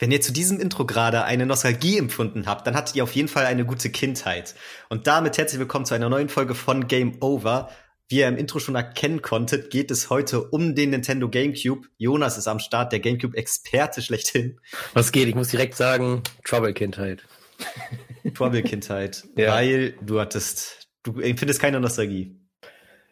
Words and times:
Wenn 0.00 0.12
ihr 0.12 0.20
zu 0.20 0.32
diesem 0.32 0.60
Intro 0.60 0.86
gerade 0.86 1.24
eine 1.24 1.44
Nostalgie 1.44 1.98
empfunden 1.98 2.46
habt, 2.46 2.64
dann 2.66 2.76
hattet 2.76 2.94
ihr 2.94 3.02
auf 3.02 3.16
jeden 3.16 3.26
Fall 3.26 3.46
eine 3.46 3.64
gute 3.64 3.90
Kindheit. 3.90 4.54
Und 4.88 5.08
damit 5.08 5.38
herzlich 5.38 5.58
willkommen 5.58 5.86
zu 5.86 5.94
einer 5.94 6.08
neuen 6.08 6.28
Folge 6.28 6.54
von 6.54 6.86
Game 6.86 7.20
Over. 7.20 7.68
Wie 8.08 8.20
ihr 8.20 8.28
im 8.28 8.36
Intro 8.36 8.60
schon 8.60 8.76
erkennen 8.76 9.22
konntet, 9.22 9.70
geht 9.70 9.90
es 9.90 10.08
heute 10.08 10.42
um 10.50 10.76
den 10.76 10.90
Nintendo 10.90 11.28
GameCube. 11.28 11.88
Jonas 11.96 12.38
ist 12.38 12.46
am 12.46 12.60
Start, 12.60 12.92
der 12.92 13.00
GameCube-Experte 13.00 14.00
schlechthin. 14.00 14.60
Was 14.94 15.10
geht? 15.10 15.26
Ich 15.26 15.34
muss 15.34 15.48
direkt 15.48 15.74
sagen, 15.74 16.22
Trouble-Kindheit. 16.44 17.24
Trouble-Kindheit. 18.34 19.24
ja. 19.36 19.52
Weil 19.52 19.96
du 20.00 20.20
hattest, 20.20 20.88
du 21.02 21.18
empfindest 21.18 21.60
keine 21.60 21.80
Nostalgie. 21.80 22.37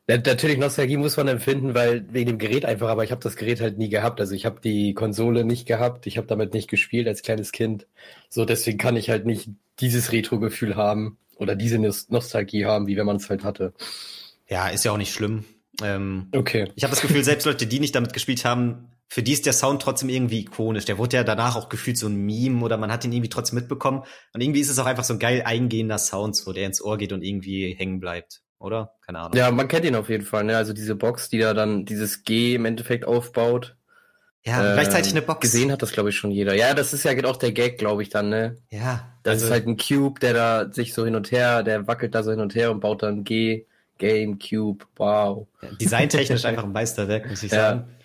Natürlich 0.08 0.58
Nostalgie 0.58 0.96
muss 0.98 1.16
man 1.16 1.26
empfinden, 1.26 1.74
weil 1.74 2.06
wegen 2.12 2.28
dem 2.28 2.38
Gerät 2.38 2.64
einfach, 2.64 2.88
aber 2.88 3.02
ich 3.02 3.10
habe 3.10 3.22
das 3.22 3.34
Gerät 3.34 3.60
halt 3.60 3.76
nie 3.76 3.88
gehabt. 3.88 4.20
Also 4.20 4.34
ich 4.34 4.46
habe 4.46 4.60
die 4.60 4.94
Konsole 4.94 5.44
nicht 5.44 5.66
gehabt, 5.66 6.06
ich 6.06 6.16
habe 6.16 6.28
damit 6.28 6.54
nicht 6.54 6.70
gespielt 6.70 7.08
als 7.08 7.22
kleines 7.22 7.50
Kind. 7.50 7.88
So 8.28 8.44
deswegen 8.44 8.78
kann 8.78 8.96
ich 8.96 9.10
halt 9.10 9.26
nicht 9.26 9.50
dieses 9.80 10.12
Retro-Gefühl 10.12 10.76
haben 10.76 11.18
oder 11.36 11.56
diese 11.56 11.78
Nostalgie 11.78 12.66
haben, 12.66 12.86
wie 12.86 12.96
wenn 12.96 13.06
man 13.06 13.16
es 13.16 13.28
halt 13.28 13.42
hatte. 13.42 13.72
Ja, 14.48 14.68
ist 14.68 14.84
ja 14.84 14.92
auch 14.92 14.96
nicht 14.96 15.12
schlimm. 15.12 15.44
Ähm, 15.82 16.28
okay. 16.32 16.70
Ich 16.76 16.84
habe 16.84 16.92
das 16.92 17.02
Gefühl, 17.02 17.24
selbst 17.24 17.44
Leute, 17.44 17.66
die 17.66 17.80
nicht 17.80 17.96
damit 17.96 18.12
gespielt 18.12 18.44
haben, 18.44 18.92
für 19.08 19.24
die 19.24 19.32
ist 19.32 19.44
der 19.44 19.52
Sound 19.52 19.82
trotzdem 19.82 20.08
irgendwie 20.08 20.40
ikonisch. 20.40 20.84
Der 20.84 20.98
wurde 20.98 21.16
ja 21.16 21.24
danach 21.24 21.56
auch 21.56 21.68
gefühlt 21.68 21.98
so 21.98 22.06
ein 22.06 22.16
Meme 22.16 22.64
oder 22.64 22.76
man 22.76 22.92
hat 22.92 23.04
ihn 23.04 23.12
irgendwie 23.12 23.28
trotzdem 23.28 23.58
mitbekommen. 23.58 24.04
Und 24.32 24.40
irgendwie 24.40 24.60
ist 24.60 24.70
es 24.70 24.78
auch 24.78 24.86
einfach 24.86 25.04
so 25.04 25.14
ein 25.14 25.18
geil 25.18 25.42
eingehender 25.44 25.98
Sound, 25.98 26.36
so 26.36 26.52
der 26.52 26.66
ins 26.66 26.80
Ohr 26.80 26.96
geht 26.96 27.12
und 27.12 27.22
irgendwie 27.22 27.74
hängen 27.74 27.98
bleibt 27.98 28.42
oder? 28.58 28.94
Keine 29.04 29.20
Ahnung. 29.20 29.36
Ja, 29.36 29.50
man 29.50 29.68
kennt 29.68 29.84
ihn 29.84 29.94
auf 29.94 30.08
jeden 30.08 30.24
Fall, 30.24 30.44
ne? 30.44 30.56
Also 30.56 30.72
diese 30.72 30.94
Box, 30.94 31.28
die 31.28 31.38
da 31.38 31.54
dann 31.54 31.84
dieses 31.84 32.24
G 32.24 32.54
im 32.54 32.64
Endeffekt 32.64 33.04
aufbaut. 33.04 33.76
Ja, 34.44 34.70
äh, 34.70 34.74
gleichzeitig 34.74 35.12
eine 35.12 35.22
Box. 35.22 35.40
Gesehen 35.40 35.72
hat 35.72 35.82
das, 35.82 35.92
glaube 35.92 36.10
ich, 36.10 36.16
schon 36.16 36.30
jeder. 36.30 36.54
Ja, 36.54 36.72
das 36.72 36.92
ist 36.92 37.04
ja 37.04 37.12
auch 37.24 37.36
der 37.36 37.52
Gag, 37.52 37.78
glaube 37.78 38.02
ich, 38.02 38.10
dann, 38.10 38.28
ne? 38.28 38.58
Ja. 38.70 39.12
Das 39.24 39.34
also, 39.34 39.46
ist 39.46 39.52
halt 39.52 39.66
ein 39.66 39.76
Cube, 39.76 40.20
der 40.20 40.34
da 40.34 40.72
sich 40.72 40.94
so 40.94 41.04
hin 41.04 41.16
und 41.16 41.32
her, 41.32 41.62
der 41.62 41.86
wackelt 41.86 42.14
da 42.14 42.22
so 42.22 42.30
hin 42.30 42.40
und 42.40 42.54
her 42.54 42.70
und 42.70 42.80
baut 42.80 43.02
dann 43.02 43.24
G, 43.24 43.66
Gamecube, 43.98 44.84
wow. 44.96 45.48
Ja, 45.62 45.68
designtechnisch 45.72 46.44
einfach 46.44 46.64
ein 46.64 46.72
Meisterwerk, 46.72 47.28
muss 47.28 47.42
ich 47.42 47.50
sagen. 47.52 47.84
Ja. 47.88 47.96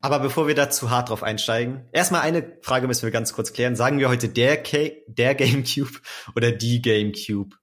Aber 0.00 0.20
bevor 0.20 0.46
wir 0.46 0.54
da 0.54 0.70
zu 0.70 0.90
hart 0.90 1.08
drauf 1.08 1.24
einsteigen, 1.24 1.80
erstmal 1.90 2.20
eine 2.20 2.52
Frage 2.62 2.86
müssen 2.86 3.02
wir 3.02 3.10
ganz 3.10 3.32
kurz 3.32 3.52
klären. 3.52 3.74
Sagen 3.74 3.98
wir 3.98 4.08
heute 4.08 4.28
der, 4.28 4.62
K 4.62 5.02
der 5.08 5.34
Gamecube 5.34 5.98
oder 6.36 6.52
die 6.52 6.80
Gamecube? 6.80 7.56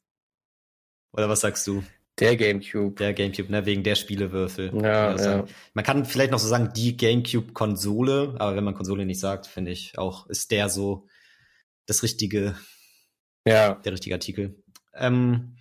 Oder 1.14 1.30
was 1.30 1.40
sagst 1.40 1.66
du? 1.68 1.84
Der 2.20 2.38
Gamecube. 2.38 2.96
Der 2.96 3.14
Gamecube, 3.14 3.52
ne, 3.52 3.66
wegen 3.66 3.84
der 3.84 3.96
Spielewürfel. 3.96 4.72
Ja, 4.82 5.16
ja. 5.16 5.46
Man 5.74 5.84
kann 5.84 6.06
vielleicht 6.06 6.32
noch 6.32 6.40
so 6.40 6.48
sagen, 6.48 6.72
die 6.76 6.96
Gamecube-Konsole, 6.96 8.36
aber 8.40 8.56
wenn 8.56 8.64
man 8.64 8.74
Konsole 8.74 9.06
nicht 9.06 9.20
sagt, 9.20 9.48
finde 9.48 9.72
ich 9.72 9.98
auch, 9.98 10.28
ist 10.28 10.52
der 10.52 10.70
so 10.70 11.08
das 11.86 12.04
richtige, 12.04 12.56
ja. 13.46 13.76
der 13.76 13.92
richtige 13.92 14.16
Artikel. 14.16 14.64
Ähm, 14.94 15.58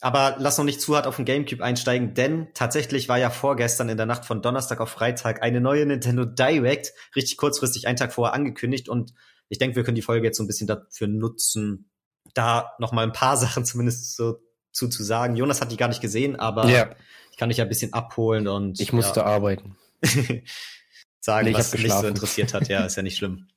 aber 0.00 0.36
lass 0.38 0.56
noch 0.56 0.64
nicht 0.64 0.80
zu 0.80 0.96
hart 0.96 1.06
auf 1.06 1.16
den 1.16 1.24
Gamecube 1.24 1.62
einsteigen, 1.62 2.14
denn 2.14 2.48
tatsächlich 2.54 3.08
war 3.08 3.18
ja 3.18 3.30
vorgestern 3.30 3.88
in 3.88 3.96
der 3.96 4.06
Nacht 4.06 4.24
von 4.24 4.42
Donnerstag 4.42 4.80
auf 4.80 4.90
Freitag 4.90 5.42
eine 5.42 5.60
neue 5.60 5.84
Nintendo 5.84 6.24
Direct, 6.24 6.94
richtig 7.16 7.36
kurzfristig 7.36 7.86
einen 7.86 7.96
Tag 7.96 8.12
vorher 8.12 8.34
angekündigt 8.34 8.88
und 8.88 9.12
ich 9.48 9.58
denke, 9.58 9.76
wir 9.76 9.84
können 9.84 9.96
die 9.96 10.02
Folge 10.02 10.26
jetzt 10.26 10.36
so 10.36 10.44
ein 10.44 10.46
bisschen 10.46 10.68
dafür 10.68 11.08
nutzen, 11.08 11.90
da 12.34 12.72
noch 12.78 12.92
mal 12.92 13.02
ein 13.02 13.12
paar 13.12 13.36
Sachen 13.36 13.64
zumindest 13.64 14.16
so 14.16 14.38
zu, 14.78 14.88
zu 14.88 15.02
sagen. 15.02 15.36
Jonas 15.36 15.60
hat 15.60 15.72
die 15.72 15.76
gar 15.76 15.88
nicht 15.88 16.00
gesehen, 16.00 16.36
aber 16.36 16.68
ja. 16.68 16.90
ich 17.30 17.36
kann 17.36 17.48
dich 17.48 17.58
ja 17.58 17.64
ein 17.64 17.68
bisschen 17.68 17.92
abholen 17.92 18.46
und. 18.46 18.80
Ich 18.80 18.92
musste 18.92 19.20
ja, 19.20 19.26
arbeiten. 19.26 19.76
sagen, 21.20 21.48
nee, 21.48 21.54
was 21.54 21.76
mich 21.76 21.92
so 21.92 22.06
interessiert 22.06 22.54
hat. 22.54 22.68
Ja, 22.68 22.86
ist 22.86 22.96
ja 22.96 23.02
nicht 23.02 23.16
schlimm. 23.16 23.48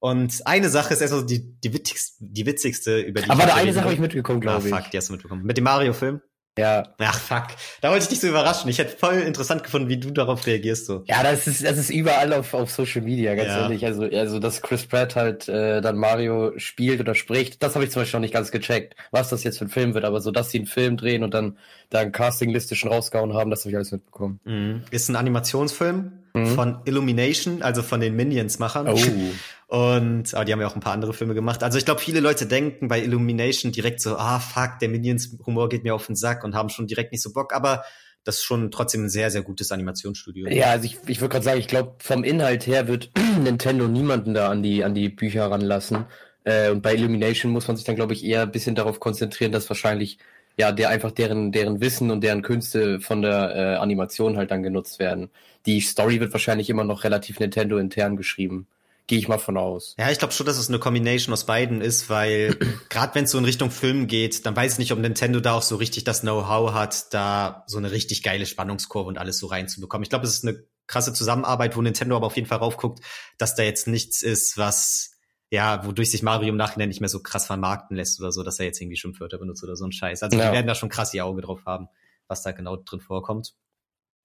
Und 0.00 0.46
eine 0.46 0.68
Sache 0.68 0.92
ist 0.92 1.00
erstmal 1.00 1.24
die, 1.24 1.58
die, 1.60 1.72
witzigste, 1.72 2.16
die 2.20 2.44
witzigste, 2.44 3.00
über 3.00 3.22
die. 3.22 3.30
Aber 3.30 3.46
da 3.46 3.54
eine 3.54 3.72
Sache 3.72 3.84
habe 3.84 3.94
ich 3.94 4.00
mitbekommen, 4.00 4.40
glaube 4.40 4.64
ah, 4.64 4.66
ich. 4.66 4.74
Fuck, 4.74 4.90
die 4.90 4.98
hast 4.98 5.08
du 5.08 5.14
mitbekommen. 5.14 5.44
Mit 5.44 5.56
dem 5.56 5.64
Mario-Film? 5.64 6.20
Ja. 6.56 6.84
Ach 6.98 7.18
fuck. 7.18 7.48
Da 7.80 7.90
wollte 7.90 8.04
ich 8.04 8.08
dich 8.10 8.20
so 8.20 8.28
überraschen. 8.28 8.70
Ich 8.70 8.78
hätte 8.78 8.96
voll 8.96 9.14
interessant 9.14 9.64
gefunden, 9.64 9.88
wie 9.88 9.96
du 9.96 10.10
darauf 10.10 10.46
reagierst 10.46 10.86
so. 10.86 11.02
Ja, 11.06 11.22
das 11.22 11.46
ist 11.46 11.64
das 11.64 11.78
ist 11.78 11.90
überall 11.90 12.32
auf, 12.32 12.54
auf 12.54 12.70
Social 12.70 13.02
Media, 13.02 13.34
ganz 13.34 13.48
ja. 13.48 13.62
ehrlich. 13.62 13.84
Also 13.84 14.04
also 14.04 14.38
dass 14.38 14.62
Chris 14.62 14.86
Pratt 14.86 15.16
halt 15.16 15.48
äh, 15.48 15.80
dann 15.80 15.96
Mario 15.96 16.52
spielt 16.58 17.00
oder 17.00 17.14
spricht, 17.14 17.62
das 17.62 17.74
habe 17.74 17.84
ich 17.84 17.90
zum 17.90 18.02
Beispiel 18.02 18.18
noch 18.18 18.24
nicht 18.24 18.34
ganz 18.34 18.52
gecheckt, 18.52 18.94
was 19.10 19.30
das 19.30 19.42
jetzt 19.42 19.58
für 19.58 19.64
ein 19.64 19.70
Film 19.70 19.94
wird. 19.94 20.04
Aber 20.04 20.20
so, 20.20 20.30
dass 20.30 20.50
sie 20.50 20.58
einen 20.58 20.66
Film 20.66 20.96
drehen 20.96 21.24
und 21.24 21.34
dann 21.34 21.58
da 21.90 22.00
ein 22.00 22.12
Castingliste 22.12 22.76
schon 22.76 22.92
rausgehauen 22.92 23.34
haben, 23.34 23.50
das 23.50 23.60
habe 23.60 23.70
ich 23.70 23.76
alles 23.76 23.92
mitbekommen. 23.92 24.40
Mhm. 24.44 24.82
Ist 24.90 25.08
ein 25.08 25.16
Animationsfilm 25.16 26.23
mhm. 26.34 26.46
von 26.48 26.78
Illumination, 26.84 27.62
also 27.62 27.82
von 27.82 28.00
den 28.00 28.14
Minions-Machern. 28.16 28.88
Oh. 28.88 28.98
Und 29.66 30.34
aber 30.34 30.44
die 30.44 30.52
haben 30.52 30.60
ja 30.60 30.66
auch 30.66 30.74
ein 30.74 30.80
paar 30.80 30.92
andere 30.92 31.14
Filme 31.14 31.34
gemacht. 31.34 31.62
Also 31.62 31.78
ich 31.78 31.84
glaube, 31.84 32.00
viele 32.00 32.20
Leute 32.20 32.46
denken 32.46 32.86
bei 32.86 33.02
Illumination 33.02 33.72
direkt 33.72 34.00
so, 34.00 34.16
ah 34.16 34.38
fuck, 34.38 34.78
der 34.80 34.88
Minions-Humor 34.88 35.68
geht 35.68 35.84
mir 35.84 35.94
auf 35.94 36.06
den 36.06 36.16
Sack 36.16 36.44
und 36.44 36.54
haben 36.54 36.68
schon 36.68 36.86
direkt 36.86 37.12
nicht 37.12 37.22
so 37.22 37.32
Bock. 37.32 37.52
Aber 37.54 37.82
das 38.24 38.36
ist 38.36 38.44
schon 38.44 38.70
trotzdem 38.70 39.04
ein 39.04 39.08
sehr, 39.08 39.30
sehr 39.30 39.42
gutes 39.42 39.72
Animationsstudio. 39.72 40.48
Ja, 40.48 40.70
also 40.70 40.84
ich, 40.84 40.98
ich 41.06 41.20
würde 41.20 41.32
gerade 41.32 41.44
sagen, 41.44 41.60
ich 41.60 41.66
glaube, 41.66 41.94
vom 41.98 42.24
Inhalt 42.24 42.66
her 42.66 42.88
wird 42.88 43.10
Nintendo 43.42 43.88
niemanden 43.88 44.34
da 44.34 44.48
an 44.48 44.62
die, 44.62 44.84
an 44.84 44.94
die 44.94 45.08
Bücher 45.08 45.50
ranlassen. 45.50 46.04
Äh, 46.44 46.70
und 46.70 46.82
bei 46.82 46.94
Illumination 46.94 47.50
muss 47.50 47.66
man 47.66 47.76
sich 47.76 47.84
dann, 47.84 47.96
glaube 47.96 48.12
ich, 48.12 48.24
eher 48.24 48.42
ein 48.42 48.52
bisschen 48.52 48.74
darauf 48.74 49.00
konzentrieren, 49.00 49.50
dass 49.50 49.68
wahrscheinlich 49.68 50.18
ja, 50.56 50.72
der 50.72 50.88
einfach 50.88 51.10
deren, 51.10 51.52
deren 51.52 51.80
Wissen 51.80 52.10
und 52.10 52.22
deren 52.22 52.42
Künste 52.42 53.00
von 53.00 53.22
der 53.22 53.54
äh, 53.54 53.76
Animation 53.76 54.36
halt 54.36 54.50
dann 54.50 54.62
genutzt 54.62 54.98
werden. 54.98 55.30
Die 55.66 55.80
Story 55.80 56.20
wird 56.20 56.32
wahrscheinlich 56.32 56.70
immer 56.70 56.84
noch 56.84 57.04
relativ 57.04 57.40
Nintendo 57.40 57.78
intern 57.78 58.16
geschrieben. 58.16 58.66
Gehe 59.06 59.18
ich 59.18 59.28
mal 59.28 59.38
von 59.38 59.58
aus. 59.58 59.94
Ja, 59.98 60.10
ich 60.10 60.18
glaube 60.18 60.32
schon, 60.32 60.46
dass 60.46 60.56
es 60.56 60.68
eine 60.68 60.78
Kombination 60.78 61.32
aus 61.32 61.44
beiden 61.44 61.82
ist, 61.82 62.08
weil 62.08 62.56
gerade 62.88 63.14
wenn 63.14 63.24
es 63.24 63.32
so 63.32 63.38
in 63.38 63.44
Richtung 63.44 63.70
Film 63.70 64.06
geht, 64.06 64.46
dann 64.46 64.56
weiß 64.56 64.74
ich 64.74 64.78
nicht, 64.78 64.92
ob 64.92 64.98
Nintendo 64.98 65.40
da 65.40 65.54
auch 65.54 65.62
so 65.62 65.76
richtig 65.76 66.04
das 66.04 66.22
Know-how 66.22 66.72
hat, 66.72 67.12
da 67.12 67.64
so 67.66 67.76
eine 67.76 67.90
richtig 67.90 68.22
geile 68.22 68.46
Spannungskurve 68.46 69.08
und 69.08 69.18
alles 69.18 69.38
so 69.38 69.46
reinzubekommen. 69.46 70.04
Ich 70.04 70.10
glaube, 70.10 70.26
es 70.26 70.34
ist 70.34 70.46
eine 70.46 70.64
krasse 70.86 71.12
Zusammenarbeit, 71.12 71.76
wo 71.76 71.82
Nintendo 71.82 72.16
aber 72.16 72.26
auf 72.26 72.36
jeden 72.36 72.48
Fall 72.48 72.58
raufguckt, 72.58 73.00
dass 73.36 73.54
da 73.54 73.62
jetzt 73.62 73.88
nichts 73.88 74.22
ist, 74.22 74.56
was 74.56 75.13
ja, 75.54 75.86
wodurch 75.86 76.10
sich 76.10 76.24
Mario 76.24 76.48
im 76.48 76.56
Nachhinein 76.56 76.88
nicht 76.88 77.00
mehr 77.00 77.08
so 77.08 77.20
krass 77.20 77.46
vermarkten 77.46 77.96
lässt 77.96 78.20
oder 78.20 78.32
so, 78.32 78.42
dass 78.42 78.58
er 78.58 78.66
jetzt 78.66 78.80
irgendwie 78.80 78.96
Schimpfwörter 78.96 79.38
benutzt 79.38 79.62
oder 79.62 79.76
so 79.76 79.84
ein 79.84 79.92
Scheiß. 79.92 80.24
Also 80.24 80.36
ja. 80.36 80.48
die 80.48 80.52
werden 80.52 80.66
da 80.66 80.74
schon 80.74 80.88
krass 80.88 81.14
ihr 81.14 81.24
Auge 81.24 81.42
drauf 81.42 81.64
haben, 81.64 81.86
was 82.26 82.42
da 82.42 82.50
genau 82.50 82.74
drin 82.74 83.00
vorkommt. 83.00 83.54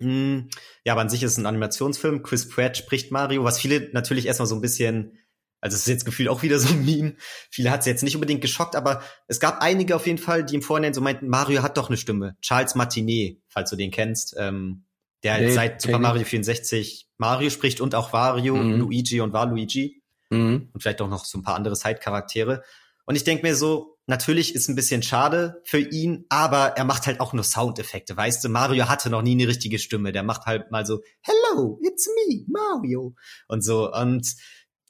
Hm, 0.01 0.49
ja, 0.83 0.93
aber 0.93 1.01
an 1.01 1.09
sich 1.09 1.21
ist 1.21 1.33
es 1.33 1.37
ein 1.37 1.45
Animationsfilm. 1.45 2.23
Chris 2.23 2.49
Pratt 2.49 2.77
spricht 2.77 3.11
Mario, 3.11 3.43
was 3.43 3.59
viele 3.59 3.89
natürlich 3.93 4.25
erstmal 4.25 4.47
so 4.47 4.55
ein 4.55 4.61
bisschen, 4.61 5.19
also 5.61 5.75
es 5.75 5.81
ist 5.81 5.87
jetzt 5.87 6.05
gefühlt 6.05 6.29
auch 6.29 6.41
wieder 6.41 6.57
so 6.57 6.73
ein 6.73 6.83
Meme. 6.83 7.15
Viele 7.51 7.69
hat 7.69 7.81
es 7.81 7.85
jetzt 7.85 8.01
nicht 8.01 8.15
unbedingt 8.15 8.41
geschockt, 8.41 8.75
aber 8.75 9.03
es 9.27 9.39
gab 9.39 9.61
einige 9.61 9.95
auf 9.95 10.07
jeden 10.07 10.17
Fall, 10.17 10.43
die 10.43 10.55
im 10.55 10.63
Vorhinein 10.63 10.95
so 10.95 11.01
meinten, 11.01 11.27
Mario 11.27 11.61
hat 11.61 11.77
doch 11.77 11.89
eine 11.89 11.97
Stimme. 11.97 12.37
Charles 12.41 12.73
Martinet, 12.73 13.39
falls 13.49 13.69
du 13.69 13.75
den 13.75 13.91
kennst, 13.91 14.35
ähm, 14.35 14.85
der 15.21 15.39
nee, 15.39 15.51
seit 15.51 15.81
Super 15.81 15.99
Mario 15.99 16.23
64 16.23 17.07
Mario 17.17 17.51
spricht 17.51 17.81
und 17.81 17.93
auch 17.93 18.13
Wario, 18.13 18.55
mhm. 18.55 18.79
Luigi 18.79 19.21
und 19.21 19.33
Waluigi. 19.33 19.98
Mhm. 20.29 20.69
Und 20.73 20.81
vielleicht 20.81 21.01
auch 21.01 21.09
noch 21.09 21.25
so 21.25 21.37
ein 21.37 21.43
paar 21.43 21.55
andere 21.55 21.75
Side-Charaktere. 21.75 22.63
Und 23.05 23.15
ich 23.15 23.23
denke 23.23 23.45
mir 23.45 23.55
so, 23.55 23.97
natürlich 24.05 24.53
ist 24.53 24.69
ein 24.69 24.75
bisschen 24.75 25.01
schade 25.01 25.61
für 25.63 25.79
ihn, 25.79 26.25
aber 26.29 26.77
er 26.77 26.83
macht 26.83 27.07
halt 27.07 27.19
auch 27.19 27.33
nur 27.33 27.43
Soundeffekte, 27.43 28.15
weißt 28.15 28.43
du? 28.43 28.49
Mario 28.49 28.87
hatte 28.87 29.09
noch 29.09 29.23
nie 29.23 29.31
eine 29.31 29.47
richtige 29.47 29.79
Stimme. 29.79 30.11
Der 30.11 30.23
macht 30.23 30.45
halt 30.45 30.69
mal 30.69 30.85
so, 30.85 31.01
Hello, 31.21 31.79
it's 31.81 32.07
me, 32.07 32.45
Mario. 32.47 33.15
Und 33.47 33.63
so. 33.63 33.91
Und 33.91 34.35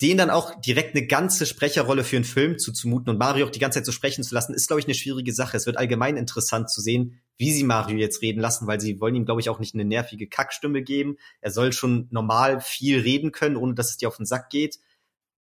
den 0.02 0.18
dann 0.18 0.30
auch 0.30 0.60
direkt 0.62 0.96
eine 0.96 1.06
ganze 1.08 1.46
Sprecherrolle 1.46 2.06
für 2.06 2.16
einen 2.16 2.26
Film 2.26 2.58
zuzumuten 2.58 3.10
und 3.10 3.18
Mario 3.18 3.46
auch 3.46 3.52
die 3.52 3.60
ganze 3.60 3.80
Zeit 3.80 3.86
so 3.86 3.92
sprechen 3.92 4.24
zu 4.24 4.34
lassen, 4.34 4.54
ist, 4.54 4.68
glaube 4.68 4.80
ich, 4.80 4.86
eine 4.86 4.94
schwierige 4.94 5.34
Sache. 5.34 5.58
Es 5.58 5.66
wird 5.66 5.78
allgemein 5.78 6.16
interessant 6.16 6.70
zu 6.70 6.80
sehen, 6.80 7.22
wie 7.38 7.52
sie 7.52 7.66
Mario 7.66 7.98
jetzt 7.98 8.22
reden 8.22 8.40
lassen, 8.40 8.66
weil 8.66 8.80
sie 8.80 9.02
wollen 9.02 9.16
ihm, 9.16 9.26
glaube 9.26 9.42
ich, 9.42 9.50
auch 9.50 9.60
nicht 9.60 9.74
eine 9.74 9.84
nervige 9.84 10.28
Kackstimme 10.28 10.84
geben. 10.84 11.18
Er 11.42 11.52
soll 11.52 11.74
schon 11.74 12.08
normal 12.12 12.62
viel 12.62 13.00
reden 13.02 13.34
können, 13.34 13.58
ohne 13.58 13.74
dass 13.74 13.90
es 13.90 13.98
dir 13.98 14.08
auf 14.08 14.18
den 14.18 14.26
Sack 14.26 14.50
geht. 14.50 14.80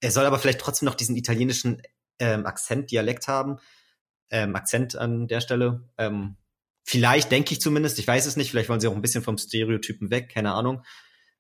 Er 0.02 0.12
soll 0.12 0.26
aber 0.26 0.40
vielleicht 0.40 0.62
trotzdem 0.62 0.86
noch 0.86 0.96
diesen 0.96 1.16
italienischen 1.16 1.82
ähm, 2.20 2.46
Akzent, 2.46 2.92
Dialekt 2.92 3.28
haben. 3.28 3.58
Ähm, 4.30 4.56
Akzent 4.56 4.96
an 4.96 5.28
der 5.28 5.42
Stelle. 5.42 5.90
Ähm, 5.98 6.38
vielleicht, 6.84 7.32
denke 7.32 7.54
ich 7.54 7.62
zumindest, 7.62 8.00
ich 8.00 8.08
weiß 8.08 8.26
es 8.26 8.36
nicht, 8.36 8.52
vielleicht 8.52 8.70
wollen 8.70 8.80
sie 8.80 8.88
auch 8.88 8.96
ein 8.96 9.02
bisschen 9.02 9.24
vom 9.24 9.38
Stereotypen 9.38 10.12
weg, 10.12 10.30
keine 10.34 10.54
Ahnung. 10.54 10.84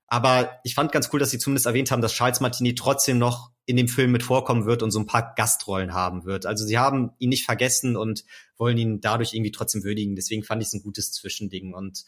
Aber 0.07 0.59
ich 0.63 0.73
fand 0.73 0.91
ganz 0.91 1.09
cool, 1.13 1.19
dass 1.19 1.29
sie 1.29 1.37
zumindest 1.37 1.67
erwähnt 1.67 1.91
haben, 1.91 2.01
dass 2.01 2.13
Charles 2.13 2.39
Martini 2.39 2.73
trotzdem 2.73 3.19
noch 3.19 3.51
in 3.65 3.77
dem 3.77 3.87
Film 3.87 4.11
mit 4.11 4.23
vorkommen 4.23 4.65
wird 4.65 4.81
und 4.81 4.89
so 4.89 4.99
ein 4.99 5.05
paar 5.05 5.35
Gastrollen 5.35 5.93
haben 5.93 6.25
wird. 6.25 6.47
Also 6.47 6.65
sie 6.65 6.79
haben 6.79 7.11
ihn 7.19 7.29
nicht 7.29 7.45
vergessen 7.45 7.95
und 7.95 8.25
wollen 8.57 8.79
ihn 8.79 9.01
dadurch 9.01 9.35
irgendwie 9.35 9.51
trotzdem 9.51 9.83
würdigen. 9.83 10.15
Deswegen 10.15 10.43
fand 10.43 10.63
ich 10.63 10.69
es 10.69 10.73
ein 10.73 10.81
gutes 10.81 11.11
Zwischending. 11.11 11.75
Und 11.75 12.05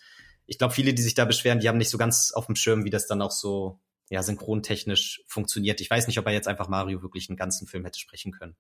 ich 0.48 0.58
glaube, 0.58 0.74
viele, 0.74 0.96
die 0.96 1.04
sich 1.04 1.14
da 1.14 1.26
beschweren, 1.26 1.60
die 1.60 1.70
haben 1.70 1.78
nicht 1.78 1.92
so 1.92 2.00
ganz 2.00 2.32
auf 2.32 2.48
dem 2.48 2.56
Schirm, 2.56 2.86
wie 2.86 2.90
das 2.90 3.06
dann 3.06 3.22
auch 3.22 3.30
so 3.30 3.80
ja, 4.12 4.22
synchrontechnisch 4.22 5.24
funktioniert. 5.26 5.80
Ich 5.80 5.90
weiß 5.90 6.06
nicht, 6.08 6.20
ob 6.20 6.26
er 6.28 6.34
jetzt 6.34 6.50
einfach 6.50 6.68
Mario 6.68 7.02
wirklich 7.02 7.30
einen 7.30 7.38
ganzen 7.38 7.66
Film 7.66 7.86
hätte 7.86 7.98
sprechen 7.98 8.34
können. 8.34 8.56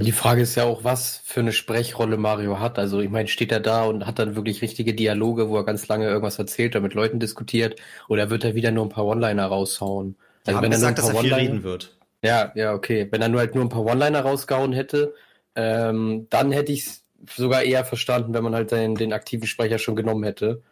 Die 0.00 0.12
Frage 0.12 0.40
ist 0.40 0.54
ja 0.54 0.64
auch, 0.64 0.82
was 0.82 1.20
für 1.24 1.40
eine 1.40 1.52
Sprechrolle 1.52 2.16
Mario 2.16 2.58
hat. 2.58 2.78
Also 2.78 3.00
ich 3.00 3.10
meine, 3.10 3.28
steht 3.28 3.52
er 3.52 3.60
da 3.60 3.84
und 3.84 4.06
hat 4.06 4.18
dann 4.18 4.34
wirklich 4.34 4.62
richtige 4.62 4.94
Dialoge, 4.94 5.50
wo 5.50 5.58
er 5.58 5.64
ganz 5.64 5.86
lange 5.88 6.06
irgendwas 6.06 6.38
erzählt 6.38 6.74
oder 6.74 6.82
mit 6.82 6.94
Leuten 6.94 7.20
diskutiert, 7.20 7.78
oder 8.08 8.30
wird 8.30 8.44
er 8.44 8.54
wieder 8.54 8.70
nur 8.70 8.86
ein 8.86 8.88
paar 8.88 9.04
One-Liner 9.04 9.46
raushauen? 9.46 10.16
Also 10.46 10.58
ja, 10.58 10.62
wenn 10.62 10.72
er 10.72 10.78
gesagt, 10.78 10.98
dass 10.98 11.10
er 11.10 11.20
viel 11.20 11.34
reden 11.34 11.62
wird. 11.62 11.94
Ja, 12.22 12.50
ja, 12.54 12.72
okay. 12.72 13.06
Wenn 13.10 13.20
er 13.20 13.28
nur 13.28 13.40
halt 13.40 13.54
nur 13.54 13.64
ein 13.64 13.68
paar 13.68 13.84
One-Liner 13.84 14.22
rausgehauen 14.22 14.72
hätte, 14.72 15.14
ähm, 15.54 16.28
dann 16.30 16.50
hätte 16.50 16.72
ich 16.72 16.86
es 16.86 17.04
sogar 17.36 17.62
eher 17.62 17.84
verstanden, 17.84 18.32
wenn 18.32 18.42
man 18.42 18.54
halt 18.54 18.72
den, 18.72 18.94
den 18.94 19.12
aktiven 19.12 19.46
Sprecher 19.46 19.78
schon 19.78 19.96
genommen 19.96 20.24
hätte. 20.24 20.62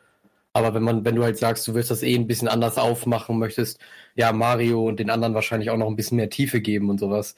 Aber 0.52 0.74
wenn 0.74 0.82
man, 0.82 1.04
wenn 1.04 1.14
du 1.16 1.22
halt 1.24 1.38
sagst, 1.38 1.66
du 1.68 1.74
willst 1.74 1.90
das 1.90 2.02
eh 2.02 2.14
ein 2.14 2.26
bisschen 2.26 2.48
anders 2.48 2.78
aufmachen, 2.78 3.38
möchtest 3.38 3.78
ja 4.16 4.32
Mario 4.32 4.86
und 4.88 4.98
den 4.98 5.10
anderen 5.10 5.34
wahrscheinlich 5.34 5.70
auch 5.70 5.76
noch 5.76 5.86
ein 5.88 5.96
bisschen 5.96 6.16
mehr 6.16 6.30
Tiefe 6.30 6.60
geben 6.60 6.90
und 6.90 6.98
sowas, 6.98 7.36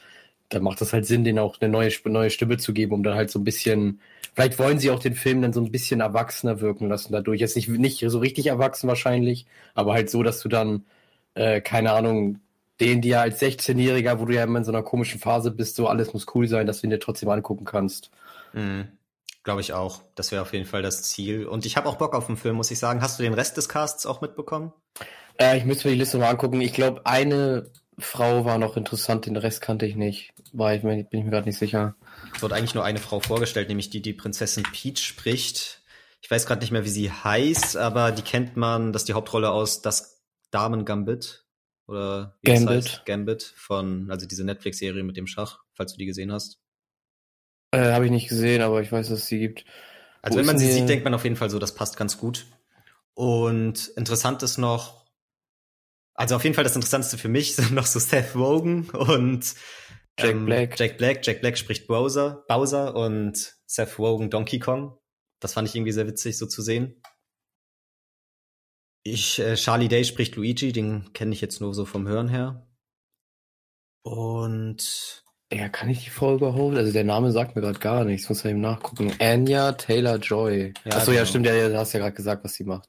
dann 0.49 0.62
macht 0.62 0.81
das 0.81 0.93
halt 0.93 1.06
Sinn, 1.06 1.25
denen 1.25 1.38
auch 1.38 1.61
eine 1.61 1.70
neue, 1.70 1.91
neue 2.06 2.31
Stimme 2.31 2.59
zu 2.59 2.73
geben, 2.73 2.93
um 2.94 3.03
dann 3.03 3.14
halt 3.14 3.31
so 3.31 3.38
ein 3.38 3.44
bisschen, 3.44 4.00
vielleicht 4.35 4.59
wollen 4.59 4.79
sie 4.79 4.91
auch 4.91 4.99
den 5.00 5.14
Film 5.14 5.43
dann 5.43 5.53
so 5.53 5.61
ein 5.62 5.70
bisschen 5.73 6.00
erwachsener 6.00 6.61
wirken 6.61 6.88
lassen 6.88 7.12
dadurch. 7.12 7.41
Jetzt 7.41 7.56
nicht, 7.56 7.69
nicht 7.69 8.05
so 8.06 8.19
richtig 8.19 8.47
erwachsen 8.47 8.88
wahrscheinlich, 8.88 9.47
aber 9.75 9.94
halt 9.94 10.11
so, 10.11 10.23
dass 10.23 10.41
du 10.41 10.49
dann, 10.49 10.85
äh, 11.35 11.61
keine 11.61 11.93
Ahnung, 11.93 12.41
den 12.81 13.00
dir 13.00 13.20
als 13.20 13.38
16-Jähriger, 13.41 14.19
wo 14.20 14.25
du 14.26 14.35
ja 14.35 14.44
immer 14.44 14.58
in 14.58 14.65
so 14.65 14.73
einer 14.73 14.82
komischen 14.82 15.20
Phase 15.20 15.50
bist, 15.50 15.76
so 15.76 15.87
alles 15.88 16.12
muss 16.12 16.26
cool 16.35 16.49
sein, 16.49 16.67
dass 16.67 16.81
du 16.81 16.87
ihn 16.87 16.91
dir 16.91 17.00
trotzdem 17.00 17.29
angucken 17.31 17.65
kannst. 17.65 18.11
Mhm. 18.53 18.99
Glaube 19.44 19.61
ich 19.61 19.73
auch. 19.73 20.03
Das 20.15 20.31
wäre 20.31 20.43
auf 20.43 20.53
jeden 20.53 20.67
Fall 20.67 20.83
das 20.83 21.03
Ziel. 21.03 21.47
Und 21.47 21.67
ich 21.67 21.77
habe 21.77 21.89
auch 21.89 21.97
Bock 21.97 22.15
auf 22.15 22.27
den 22.27 22.37
Film, 22.37 22.56
muss 22.56 22.71
ich 22.71 22.79
sagen. 22.79 23.03
Hast 23.03 23.19
du 23.19 23.23
den 23.23 23.35
Rest 23.35 23.56
des 23.56 23.69
Casts 23.69 24.06
auch 24.06 24.21
mitbekommen? 24.21 24.73
Äh, 25.39 25.59
ich 25.59 25.65
müsste 25.65 25.89
mir 25.89 25.94
die 25.94 26.00
Liste 26.00 26.19
mal 26.19 26.31
angucken. 26.31 26.61
Ich 26.61 26.73
glaube, 26.73 27.05
eine 27.06 27.71
Frau 27.99 28.44
war 28.44 28.59
noch 28.59 28.77
interessant, 28.77 29.27
den 29.27 29.37
Rest 29.37 29.61
kannte 29.61 29.87
ich 29.87 29.97
nicht. 29.97 30.33
War 30.53 30.75
ich, 30.75 30.83
bin 30.83 31.06
ich 31.11 31.25
mir 31.25 31.31
gerade 31.31 31.47
nicht 31.49 31.59
sicher. 31.59 31.97
Es 32.35 32.43
wurde 32.43 32.55
eigentlich 32.55 32.75
nur 32.75 32.85
eine 32.85 32.99
Frau 32.99 33.21
vorgestellt, 33.21 33.69
nämlich 33.69 33.91
die, 33.91 34.00
die 34.00 34.12
Prinzessin 34.12 34.65
Peach 34.65 34.99
spricht. 34.99 35.83
Ich 36.21 36.31
weiß 36.31 36.47
gerade 36.47 36.61
nicht 36.61 36.71
mehr, 36.71 36.85
wie 36.85 36.91
sie 36.91 37.11
heißt, 37.11 37.77
aber 37.77 38.12
die 38.12 38.23
kennt 38.23 38.56
man, 38.56 38.93
das 38.93 39.03
ist 39.03 39.09
die 39.09 39.15
Hauptrolle 39.15 39.50
aus 39.50 39.83
Das 39.83 40.23
Damen 40.50 40.85
Gambit. 40.85 41.44
Oder 41.89 42.39
Gambit. 42.44 43.03
Gambit 43.05 43.43
von, 43.56 44.11
also 44.11 44.27
diese 44.27 44.44
Netflix-Serie 44.44 45.03
mit 45.03 45.17
dem 45.17 45.27
Schach, 45.27 45.59
falls 45.75 45.93
du 45.93 45.99
die 45.99 46.06
gesehen 46.06 46.33
hast. 46.33 46.62
Äh, 47.73 47.93
Habe 47.93 48.05
ich 48.05 48.11
nicht 48.11 48.29
gesehen, 48.29 48.63
aber 48.63 48.83
ich 48.83 48.93
weiß, 48.93 49.09
dass 49.09 49.21
es 49.21 49.27
sie 49.27 49.39
gibt. 49.39 49.65
Also 50.21 50.37
Wo 50.37 50.41
wenn 50.41 50.47
man 50.47 50.59
sie 50.59 50.71
sieht, 50.71 50.89
denkt 50.89 51.05
man 51.05 51.15
auf 51.15 51.25
jeden 51.25 51.37
Fall 51.37 51.51
so, 51.51 51.59
das 51.59 51.75
passt 51.75 51.97
ganz 51.97 52.19
gut. 52.19 52.47
Und 53.15 53.89
interessant 53.97 54.43
ist 54.43 54.59
noch, 54.59 55.07
also 56.15 56.37
auf 56.37 56.45
jeden 56.45 56.55
Fall 56.55 56.65
das 56.65 56.77
Interessanteste 56.77 57.19
für 57.19 57.29
mich 57.29 57.57
sind 57.57 57.73
noch 57.73 57.87
so 57.87 57.99
Seth 57.99 58.35
Rogen 58.35 58.89
und 58.91 59.55
Jack 60.19 60.31
ähm, 60.31 60.47
Black. 60.47 60.79
Jack 60.79 60.99
Black. 60.99 61.27
Jack 61.27 61.41
Black 61.41 61.59
spricht 61.59 61.87
Bowser, 61.87 62.45
Bowser 62.47 62.95
und 62.95 63.57
Seth 63.67 63.99
Rogen 63.99 64.31
Donkey 64.31 64.59
Kong. 64.59 64.99
Das 65.41 65.55
fand 65.55 65.69
ich 65.69 65.75
irgendwie 65.75 65.93
sehr 65.93 66.07
witzig, 66.07 66.39
so 66.39 66.47
zu 66.47 66.63
sehen. 66.63 67.03
Ich, 69.03 69.41
äh, 69.41 69.57
Charlie 69.57 69.89
Day 69.89 70.05
spricht 70.05 70.37
Luigi, 70.37 70.73
den 70.73 71.13
kenne 71.13 71.33
ich 71.33 71.41
jetzt 71.41 71.61
nur 71.61 71.75
so 71.75 71.85
vom 71.85 72.07
Hören 72.07 72.29
her. 72.29 72.69
Und 74.03 75.25
ja, 75.53 75.69
kann 75.69 75.89
ich 75.91 76.05
die 76.05 76.11
Folge 76.11 76.47
überhaupt? 76.47 76.77
Also 76.77 76.93
der 76.93 77.05
Name 77.05 77.31
sagt 77.31 77.55
mir 77.55 77.63
gerade 77.63 77.79
gar 77.79 78.05
nichts. 78.05 78.29
Muss 78.29 78.43
ja 78.43 78.51
eben 78.51 78.61
nachgucken. 78.61 79.13
Anya 79.19 79.73
Taylor 79.73 80.17
Joy. 80.17 80.73
Ja, 80.85 80.93
Achso, 80.97 81.07
genau. 81.07 81.19
ja, 81.19 81.27
stimmt. 81.27 81.47
Ja, 81.47 81.69
du 81.69 81.77
hast 81.79 81.93
ja 81.93 82.01
gerade 82.01 82.15
gesagt, 82.15 82.45
was 82.45 82.55
sie 82.55 82.65
macht. 82.65 82.89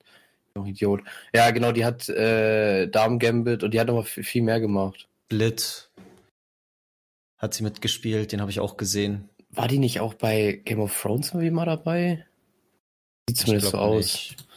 Noch 0.55 0.65
Idiot. 0.65 1.01
Ja, 1.33 1.51
genau. 1.51 1.71
Die 1.71 1.83
hat 1.83 2.07
äh, 2.09 2.87
Damen 2.87 3.19
Gambit 3.19 3.63
und 3.63 3.73
die 3.73 3.79
hat 3.79 3.89
aber 3.89 4.03
viel 4.03 4.43
mehr 4.43 4.59
gemacht. 4.59 5.07
Blit 5.29 5.89
hat 7.37 7.53
sie 7.53 7.63
mitgespielt. 7.63 8.31
Den 8.31 8.39
habe 8.39 8.51
ich 8.51 8.59
auch 8.59 8.77
gesehen. 8.77 9.29
War 9.49 9.67
die 9.67 9.79
nicht 9.79 9.99
auch 9.99 10.13
bei 10.13 10.61
Game 10.63 10.79
of 10.79 10.99
Thrones 10.99 11.29
irgendwie 11.29 11.51
mal 11.51 11.65
dabei? 11.65 12.25
Sieht 13.29 13.39
zumindest 13.39 13.71
so 13.71 13.77
aus. 13.77 13.95
Nicht. 14.05 14.47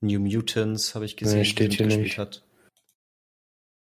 New 0.00 0.20
Mutants 0.20 0.94
habe 0.94 1.04
ich 1.04 1.16
gesehen, 1.16 1.40
nee, 1.40 1.44
steht 1.44 1.74
hier 1.74 1.86
nicht. 1.86 2.18
hat. 2.18 2.42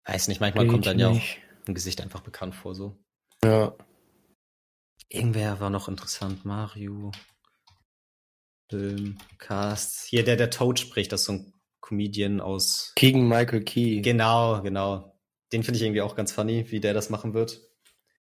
Weiß 0.04 0.28
nicht, 0.28 0.40
manchmal 0.40 0.64
Geht 0.64 0.72
kommt 0.72 0.86
dann 0.86 0.98
ja 0.98 1.08
auch 1.08 1.20
ein 1.68 1.74
Gesicht 1.74 2.00
einfach 2.00 2.20
bekannt 2.20 2.54
vor, 2.54 2.74
so. 2.74 2.96
Ja. 3.44 3.76
Irgendwer 5.08 5.60
war 5.60 5.70
noch 5.70 5.88
interessant. 5.88 6.44
Mario. 6.44 7.12
Film, 8.70 9.18
Cast. 9.38 10.06
Hier, 10.06 10.24
der, 10.24 10.36
der 10.36 10.50
Toad 10.50 10.80
spricht, 10.80 11.12
das 11.12 11.20
ist 11.20 11.26
so 11.26 11.32
ein 11.34 11.52
Comedian 11.80 12.40
aus. 12.40 12.92
Keegan 12.96 13.28
Michael 13.28 13.62
Key. 13.62 14.00
Genau, 14.00 14.60
genau. 14.62 15.16
Den 15.52 15.62
finde 15.62 15.78
ich 15.78 15.84
irgendwie 15.84 16.02
auch 16.02 16.16
ganz 16.16 16.32
funny, 16.32 16.70
wie 16.70 16.80
der 16.80 16.94
das 16.94 17.10
machen 17.10 17.34
wird. 17.34 17.60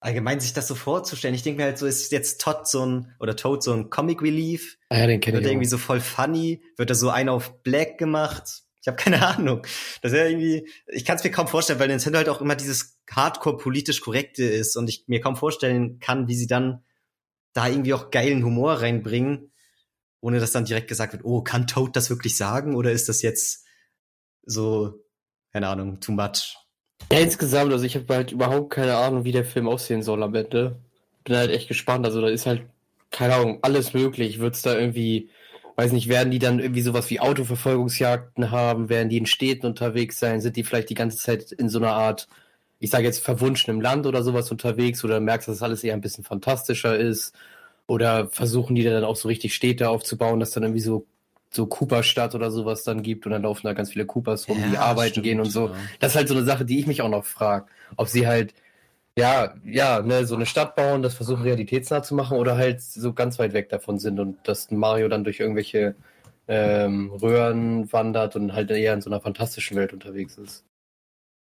Allgemein 0.03 0.41
sich 0.41 0.55
das 0.55 0.67
so 0.67 0.75
vorzustellen. 0.75 1.35
Ich 1.35 1.43
denke 1.43 1.59
mir 1.59 1.65
halt 1.65 1.77
so, 1.77 1.85
ist 1.85 2.11
jetzt 2.11 2.41
Todd 2.41 2.67
so 2.67 2.87
ein, 2.87 3.15
oder 3.21 3.37
Toad 3.37 3.63
so 3.63 3.75
ein 3.75 3.91
Comic 3.91 4.23
Relief? 4.23 4.79
Ah 4.89 5.01
ja, 5.01 5.07
den 5.07 5.21
kenne 5.21 5.37
ich. 5.37 5.45
Wird 5.45 5.53
irgendwie 5.53 5.69
so 5.69 5.77
voll 5.77 6.01
funny? 6.01 6.63
Wird 6.79 6.89
da 6.89 6.95
so 6.95 7.11
einer 7.11 7.35
auf 7.35 7.63
Black 7.63 7.99
gemacht? 7.99 8.63
Ich 8.81 8.89
habe 8.89 8.97
keine 8.97 9.27
Ahnung. 9.27 9.63
Das 10.03 10.13
ist 10.13 10.19
ja 10.19 10.27
irgendwie, 10.27 10.69
ich 10.87 11.05
kann 11.05 11.17
es 11.17 11.25
mir 11.25 11.31
kaum 11.31 11.49
vorstellen, 11.49 11.79
weil 11.79 11.89
Nintendo 11.89 12.19
halt 12.19 12.29
auch 12.29 12.41
immer 12.41 12.57
dieses 12.57 12.99
Hardcore 13.11 13.57
politisch 13.59 14.01
korrekte 14.01 14.45
ist 14.45 14.77
und 14.77 14.89
ich 14.89 15.05
mir 15.07 15.21
kaum 15.21 15.37
vorstellen 15.37 15.99
kann, 16.01 16.29
wie 16.29 16.35
sie 16.35 16.47
dann 16.47 16.85
da 17.53 17.69
irgendwie 17.69 17.95
auch 17.95 18.11
geilen 18.11 18.45
Humor 18.45 18.75
reinbringen, 18.75 19.53
ohne 20.21 20.39
dass 20.39 20.53
dann 20.53 20.65
direkt 20.65 20.89
gesagt 20.89 21.13
wird, 21.13 21.25
oh, 21.25 21.43
kann 21.43 21.67
Toad 21.67 21.97
das 21.97 22.11
wirklich 22.11 22.37
sagen 22.37 22.77
oder 22.77 22.93
ist 22.93 23.09
das 23.09 23.23
jetzt 23.23 23.67
so, 24.45 25.05
keine 25.53 25.69
Ahnung, 25.69 26.01
too 26.01 26.13
much? 26.13 26.57
Ja, 27.11 27.19
insgesamt, 27.19 27.73
also 27.73 27.85
ich 27.85 27.97
habe 27.97 28.15
halt 28.15 28.33
überhaupt 28.33 28.71
keine 28.71 28.97
Ahnung, 28.97 29.25
wie 29.25 29.33
der 29.33 29.45
Film 29.45 29.69
aussehen 29.69 30.03
soll 30.03 30.23
am 30.23 30.35
Ende. 30.35 30.81
Bin 31.25 31.37
halt 31.37 31.51
echt 31.51 31.69
gespannt. 31.69 32.07
Also 32.07 32.21
da 32.21 32.29
ist 32.29 32.47
halt, 32.47 32.63
keine 33.11 33.35
Ahnung, 33.35 33.59
alles 33.63 33.95
möglich. 33.95 34.39
Wird's 34.39 34.63
da 34.63 34.79
irgendwie 34.79 35.31
weiß 35.81 35.93
nicht, 35.93 36.09
werden 36.09 36.31
die 36.31 36.39
dann 36.39 36.61
irgendwie 36.61 36.83
sowas 36.83 37.09
wie 37.09 37.21
Autoverfolgungsjagden 37.21 38.51
haben, 38.51 38.91
werden 38.91 39.09
die 39.09 39.17
in 39.17 39.25
Städten 39.25 39.65
unterwegs 39.65 40.19
sein, 40.19 40.43
sind 40.43 40.57
die 40.57 40.65
vielleicht 40.65 40.91
die 40.91 40.95
ganze 40.95 41.17
Zeit 41.17 41.53
in 41.53 41.71
so 41.71 41.79
einer 41.79 41.93
Art, 41.93 42.29
ich 42.81 42.91
sage 42.91 43.05
jetzt 43.05 43.25
verwunschenem 43.25 43.81
Land 43.81 44.05
oder 44.07 44.23
sowas 44.23 44.51
unterwegs 44.51 45.03
oder 45.05 45.21
merkst, 45.21 45.49
dass 45.49 45.57
das 45.57 45.63
alles 45.63 45.83
eher 45.83 45.95
ein 45.95 46.03
bisschen 46.03 46.23
fantastischer 46.23 46.99
ist 46.99 47.35
oder 47.87 48.29
versuchen 48.29 48.75
die 48.75 48.85
dann 48.85 49.05
auch 49.05 49.17
so 49.17 49.29
richtig 49.29 49.55
Städte 49.55 49.89
aufzubauen, 49.89 50.39
dass 50.39 50.51
dann 50.51 50.65
irgendwie 50.65 50.83
so 50.83 51.07
so 51.53 51.67
Cooper-Stadt 51.67 52.35
oder 52.35 52.51
sowas 52.51 52.85
dann 52.85 53.03
gibt 53.03 53.27
und 53.27 53.33
dann 53.33 53.43
laufen 53.43 53.67
da 53.67 53.73
ganz 53.73 53.91
viele 53.91 54.07
Coopers 54.07 54.49
rum, 54.49 54.61
ja, 54.61 54.69
die 54.69 54.79
arbeiten 54.79 55.11
stimmt, 55.11 55.25
gehen 55.25 55.41
und 55.41 55.51
so. 55.51 55.69
Ja. 55.69 55.75
Das 55.99 56.13
ist 56.13 56.17
halt 56.17 56.29
so 56.29 56.35
eine 56.35 56.45
Sache, 56.45 56.65
die 56.65 56.79
ich 56.79 56.87
mich 56.87 57.03
auch 57.03 57.09
noch 57.09 57.25
frage, 57.25 57.67
ob 57.97 58.07
sie 58.07 58.29
halt 58.29 58.55
ja, 59.21 59.55
ja, 59.65 60.03
ne, 60.03 60.27
so 60.27 60.35
eine 60.35 60.47
Stadt 60.47 60.75
bauen, 60.77 61.03
das 61.03 61.15
versuchen 61.15 61.43
realitätsnah 61.43 62.03
zu 62.03 62.15
machen 62.15 62.39
oder 62.39 62.57
halt 62.57 62.83
so 62.83 63.13
ganz 63.13 63.39
weit 63.39 63.53
weg 63.53 63.69
davon 63.69 63.99
sind 63.99 64.19
und 64.19 64.37
dass 64.49 64.71
Mario 64.71 65.09
dann 65.09 65.25
durch 65.25 65.41
irgendwelche 65.41 65.95
ähm, 66.49 67.11
Röhren 67.13 67.93
wandert 67.93 68.37
und 68.37 68.53
halt 68.53 68.71
eher 68.71 68.95
in 68.95 69.01
so 69.01 69.11
einer 69.11 69.21
fantastischen 69.21 69.77
Welt 69.77 69.93
unterwegs 69.93 70.37
ist. 70.37 70.65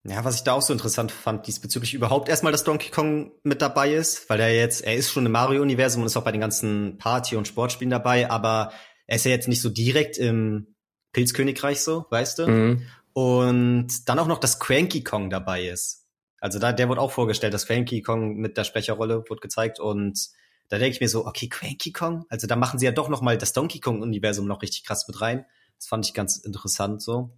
Ja, 0.05 0.23
was 0.23 0.35
ich 0.35 0.43
da 0.43 0.53
auch 0.53 0.61
so 0.61 0.71
interessant 0.73 1.11
fand, 1.11 1.47
diesbezüglich 1.47 1.93
überhaupt 1.93 2.29
erstmal, 2.29 2.51
dass 2.51 2.63
Donkey 2.63 2.91
Kong 2.91 3.31
mit 3.43 3.61
dabei 3.61 3.93
ist, 3.93 4.29
weil 4.29 4.39
er 4.39 4.55
jetzt, 4.55 4.85
er 4.85 4.95
ist 4.95 5.11
schon 5.11 5.25
im 5.25 5.33
Mario-Universum 5.33 6.01
und 6.01 6.07
ist 6.07 6.15
auch 6.15 6.23
bei 6.23 6.31
den 6.31 6.41
ganzen 6.41 6.97
Party- 6.97 7.35
und 7.35 7.47
Sportspielen 7.47 7.91
dabei, 7.91 8.29
aber 8.29 8.71
er 9.05 9.17
ist 9.17 9.25
ja 9.25 9.31
jetzt 9.31 9.47
nicht 9.47 9.61
so 9.61 9.69
direkt 9.69 10.17
im 10.17 10.75
Pilzkönigreich 11.13 11.81
so, 11.81 12.05
weißt 12.09 12.39
du? 12.39 12.47
Mhm. 12.47 12.87
Und 13.13 14.07
dann 14.07 14.19
auch 14.19 14.27
noch, 14.27 14.39
dass 14.39 14.59
Cranky 14.59 15.03
Kong 15.03 15.29
dabei 15.29 15.67
ist. 15.67 16.06
Also 16.39 16.59
da, 16.59 16.71
der 16.71 16.89
wurde 16.89 17.01
auch 17.01 17.11
vorgestellt, 17.11 17.53
das 17.53 17.65
Cranky 17.65 18.01
Kong 18.01 18.35
mit 18.35 18.57
der 18.57 18.63
Sprecherrolle 18.63 19.23
wurde 19.27 19.41
gezeigt 19.41 19.79
und 19.79 20.29
da 20.69 20.77
denke 20.77 20.95
ich 20.95 21.01
mir 21.01 21.09
so, 21.09 21.25
okay, 21.25 21.47
Cranky 21.47 21.91
Kong, 21.91 22.25
also 22.29 22.45
da 22.45 22.55
machen 22.55 22.79
sie 22.79 22.85
ja 22.85 22.91
doch 22.91 23.09
noch 23.09 23.21
mal 23.21 23.37
das 23.37 23.53
Donkey 23.53 23.79
Kong 23.79 24.01
Universum 24.01 24.47
noch 24.47 24.61
richtig 24.61 24.85
krass 24.85 25.07
mit 25.07 25.21
rein. 25.21 25.45
Das 25.77 25.87
fand 25.87 26.05
ich 26.05 26.13
ganz 26.13 26.37
interessant 26.37 27.01
so. 27.01 27.37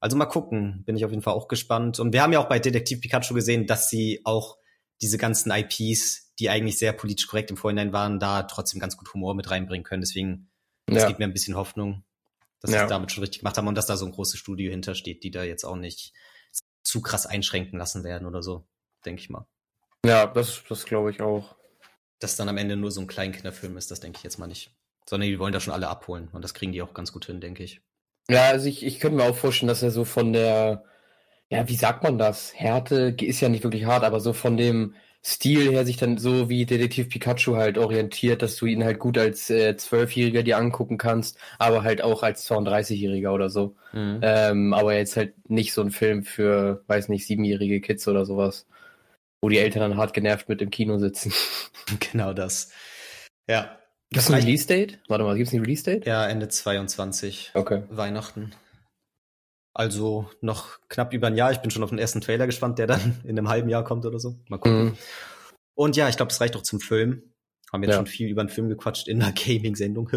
Also 0.00 0.16
mal 0.16 0.26
gucken, 0.26 0.82
bin 0.84 0.96
ich 0.96 1.04
auf 1.04 1.10
jeden 1.10 1.22
Fall 1.22 1.34
auch 1.34 1.48
gespannt. 1.48 2.00
Und 2.00 2.12
wir 2.12 2.22
haben 2.22 2.32
ja 2.32 2.40
auch 2.40 2.48
bei 2.48 2.58
Detektiv 2.58 3.00
Pikachu 3.00 3.34
gesehen, 3.34 3.66
dass 3.66 3.88
sie 3.88 4.20
auch 4.24 4.56
diese 5.00 5.18
ganzen 5.18 5.52
IPs, 5.52 6.32
die 6.38 6.48
eigentlich 6.48 6.78
sehr 6.78 6.92
politisch 6.92 7.26
korrekt 7.26 7.50
im 7.50 7.56
Vorhinein 7.56 7.92
waren, 7.92 8.18
da 8.18 8.44
trotzdem 8.44 8.80
ganz 8.80 8.96
gut 8.96 9.12
Humor 9.12 9.34
mit 9.34 9.50
reinbringen 9.50 9.84
können. 9.84 10.00
Deswegen, 10.00 10.48
das 10.86 11.02
ja. 11.02 11.08
gibt 11.08 11.18
mir 11.18 11.26
ein 11.26 11.32
bisschen 11.32 11.56
Hoffnung, 11.56 12.04
dass 12.60 12.70
sie 12.70 12.76
ja. 12.76 12.84
es 12.84 12.88
damit 12.88 13.12
schon 13.12 13.22
richtig 13.22 13.40
gemacht 13.40 13.58
haben 13.58 13.68
und 13.68 13.76
dass 13.76 13.86
da 13.86 13.96
so 13.96 14.06
ein 14.06 14.12
großes 14.12 14.38
Studio 14.38 14.70
hintersteht, 14.70 15.22
die 15.24 15.30
da 15.30 15.44
jetzt 15.44 15.64
auch 15.64 15.76
nicht 15.76 16.14
zu 16.82 17.00
krass 17.00 17.26
einschränken 17.26 17.78
lassen 17.78 18.04
werden 18.04 18.26
oder 18.26 18.42
so, 18.42 18.66
denke 19.04 19.20
ich 19.20 19.30
mal. 19.30 19.46
Ja, 20.04 20.26
das, 20.26 20.62
das 20.68 20.84
glaube 20.84 21.10
ich 21.10 21.20
auch. 21.20 21.56
Dass 22.18 22.36
dann 22.36 22.48
am 22.48 22.58
Ende 22.58 22.76
nur 22.76 22.90
so 22.90 23.00
ein 23.00 23.06
Kleinkinderfilm 23.06 23.76
ist, 23.76 23.90
das 23.90 24.00
denke 24.00 24.18
ich 24.18 24.24
jetzt 24.24 24.38
mal 24.38 24.46
nicht. 24.46 24.74
Sondern 25.08 25.28
die 25.28 25.38
wollen 25.38 25.52
da 25.52 25.60
schon 25.60 25.74
alle 25.74 25.88
abholen 25.88 26.28
und 26.32 26.42
das 26.42 26.54
kriegen 26.54 26.72
die 26.72 26.82
auch 26.82 26.94
ganz 26.94 27.12
gut 27.12 27.26
hin, 27.26 27.40
denke 27.40 27.64
ich. 27.64 27.80
Ja, 28.28 28.44
also 28.44 28.68
ich, 28.68 28.84
ich 28.84 29.00
könnte 29.00 29.16
mir 29.16 29.24
auch 29.24 29.36
vorstellen, 29.36 29.68
dass 29.68 29.82
er 29.82 29.90
so 29.90 30.04
von 30.04 30.32
der, 30.32 30.84
ja, 31.48 31.68
wie 31.68 31.76
sagt 31.76 32.04
man 32.04 32.18
das? 32.18 32.54
Härte 32.54 33.16
ist 33.20 33.40
ja 33.40 33.48
nicht 33.48 33.64
wirklich 33.64 33.84
hart, 33.84 34.04
aber 34.04 34.20
so 34.20 34.32
von 34.32 34.56
dem 34.56 34.94
Stil 35.24 35.70
her 35.70 35.86
sich 35.86 35.96
dann 35.96 36.18
so 36.18 36.48
wie 36.48 36.66
Detektiv 36.66 37.08
Pikachu 37.08 37.56
halt 37.56 37.78
orientiert, 37.78 38.42
dass 38.42 38.56
du 38.56 38.66
ihn 38.66 38.82
halt 38.82 38.98
gut 38.98 39.16
als 39.16 39.50
äh, 39.50 39.76
Zwölfjähriger 39.76 40.40
äh, 40.40 40.44
dir 40.44 40.58
angucken 40.58 40.98
kannst, 40.98 41.38
aber 41.60 41.84
halt 41.84 42.02
auch 42.02 42.24
als 42.24 42.48
32-Jähriger 42.50 43.32
oder 43.32 43.48
so. 43.48 43.76
Mhm. 43.92 44.18
Ähm, 44.22 44.74
aber 44.74 44.94
jetzt 44.94 45.16
halt 45.16 45.34
nicht 45.48 45.74
so 45.74 45.82
ein 45.82 45.92
Film 45.92 46.24
für, 46.24 46.82
weiß 46.88 47.08
nicht, 47.08 47.24
siebenjährige 47.26 47.80
Kids 47.80 48.08
oder 48.08 48.26
sowas, 48.26 48.66
wo 49.40 49.48
die 49.48 49.58
Eltern 49.58 49.82
dann 49.82 49.96
hart 49.96 50.12
genervt 50.12 50.48
mit 50.48 50.60
im 50.60 50.70
Kino 50.70 50.98
sitzen. 50.98 51.32
Genau 52.12 52.32
das. 52.32 52.72
Ja. 53.48 53.76
Gibt 54.10 54.22
es 54.22 54.30
ein 54.30 54.40
Release-Date? 54.40 55.00
Warte 55.08 55.24
mal, 55.24 55.36
gibt 55.36 55.48
es 55.48 55.54
ein 55.54 55.60
Release-Date? 55.60 56.06
Ja, 56.06 56.26
Ende 56.26 56.48
22. 56.48 57.50
Okay. 57.54 57.82
Weihnachten. 57.90 58.52
Also 59.74 60.28
noch 60.40 60.78
knapp 60.88 61.12
über 61.14 61.28
ein 61.28 61.36
Jahr. 61.36 61.52
Ich 61.52 61.58
bin 61.58 61.70
schon 61.70 61.82
auf 61.82 61.90
den 61.90 61.98
ersten 61.98 62.20
Trailer 62.20 62.46
gespannt, 62.46 62.78
der 62.78 62.86
dann 62.86 63.20
in 63.24 63.38
einem 63.38 63.48
halben 63.48 63.68
Jahr 63.68 63.84
kommt 63.84 64.04
oder 64.04 64.18
so. 64.18 64.38
Mal 64.48 64.58
gucken. 64.58 64.84
Mhm. 64.84 64.96
Und 65.74 65.96
ja, 65.96 66.08
ich 66.08 66.16
glaube, 66.16 66.28
das 66.28 66.40
reicht 66.40 66.56
auch 66.56 66.62
zum 66.62 66.80
Film. 66.80 67.22
Haben 67.72 67.82
jetzt 67.82 67.92
ja. 67.92 67.96
schon 67.96 68.06
viel 68.06 68.28
über 68.28 68.44
den 68.44 68.50
Film 68.50 68.68
gequatscht 68.68 69.08
in 69.08 69.22
einer 69.22 69.32
Gaming-Sendung. 69.34 70.10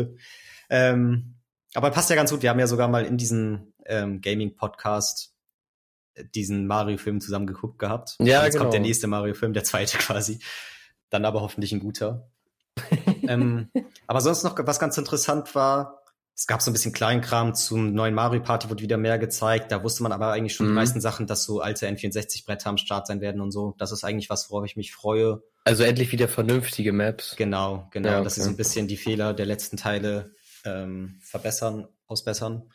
ähm, 0.69 1.35
aber 1.73 1.91
passt 1.91 2.09
ja 2.09 2.15
ganz 2.15 2.31
gut. 2.31 2.41
Wir 2.41 2.49
haben 2.49 2.59
ja 2.59 2.67
sogar 2.67 2.87
mal 2.87 3.05
in 3.05 3.17
diesem 3.17 3.73
ähm, 3.85 4.21
Gaming-Podcast 4.21 5.35
diesen 6.33 6.67
Mario-Film 6.67 7.19
zusammen 7.19 7.47
geguckt 7.47 7.79
gehabt. 7.79 8.15
Ja, 8.19 8.43
jetzt 8.43 8.53
genau. 8.53 8.65
kommt 8.65 8.73
der 8.73 8.81
nächste 8.81 9.07
Mario-Film, 9.07 9.53
der 9.53 9.63
zweite 9.63 9.97
quasi. 9.97 10.39
Dann 11.09 11.25
aber 11.25 11.41
hoffentlich 11.41 11.71
ein 11.71 11.79
guter. 11.79 12.29
ähm, 13.27 13.69
aber 14.07 14.21
sonst 14.21 14.43
noch 14.43 14.55
was 14.57 14.79
ganz 14.79 14.97
interessant 14.97 15.55
war, 15.55 16.04
es 16.37 16.47
gab 16.47 16.61
so 16.61 16.69
ein 16.69 16.73
bisschen 16.73 16.91
Kleinkram 16.91 17.55
zum 17.55 17.93
neuen 17.93 18.13
Mario 18.13 18.41
Party, 18.41 18.69
wurde 18.69 18.83
wieder 18.83 18.97
mehr 18.97 19.17
gezeigt. 19.17 19.71
Da 19.71 19.83
wusste 19.83 20.03
man 20.03 20.11
aber 20.11 20.33
eigentlich 20.33 20.53
schon 20.53 20.65
mhm. 20.65 20.71
die 20.71 20.75
meisten 20.75 20.99
Sachen, 20.99 21.27
dass 21.27 21.45
so 21.45 21.61
alte 21.61 21.87
N64-Bretter 21.87 22.69
am 22.69 22.77
Start 22.77 23.07
sein 23.07 23.21
werden 23.21 23.39
und 23.39 23.51
so. 23.51 23.73
Das 23.77 23.93
ist 23.93 24.03
eigentlich 24.03 24.29
was, 24.29 24.51
worauf 24.51 24.65
ich 24.65 24.75
mich 24.75 24.91
freue. 24.91 25.41
Also 25.63 25.83
endlich 25.83 26.11
wieder 26.11 26.27
vernünftige 26.27 26.91
Maps. 26.91 27.37
Genau, 27.37 27.87
genau. 27.91 28.09
Ja, 28.09 28.15
okay. 28.15 28.23
Dass 28.25 28.35
sie 28.35 28.41
so 28.41 28.49
ein 28.49 28.57
bisschen 28.57 28.89
die 28.89 28.97
Fehler 28.97 29.33
der 29.33 29.45
letzten 29.45 29.77
Teile 29.77 30.35
ähm, 30.65 31.19
verbessern, 31.21 31.87
ausbessern. 32.05 32.69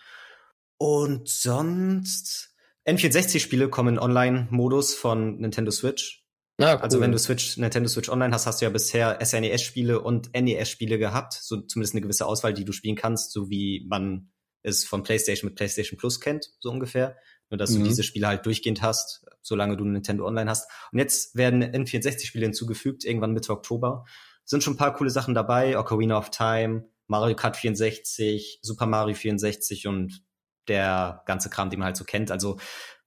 Und 0.79 1.29
sonst 1.29 2.55
N64-Spiele 2.87 3.69
kommen 3.69 3.97
in 3.97 3.99
Online-Modus 3.99 4.95
von 4.95 5.37
Nintendo 5.37 5.71
Switch. 5.71 6.20
Ah, 6.61 6.75
cool. 6.75 6.83
Also 6.83 7.01
wenn 7.01 7.13
du 7.13 7.19
Switch, 7.19 7.57
Nintendo 7.57 7.89
Switch 7.89 8.09
Online 8.09 8.35
hast, 8.35 8.47
hast 8.47 8.61
du 8.61 8.67
ja 8.67 8.71
bisher 8.71 9.19
SNES-Spiele 9.25 10.01
und 10.01 10.31
NES-Spiele 10.35 10.99
gehabt, 10.99 11.33
so 11.33 11.61
zumindest 11.63 11.95
eine 11.95 12.03
gewisse 12.03 12.27
Auswahl, 12.27 12.53
die 12.53 12.65
du 12.65 12.73
spielen 12.73 12.97
kannst, 12.97 13.33
so 13.33 13.49
wie 13.49 13.87
man 13.89 14.31
es 14.63 14.85
von 14.85 15.03
PlayStation 15.03 15.49
mit 15.49 15.57
PlayStation 15.57 15.99
Plus 15.99 16.21
kennt, 16.21 16.51
so 16.61 16.71
ungefähr. 16.71 17.17
Nur 17.49 17.59
dass 17.59 17.71
mhm. 17.71 17.81
du 17.81 17.89
diese 17.89 18.03
Spiele 18.03 18.29
halt 18.29 18.47
durchgehend 18.47 18.83
hast, 18.83 19.27
solange 19.43 19.77
du 19.77 19.85
Nintendo 19.85 20.27
Online 20.27 20.51
hast. 20.51 20.71
Und 20.93 20.99
jetzt 20.99 21.35
werden 21.35 21.65
N64-Spiele 21.65 22.45
hinzugefügt, 22.47 23.05
irgendwann 23.05 23.33
Mitte 23.33 23.53
Oktober. 23.53 24.05
Sind 24.45 24.63
schon 24.63 24.75
ein 24.75 24.79
paar 24.79 24.95
coole 24.95 25.11
Sachen 25.11 25.35
dabei, 25.35 25.79
Ocarina 25.79 26.19
of 26.19 26.31
Time, 26.31 26.89
Mario 27.07 27.35
Kart 27.35 27.57
64, 27.57 28.61
Super 28.63 28.87
Mario 28.87 29.15
64 29.15 29.87
und 29.87 30.23
der 30.69 31.23
ganze 31.27 31.51
Kram, 31.51 31.71
den 31.71 31.81
man 31.81 31.87
halt 31.87 31.97
so 31.97 32.05
kennt. 32.05 32.31
Also 32.31 32.59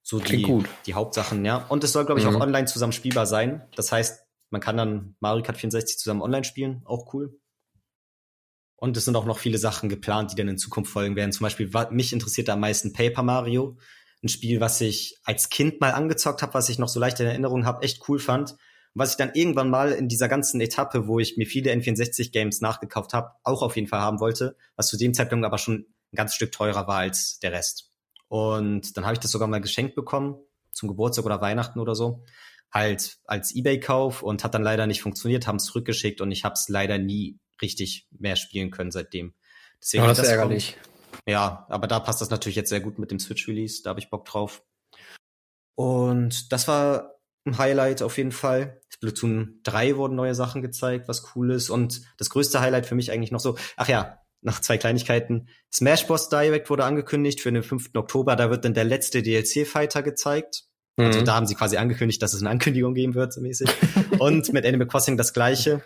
so 0.06 0.18
Klingt 0.18 0.42
die, 0.42 0.46
gut. 0.46 0.68
die 0.84 0.92
Hauptsachen, 0.92 1.44
ja. 1.46 1.56
Und 1.56 1.82
es 1.82 1.92
soll, 1.92 2.04
glaube 2.04 2.20
ich, 2.20 2.26
mhm. 2.26 2.36
auch 2.36 2.40
online 2.40 2.66
zusammen 2.66 2.92
spielbar 2.92 3.24
sein. 3.24 3.66
Das 3.74 3.90
heißt, 3.90 4.22
man 4.50 4.60
kann 4.60 4.76
dann 4.76 5.16
Mario 5.18 5.42
Kart 5.42 5.56
64 5.56 5.98
zusammen 5.98 6.20
online 6.20 6.44
spielen. 6.44 6.82
Auch 6.84 7.14
cool. 7.14 7.40
Und 8.76 8.98
es 8.98 9.06
sind 9.06 9.16
auch 9.16 9.24
noch 9.24 9.38
viele 9.38 9.56
Sachen 9.56 9.88
geplant, 9.88 10.30
die 10.30 10.36
dann 10.36 10.46
in 10.46 10.58
Zukunft 10.58 10.92
folgen 10.92 11.16
werden. 11.16 11.32
Zum 11.32 11.44
Beispiel, 11.44 11.70
mich 11.90 12.12
interessiert 12.12 12.50
am 12.50 12.60
meisten 12.60 12.92
Paper 12.92 13.22
Mario. 13.22 13.78
Ein 14.22 14.28
Spiel, 14.28 14.60
was 14.60 14.78
ich 14.82 15.16
als 15.24 15.48
Kind 15.48 15.80
mal 15.80 15.92
angezockt 15.92 16.42
habe, 16.42 16.52
was 16.52 16.68
ich 16.68 16.78
noch 16.78 16.88
so 16.88 17.00
leicht 17.00 17.18
in 17.20 17.26
Erinnerung 17.26 17.64
habe, 17.64 17.82
echt 17.82 18.06
cool 18.06 18.18
fand. 18.18 18.50
Und 18.50 18.58
was 19.00 19.12
ich 19.12 19.16
dann 19.16 19.30
irgendwann 19.32 19.70
mal 19.70 19.92
in 19.92 20.08
dieser 20.08 20.28
ganzen 20.28 20.60
Etappe, 20.60 21.08
wo 21.08 21.18
ich 21.18 21.38
mir 21.38 21.46
viele 21.46 21.72
N64-Games 21.72 22.60
nachgekauft 22.60 23.14
habe, 23.14 23.30
auch 23.42 23.62
auf 23.62 23.74
jeden 23.76 23.88
Fall 23.88 24.00
haben 24.00 24.20
wollte, 24.20 24.54
was 24.76 24.88
zu 24.88 24.98
dem 24.98 25.14
Zeitpunkt 25.14 25.46
aber 25.46 25.56
schon 25.56 25.86
ein 26.12 26.16
ganz 26.16 26.34
Stück 26.34 26.52
teurer 26.52 26.86
war 26.86 26.98
als 26.98 27.38
der 27.38 27.52
Rest. 27.52 27.93
Und 28.28 28.96
dann 28.96 29.04
habe 29.04 29.14
ich 29.14 29.20
das 29.20 29.30
sogar 29.30 29.48
mal 29.48 29.60
geschenkt 29.60 29.94
bekommen, 29.94 30.36
zum 30.72 30.88
Geburtstag 30.88 31.24
oder 31.24 31.40
Weihnachten 31.40 31.78
oder 31.78 31.94
so. 31.94 32.24
Halt 32.72 33.18
als 33.24 33.54
Ebay-Kauf 33.54 34.22
und 34.22 34.42
hat 34.42 34.54
dann 34.54 34.62
leider 34.62 34.86
nicht 34.86 35.02
funktioniert, 35.02 35.46
haben 35.46 35.56
es 35.56 35.66
zurückgeschickt 35.66 36.20
und 36.20 36.32
ich 36.32 36.44
habe 36.44 36.54
es 36.54 36.68
leider 36.68 36.98
nie 36.98 37.38
richtig 37.62 38.08
mehr 38.10 38.36
spielen 38.36 38.70
können 38.70 38.90
seitdem. 38.90 39.34
Deswegen 39.80 40.04
oh, 40.04 40.06
das 40.08 40.18
ist 40.18 40.28
ärgerlich. 40.28 40.72
Kommt, 40.72 41.22
ja, 41.28 41.66
aber 41.68 41.86
da 41.86 42.00
passt 42.00 42.20
das 42.20 42.30
natürlich 42.30 42.56
jetzt 42.56 42.70
sehr 42.70 42.80
gut 42.80 42.98
mit 42.98 43.10
dem 43.10 43.20
Switch-Release, 43.20 43.82
da 43.82 43.90
habe 43.90 44.00
ich 44.00 44.10
Bock 44.10 44.24
drauf. 44.24 44.64
Und 45.76 46.52
das 46.52 46.66
war 46.66 47.14
ein 47.44 47.58
Highlight 47.58 48.02
auf 48.02 48.16
jeden 48.16 48.32
Fall. 48.32 48.80
Splatoon 48.88 49.60
3 49.64 49.96
wurden 49.96 50.14
neue 50.14 50.34
Sachen 50.34 50.62
gezeigt, 50.62 51.08
was 51.08 51.34
cool 51.34 51.50
ist. 51.50 51.68
Und 51.70 52.02
das 52.16 52.30
größte 52.30 52.60
Highlight 52.60 52.86
für 52.86 52.94
mich 52.94 53.12
eigentlich 53.12 53.32
noch 53.32 53.40
so, 53.40 53.56
ach 53.76 53.88
ja, 53.88 54.18
noch 54.44 54.60
zwei 54.60 54.78
Kleinigkeiten. 54.78 55.48
Smash 55.72 56.06
Bros. 56.06 56.28
Direct 56.28 56.68
wurde 56.70 56.84
angekündigt 56.84 57.40
für 57.40 57.50
den 57.50 57.62
5. 57.62 57.90
Oktober. 57.94 58.36
Da 58.36 58.50
wird 58.50 58.64
dann 58.64 58.74
der 58.74 58.84
letzte 58.84 59.22
DLC-Fighter 59.22 60.02
gezeigt. 60.02 60.64
Also 60.96 61.02
mhm. 61.02 61.14
Also 61.14 61.22
da 61.22 61.34
haben 61.34 61.46
sie 61.46 61.54
quasi 61.54 61.76
angekündigt, 61.76 62.22
dass 62.22 62.34
es 62.34 62.40
eine 62.40 62.50
Ankündigung 62.50 62.94
geben 62.94 63.14
wird, 63.14 63.32
so 63.32 63.40
mäßig. 63.40 63.68
Und 64.18 64.52
mit 64.52 64.66
Animal 64.66 64.86
Crossing 64.86 65.16
das 65.16 65.32
gleiche. 65.32 65.82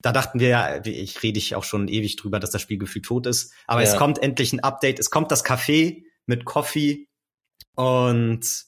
Da 0.00 0.12
dachten 0.12 0.40
wir 0.40 0.48
ja, 0.48 0.84
ich 0.84 1.22
rede 1.22 1.38
ich 1.38 1.54
auch 1.54 1.64
schon 1.64 1.88
ewig 1.88 2.16
drüber, 2.16 2.40
dass 2.40 2.50
das 2.50 2.60
Spiel 2.60 2.78
gefühlt 2.78 3.06
tot 3.06 3.26
ist. 3.26 3.52
Aber 3.66 3.82
ja. 3.82 3.88
es 3.88 3.96
kommt 3.96 4.22
endlich 4.22 4.52
ein 4.52 4.60
Update. 4.60 4.98
Es 4.98 5.10
kommt 5.10 5.30
das 5.30 5.44
Café 5.44 6.04
mit 6.26 6.44
Coffee. 6.44 7.08
Und 7.74 8.64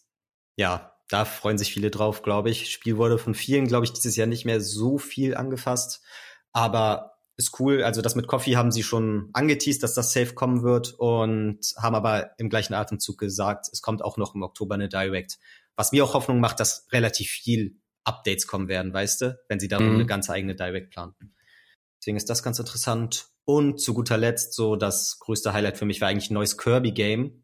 ja, 0.57 0.95
da 1.09 1.25
freuen 1.25 1.59
sich 1.59 1.73
viele 1.73 1.91
drauf, 1.91 2.23
glaube 2.23 2.51
ich. 2.51 2.71
Spiel 2.71 2.97
wurde 2.97 3.19
von 3.19 3.35
vielen, 3.35 3.67
glaube 3.67 3.85
ich, 3.85 3.93
dieses 3.93 4.17
Jahr 4.17 4.27
nicht 4.27 4.45
mehr 4.45 4.61
so 4.61 4.97
viel 4.97 5.37
angefasst. 5.37 6.03
Aber 6.53 7.14
ist 7.37 7.59
cool. 7.61 7.83
Also 7.83 8.01
das 8.01 8.15
mit 8.15 8.27
Coffee 8.27 8.57
haben 8.57 8.71
sie 8.71 8.83
schon 8.83 9.31
angeteased, 9.33 9.83
dass 9.83 9.95
das 9.95 10.13
safe 10.13 10.35
kommen 10.35 10.63
wird 10.63 10.95
und 10.99 11.61
haben 11.77 11.95
aber 11.95 12.31
im 12.39 12.49
gleichen 12.49 12.75
Atemzug 12.75 13.19
gesagt, 13.19 13.67
es 13.73 13.83
kommt 13.83 14.03
auch 14.03 14.17
noch 14.17 14.35
im 14.35 14.43
Oktober 14.43 14.75
eine 14.75 14.89
Direct. 14.89 15.39
Was 15.77 15.93
mir 15.93 16.05
auch 16.05 16.15
Hoffnung 16.15 16.41
macht, 16.41 16.61
dass 16.61 16.87
relativ 16.93 17.31
viel 17.31 17.77
Updates 18.05 18.47
kommen 18.47 18.69
werden, 18.69 18.93
weißt 18.93 19.21
du, 19.23 19.39
wenn 19.49 19.59
sie 19.59 19.69
dann 19.69 19.87
mhm. 19.87 19.95
eine 19.95 20.07
ganz 20.07 20.31
eigene 20.31 20.55
Direct 20.55 20.91
planen. 20.91 21.15
Deswegen 22.01 22.17
ist 22.17 22.31
das 22.31 22.43
ganz 22.43 22.59
interessant. 22.59 23.29
Und 23.47 23.81
zu 23.81 23.95
guter 23.95 24.17
Letzt, 24.17 24.55
so 24.55 24.77
das 24.77 25.19
größte 25.21 25.53
Highlight 25.53 25.77
für 25.77 25.85
mich 25.85 26.01
war 26.01 26.09
eigentlich 26.09 26.31
ein 26.31 26.35
neues 26.35 26.57
Kirby-Game 26.57 27.44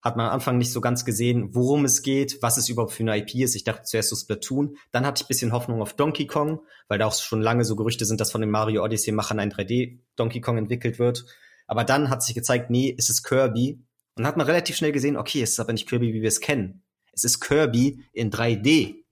hat 0.00 0.16
man 0.16 0.26
am 0.26 0.32
Anfang 0.32 0.58
nicht 0.58 0.72
so 0.72 0.80
ganz 0.80 1.04
gesehen, 1.04 1.54
worum 1.54 1.84
es 1.84 2.02
geht, 2.02 2.40
was 2.40 2.56
es 2.56 2.68
überhaupt 2.68 2.92
für 2.92 3.02
eine 3.02 3.18
IP 3.18 3.34
ist. 3.36 3.56
Ich 3.56 3.64
dachte 3.64 3.82
zuerst 3.82 4.10
so 4.10 4.16
Splatoon. 4.16 4.76
Dann 4.92 5.04
hatte 5.04 5.20
ich 5.20 5.24
ein 5.24 5.28
bisschen 5.28 5.52
Hoffnung 5.52 5.82
auf 5.82 5.94
Donkey 5.94 6.26
Kong, 6.26 6.60
weil 6.86 6.98
da 6.98 7.06
auch 7.06 7.14
schon 7.14 7.42
lange 7.42 7.64
so 7.64 7.74
Gerüchte 7.74 8.04
sind, 8.04 8.20
dass 8.20 8.30
von 8.30 8.40
den 8.40 8.50
Mario 8.50 8.84
Odyssey-Machern 8.84 9.40
ein 9.40 9.52
3D 9.52 9.98
Donkey 10.14 10.40
Kong 10.40 10.56
entwickelt 10.58 10.98
wird. 10.98 11.24
Aber 11.66 11.84
dann 11.84 12.10
hat 12.10 12.22
sich 12.22 12.34
gezeigt, 12.34 12.70
nee, 12.70 12.94
es 12.96 13.10
ist 13.10 13.24
Kirby. 13.24 13.72
Und 14.14 14.22
dann 14.22 14.26
hat 14.26 14.36
man 14.36 14.46
relativ 14.46 14.76
schnell 14.76 14.92
gesehen, 14.92 15.16
okay, 15.16 15.42
es 15.42 15.50
ist 15.50 15.60
aber 15.60 15.72
nicht 15.72 15.88
Kirby, 15.88 16.14
wie 16.14 16.22
wir 16.22 16.28
es 16.28 16.40
kennen. 16.40 16.82
Es 17.12 17.24
ist 17.24 17.40
Kirby 17.40 18.04
in 18.12 18.30
3D. 18.30 19.04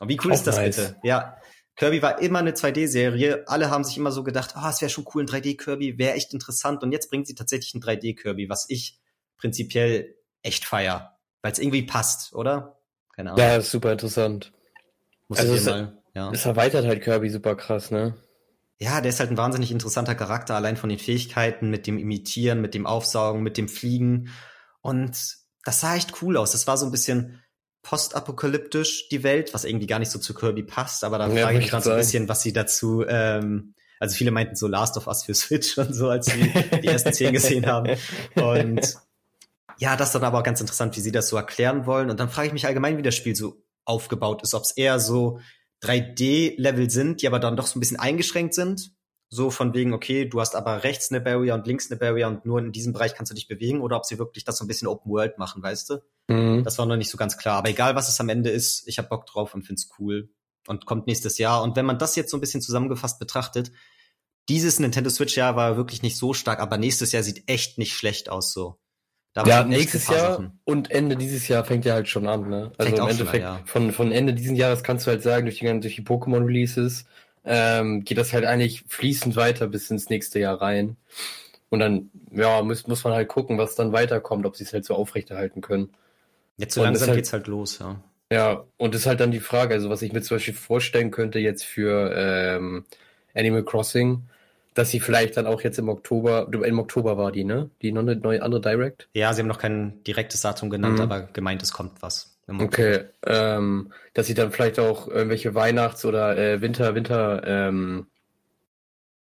Und 0.00 0.08
wie 0.08 0.18
cool 0.24 0.32
auch 0.32 0.34
ist 0.34 0.46
das 0.46 0.56
nice. 0.56 0.76
bitte? 0.76 0.96
Ja. 1.02 1.36
Kirby 1.76 2.02
war 2.02 2.20
immer 2.20 2.38
eine 2.38 2.52
2D-Serie. 2.52 3.44
Alle 3.46 3.70
haben 3.70 3.84
sich 3.84 3.96
immer 3.96 4.12
so 4.12 4.24
gedacht, 4.24 4.54
oh, 4.56 4.68
es 4.68 4.80
wäre 4.80 4.90
schon 4.90 5.04
cool, 5.14 5.24
ein 5.24 5.28
3D-Kirby, 5.28 5.98
wäre 5.98 6.14
echt 6.14 6.32
interessant. 6.32 6.82
Und 6.82 6.92
jetzt 6.92 7.10
bringt 7.10 7.26
sie 7.26 7.34
tatsächlich 7.34 7.74
ein 7.74 7.82
3D-Kirby, 7.82 8.48
was 8.48 8.66
ich 8.68 8.98
prinzipiell 9.36 10.14
echt 10.42 10.64
feier, 10.64 11.18
weil 11.42 11.52
es 11.52 11.58
irgendwie 11.58 11.82
passt, 11.82 12.34
oder? 12.34 12.80
Keine 13.14 13.32
Ahnung. 13.32 13.44
Ja, 13.44 13.56
ist 13.56 13.70
super 13.70 13.92
interessant. 13.92 14.52
Muss 15.28 15.38
also 15.38 15.54
es, 15.54 15.64
mal, 15.64 16.02
ja. 16.14 16.30
es 16.32 16.44
erweitert 16.44 16.86
halt 16.86 17.02
Kirby 17.02 17.30
super 17.30 17.56
krass, 17.56 17.90
ne? 17.90 18.14
Ja, 18.78 19.00
der 19.00 19.10
ist 19.10 19.20
halt 19.20 19.30
ein 19.30 19.36
wahnsinnig 19.36 19.70
interessanter 19.70 20.14
Charakter, 20.14 20.56
allein 20.56 20.76
von 20.76 20.90
den 20.90 20.98
Fähigkeiten, 20.98 21.70
mit 21.70 21.86
dem 21.86 21.98
Imitieren, 21.98 22.60
mit 22.60 22.74
dem 22.74 22.86
Aufsaugen, 22.86 23.42
mit 23.42 23.56
dem 23.56 23.68
Fliegen. 23.68 24.30
Und 24.82 25.16
das 25.64 25.80
sah 25.80 25.94
echt 25.94 26.20
cool 26.22 26.36
aus. 26.36 26.52
Das 26.52 26.66
war 26.66 26.76
so 26.76 26.84
ein 26.84 26.92
bisschen 26.92 27.40
postapokalyptisch, 27.82 29.08
die 29.10 29.22
Welt, 29.22 29.54
was 29.54 29.64
irgendwie 29.64 29.86
gar 29.86 29.98
nicht 29.98 30.10
so 30.10 30.18
zu 30.18 30.34
Kirby 30.34 30.62
passt, 30.62 31.04
aber 31.04 31.18
da 31.18 31.28
ja, 31.28 31.44
frage 31.44 31.58
ich 31.58 31.64
mich 31.64 31.70
gerade 31.70 31.84
so 31.84 31.90
ein 31.90 31.98
bisschen, 31.98 32.28
was 32.28 32.42
sie 32.42 32.52
dazu, 32.52 33.04
ähm, 33.06 33.74
also 34.00 34.16
viele 34.16 34.30
meinten 34.30 34.56
so 34.56 34.66
Last 34.66 34.96
of 34.96 35.06
Us 35.06 35.22
für 35.24 35.34
Switch 35.34 35.78
und 35.78 35.92
so, 35.94 36.08
als 36.08 36.26
sie 36.26 36.52
die 36.82 36.88
ersten 36.88 37.12
zehn 37.12 37.32
gesehen 37.32 37.66
haben. 37.66 37.96
Und 38.34 38.96
ja, 39.78 39.96
das 39.96 40.08
ist 40.08 40.14
dann 40.14 40.24
aber 40.24 40.38
auch 40.38 40.44
ganz 40.44 40.60
interessant, 40.60 40.96
wie 40.96 41.00
sie 41.00 41.12
das 41.12 41.28
so 41.28 41.36
erklären 41.36 41.86
wollen. 41.86 42.10
Und 42.10 42.20
dann 42.20 42.28
frage 42.28 42.48
ich 42.48 42.52
mich 42.52 42.66
allgemein, 42.66 42.98
wie 42.98 43.02
das 43.02 43.14
Spiel 43.14 43.34
so 43.34 43.62
aufgebaut 43.84 44.42
ist, 44.42 44.54
ob 44.54 44.62
es 44.62 44.72
eher 44.72 44.98
so 45.00 45.40
3D-Level 45.82 46.90
sind, 46.90 47.22
die 47.22 47.26
aber 47.26 47.38
dann 47.38 47.56
doch 47.56 47.66
so 47.66 47.78
ein 47.78 47.80
bisschen 47.80 47.98
eingeschränkt 47.98 48.54
sind. 48.54 48.92
So 49.30 49.50
von 49.50 49.74
wegen, 49.74 49.92
okay, 49.92 50.26
du 50.26 50.40
hast 50.40 50.54
aber 50.54 50.84
rechts 50.84 51.10
eine 51.10 51.20
Barrier 51.20 51.54
und 51.54 51.66
links 51.66 51.90
eine 51.90 51.98
Barrier 51.98 52.28
und 52.28 52.46
nur 52.46 52.60
in 52.60 52.72
diesem 52.72 52.92
Bereich 52.92 53.14
kannst 53.14 53.32
du 53.32 53.34
dich 53.34 53.48
bewegen 53.48 53.80
oder 53.80 53.96
ob 53.96 54.04
sie 54.04 54.18
wirklich 54.18 54.44
das 54.44 54.56
so 54.56 54.64
ein 54.64 54.68
bisschen 54.68 54.86
Open 54.86 55.10
World 55.10 55.38
machen, 55.38 55.62
weißt 55.62 55.90
du? 55.90 55.98
Mhm. 56.28 56.62
Das 56.62 56.78
war 56.78 56.86
noch 56.86 56.96
nicht 56.96 57.10
so 57.10 57.16
ganz 57.16 57.36
klar. 57.36 57.56
Aber 57.56 57.68
egal, 57.68 57.96
was 57.96 58.08
es 58.08 58.20
am 58.20 58.28
Ende 58.28 58.50
ist, 58.50 58.86
ich 58.86 58.98
hab 58.98 59.08
Bock 59.08 59.26
drauf 59.26 59.54
und 59.54 59.62
find's 59.62 59.88
cool. 59.98 60.30
Und 60.66 60.86
kommt 60.86 61.06
nächstes 61.06 61.36
Jahr. 61.38 61.62
Und 61.62 61.76
wenn 61.76 61.84
man 61.84 61.98
das 61.98 62.16
jetzt 62.16 62.30
so 62.30 62.36
ein 62.36 62.40
bisschen 62.40 62.62
zusammengefasst 62.62 63.18
betrachtet, 63.18 63.72
dieses 64.48 64.78
Nintendo 64.78 65.10
Switch-Jahr 65.10 65.56
war 65.56 65.76
wirklich 65.76 66.02
nicht 66.02 66.16
so 66.16 66.32
stark, 66.32 66.60
aber 66.60 66.78
nächstes 66.78 67.12
Jahr 67.12 67.22
sieht 67.22 67.48
echt 67.48 67.78
nicht 67.78 67.94
schlecht 67.94 68.28
aus 68.28 68.52
so. 68.52 68.78
Ja, 69.36 69.64
nächstes 69.64 70.08
Jahr 70.08 70.52
und 70.64 70.92
Ende 70.92 71.16
dieses 71.16 71.48
Jahr 71.48 71.64
fängt 71.64 71.84
ja 71.84 71.94
halt 71.94 72.08
schon 72.08 72.28
an, 72.28 72.48
ne? 72.48 72.70
Also 72.78 72.94
im 72.94 73.08
Endeffekt, 73.08 73.44
an, 73.44 73.58
ja. 73.58 73.60
von, 73.64 73.90
von 73.90 74.12
Ende 74.12 74.32
dieses 74.32 74.56
Jahres 74.56 74.84
kannst 74.84 75.06
du 75.06 75.10
halt 75.10 75.22
sagen, 75.22 75.46
durch 75.46 75.58
die, 75.58 75.80
durch 75.80 75.96
die 75.96 76.02
Pokémon-Releases 76.02 77.04
ähm, 77.44 78.04
geht 78.04 78.18
das 78.18 78.32
halt 78.32 78.44
eigentlich 78.44 78.84
fließend 78.86 79.34
weiter 79.34 79.66
bis 79.66 79.90
ins 79.90 80.08
nächste 80.08 80.38
Jahr 80.38 80.60
rein. 80.60 80.96
Und 81.68 81.80
dann, 81.80 82.10
ja, 82.30 82.62
muss, 82.62 82.86
muss 82.86 83.02
man 83.02 83.14
halt 83.14 83.28
gucken, 83.28 83.58
was 83.58 83.74
dann 83.74 83.92
weiterkommt, 83.92 84.46
ob 84.46 84.54
sie 84.54 84.62
es 84.62 84.72
halt 84.72 84.84
so 84.84 84.94
aufrechterhalten 84.94 85.60
können. 85.60 85.90
Jetzt 86.56 86.74
so 86.74 86.84
langsam 86.84 87.08
halt, 87.08 87.16
geht's 87.16 87.32
halt 87.32 87.48
los, 87.48 87.80
ja. 87.80 88.00
Ja, 88.30 88.64
und 88.76 88.94
das 88.94 89.02
ist 89.02 89.06
halt 89.06 89.20
dann 89.20 89.32
die 89.32 89.40
Frage, 89.40 89.74
also 89.74 89.90
was 89.90 90.02
ich 90.02 90.12
mir 90.12 90.22
zum 90.22 90.36
Beispiel 90.36 90.54
vorstellen 90.54 91.10
könnte 91.10 91.40
jetzt 91.40 91.64
für 91.64 92.12
ähm, 92.16 92.84
Animal 93.34 93.64
Crossing, 93.64 94.22
dass 94.74 94.90
sie 94.90 95.00
vielleicht 95.00 95.36
dann 95.36 95.46
auch 95.46 95.62
jetzt 95.62 95.78
im 95.78 95.88
Oktober, 95.88 96.48
im 96.52 96.78
Oktober 96.78 97.16
war 97.16 97.32
die, 97.32 97.44
ne? 97.44 97.70
Die 97.80 97.92
neue, 97.92 98.16
neue 98.16 98.42
andere 98.42 98.60
Direct? 98.60 99.08
Ja, 99.14 99.32
sie 99.32 99.40
haben 99.40 99.48
noch 99.48 99.58
kein 99.58 100.02
direktes 100.04 100.40
Datum 100.40 100.68
genannt, 100.68 100.96
mhm. 100.96 101.02
aber 101.02 101.22
gemeint, 101.22 101.62
es 101.62 101.72
kommt 101.72 102.02
was. 102.02 102.36
Okay, 102.46 103.04
ähm, 103.24 103.90
dass 104.12 104.26
sie 104.26 104.34
dann 104.34 104.52
vielleicht 104.52 104.78
auch 104.78 105.08
irgendwelche 105.08 105.54
Weihnachts- 105.54 106.04
oder 106.04 106.36
äh, 106.36 106.60
Winter, 106.60 106.94
Winter 106.94 107.42
ähm, 107.46 108.06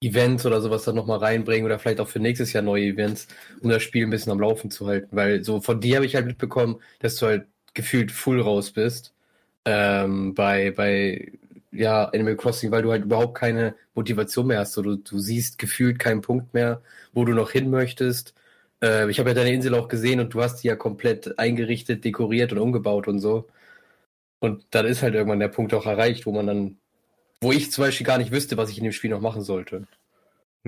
Events 0.01 0.45
oder 0.45 0.61
sowas 0.61 0.83
dann 0.83 0.95
nochmal 0.95 1.17
reinbringen 1.17 1.65
oder 1.65 1.79
vielleicht 1.79 1.99
auch 1.99 2.07
für 2.07 2.19
nächstes 2.19 2.53
Jahr 2.53 2.61
neue 2.61 2.83
Events, 2.83 3.27
um 3.61 3.69
das 3.69 3.81
Spiel 3.81 4.05
ein 4.05 4.11
bisschen 4.11 4.31
am 4.31 4.39
Laufen 4.39 4.69
zu 4.69 4.85
halten. 4.85 5.15
Weil 5.15 5.43
so 5.43 5.61
von 5.61 5.81
dir 5.81 5.95
habe 5.95 6.05
ich 6.05 6.15
halt 6.15 6.27
mitbekommen, 6.27 6.79
dass 6.99 7.15
du 7.15 7.25
halt 7.25 7.47
gefühlt 7.73 8.11
full 8.11 8.39
raus 8.39 8.71
bist 8.71 9.13
ähm, 9.65 10.35
bei, 10.35 10.71
bei 10.71 11.31
ja, 11.71 12.05
Animal 12.05 12.35
Crossing, 12.37 12.71
weil 12.71 12.81
du 12.83 12.91
halt 12.91 13.05
überhaupt 13.05 13.37
keine 13.37 13.75
Motivation 13.93 14.47
mehr 14.47 14.59
hast. 14.59 14.73
So, 14.73 14.81
du, 14.81 14.95
du 14.97 15.19
siehst 15.19 15.57
gefühlt 15.57 15.99
keinen 15.99 16.21
Punkt 16.21 16.53
mehr, 16.53 16.81
wo 17.13 17.25
du 17.25 17.33
noch 17.33 17.51
hin 17.51 17.69
möchtest. 17.69 18.33
Äh, 18.81 19.09
ich 19.09 19.19
habe 19.19 19.29
ja 19.29 19.35
deine 19.35 19.53
Insel 19.53 19.75
auch 19.75 19.87
gesehen 19.87 20.19
und 20.19 20.33
du 20.33 20.41
hast 20.41 20.63
die 20.63 20.67
ja 20.67 20.75
komplett 20.75 21.37
eingerichtet, 21.39 22.03
dekoriert 22.05 22.51
und 22.53 22.59
umgebaut 22.59 23.07
und 23.07 23.19
so. 23.19 23.47
Und 24.39 24.65
dann 24.71 24.85
ist 24.85 25.03
halt 25.03 25.15
irgendwann 25.15 25.39
der 25.39 25.47
Punkt 25.49 25.73
auch 25.73 25.85
erreicht, 25.85 26.25
wo 26.25 26.31
man 26.31 26.47
dann, 26.47 26.79
wo 27.41 27.51
ich 27.51 27.71
zum 27.71 27.83
Beispiel 27.85 28.07
gar 28.07 28.19
nicht 28.19 28.31
wüsste, 28.31 28.57
was 28.57 28.69
ich 28.71 28.77
in 28.79 28.85
dem 28.85 28.93
Spiel 28.93 29.11
noch 29.11 29.21
machen 29.21 29.43
sollte. 29.43 29.87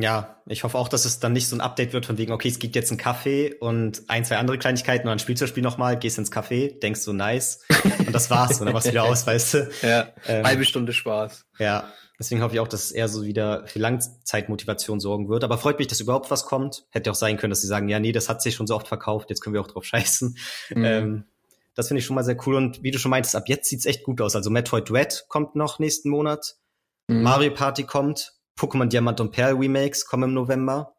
Ja, 0.01 0.41
ich 0.46 0.63
hoffe 0.63 0.77
auch, 0.77 0.88
dass 0.88 1.06
es 1.06 1.20
dann 1.20 1.34
nicht 1.34 1.48
so 1.48 1.56
ein 1.56 1.62
Update 1.62 1.94
wird 1.94 2.06
von 2.06 2.18
wegen, 2.18 2.32
okay, 2.32 2.48
es 2.48 2.60
gibt 2.60 2.75
jetzt 2.75 2.89
einen 2.91 2.98
Kaffee 2.98 3.53
und 3.60 4.03
ein, 4.08 4.24
zwei 4.24 4.38
andere 4.38 4.58
Kleinigkeiten 4.58 5.08
und 5.08 5.12
dann 5.12 5.20
spielst 5.20 5.41
du 5.41 5.44
das 5.44 5.50
Spiel 5.50 5.63
nochmal, 5.63 5.98
gehst 5.98 6.18
ins 6.18 6.32
Café, 6.32 6.79
denkst 6.79 7.01
so 7.01 7.12
nice 7.12 7.62
und 8.00 8.13
das 8.13 8.29
war's 8.29 8.60
und 8.60 8.65
dann 8.65 8.74
machst 8.74 8.88
du 8.88 8.91
wieder 8.91 9.03
aus, 9.10 9.27
weißt 9.27 9.53
du. 9.53 9.70
Ja, 9.82 10.10
ähm, 10.27 10.46
halbe 10.46 10.63
Stunde 10.63 10.94
Spaß. 10.94 11.46
Ja, 11.60 11.91
deswegen 12.18 12.41
hoffe 12.41 12.56
ich 12.56 12.60
auch, 12.62 12.68
dass 12.68 12.86
es 12.86 12.91
eher 12.91 13.10
so 13.10 13.25
wieder 13.25 13.68
für 13.68 13.79
Langzeitmotivation 13.79 15.00
sorgen 15.00 15.27
wird. 15.27 15.44
Aber 15.44 15.58
freut 15.58 15.79
mich, 15.79 15.88
dass 15.88 16.00
überhaupt 16.00 16.32
was 16.32 16.46
kommt. 16.46 16.86
Hätte 16.91 17.12
auch 17.12 17.15
sein 17.15 17.38
können, 17.38 17.51
dass 17.51 17.62
sie 17.62 17.68
sagen, 17.68 17.89
ja, 17.89 18.00
nee, 18.00 18.12
das 18.12 18.29
hat 18.29 18.41
sich 18.41 18.56
schon 18.56 18.68
so 18.68 18.75
oft 18.75 18.88
verkauft, 18.88 19.29
jetzt 19.29 19.41
können 19.41 19.53
wir 19.53 19.62
auch 19.62 19.68
drauf 19.68 19.84
scheißen. 19.84 20.38
Mhm. 20.75 20.86
Ähm, 20.86 21.24
das 21.75 21.88
finde 21.88 22.00
ich 22.00 22.06
schon 22.06 22.15
mal 22.15 22.24
sehr 22.24 22.38
cool 22.46 22.56
und 22.56 22.84
wie 22.84 22.91
du 22.91 23.00
schon 23.00 23.12
meintest, 23.12 23.36
ab 23.36 23.48
jetzt 23.48 23.70
sieht's 23.70 23.86
echt 23.86 24.03
gut 24.03 24.22
aus. 24.22 24.36
Also 24.36 24.50
Metroid 24.50 24.91
Red 24.91 25.25
kommt 25.29 25.56
noch 25.56 25.79
nächsten 25.79 26.10
Monat, 26.10 26.56
mhm. 27.08 27.24
Mario 27.24 27.53
Party 27.53 27.84
kommt, 27.84 28.38
Pokémon 28.59 28.87
Diamant 28.87 29.21
und 29.21 29.31
Perl 29.31 29.53
Remakes 29.55 30.05
kommen 30.05 30.25
im 30.25 30.33
November. 30.33 30.95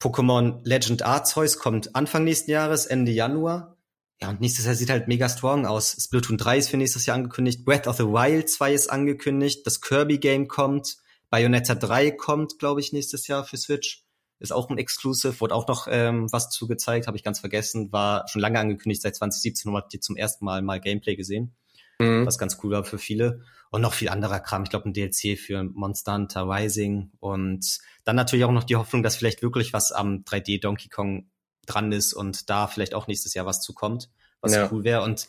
Pokémon 0.00 0.60
Legend 0.62 1.02
Arceus 1.02 1.58
kommt 1.58 1.96
Anfang 1.96 2.22
nächsten 2.22 2.52
Jahres, 2.52 2.86
Ende 2.86 3.10
Januar. 3.10 3.76
Ja, 4.20 4.30
und 4.30 4.40
nächstes 4.40 4.64
Jahr 4.64 4.74
sieht 4.76 4.90
halt 4.90 5.08
mega 5.08 5.28
strong 5.28 5.66
aus. 5.66 5.96
Splatoon 6.00 6.38
3 6.38 6.58
ist 6.58 6.68
für 6.70 6.76
nächstes 6.76 7.06
Jahr 7.06 7.16
angekündigt. 7.16 7.64
Breath 7.64 7.88
of 7.88 7.96
the 7.96 8.04
Wild 8.04 8.48
2 8.48 8.72
ist 8.72 8.88
angekündigt. 8.88 9.66
Das 9.66 9.80
Kirby 9.80 10.18
Game 10.18 10.46
kommt. 10.46 10.98
Bayonetta 11.30 11.74
3 11.74 12.12
kommt, 12.12 12.58
glaube 12.58 12.80
ich, 12.80 12.92
nächstes 12.92 13.26
Jahr 13.26 13.44
für 13.44 13.56
Switch. 13.56 14.04
Ist 14.38 14.52
auch 14.52 14.70
ein 14.70 14.78
Exclusive. 14.78 15.40
Wurde 15.40 15.54
auch 15.54 15.66
noch 15.66 15.88
ähm, 15.90 16.30
was 16.30 16.50
zugezeigt, 16.50 17.08
habe 17.08 17.16
ich 17.16 17.24
ganz 17.24 17.40
vergessen. 17.40 17.92
War 17.92 18.26
schon 18.28 18.40
lange 18.40 18.60
angekündigt, 18.60 19.02
seit 19.02 19.16
2017 19.16 19.70
und 19.70 19.76
hat 19.76 19.92
die 19.92 20.00
zum 20.00 20.16
ersten 20.16 20.44
Mal 20.44 20.62
mal 20.62 20.80
Gameplay 20.80 21.16
gesehen. 21.16 21.56
Mhm. 21.98 22.24
Was 22.26 22.38
ganz 22.38 22.58
cool 22.62 22.70
war 22.70 22.84
für 22.84 22.98
viele 22.98 23.42
und 23.70 23.82
noch 23.82 23.94
viel 23.94 24.08
anderer 24.08 24.40
Kram. 24.40 24.62
Ich 24.62 24.70
glaube, 24.70 24.88
ein 24.88 24.92
DLC 24.92 25.38
für 25.38 25.62
Monster 25.62 26.14
Hunter 26.14 26.48
Rising 26.48 27.10
und 27.20 27.78
dann 28.04 28.16
natürlich 28.16 28.44
auch 28.44 28.52
noch 28.52 28.64
die 28.64 28.76
Hoffnung, 28.76 29.02
dass 29.02 29.16
vielleicht 29.16 29.42
wirklich 29.42 29.72
was 29.72 29.92
am 29.92 30.24
3D 30.24 30.60
Donkey 30.60 30.88
Kong 30.88 31.30
dran 31.66 31.92
ist 31.92 32.14
und 32.14 32.48
da 32.48 32.66
vielleicht 32.66 32.94
auch 32.94 33.06
nächstes 33.06 33.34
Jahr 33.34 33.46
was 33.46 33.60
zukommt, 33.60 34.10
was 34.40 34.54
ja. 34.54 34.68
cool 34.72 34.84
wäre. 34.84 35.02
Und 35.02 35.28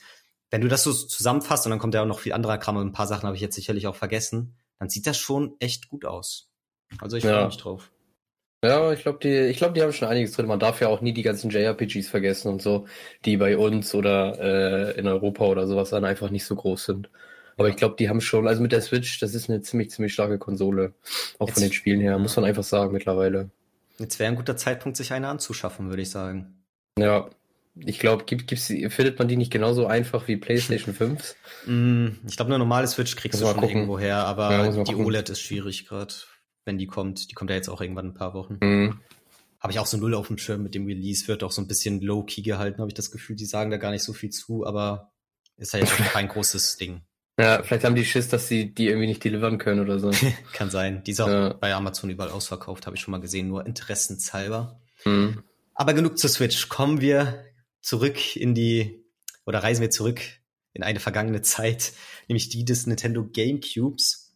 wenn 0.50 0.62
du 0.62 0.68
das 0.68 0.84
so 0.84 0.94
zusammenfasst 0.94 1.66
und 1.66 1.72
dann 1.72 1.80
kommt 1.80 1.94
ja 1.94 2.02
auch 2.02 2.08
noch 2.08 2.20
viel 2.20 2.34
anderer 2.34 2.58
Kram 2.58 2.78
und 2.78 2.88
ein 2.88 2.94
paar 2.94 3.08
Sachen 3.08 3.26
habe 3.26 3.36
ich 3.36 3.42
jetzt 3.42 3.56
sicherlich 3.56 3.88
auch 3.88 3.96
vergessen, 3.96 4.56
dann 4.80 4.90
sieht 4.90 5.06
das 5.06 5.18
schon 5.18 5.56
echt 5.60 5.90
gut 5.90 6.06
aus. 6.06 6.50
Also 7.00 7.18
ich 7.18 7.24
freue 7.24 7.46
mich 7.46 7.58
drauf. 7.58 7.92
Ja, 8.64 8.92
ich 8.92 9.04
glaube, 9.04 9.20
die, 9.22 9.48
ich 9.48 9.58
glaube, 9.58 9.74
die 9.74 9.82
haben 9.82 9.94
schon 9.94 10.10
einiges 10.10 10.34
drin. 10.34 10.48
Man 10.48 10.60
darf 10.60 10.82
ja 10.82 10.90
auch 10.90 11.00
nie 11.00 11.14
die 11.14 11.22
ganzen 11.22 11.50
JRPGs 11.50 12.10
vergessen 12.10 12.50
und 12.50 12.62
so, 12.62 12.88
die 13.24 13.38
bei 13.38 13.58
uns 13.58 13.96
oder 13.96 14.38
äh, 14.40 15.00
in 15.00 15.08
Europa 15.08 15.46
oder 15.46 15.66
sowas 15.66 15.92
dann 15.92 16.04
einfach 16.04 16.30
nicht 16.30 16.44
so 16.44 16.56
groß 16.56 16.84
sind. 16.86 17.10
Aber 17.60 17.70
ich 17.70 17.76
glaube, 17.76 17.96
die 18.00 18.10
haben 18.10 18.22
schon, 18.22 18.48
also 18.48 18.62
mit 18.62 18.72
der 18.72 18.82
Switch, 18.82 19.20
das 19.20 19.36
ist 19.36 19.50
eine 19.50 19.62
ziemlich, 19.62 19.92
ziemlich 19.92 20.14
starke 20.14 20.40
Konsole. 20.40 20.94
Auch 21.40 21.48
Jetzt, 21.48 21.56
von 21.56 21.64
den 21.64 21.74
Spielen 21.74 22.00
her, 22.00 22.18
muss 22.18 22.36
man 22.38 22.46
einfach 22.46 22.64
sagen 22.64 22.94
mittlerweile. 22.94 23.50
Jetzt 23.98 24.18
wäre 24.18 24.32
ein 24.32 24.38
guter 24.38 24.56
Zeitpunkt, 24.56 24.98
sich 24.98 25.12
eine 25.12 25.28
anzuschaffen, 25.28 25.90
würde 25.90 26.02
ich 26.02 26.10
sagen. 26.10 26.64
Ja, 26.98 27.30
ich 27.76 28.00
glaube, 28.00 28.24
gibt, 28.24 28.48
gibt's, 28.48 28.68
findet 28.68 29.20
man 29.20 29.28
die 29.28 29.38
nicht 29.38 29.52
genauso 29.52 29.88
einfach 29.88 30.28
wie 30.28 30.38
PlayStation 30.38 30.94
5? 30.94 31.36
Mm, 31.66 32.08
ich 32.28 32.36
glaube, 32.36 32.50
eine 32.50 32.60
normale 32.60 32.88
Switch 32.88 33.16
kriegst 33.16 33.40
muss 33.40 33.50
du 33.50 33.54
schon 33.54 33.62
gucken. 33.62 33.76
irgendwo 33.76 34.00
her, 34.00 34.26
aber 34.26 34.52
ja, 34.52 34.72
die 34.72 34.92
gucken. 34.94 35.06
OLED 35.06 35.30
ist 35.30 35.42
schwierig 35.42 35.86
gerade, 35.86 36.14
wenn 36.66 36.78
die 36.78 36.88
kommt. 36.88 37.30
Die 37.30 37.36
kommt 37.36 37.50
ja 37.50 37.56
jetzt 37.56 37.70
auch 37.70 37.82
irgendwann 37.82 38.08
ein 38.08 38.14
paar 38.14 38.34
Wochen. 38.34 38.58
Mhm. 38.62 39.00
Habe 39.60 39.74
ich 39.74 39.80
auch 39.80 39.86
so 39.86 39.98
null 39.98 40.16
auf 40.16 40.28
dem 40.28 40.38
Schirm 40.38 40.64
mit 40.64 40.76
dem 40.76 40.86
Release, 40.86 41.28
wird 41.28 41.44
auch 41.44 41.52
so 41.52 41.62
ein 41.62 41.68
bisschen 41.68 42.00
low-key 42.00 42.42
gehalten, 42.42 42.80
habe 42.80 42.90
ich 42.90 42.96
das 42.96 43.12
Gefühl. 43.12 43.36
Die 43.36 43.46
sagen 43.46 43.70
da 43.70 43.78
gar 43.78 43.92
nicht 43.92 44.04
so 44.04 44.14
viel 44.14 44.30
zu, 44.30 44.66
aber 44.66 45.12
ist 45.58 45.74
ja 45.74 45.80
jetzt 45.80 45.92
kein 46.14 46.30
großes 46.30 46.78
Ding. 46.78 47.02
Ja, 47.40 47.64
vielleicht 47.64 47.86
haben 47.86 47.96
die 47.96 48.04
Schiss, 48.04 48.28
dass 48.28 48.50
sie 48.50 48.74
die 48.74 48.88
irgendwie 48.88 49.08
nicht 49.08 49.24
delivern 49.24 49.60
können 49.60 49.80
oder 49.80 49.98
so. 49.98 50.12
Kann 50.54 50.70
sein. 50.70 51.04
Die 51.06 51.12
ist 51.12 51.22
auch 51.22 51.30
ja. 51.30 51.54
bei 51.54 51.74
Amazon 51.74 52.10
überall 52.10 52.32
ausverkauft, 52.32 52.86
habe 52.86 52.98
ich 52.98 53.02
schon 53.02 53.14
mal 53.14 53.22
gesehen, 53.22 53.48
nur 53.48 53.66
interessenshalber. 53.66 54.82
Mhm. 55.06 55.42
Aber 55.74 55.94
genug 55.94 56.18
zur 56.18 56.30
Switch. 56.30 56.68
Kommen 56.68 57.00
wir 57.00 57.46
zurück 57.82 58.36
in 58.36 58.56
die, 58.56 59.06
oder 59.46 59.64
reisen 59.64 59.82
wir 59.82 59.90
zurück 59.90 60.20
in 60.74 60.84
eine 60.84 61.00
vergangene 61.00 61.42
Zeit, 61.42 61.94
nämlich 62.28 62.50
die 62.50 62.66
des 62.66 62.88
Nintendo 62.88 63.26
GameCubes. 63.26 64.36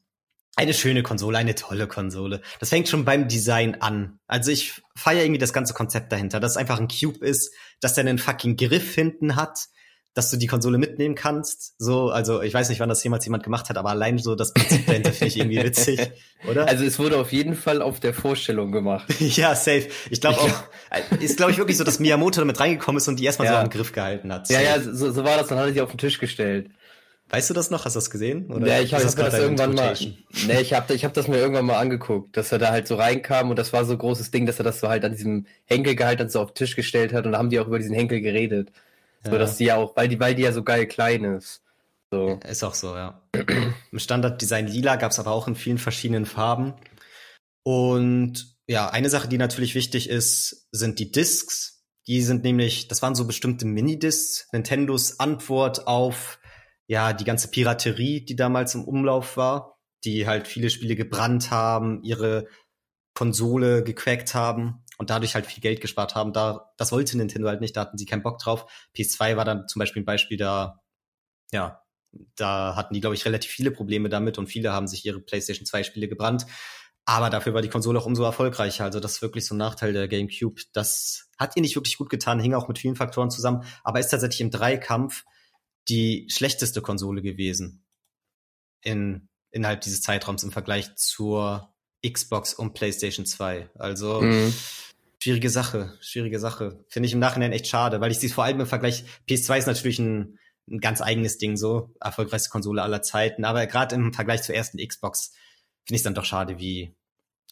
Eine 0.55 0.73
schöne 0.73 1.03
Konsole, 1.03 1.37
eine 1.37 1.55
tolle 1.55 1.87
Konsole. 1.87 2.41
Das 2.61 2.69
fängt 2.69 2.87
schon 2.87 3.03
beim 3.03 3.27
Design 3.27 3.81
an. 3.81 4.19
Also 4.27 4.49
ich 4.49 4.81
feiere 4.95 5.23
irgendwie 5.23 5.39
das 5.39 5.51
ganze 5.51 5.73
Konzept 5.73 6.13
dahinter, 6.13 6.39
dass 6.39 6.51
es 6.51 6.57
einfach 6.57 6.79
ein 6.79 6.87
Cube 6.87 7.25
ist, 7.25 7.53
dass 7.81 7.95
der 7.95 8.05
einen 8.05 8.17
fucking 8.17 8.55
Griff 8.55 8.95
hinten 8.95 9.35
hat, 9.35 9.67
dass 10.13 10.29
du 10.29 10.37
die 10.37 10.47
Konsole 10.47 10.77
mitnehmen 10.77 11.15
kannst. 11.15 11.73
So, 11.79 12.09
also 12.09 12.41
ich 12.41 12.53
weiß 12.53 12.69
nicht, 12.69 12.79
wann 12.79 12.89
das 12.89 13.03
jemals 13.03 13.25
jemand 13.25 13.43
gemacht 13.43 13.69
hat, 13.69 13.77
aber 13.77 13.89
allein 13.89 14.19
so 14.19 14.35
das 14.35 14.53
Prinzip 14.53 14.85
dahinter 14.85 15.11
finde 15.11 15.27
ich 15.27 15.39
irgendwie 15.39 15.63
witzig, 15.63 15.99
oder? 16.49 16.67
Also 16.67 16.83
es 16.83 16.99
wurde 16.99 17.17
auf 17.17 17.31
jeden 17.31 17.55
Fall 17.55 17.81
auf 17.81 17.99
der 17.99 18.13
Vorstellung 18.13 18.71
gemacht. 18.71 19.07
ja, 19.19 19.55
safe. 19.55 19.87
Ich 20.09 20.21
glaube 20.21 20.39
auch, 20.39 20.63
ist 21.19 21.37
glaube 21.37 21.51
ich 21.51 21.57
wirklich 21.57 21.77
so, 21.77 21.83
dass 21.83 21.99
Miyamoto 21.99 22.41
damit 22.41 22.59
reingekommen 22.59 22.97
ist 22.97 23.07
und 23.07 23.19
die 23.19 23.25
erstmal 23.25 23.47
ja. 23.47 23.53
so 23.53 23.59
am 23.59 23.69
Griff 23.69 23.91
gehalten 23.91 24.31
hat. 24.31 24.49
Ja, 24.49 24.61
ja, 24.61 24.79
so, 24.79 25.11
so 25.11 25.23
war 25.23 25.37
das, 25.37 25.47
dann 25.47 25.57
hat 25.57 25.67
er 25.67 25.71
die 25.71 25.81
auf 25.81 25.89
den 25.89 25.97
Tisch 25.97 26.19
gestellt. 26.19 26.69
Weißt 27.29 27.49
du 27.49 27.55
das 27.55 27.71
noch? 27.71 27.85
Hast 27.85 27.95
du 27.95 27.97
das 27.97 28.11
gesehen? 28.11 28.51
Oder 28.51 28.67
ja, 28.67 28.79
ich 28.81 28.93
habe 28.93 29.03
hab 29.03 29.15
das 29.15 29.33
irgendwann 29.33 29.73
mal. 29.73 29.95
Nee, 30.45 30.61
ich 30.61 30.73
habe 30.73 30.93
ich 30.93 31.03
hab 31.03 31.13
das 31.13 31.27
mir 31.27 31.37
irgendwann 31.37 31.65
mal 31.65 31.79
angeguckt, 31.79 32.37
dass 32.37 32.51
er 32.51 32.59
da 32.59 32.69
halt 32.69 32.87
so 32.87 32.93
reinkam 32.95 33.49
und 33.49 33.57
das 33.57 33.73
war 33.73 33.85
so 33.85 33.93
ein 33.93 33.97
großes 33.97 34.29
Ding, 34.29 34.45
dass 34.45 34.59
er 34.59 34.63
das 34.63 34.79
so 34.79 34.87
halt 34.87 35.03
an 35.03 35.13
diesem 35.13 35.47
Henkel 35.65 35.95
gehalten 35.95 36.29
so 36.29 36.41
auf 36.41 36.51
den 36.51 36.55
Tisch 36.55 36.75
gestellt 36.75 37.11
hat 37.11 37.25
und 37.25 37.31
da 37.31 37.39
haben 37.39 37.49
die 37.49 37.59
auch 37.59 37.65
über 37.65 37.79
diesen 37.79 37.95
Henkel 37.95 38.21
geredet. 38.21 38.71
So, 39.25 39.37
dass 39.37 39.57
die 39.57 39.65
ja 39.65 39.77
auch, 39.77 39.95
weil 39.95 40.07
die, 40.07 40.19
weil 40.19 40.35
die 40.35 40.43
ja 40.43 40.51
so 40.51 40.63
geil 40.63 40.87
klein 40.87 41.23
ist. 41.23 41.61
So. 42.11 42.39
Ist 42.47 42.63
auch 42.63 42.73
so, 42.73 42.95
ja. 42.95 43.21
Im 43.91 43.99
Standarddesign 43.99 44.67
lila 44.67 44.97
gab 44.97 45.11
es 45.11 45.19
aber 45.19 45.31
auch 45.31 45.47
in 45.47 45.55
vielen 45.55 45.77
verschiedenen 45.77 46.25
Farben. 46.25 46.73
Und 47.63 48.55
ja, 48.67 48.89
eine 48.89 49.09
Sache, 49.09 49.27
die 49.27 49.37
natürlich 49.37 49.75
wichtig 49.75 50.09
ist, 50.09 50.67
sind 50.71 50.99
die 50.99 51.11
Discs. 51.11 51.83
Die 52.05 52.21
sind 52.21 52.43
nämlich, 52.43 52.87
das 52.87 53.01
waren 53.01 53.15
so 53.15 53.25
bestimmte 53.25 53.65
Minidiscs, 53.65 54.47
Nintendos 54.51 55.19
Antwort 55.19 55.87
auf 55.87 56.39
ja 56.87 57.13
die 57.13 57.23
ganze 57.23 57.47
Piraterie, 57.47 58.25
die 58.25 58.35
damals 58.35 58.75
im 58.75 58.83
Umlauf 58.83 59.37
war, 59.37 59.79
die 60.03 60.27
halt 60.27 60.47
viele 60.47 60.69
Spiele 60.69 60.95
gebrannt 60.95 61.49
haben, 61.49 62.03
ihre 62.03 62.47
Konsole 63.15 63.83
gecrackt 63.83 64.35
haben 64.35 64.82
und 65.03 65.09
dadurch 65.09 65.35
halt 65.35 65.45
viel 65.45 65.59
Geld 65.59 65.81
gespart 65.81 66.15
haben. 66.15 66.31
Da, 66.31 66.71
das 66.77 66.93
wollte 66.93 67.17
Nintendo 67.17 67.49
halt 67.49 67.59
nicht, 67.59 67.75
da 67.75 67.81
hatten 67.81 67.97
sie 67.97 68.05
keinen 68.05 68.23
Bock 68.23 68.39
drauf. 68.39 68.71
PS2 68.95 69.35
war 69.35 69.43
dann 69.43 69.67
zum 69.67 69.81
Beispiel 69.81 70.01
ein 70.01 70.05
Beispiel, 70.05 70.37
da, 70.37 70.81
ja, 71.51 71.81
da 72.37 72.77
hatten 72.77 72.93
die, 72.93 73.01
glaube 73.01 73.15
ich, 73.15 73.25
relativ 73.25 73.51
viele 73.51 73.69
Probleme 73.69 74.07
damit 74.07 74.37
und 74.37 74.47
viele 74.47 74.71
haben 74.71 74.87
sich 74.87 75.05
ihre 75.05 75.19
PlayStation 75.19 75.65
2 75.65 75.83
Spiele 75.83 76.07
gebrannt. 76.07 76.45
Aber 77.03 77.29
dafür 77.29 77.53
war 77.53 77.61
die 77.61 77.67
Konsole 77.67 77.99
auch 77.99 78.05
umso 78.05 78.23
erfolgreicher. 78.23 78.85
Also 78.85 79.01
das 79.01 79.15
ist 79.15 79.21
wirklich 79.21 79.45
so 79.45 79.55
ein 79.55 79.57
Nachteil 79.57 79.91
der 79.91 80.07
GameCube. 80.07 80.61
Das 80.71 81.27
hat 81.37 81.57
ihr 81.57 81.61
nicht 81.61 81.75
wirklich 81.75 81.97
gut 81.97 82.09
getan, 82.09 82.39
hing 82.39 82.53
auch 82.53 82.69
mit 82.69 82.79
vielen 82.79 82.95
Faktoren 82.95 83.29
zusammen, 83.29 83.65
aber 83.83 83.99
ist 83.99 84.07
tatsächlich 84.07 84.39
im 84.39 84.51
Dreikampf 84.51 85.25
die 85.89 86.29
schlechteste 86.29 86.81
Konsole 86.81 87.21
gewesen 87.21 87.83
in, 88.81 89.27
innerhalb 89.51 89.81
dieses 89.81 90.01
Zeitraums 90.01 90.43
im 90.43 90.53
Vergleich 90.53 90.95
zur 90.95 91.73
Xbox 92.09 92.53
und 92.53 92.73
PlayStation 92.73 93.25
2. 93.25 93.69
Also 93.75 94.21
mhm. 94.21 94.53
Schwierige 95.23 95.49
Sache, 95.49 95.93
schwierige 96.01 96.37
Sache. 96.37 96.83
Finde 96.89 97.07
ich 97.07 97.13
im 97.13 97.19
Nachhinein 97.19 97.53
echt 97.53 97.67
schade, 97.67 98.01
weil 98.01 98.11
ich 98.11 98.19
sie 98.19 98.27
vor 98.27 98.43
allem 98.43 98.59
im 98.59 98.67
Vergleich, 98.67 99.05
PS2 99.29 99.57
ist 99.57 99.67
natürlich 99.67 99.99
ein, 99.99 100.37
ein 100.69 100.79
ganz 100.79 101.01
eigenes 101.01 101.37
Ding 101.37 101.55
so, 101.55 101.95
erfolgreichste 102.01 102.49
Konsole 102.49 102.81
aller 102.81 103.01
Zeiten, 103.01 103.45
aber 103.45 103.65
gerade 103.65 103.95
im 103.95 104.13
Vergleich 104.13 104.43
zur 104.43 104.53
ersten 104.53 104.85
Xbox 104.85 105.31
finde 105.85 105.95
ich 105.95 105.99
es 105.99 106.03
dann 106.03 106.13
doch 106.13 106.25
schade, 106.25 106.59
wie 106.59 106.93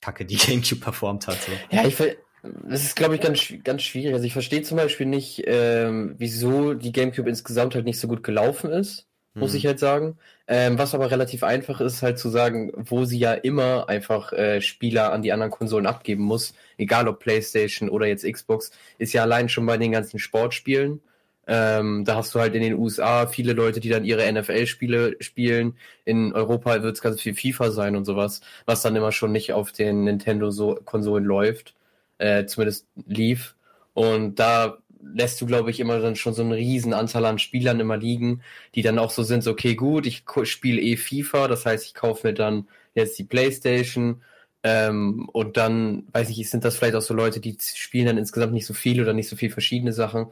kacke 0.02 0.26
die 0.26 0.36
GameCube 0.46 0.82
performt 0.82 1.28
hat. 1.28 1.38
So. 1.42 1.52
Ja, 1.72 1.88
ich 1.88 1.98
will, 1.98 2.18
das 2.44 2.84
ist, 2.84 2.98
glaube 2.98 3.16
ich, 3.16 3.22
ganz, 3.22 3.42
ganz 3.64 3.84
schwierig. 3.84 4.14
Also 4.16 4.26
ich 4.26 4.34
verstehe 4.34 4.64
zum 4.64 4.76
Beispiel 4.76 5.06
nicht, 5.06 5.44
ähm, 5.46 6.16
wieso 6.18 6.74
die 6.74 6.92
GameCube 6.92 7.30
insgesamt 7.30 7.76
halt 7.76 7.86
nicht 7.86 8.00
so 8.00 8.10
gut 8.10 8.22
gelaufen 8.22 8.70
ist. 8.70 9.08
Muss 9.34 9.52
mhm. 9.52 9.58
ich 9.58 9.66
halt 9.66 9.80
sagen. 9.80 10.18
Ähm, 10.48 10.78
was 10.78 10.94
aber 10.94 11.12
relativ 11.12 11.44
einfach 11.44 11.82
ist, 11.82 12.02
halt 12.02 12.20
zu 12.20 12.30
sagen, 12.30 12.72
wo 12.76 13.06
sie 13.06 13.20
ja 13.20 13.34
immer 13.34 13.88
einfach 13.90 14.34
äh, 14.34 14.62
Spieler 14.62 15.14
an 15.14 15.22
die 15.22 15.32
anderen 15.32 15.52
Konsolen 15.52 15.86
abgeben 15.86 16.24
muss, 16.24 16.54
egal 16.78 17.08
ob 17.08 17.20
PlayStation 17.20 17.90
oder 17.90 18.08
jetzt 18.08 18.30
Xbox, 18.30 18.72
ist 18.98 19.14
ja 19.14 19.22
allein 19.24 19.50
schon 19.50 19.66
bei 19.66 19.78
den 19.78 19.92
ganzen 19.92 20.20
Sportspielen. 20.20 21.02
Ähm, 21.48 22.06
da 22.06 22.16
hast 22.16 22.36
du 22.36 22.40
halt 22.40 22.54
in 22.56 22.62
den 22.62 22.76
USA 22.76 23.28
viele 23.28 23.54
Leute, 23.54 23.80
die 23.80 23.90
dann 23.90 24.06
ihre 24.06 24.32
NFL-Spiele 24.32 25.18
spielen. 25.22 25.76
In 26.06 26.34
Europa 26.34 26.84
wird 26.84 26.96
es 26.96 27.02
ganz 27.02 27.22
viel 27.22 27.34
FIFA 27.34 27.72
sein 27.72 27.96
und 27.96 28.06
sowas, 28.06 28.42
was 28.66 28.82
dann 28.82 28.96
immer 28.96 29.12
schon 29.12 29.32
nicht 29.32 29.54
auf 29.54 29.72
den 29.72 30.04
Nintendo-Konsolen 30.04 31.26
läuft, 31.26 31.76
äh, 32.20 32.46
zumindest 32.46 32.88
lief. 33.06 33.56
Und 33.94 34.40
da 34.40 34.78
lässt 35.04 35.40
du, 35.42 35.46
glaube 35.46 35.72
ich, 35.72 35.80
immer 35.80 36.00
dann 36.00 36.16
schon 36.16 36.34
so 36.34 36.42
einen 36.42 36.52
riesen 36.52 36.94
Anteil 36.94 37.26
an 37.26 37.40
Spielern 37.40 37.80
immer 37.80 37.98
liegen, 37.98 38.42
die 38.76 38.82
dann 38.82 39.00
auch 39.00 39.12
so 39.12 39.24
sind, 39.24 39.44
so, 39.44 39.52
okay, 39.52 39.76
gut, 39.76 40.06
ich 40.06 40.24
spiele 40.44 40.82
eh 40.82 40.98
FIFA, 40.98 41.48
das 41.48 41.66
heißt, 41.66 41.86
ich 41.86 41.94
kaufe 41.94 42.28
mir 42.28 42.34
dann 42.34 42.68
jetzt 42.94 43.18
die 43.20 43.24
Playstation 43.24 44.22
ähm, 44.64 45.28
und 45.34 45.58
dann, 45.58 46.08
weiß 46.12 46.30
ich, 46.30 46.50
sind 46.50 46.64
das 46.64 46.78
vielleicht 46.78 46.96
auch 46.96 47.02
so 47.02 47.14
Leute, 47.14 47.40
die 47.40 47.58
spielen 47.60 48.06
dann 48.06 48.18
insgesamt 48.18 48.54
nicht 48.54 48.66
so 48.66 48.74
viel 48.74 49.02
oder 49.02 49.14
nicht 49.14 49.30
so 49.30 49.36
viel 49.36 49.50
verschiedene 49.50 49.94
Sachen, 49.94 50.28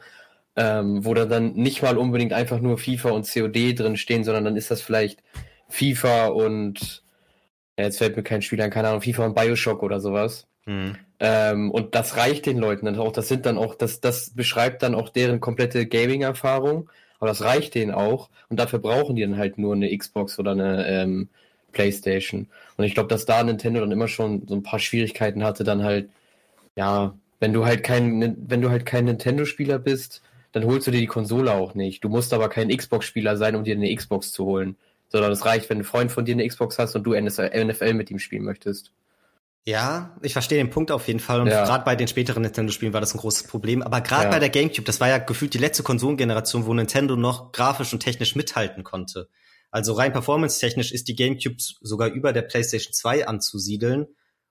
ähm, 0.56 1.04
wo 1.04 1.14
dann, 1.14 1.28
dann 1.28 1.52
nicht 1.54 1.82
mal 1.82 1.98
unbedingt 1.98 2.32
einfach 2.32 2.60
nur 2.60 2.78
FIFA 2.78 3.10
und 3.10 3.32
COD 3.32 3.78
drin 3.78 3.96
stehen, 3.96 4.24
sondern 4.24 4.44
dann 4.44 4.56
ist 4.56 4.70
das 4.70 4.82
vielleicht 4.82 5.22
FIFA 5.68 6.28
und 6.28 7.02
ja, 7.78 7.84
jetzt 7.84 7.98
fällt 7.98 8.16
mir 8.16 8.22
kein 8.22 8.42
Spiel 8.42 8.60
ein, 8.60 8.70
keine 8.70 8.88
Ahnung, 8.88 9.02
FIFA 9.02 9.26
und 9.26 9.34
Bioshock 9.34 9.82
oder 9.82 10.00
sowas. 10.00 10.46
Mhm. 10.66 10.96
Ähm, 11.20 11.70
und 11.70 11.94
das 11.94 12.16
reicht 12.16 12.46
den 12.46 12.58
Leuten 12.58 12.86
dann 12.86 12.98
auch. 12.98 13.12
Das 13.12 13.28
sind 13.28 13.44
dann 13.46 13.58
auch, 13.58 13.74
das, 13.74 14.00
das 14.00 14.30
beschreibt 14.30 14.82
dann 14.82 14.94
auch 14.94 15.10
deren 15.10 15.40
komplette 15.40 15.86
Gaming-Erfahrung. 15.86 16.88
Aber 17.18 17.28
das 17.28 17.42
reicht 17.42 17.74
denen 17.74 17.92
auch. 17.92 18.30
Und 18.48 18.58
dafür 18.58 18.78
brauchen 18.78 19.16
die 19.16 19.22
dann 19.22 19.36
halt 19.36 19.58
nur 19.58 19.74
eine 19.74 19.96
Xbox 19.96 20.38
oder 20.38 20.52
eine 20.52 20.86
ähm, 20.88 21.28
PlayStation. 21.72 22.48
Und 22.76 22.84
ich 22.84 22.94
glaube, 22.94 23.10
dass 23.10 23.26
da 23.26 23.42
Nintendo 23.42 23.80
dann 23.80 23.92
immer 23.92 24.08
schon 24.08 24.46
so 24.48 24.54
ein 24.54 24.62
paar 24.62 24.78
Schwierigkeiten 24.78 25.44
hatte, 25.44 25.62
dann 25.62 25.84
halt, 25.84 26.08
ja, 26.74 27.14
wenn 27.38 27.52
du 27.52 27.66
halt 27.66 27.84
kein, 27.84 28.36
wenn 28.48 28.62
du 28.62 28.70
halt 28.70 28.86
kein 28.86 29.04
Nintendo-Spieler 29.04 29.78
bist, 29.78 30.22
dann 30.52 30.64
holst 30.64 30.86
du 30.86 30.90
dir 30.90 31.00
die 31.00 31.06
Konsole 31.06 31.52
auch 31.52 31.74
nicht. 31.74 32.02
Du 32.02 32.08
musst 32.08 32.32
aber 32.32 32.48
kein 32.48 32.74
Xbox-Spieler 32.74 33.36
sein, 33.36 33.54
um 33.54 33.64
dir 33.64 33.76
eine 33.76 33.94
Xbox 33.94 34.32
zu 34.32 34.46
holen. 34.46 34.76
Sondern 35.10 35.32
es 35.32 35.44
reicht, 35.44 35.68
wenn 35.70 35.78
ein 35.78 35.84
Freund 35.84 36.10
von 36.10 36.24
dir 36.24 36.34
eine 36.34 36.46
Xbox 36.46 36.78
hast 36.78 36.94
und 36.96 37.04
du 37.04 37.14
NFL 37.20 37.94
mit 37.94 38.10
ihm 38.10 38.18
spielen 38.18 38.44
möchtest. 38.44 38.92
Ja, 39.66 40.16
ich 40.22 40.32
verstehe 40.32 40.58
den 40.58 40.70
Punkt 40.70 40.90
auf 40.90 41.06
jeden 41.06 41.20
Fall. 41.20 41.40
Und 41.40 41.48
ja. 41.48 41.64
gerade 41.64 41.84
bei 41.84 41.94
den 41.94 42.08
späteren 42.08 42.42
Nintendo-Spielen 42.42 42.92
war 42.94 43.00
das 43.00 43.14
ein 43.14 43.18
großes 43.18 43.46
Problem. 43.46 43.82
Aber 43.82 44.00
gerade 44.00 44.24
ja. 44.24 44.30
bei 44.30 44.38
der 44.38 44.48
GameCube, 44.48 44.84
das 44.84 45.00
war 45.00 45.08
ja 45.08 45.18
gefühlt 45.18 45.52
die 45.52 45.58
letzte 45.58 45.82
Konsolengeneration, 45.82 46.64
wo 46.66 46.72
Nintendo 46.72 47.14
noch 47.16 47.52
grafisch 47.52 47.92
und 47.92 48.00
technisch 48.00 48.34
mithalten 48.34 48.84
konnte. 48.84 49.28
Also 49.70 49.92
rein 49.92 50.12
performance-technisch 50.12 50.92
ist 50.92 51.08
die 51.08 51.14
GameCube 51.14 51.56
sogar 51.58 52.08
über 52.08 52.32
der 52.32 52.42
PlayStation 52.42 52.92
2 52.92 53.28
anzusiedeln. 53.28 54.06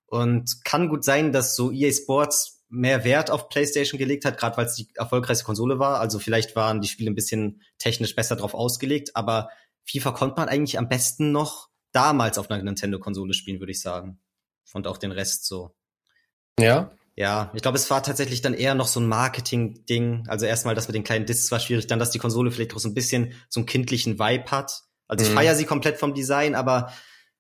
Und 0.06 0.64
kann 0.64 0.90
gut 0.90 1.04
sein, 1.04 1.32
dass 1.32 1.56
so 1.56 1.72
EA 1.72 1.92
Sports 1.92 2.64
mehr 2.70 3.04
Wert 3.04 3.32
auf 3.32 3.50
PlayStation 3.50 3.98
gelegt 3.98 4.26
hat, 4.26 4.38
gerade 4.38 4.58
weil 4.58 4.66
es 4.68 4.76
die 4.76 4.88
erfolgreichste 4.96 5.46
Konsole 5.46 5.80
war. 5.80 6.00
Also 6.00 6.20
vielleicht 6.20 6.56
waren 6.56 6.82
die 6.82 6.88
Spiele 6.88 7.10
ein 7.10 7.16
bisschen 7.16 7.62
technisch 7.80 8.16
besser 8.16 8.36
drauf 8.36 8.54
ausgelegt, 8.54 9.16
aber 9.16 9.50
FIFA 9.86 10.12
konnte 10.12 10.36
man 10.40 10.50
eigentlich 10.50 10.78
am 10.78 10.88
besten 10.88 11.32
noch 11.32 11.70
damals 11.92 12.38
auf 12.38 12.50
einer 12.50 12.62
Nintendo-Konsole 12.64 13.34
spielen, 13.34 13.60
würde 13.60 13.72
ich 13.72 13.82
sagen 13.82 14.20
und 14.74 14.88
auch 14.88 14.98
den 14.98 15.12
Rest 15.12 15.46
so. 15.46 15.76
Ja. 16.60 16.92
Ja, 17.16 17.52
ich 17.54 17.62
glaube, 17.62 17.78
es 17.78 17.90
war 17.92 18.02
tatsächlich 18.02 18.42
dann 18.42 18.54
eher 18.54 18.76
noch 18.76 18.88
so 18.88 19.02
ein 19.02 19.08
Marketing-Ding. 19.08 20.24
Also 20.30 20.46
erstmal, 20.46 20.74
das 20.74 20.88
mit 20.88 20.96
den 20.96 21.04
kleinen 21.04 21.26
Discs 21.26 21.52
war 21.52 21.60
schwierig, 21.60 21.86
dann, 21.88 22.00
dass 22.00 22.12
die 22.12 22.20
Konsole 22.20 22.50
vielleicht 22.50 22.74
auch 22.74 22.80
so 22.80 22.88
ein 22.88 22.94
bisschen 22.94 23.34
so 23.50 23.60
einen 23.60 23.68
kindlichen 23.68 24.20
Vibe 24.20 24.50
hat. 24.52 24.84
Also 25.10 25.26
ich 25.26 25.32
mhm. 25.32 25.36
feiere 25.36 25.56
sie 25.56 25.66
komplett 25.66 25.98
vom 25.98 26.14
Design, 26.14 26.56
aber 26.56 26.94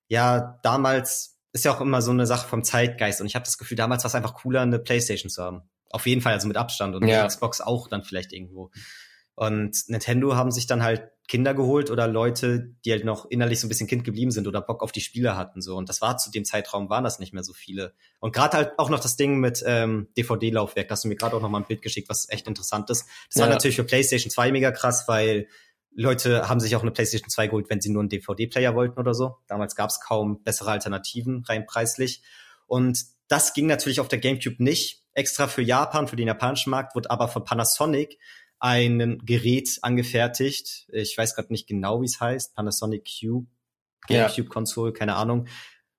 ja, 0.09 0.59
damals 0.63 1.37
ist 1.53 1.63
ja 1.63 1.73
auch 1.73 1.79
immer 1.79 2.01
so 2.01 2.11
eine 2.11 2.25
Sache 2.25 2.47
vom 2.47 2.63
Zeitgeist. 2.63 3.21
Und 3.21 3.27
ich 3.27 3.35
habe 3.35 3.45
das 3.45 3.57
Gefühl, 3.57 3.77
damals 3.77 4.03
war 4.03 4.09
es 4.09 4.15
einfach 4.15 4.33
cooler, 4.33 4.61
eine 4.61 4.79
Playstation 4.79 5.29
zu 5.29 5.41
haben. 5.41 5.61
Auf 5.91 6.05
jeden 6.05 6.21
Fall, 6.21 6.33
also 6.33 6.47
mit 6.47 6.57
Abstand 6.57 6.95
und 6.95 7.07
ja. 7.07 7.25
Xbox 7.25 7.61
auch 7.61 7.87
dann 7.87 8.03
vielleicht 8.03 8.33
irgendwo. 8.33 8.71
Und 9.35 9.77
Nintendo 9.87 10.35
haben 10.35 10.51
sich 10.51 10.67
dann 10.67 10.83
halt 10.83 11.09
Kinder 11.29 11.53
geholt 11.53 11.91
oder 11.91 12.07
Leute, 12.07 12.75
die 12.83 12.91
halt 12.91 13.05
noch 13.05 13.29
innerlich 13.29 13.59
so 13.59 13.67
ein 13.67 13.69
bisschen 13.69 13.85
Kind 13.85 14.03
geblieben 14.03 14.31
sind 14.31 14.47
oder 14.47 14.61
Bock 14.61 14.81
auf 14.81 14.91
die 14.91 14.99
Spiele 14.99 15.37
hatten 15.37 15.61
so. 15.61 15.77
Und 15.77 15.87
das 15.87 16.01
war 16.01 16.17
zu 16.17 16.31
dem 16.31 16.43
Zeitraum 16.43 16.89
waren 16.89 17.03
das 17.03 17.19
nicht 17.19 17.33
mehr 17.33 17.43
so 17.43 17.53
viele. 17.53 17.93
Und 18.19 18.33
gerade 18.33 18.57
halt 18.57 18.71
auch 18.79 18.89
noch 18.89 18.99
das 18.99 19.15
Ding 19.15 19.39
mit 19.39 19.63
ähm, 19.63 20.07
DVD-Laufwerk, 20.17 20.87
da 20.87 20.93
hast 20.93 21.03
du 21.03 21.07
mir 21.07 21.15
gerade 21.15 21.35
auch 21.35 21.41
noch 21.41 21.49
mal 21.49 21.59
ein 21.59 21.67
Bild 21.67 21.83
geschickt, 21.83 22.09
was 22.09 22.27
echt 22.29 22.47
interessant 22.47 22.89
ist. 22.89 23.05
Das 23.29 23.35
ja. 23.35 23.41
war 23.43 23.49
natürlich 23.49 23.75
für 23.75 23.83
PlayStation 23.83 24.31
2 24.31 24.51
mega 24.51 24.71
krass, 24.71 25.07
weil 25.07 25.47
Leute 25.91 26.49
haben 26.49 26.59
sich 26.59 26.75
auch 26.75 26.81
eine 26.81 26.89
PlayStation 26.89 27.29
2 27.29 27.47
geholt, 27.47 27.69
wenn 27.69 27.79
sie 27.79 27.91
nur 27.91 28.01
einen 28.01 28.09
DVD-Player 28.09 28.73
wollten 28.73 28.99
oder 28.99 29.13
so. 29.13 29.37
Damals 29.45 29.75
gab 29.75 29.91
es 29.91 29.99
kaum 30.01 30.41
bessere 30.41 30.71
Alternativen, 30.71 31.43
rein 31.47 31.67
preislich. 31.67 32.23
Und 32.65 33.05
das 33.27 33.53
ging 33.53 33.67
natürlich 33.67 33.99
auf 33.99 34.07
der 34.07 34.17
GameCube 34.17 34.63
nicht. 34.63 35.03
Extra 35.13 35.47
für 35.47 35.61
Japan, 35.61 36.07
für 36.07 36.15
den 36.15 36.27
japanischen 36.27 36.71
Markt, 36.71 36.95
wurde 36.95 37.11
aber 37.11 37.27
von 37.27 37.43
Panasonic 37.43 38.17
ein 38.59 39.19
Gerät 39.25 39.79
angefertigt. 39.81 40.87
Ich 40.91 41.17
weiß 41.17 41.35
gerade 41.35 41.51
nicht 41.51 41.67
genau, 41.67 42.01
wie 42.01 42.05
es 42.05 42.19
heißt. 42.19 42.55
Panasonic 42.55 43.07
Cube, 43.19 43.47
GameCube 44.07 44.49
Console, 44.49 44.93
keine 44.93 45.15
Ahnung. 45.15 45.47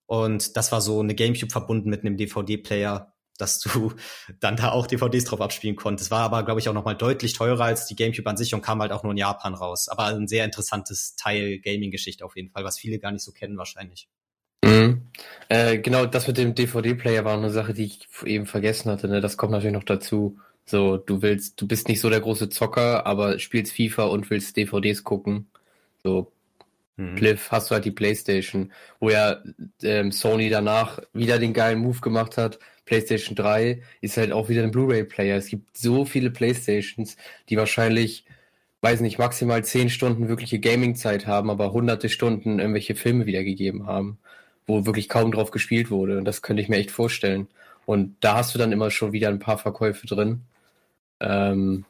Und 0.07 0.57
das 0.57 0.73
war 0.73 0.81
so 0.81 1.01
eine 1.01 1.15
GameCube 1.15 1.53
verbunden 1.53 1.89
mit 1.89 2.01
einem 2.01 2.17
DVD-Player, 2.17 3.15
dass 3.39 3.61
du 3.61 3.93
dann 4.41 4.57
da 4.57 4.73
auch 4.73 4.87
DVDs 4.87 5.25
drauf 5.25 5.41
abspielen 5.41 5.77
konntest. 5.77 6.11
War 6.11 6.21
aber, 6.21 6.45
glaube 6.45 6.61
ich, 6.61 6.69
auch 6.69 6.75
nochmal 6.75 6.97
deutlich 6.97 7.33
teurer 7.33 7.65
als 7.65 7.87
die 7.87 7.97
GameCube 7.97 8.29
an 8.29 8.37
sich 8.37 8.53
und 8.53 8.63
kam 8.63 8.81
halt 8.81 8.93
auch 8.93 9.03
nur 9.03 9.13
in 9.13 9.19
Japan 9.19 9.55
raus. 9.55 9.89
Aber 9.89 10.07
ein 10.07 10.29
sehr 10.29 10.45
interessantes 10.45 11.17
Teil 11.17 11.61
Gaming-Geschichte 11.61 12.25
auf 12.25 12.37
jeden 12.37 12.51
Fall, 12.51 12.65
was 12.65 12.79
viele 12.79 12.99
gar 12.99 13.13
nicht 13.13 13.23
so 13.23 13.33
kennen 13.33 13.57
wahrscheinlich. 13.57 14.09
Mhm. 14.65 15.11
Äh, 15.49 15.79
genau, 15.79 16.07
das 16.07 16.27
mit 16.27 16.37
dem 16.37 16.55
DVD-Player 16.55 17.25
war 17.25 17.37
eine 17.37 17.51
Sache, 17.51 17.73
die 17.73 17.85
ich 17.85 18.09
eben 18.25 18.47
vergessen 18.47 18.91
hatte. 18.91 19.09
Ne? 19.09 19.21
Das 19.21 19.37
kommt 19.37 19.53
natürlich 19.53 19.75
noch 19.75 19.85
dazu. 19.85 20.39
So, 20.71 20.99
du 20.99 21.21
willst, 21.21 21.61
du 21.61 21.67
bist 21.67 21.89
nicht 21.89 22.01
so 22.01 22.11
der 22.11 22.21
große 22.21 22.49
Zocker, 22.49 23.05
aber 23.05 23.41
spielst 23.41 23.73
FIFA 23.73 24.05
und 24.05 24.31
willst 24.31 24.57
DVDs 24.57 25.03
gucken. 25.03 25.49
So, 26.05 26.31
mhm. 26.97 27.17
Pliff, 27.17 27.51
hast 27.51 27.71
du 27.71 27.75
halt 27.75 27.85
die 27.85 27.91
Playstation, 27.91 28.71
wo 29.01 29.11
ja 29.11 29.43
ähm, 29.83 30.13
Sony 30.13 30.49
danach 30.49 31.01
wieder 31.13 31.41
den 31.41 31.55
geilen 31.55 31.81
Move 31.81 31.99
gemacht 32.01 32.37
hat. 32.37 32.61
PlayStation 32.85 33.35
3 33.35 33.83
ist 34.01 34.17
halt 34.17 34.31
auch 34.31 34.49
wieder 34.49 34.63
ein 34.63 34.71
Blu-ray-Player. 34.71 35.37
Es 35.37 35.49
gibt 35.49 35.77
so 35.77 36.05
viele 36.05 36.31
Playstations, 36.31 37.17
die 37.49 37.57
wahrscheinlich, 37.57 38.25
weiß 38.81 39.01
nicht, 39.01 39.19
maximal 39.19 39.65
10 39.65 39.91
Stunden 39.91 40.29
wirkliche 40.29 40.61
Gaming-Zeit 40.61 41.27
haben, 41.27 41.51
aber 41.51 41.73
hunderte 41.73 42.09
Stunden 42.09 42.61
irgendwelche 42.61 42.95
Filme 42.95 43.27
wiedergegeben 43.27 43.89
haben, 43.89 44.19
wo 44.69 44.87
wirklich 44.87 45.09
kaum 45.09 45.33
drauf 45.33 45.51
gespielt 45.51 45.91
wurde. 45.91 46.17
Und 46.17 46.27
das 46.27 46.43
könnte 46.43 46.63
ich 46.63 46.69
mir 46.69 46.77
echt 46.77 46.93
vorstellen. 46.93 47.49
Und 47.87 48.15
da 48.21 48.37
hast 48.37 48.55
du 48.55 48.59
dann 48.61 48.71
immer 48.71 48.93
schon 48.93 49.11
wieder 49.11 49.31
ein 49.31 49.41
paar 49.41 49.59
Verkäufe 49.59 50.07
drin. 50.07 50.43
Ähm, 51.21 51.85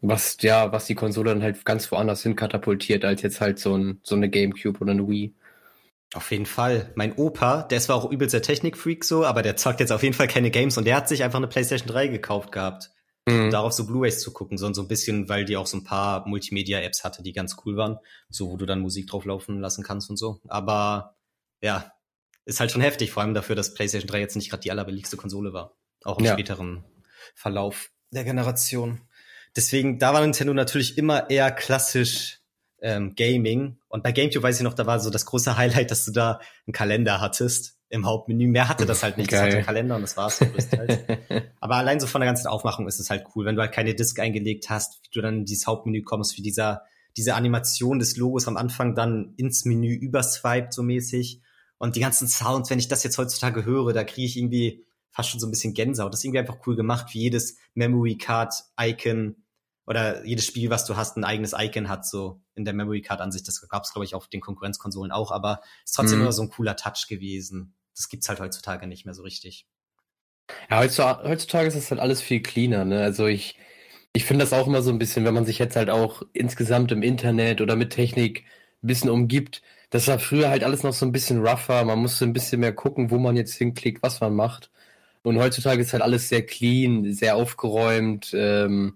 was, 0.00 0.36
ja, 0.40 0.72
was 0.72 0.86
die 0.86 0.94
Konsole 0.94 1.30
dann 1.30 1.42
halt 1.42 1.64
ganz 1.64 1.90
woanders 1.90 2.22
hin 2.22 2.36
katapultiert, 2.36 3.04
als 3.04 3.22
jetzt 3.22 3.40
halt 3.40 3.58
so, 3.58 3.76
ein, 3.76 4.00
so 4.02 4.14
eine 4.14 4.30
Gamecube 4.30 4.80
oder 4.80 4.92
eine 4.92 5.08
Wii. 5.08 5.34
Auf 6.14 6.30
jeden 6.30 6.46
Fall. 6.46 6.92
Mein 6.94 7.16
Opa, 7.16 7.62
der 7.64 7.78
ist 7.78 7.84
zwar 7.84 7.96
auch 7.96 8.10
übelst 8.10 8.32
der 8.32 8.42
Technikfreak 8.42 9.04
so, 9.04 9.26
aber 9.26 9.42
der 9.42 9.56
zockt 9.56 9.80
jetzt 9.80 9.92
auf 9.92 10.02
jeden 10.02 10.14
Fall 10.14 10.28
keine 10.28 10.50
Games 10.50 10.78
und 10.78 10.86
der 10.86 10.96
hat 10.96 11.08
sich 11.08 11.22
einfach 11.22 11.38
eine 11.38 11.48
PlayStation 11.48 11.88
3 11.88 12.08
gekauft 12.08 12.52
gehabt. 12.52 12.90
Mhm. 13.26 13.44
Um 13.44 13.50
darauf 13.50 13.72
so 13.72 13.86
Blu-rays 13.86 14.20
zu 14.20 14.32
gucken, 14.32 14.56
so, 14.56 14.72
so 14.72 14.82
ein 14.82 14.88
bisschen, 14.88 15.28
weil 15.28 15.44
die 15.44 15.56
auch 15.56 15.66
so 15.66 15.76
ein 15.76 15.84
paar 15.84 16.26
Multimedia-Apps 16.26 17.04
hatte, 17.04 17.22
die 17.22 17.32
ganz 17.32 17.56
cool 17.64 17.76
waren. 17.76 17.98
So, 18.30 18.50
wo 18.50 18.56
du 18.56 18.64
dann 18.64 18.80
Musik 18.80 19.08
drauf 19.08 19.26
laufen 19.26 19.60
lassen 19.60 19.84
kannst 19.84 20.08
und 20.08 20.16
so. 20.16 20.40
Aber 20.48 21.16
ja, 21.60 21.92
ist 22.46 22.60
halt 22.60 22.70
schon 22.70 22.80
heftig, 22.80 23.10
vor 23.10 23.22
allem 23.22 23.34
dafür, 23.34 23.54
dass 23.54 23.74
PlayStation 23.74 24.08
3 24.08 24.20
jetzt 24.20 24.36
nicht 24.36 24.48
gerade 24.48 24.62
die 24.62 24.70
allerbilligste 24.70 25.18
Konsole 25.18 25.52
war. 25.52 25.76
Auch 26.04 26.18
im 26.18 26.24
ja. 26.24 26.32
späteren 26.32 26.84
Verlauf 27.34 27.90
der 28.10 28.24
Generation. 28.24 29.00
Deswegen, 29.56 29.98
da 29.98 30.12
war 30.12 30.20
Nintendo 30.20 30.54
natürlich 30.54 30.98
immer 30.98 31.30
eher 31.30 31.50
klassisch 31.50 32.40
ähm, 32.80 33.14
Gaming. 33.16 33.78
Und 33.88 34.02
bei 34.02 34.12
GameCube 34.12 34.42
weiß 34.42 34.58
ich 34.58 34.62
noch, 34.62 34.74
da 34.74 34.86
war 34.86 35.00
so 35.00 35.10
das 35.10 35.26
große 35.26 35.56
Highlight, 35.56 35.90
dass 35.90 36.04
du 36.04 36.12
da 36.12 36.40
einen 36.66 36.72
Kalender 36.72 37.20
hattest 37.20 37.76
im 37.88 38.06
Hauptmenü. 38.06 38.46
Mehr 38.46 38.68
hatte 38.68 38.86
das 38.86 39.02
halt 39.02 39.16
nicht. 39.16 39.30
Geil. 39.30 39.40
Das 39.40 39.46
hatte 39.46 39.56
einen 39.56 39.66
Kalender 39.66 39.96
und 39.96 40.02
das 40.02 40.16
war's. 40.16 40.40
Aber 41.60 41.76
allein 41.76 42.00
so 42.00 42.06
von 42.06 42.20
der 42.20 42.28
ganzen 42.28 42.46
Aufmachung 42.46 42.86
ist 42.86 43.00
es 43.00 43.10
halt 43.10 43.26
cool, 43.34 43.46
wenn 43.46 43.56
du 43.56 43.62
halt 43.62 43.72
keine 43.72 43.94
Disk 43.94 44.18
eingelegt 44.20 44.70
hast, 44.70 45.00
wie 45.02 45.08
du 45.12 45.20
dann 45.20 45.38
in 45.38 45.44
dieses 45.44 45.66
Hauptmenü 45.66 46.02
kommst, 46.02 46.36
wie 46.36 46.42
dieser, 46.42 46.82
diese 47.16 47.34
Animation 47.34 47.98
des 47.98 48.16
Logos 48.16 48.46
am 48.46 48.56
Anfang 48.56 48.94
dann 48.94 49.34
ins 49.36 49.64
Menü 49.64 49.94
überswiped 49.94 50.72
so 50.72 50.82
mäßig. 50.82 51.40
Und 51.78 51.96
die 51.96 52.00
ganzen 52.00 52.28
Sounds, 52.28 52.70
wenn 52.70 52.78
ich 52.78 52.88
das 52.88 53.04
jetzt 53.04 53.18
heutzutage 53.18 53.64
höre, 53.64 53.92
da 53.92 54.04
kriege 54.04 54.26
ich 54.26 54.36
irgendwie 54.36 54.84
fast 55.10 55.30
schon 55.30 55.40
so 55.40 55.46
ein 55.46 55.50
bisschen 55.50 55.74
Gänsehaut. 55.74 56.12
Das 56.12 56.20
ist 56.20 56.24
irgendwie 56.24 56.40
einfach 56.40 56.58
cool 56.66 56.76
gemacht, 56.76 57.14
wie 57.14 57.20
jedes 57.20 57.56
Memory 57.74 58.16
Card 58.16 58.54
Icon 58.80 59.36
oder 59.86 60.24
jedes 60.24 60.44
Spiel, 60.44 60.70
was 60.70 60.84
du 60.84 60.96
hast, 60.96 61.16
ein 61.16 61.24
eigenes 61.24 61.54
Icon 61.56 61.88
hat, 61.88 62.06
so 62.06 62.42
in 62.54 62.64
der 62.64 62.74
Memory 62.74 63.00
Card 63.00 63.20
Ansicht. 63.20 63.48
Das 63.48 63.66
gab 63.68 63.84
es, 63.84 63.92
glaube 63.92 64.04
ich, 64.04 64.14
auf 64.14 64.28
den 64.28 64.40
Konkurrenzkonsolen 64.40 65.10
auch, 65.12 65.30
aber 65.32 65.60
ist 65.84 65.92
trotzdem 65.94 66.18
mhm. 66.18 66.24
immer 66.24 66.32
so 66.32 66.42
ein 66.42 66.50
cooler 66.50 66.76
Touch 66.76 67.06
gewesen. 67.08 67.74
Das 67.96 68.08
gibt's 68.08 68.28
halt 68.28 68.40
heutzutage 68.40 68.86
nicht 68.86 69.06
mehr 69.06 69.14
so 69.14 69.22
richtig. 69.22 69.66
Ja, 70.70 70.78
heutzutage, 70.80 71.28
heutzutage 71.28 71.68
ist 71.68 71.76
das 71.76 71.90
halt 71.90 72.00
alles 72.00 72.20
viel 72.22 72.40
cleaner, 72.42 72.84
ne? 72.84 73.02
Also 73.02 73.26
ich, 73.26 73.58
Ich 74.12 74.24
finde 74.24 74.44
das 74.44 74.52
auch 74.52 74.66
immer 74.66 74.82
so 74.82 74.90
ein 74.90 74.98
bisschen, 74.98 75.24
wenn 75.24 75.34
man 75.34 75.44
sich 75.44 75.58
jetzt 75.58 75.76
halt 75.76 75.90
auch 75.90 76.22
insgesamt 76.32 76.92
im 76.92 77.02
Internet 77.02 77.60
oder 77.60 77.76
mit 77.76 77.90
Technik 77.90 78.44
ein 78.82 78.86
bisschen 78.86 79.10
umgibt. 79.10 79.62
Das 79.90 80.08
war 80.08 80.18
früher 80.18 80.48
halt 80.50 80.64
alles 80.64 80.82
noch 80.82 80.92
so 80.92 81.06
ein 81.06 81.12
bisschen 81.12 81.46
rougher. 81.46 81.84
Man 81.84 81.98
musste 81.98 82.24
ein 82.24 82.32
bisschen 82.32 82.60
mehr 82.60 82.72
gucken, 82.72 83.10
wo 83.10 83.18
man 83.18 83.36
jetzt 83.36 83.54
hinklickt, 83.54 84.02
was 84.02 84.20
man 84.20 84.34
macht. 84.34 84.70
Und 85.28 85.38
heutzutage 85.38 85.82
ist 85.82 85.92
halt 85.92 86.02
alles 86.02 86.28
sehr 86.28 86.44
clean, 86.44 87.12
sehr 87.12 87.36
aufgeräumt. 87.36 88.32
Ähm, 88.34 88.94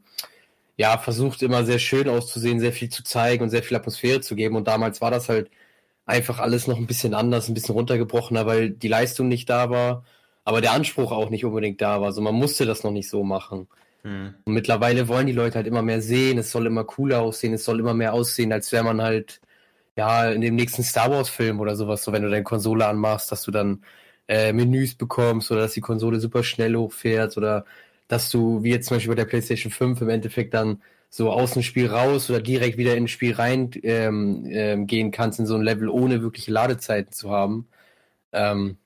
ja, 0.77 0.99
versucht 0.99 1.43
immer 1.43 1.65
sehr 1.65 1.79
schön 1.79 2.09
auszusehen, 2.09 2.61
sehr 2.61 2.73
viel 2.73 2.89
zu 2.89 3.05
zeigen 3.05 3.43
und 3.43 3.51
sehr 3.51 3.63
viel 3.63 3.77
Atmosphäre 3.77 4.21
zu 4.21 4.35
geben. 4.35 4.57
Und 4.57 4.69
damals 4.69 5.01
war 5.01 5.11
das 5.11 5.29
halt 5.29 5.51
einfach 6.07 6.41
alles 6.41 6.67
noch 6.67 6.79
ein 6.79 6.87
bisschen 6.87 7.15
anders, 7.15 7.49
ein 7.49 7.55
bisschen 7.55 7.75
runtergebrochener, 7.75 8.47
weil 8.47 8.71
die 8.71 8.89
Leistung 8.89 9.29
nicht 9.29 9.49
da 9.49 9.71
war, 9.71 10.05
aber 10.45 10.61
der 10.61 10.73
Anspruch 10.73 11.13
auch 11.13 11.31
nicht 11.31 11.45
unbedingt 11.45 11.81
da 11.81 12.01
war. 12.01 12.07
Also 12.09 12.21
man 12.21 12.35
musste 12.35 12.67
das 12.67 12.83
noch 12.85 12.91
nicht 12.91 13.09
so 13.09 13.23
machen. 13.23 13.69
Hm. 14.03 14.35
Und 14.45 14.55
mittlerweile 14.55 15.09
wollen 15.09 15.27
die 15.27 15.33
Leute 15.33 15.57
halt 15.57 15.67
immer 15.67 15.83
mehr 15.83 16.03
sehen, 16.03 16.39
es 16.39 16.51
soll 16.51 16.67
immer 16.67 16.85
cooler 16.85 17.21
aussehen, 17.23 17.55
es 17.55 17.65
soll 17.65 17.81
immer 17.81 17.95
mehr 17.95 18.15
aussehen, 18.15 18.53
als 18.53 18.73
wäre 18.73 18.85
man 18.85 19.01
halt 19.01 19.41
ja 19.97 20.31
in 20.31 20.41
dem 20.41 20.57
nächsten 20.57 20.83
Star 20.83 21.11
Wars 21.11 21.29
Film 21.29 21.61
oder 21.61 21.77
sowas, 21.77 22.03
so 22.03 22.13
wenn 22.13 22.23
du 22.23 22.31
deine 22.31 22.43
Konsole 22.45 22.87
anmachst, 22.87 23.31
dass 23.31 23.43
du 23.43 23.51
dann 23.53 23.85
äh, 24.33 24.53
Menüs 24.55 24.95
bekommst 24.95 25.51
oder 25.53 25.63
dass 25.63 25.75
die 25.75 25.81
Konsole 25.83 26.21
super 26.21 26.43
schnell 26.43 26.75
hochfährt 26.77 27.37
oder 27.37 27.67
dass 28.09 28.31
du, 28.31 28.63
wie 28.63 28.71
jetzt 28.71 28.89
zum 28.89 28.97
Beispiel 28.97 29.11
bei 29.13 29.17
der 29.17 29.27
PlayStation 29.27 29.73
5 29.73 30.01
im 30.03 30.09
Endeffekt 30.09 30.55
dann 30.55 30.83
so 31.11 31.31
aus 31.31 31.53
dem 31.53 31.63
Spiel 31.63 31.89
raus 31.89 32.31
oder 32.31 32.41
direkt 32.41 32.79
wieder 32.79 32.97
ins 32.97 33.11
Spiel 33.11 33.35
rein 33.35 33.71
ähm, 33.83 34.47
ähm, 34.51 34.87
gehen 34.87 35.11
kannst 35.11 35.39
in 35.39 35.47
so 35.47 35.55
ein 35.57 35.63
Level, 35.63 35.89
ohne 35.91 36.23
wirkliche 36.23 36.51
Ladezeiten 36.53 37.13
zu 37.13 37.31
haben. 37.31 37.69
Ähm, 38.33 38.79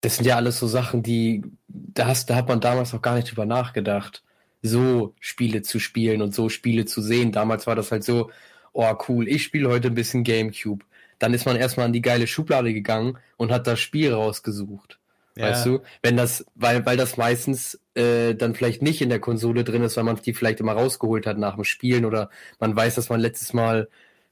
das 0.00 0.16
sind 0.16 0.26
ja 0.26 0.36
alles 0.36 0.58
so 0.58 0.66
Sachen, 0.66 1.02
die, 1.02 1.42
da, 1.68 2.06
hast, 2.08 2.30
da 2.30 2.36
hat 2.36 2.48
man 2.48 2.60
damals 2.60 2.92
noch 2.92 3.02
gar 3.02 3.16
nicht 3.16 3.30
drüber 3.30 3.46
nachgedacht, 3.46 4.22
so 4.62 5.14
Spiele 5.20 5.62
zu 5.62 5.80
spielen 5.80 6.22
und 6.22 6.34
so 6.34 6.48
Spiele 6.48 6.86
zu 6.86 7.02
sehen. 7.02 7.32
Damals 7.32 7.66
war 7.66 7.76
das 7.76 7.92
halt 7.92 8.04
so, 8.04 8.30
oh 8.72 8.94
cool, 9.08 9.28
ich 9.28 9.44
spiele 9.44 9.68
heute 9.68 9.88
ein 9.88 9.94
bisschen 9.94 10.24
Gamecube. 10.24 10.84
Dann 11.18 11.34
ist 11.34 11.46
man 11.46 11.56
erstmal 11.56 11.86
an 11.86 11.92
die 11.92 12.02
geile 12.02 12.26
Schublade 12.26 12.72
gegangen 12.72 13.18
und 13.36 13.50
hat 13.50 13.66
das 13.66 13.80
Spiel 13.80 14.12
rausgesucht. 14.12 14.98
Ja. 15.36 15.50
Weißt 15.50 15.66
du? 15.66 15.80
Wenn 16.02 16.16
das, 16.16 16.44
weil, 16.54 16.84
weil 16.84 16.96
das 16.96 17.16
meistens 17.16 17.80
äh, 17.94 18.34
dann 18.34 18.54
vielleicht 18.54 18.82
nicht 18.82 19.00
in 19.00 19.08
der 19.08 19.20
Konsole 19.20 19.62
drin 19.62 19.82
ist, 19.82 19.96
weil 19.96 20.04
man 20.04 20.16
die 20.16 20.34
vielleicht 20.34 20.60
immer 20.60 20.72
rausgeholt 20.72 21.26
hat 21.26 21.38
nach 21.38 21.54
dem 21.54 21.64
Spielen 21.64 22.04
oder 22.04 22.30
man 22.58 22.74
weiß, 22.74 22.96
dass 22.96 23.08
man 23.08 23.20
letztes 23.20 23.52
Mal 23.52 23.88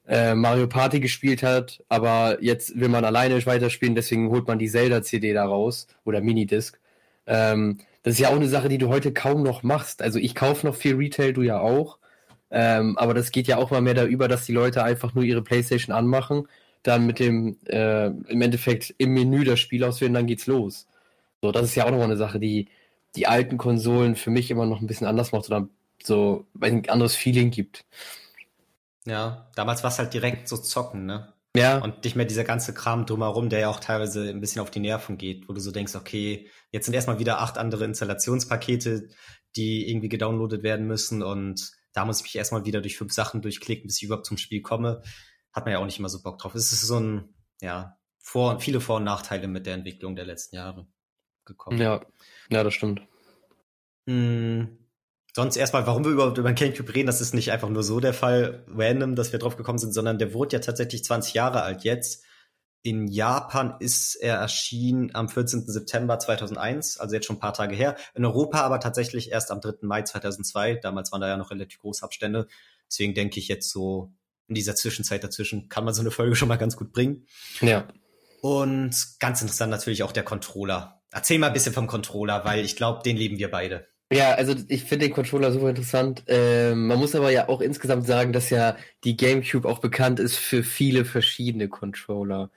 äh, 0.08 0.34
Mario 0.34 0.66
Party 0.66 1.00
gespielt 1.00 1.42
hat, 1.42 1.82
aber 1.88 2.38
jetzt 2.40 2.78
will 2.78 2.88
man 2.88 3.04
alleine 3.04 3.44
weiterspielen, 3.44 3.94
deswegen 3.94 4.30
holt 4.30 4.46
man 4.46 4.58
die 4.58 4.68
Zelda-CD 4.68 5.32
da 5.32 5.44
raus 5.44 5.86
oder 6.04 6.20
Minidisc. 6.20 6.78
Ähm, 7.26 7.78
das 8.02 8.14
ist 8.14 8.20
ja 8.20 8.28
auch 8.28 8.36
eine 8.36 8.48
Sache, 8.48 8.68
die 8.68 8.78
du 8.78 8.88
heute 8.88 9.12
kaum 9.12 9.42
noch 9.42 9.62
machst. 9.62 10.02
Also 10.02 10.18
ich 10.18 10.34
kaufe 10.34 10.66
noch 10.66 10.76
viel 10.76 10.94
Retail, 10.94 11.32
du 11.32 11.42
ja 11.42 11.58
auch. 11.58 11.98
Ähm, 12.50 12.96
aber 12.98 13.14
das 13.14 13.32
geht 13.32 13.48
ja 13.48 13.56
auch 13.56 13.72
mal 13.72 13.80
mehr 13.80 13.94
da 13.94 14.04
über, 14.04 14.28
dass 14.28 14.46
die 14.46 14.52
Leute 14.52 14.84
einfach 14.84 15.14
nur 15.14 15.24
ihre 15.24 15.42
Playstation 15.42 15.94
anmachen, 15.94 16.46
dann 16.82 17.06
mit 17.06 17.18
dem 17.18 17.58
äh, 17.66 18.06
im 18.06 18.42
Endeffekt 18.42 18.94
im 18.98 19.12
Menü 19.14 19.44
das 19.44 19.60
Spiel 19.60 19.84
auswählen, 19.84 20.14
dann 20.14 20.26
geht's 20.26 20.46
los. 20.46 20.86
So, 21.42 21.52
das 21.52 21.64
ist 21.64 21.74
ja 21.74 21.86
auch 21.86 21.90
noch 21.90 22.02
eine 22.02 22.16
Sache, 22.16 22.38
die 22.38 22.68
die 23.16 23.26
alten 23.26 23.56
Konsolen 23.56 24.14
für 24.16 24.30
mich 24.30 24.50
immer 24.50 24.66
noch 24.66 24.80
ein 24.80 24.86
bisschen 24.86 25.06
anders 25.06 25.32
macht 25.32 25.46
oder 25.46 25.68
so 26.02 26.46
ein 26.60 26.88
anderes 26.88 27.16
Feeling 27.16 27.50
gibt. 27.50 27.84
Ja, 29.06 29.48
damals 29.54 29.82
war 29.82 29.90
es 29.90 29.98
halt 29.98 30.12
direkt 30.12 30.48
so 30.48 30.56
zocken, 30.56 31.06
ne? 31.06 31.32
Ja. 31.56 31.78
Und 31.78 32.04
nicht 32.04 32.16
mehr 32.16 32.26
dieser 32.26 32.44
ganze 32.44 32.74
Kram 32.74 33.06
drumherum, 33.06 33.48
der 33.48 33.60
ja 33.60 33.68
auch 33.70 33.80
teilweise 33.80 34.28
ein 34.28 34.40
bisschen 34.40 34.60
auf 34.60 34.70
die 34.70 34.80
Nerven 34.80 35.16
geht, 35.16 35.48
wo 35.48 35.54
du 35.54 35.60
so 35.60 35.70
denkst, 35.70 35.94
okay, 35.94 36.48
jetzt 36.70 36.84
sind 36.84 36.92
erstmal 36.92 37.18
wieder 37.18 37.40
acht 37.40 37.56
andere 37.56 37.84
Installationspakete, 37.86 39.08
die 39.56 39.88
irgendwie 39.88 40.10
gedownloadet 40.10 40.62
werden 40.62 40.86
müssen 40.86 41.22
und 41.22 41.72
da 41.94 42.04
muss 42.04 42.18
ich 42.18 42.24
mich 42.24 42.36
erstmal 42.36 42.66
wieder 42.66 42.82
durch 42.82 42.98
fünf 42.98 43.14
Sachen 43.14 43.40
durchklicken, 43.40 43.86
bis 43.86 43.96
ich 43.96 44.02
überhaupt 44.02 44.26
zum 44.26 44.36
Spiel 44.36 44.60
komme. 44.60 45.00
Hat 45.56 45.64
man 45.64 45.72
ja 45.72 45.78
auch 45.78 45.86
nicht 45.86 45.98
immer 45.98 46.10
so 46.10 46.22
Bock 46.22 46.38
drauf. 46.38 46.54
Es 46.54 46.70
ist 46.70 46.82
so 46.82 47.00
ein, 47.00 47.34
ja, 47.62 47.98
vor, 48.18 48.60
viele 48.60 48.82
Vor- 48.82 48.98
und 48.98 49.04
Nachteile 49.04 49.48
mit 49.48 49.64
der 49.64 49.72
Entwicklung 49.72 50.14
der 50.14 50.26
letzten 50.26 50.56
Jahre 50.56 50.86
gekommen. 51.46 51.80
Ja, 51.80 52.04
ja, 52.50 52.62
das 52.62 52.74
stimmt. 52.74 53.00
Hm. 54.06 54.76
Sonst 55.34 55.56
erstmal, 55.56 55.86
warum 55.86 56.04
wir 56.04 56.12
überhaupt 56.12 56.36
über 56.36 56.52
den 56.52 56.56
Gamecube 56.56 56.94
reden, 56.94 57.06
das 57.06 57.22
ist 57.22 57.32
nicht 57.32 57.52
einfach 57.52 57.70
nur 57.70 57.82
so 57.82 58.00
der 58.00 58.12
Fall, 58.12 58.66
random, 58.68 59.16
dass 59.16 59.32
wir 59.32 59.38
drauf 59.38 59.56
gekommen 59.56 59.78
sind, 59.78 59.94
sondern 59.94 60.18
der 60.18 60.34
wurde 60.34 60.56
ja 60.56 60.60
tatsächlich 60.60 61.04
20 61.04 61.32
Jahre 61.32 61.62
alt 61.62 61.84
jetzt. 61.84 62.22
In 62.82 63.08
Japan 63.08 63.76
ist 63.80 64.14
er 64.16 64.36
erschienen 64.36 65.14
am 65.14 65.30
14. 65.30 65.66
September 65.66 66.18
2001, 66.18 66.98
also 66.98 67.14
jetzt 67.14 67.24
schon 67.24 67.36
ein 67.36 67.40
paar 67.40 67.54
Tage 67.54 67.74
her. 67.74 67.96
In 68.14 68.26
Europa 68.26 68.60
aber 68.60 68.78
tatsächlich 68.78 69.32
erst 69.32 69.50
am 69.50 69.62
3. 69.62 69.86
Mai 69.86 70.02
2002. 70.02 70.76
Damals 70.76 71.12
waren 71.12 71.22
da 71.22 71.28
ja 71.28 71.38
noch 71.38 71.50
relativ 71.50 71.78
große 71.78 72.04
Abstände. 72.04 72.46
Deswegen 72.90 73.14
denke 73.14 73.40
ich 73.40 73.48
jetzt 73.48 73.70
so 73.70 74.12
in 74.48 74.54
dieser 74.54 74.74
Zwischenzeit 74.74 75.24
dazwischen 75.24 75.68
kann 75.68 75.84
man 75.84 75.94
so 75.94 76.00
eine 76.00 76.10
Folge 76.10 76.36
schon 76.36 76.48
mal 76.48 76.56
ganz 76.56 76.76
gut 76.76 76.92
bringen. 76.92 77.26
Ja. 77.60 77.88
Und 78.40 78.94
ganz 79.18 79.42
interessant 79.42 79.70
natürlich 79.70 80.02
auch 80.02 80.12
der 80.12 80.22
Controller. 80.22 81.00
Erzähl 81.10 81.38
mal 81.38 81.48
ein 81.48 81.52
bisschen 81.52 81.72
vom 81.72 81.86
Controller, 81.86 82.44
weil 82.44 82.64
ich 82.64 82.76
glaube, 82.76 83.02
den 83.02 83.16
lieben 83.16 83.38
wir 83.38 83.50
beide. 83.50 83.86
Ja, 84.12 84.34
also 84.34 84.54
ich 84.68 84.84
finde 84.84 85.06
den 85.06 85.14
Controller 85.14 85.50
super 85.50 85.68
interessant. 85.68 86.22
Ähm, 86.28 86.86
man 86.86 86.98
muss 86.98 87.14
aber 87.16 87.30
ja 87.30 87.48
auch 87.48 87.60
insgesamt 87.60 88.06
sagen, 88.06 88.32
dass 88.32 88.50
ja 88.50 88.76
die 89.02 89.16
GameCube 89.16 89.68
auch 89.68 89.80
bekannt 89.80 90.20
ist 90.20 90.36
für 90.36 90.62
viele 90.62 91.04
verschiedene 91.04 91.68
Controller. 91.68 92.50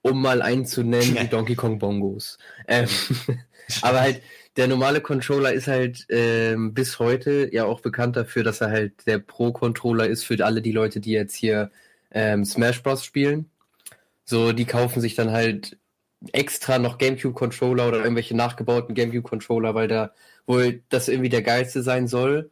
Um 0.00 0.20
mal 0.20 0.42
einen 0.42 0.66
zu 0.66 0.82
nennen, 0.82 1.16
die 1.20 1.28
Donkey 1.28 1.56
Kong 1.56 1.78
Bongos. 1.78 2.38
Ähm, 2.68 2.88
aber 3.82 4.00
halt, 4.00 4.22
der 4.56 4.68
normale 4.68 5.00
Controller 5.00 5.52
ist 5.52 5.66
halt 5.66 6.06
ähm, 6.10 6.74
bis 6.74 6.98
heute 6.98 7.48
ja 7.52 7.64
auch 7.64 7.80
bekannt 7.80 8.16
dafür, 8.16 8.44
dass 8.44 8.60
er 8.60 8.70
halt 8.70 9.06
der 9.06 9.18
Pro-Controller 9.18 10.06
ist 10.06 10.24
für 10.24 10.44
alle 10.44 10.62
die 10.62 10.72
Leute, 10.72 11.00
die 11.00 11.12
jetzt 11.12 11.34
hier 11.34 11.70
ähm, 12.12 12.44
Smash 12.44 12.82
Bros. 12.82 13.04
spielen. 13.04 13.50
So, 14.24 14.52
die 14.52 14.64
kaufen 14.66 15.00
sich 15.00 15.14
dann 15.16 15.32
halt 15.32 15.78
extra 16.32 16.78
noch 16.78 16.98
GameCube-Controller 16.98 17.88
oder 17.88 17.98
irgendwelche 17.98 18.36
nachgebauten 18.36 18.94
GameCube-Controller, 18.94 19.74
weil 19.74 19.88
da 19.88 20.12
wohl 20.46 20.82
das 20.88 21.08
irgendwie 21.08 21.28
der 21.28 21.42
geilste 21.42 21.82
sein 21.82 22.08
soll. 22.08 22.50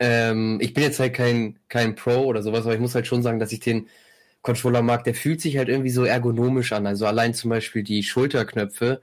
Ähm, 0.00 0.58
ich 0.60 0.74
bin 0.74 0.82
jetzt 0.84 1.00
halt 1.00 1.14
kein, 1.14 1.58
kein 1.68 1.94
Pro 1.94 2.24
oder 2.24 2.42
sowas, 2.42 2.64
aber 2.64 2.74
ich 2.74 2.80
muss 2.80 2.94
halt 2.94 3.06
schon 3.06 3.22
sagen, 3.22 3.38
dass 3.38 3.52
ich 3.52 3.60
den 3.60 3.88
Controller 4.42 4.82
mag. 4.82 5.04
Der 5.04 5.14
fühlt 5.14 5.40
sich 5.40 5.56
halt 5.56 5.68
irgendwie 5.68 5.90
so 5.90 6.04
ergonomisch 6.04 6.72
an. 6.72 6.86
Also 6.86 7.06
allein 7.06 7.34
zum 7.34 7.50
Beispiel 7.50 7.82
die 7.82 8.02
Schulterknöpfe, 8.02 9.00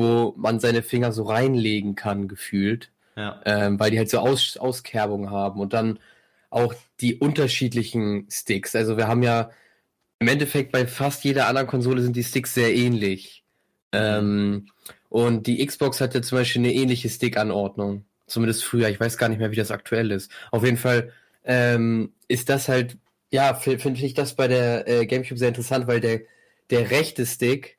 wo 0.00 0.34
man 0.36 0.60
seine 0.60 0.82
Finger 0.82 1.12
so 1.12 1.24
reinlegen 1.24 1.94
kann, 1.94 2.28
gefühlt. 2.28 2.90
Ja. 3.16 3.40
Ähm, 3.44 3.78
weil 3.78 3.90
die 3.90 3.98
halt 3.98 4.08
so 4.08 4.18
Aus 4.18 4.56
Auskerbungen 4.56 5.30
haben. 5.30 5.60
Und 5.60 5.72
dann 5.72 5.98
auch 6.48 6.74
die 7.00 7.16
unterschiedlichen 7.16 8.26
Sticks. 8.30 8.74
Also 8.74 8.96
wir 8.96 9.08
haben 9.08 9.22
ja 9.22 9.50
im 10.18 10.28
Endeffekt 10.28 10.72
bei 10.72 10.86
fast 10.86 11.24
jeder 11.24 11.46
anderen 11.46 11.66
Konsole 11.66 12.02
sind 12.02 12.16
die 12.16 12.24
Sticks 12.24 12.54
sehr 12.54 12.74
ähnlich. 12.74 13.44
Ähm, 13.92 14.66
und 15.08 15.46
die 15.46 15.64
Xbox 15.64 16.00
hat 16.00 16.14
ja 16.14 16.22
zum 16.22 16.38
Beispiel 16.38 16.62
eine 16.62 16.72
ähnliche 16.72 17.08
Stick-Anordnung. 17.08 18.04
Zumindest 18.26 18.64
früher. 18.64 18.88
Ich 18.88 19.00
weiß 19.00 19.18
gar 19.18 19.28
nicht 19.28 19.38
mehr, 19.38 19.50
wie 19.50 19.56
das 19.56 19.70
aktuell 19.70 20.10
ist. 20.12 20.30
Auf 20.52 20.64
jeden 20.64 20.76
Fall 20.76 21.12
ähm, 21.44 22.12
ist 22.28 22.48
das 22.48 22.68
halt, 22.68 22.96
ja, 23.32 23.54
finde 23.54 24.00
ich 24.04 24.14
das 24.14 24.34
bei 24.34 24.46
der 24.46 24.86
äh, 24.88 25.06
GameCube 25.06 25.38
sehr 25.38 25.48
interessant, 25.48 25.86
weil 25.86 26.00
der, 26.00 26.20
der 26.70 26.90
rechte 26.90 27.26
Stick 27.26 27.78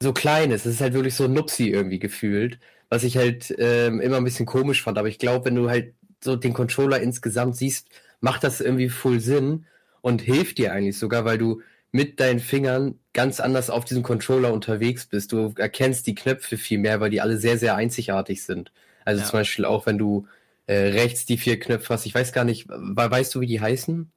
so 0.00 0.12
klein 0.12 0.50
ist. 0.50 0.66
Es 0.66 0.74
ist 0.74 0.80
halt 0.80 0.94
wirklich 0.94 1.14
so 1.14 1.28
Nupsi 1.28 1.68
irgendwie 1.68 1.98
gefühlt, 1.98 2.58
was 2.88 3.04
ich 3.04 3.16
halt 3.16 3.54
ähm, 3.58 4.00
immer 4.00 4.16
ein 4.16 4.24
bisschen 4.24 4.46
komisch 4.46 4.82
fand. 4.82 4.98
Aber 4.98 5.08
ich 5.08 5.18
glaube, 5.18 5.46
wenn 5.46 5.54
du 5.54 5.68
halt 5.68 5.94
so 6.22 6.36
den 6.36 6.52
Controller 6.52 7.00
insgesamt 7.00 7.56
siehst, 7.56 7.88
macht 8.20 8.44
das 8.44 8.60
irgendwie 8.60 8.88
voll 8.88 9.20
Sinn 9.20 9.66
und 10.00 10.22
hilft 10.22 10.58
dir 10.58 10.72
eigentlich 10.72 10.98
sogar, 10.98 11.24
weil 11.24 11.38
du 11.38 11.62
mit 11.90 12.20
deinen 12.20 12.40
Fingern 12.40 12.98
ganz 13.12 13.40
anders 13.40 13.70
auf 13.70 13.84
diesem 13.84 14.02
Controller 14.02 14.52
unterwegs 14.52 15.06
bist. 15.06 15.32
Du 15.32 15.54
erkennst 15.56 16.06
die 16.06 16.14
Knöpfe 16.14 16.56
viel 16.56 16.78
mehr, 16.78 17.00
weil 17.00 17.10
die 17.10 17.20
alle 17.20 17.38
sehr, 17.38 17.58
sehr 17.58 17.76
einzigartig 17.76 18.42
sind. 18.42 18.72
Also 19.04 19.22
ja. 19.22 19.26
zum 19.26 19.38
Beispiel 19.38 19.64
auch, 19.64 19.86
wenn 19.86 19.98
du 19.98 20.26
äh, 20.66 20.74
rechts 20.74 21.24
die 21.24 21.38
vier 21.38 21.58
Knöpfe 21.58 21.94
hast. 21.94 22.06
Ich 22.06 22.14
weiß 22.14 22.32
gar 22.32 22.44
nicht, 22.44 22.66
weißt 22.68 23.34
du, 23.34 23.40
wie 23.40 23.46
die 23.46 23.60
heißen? 23.60 24.10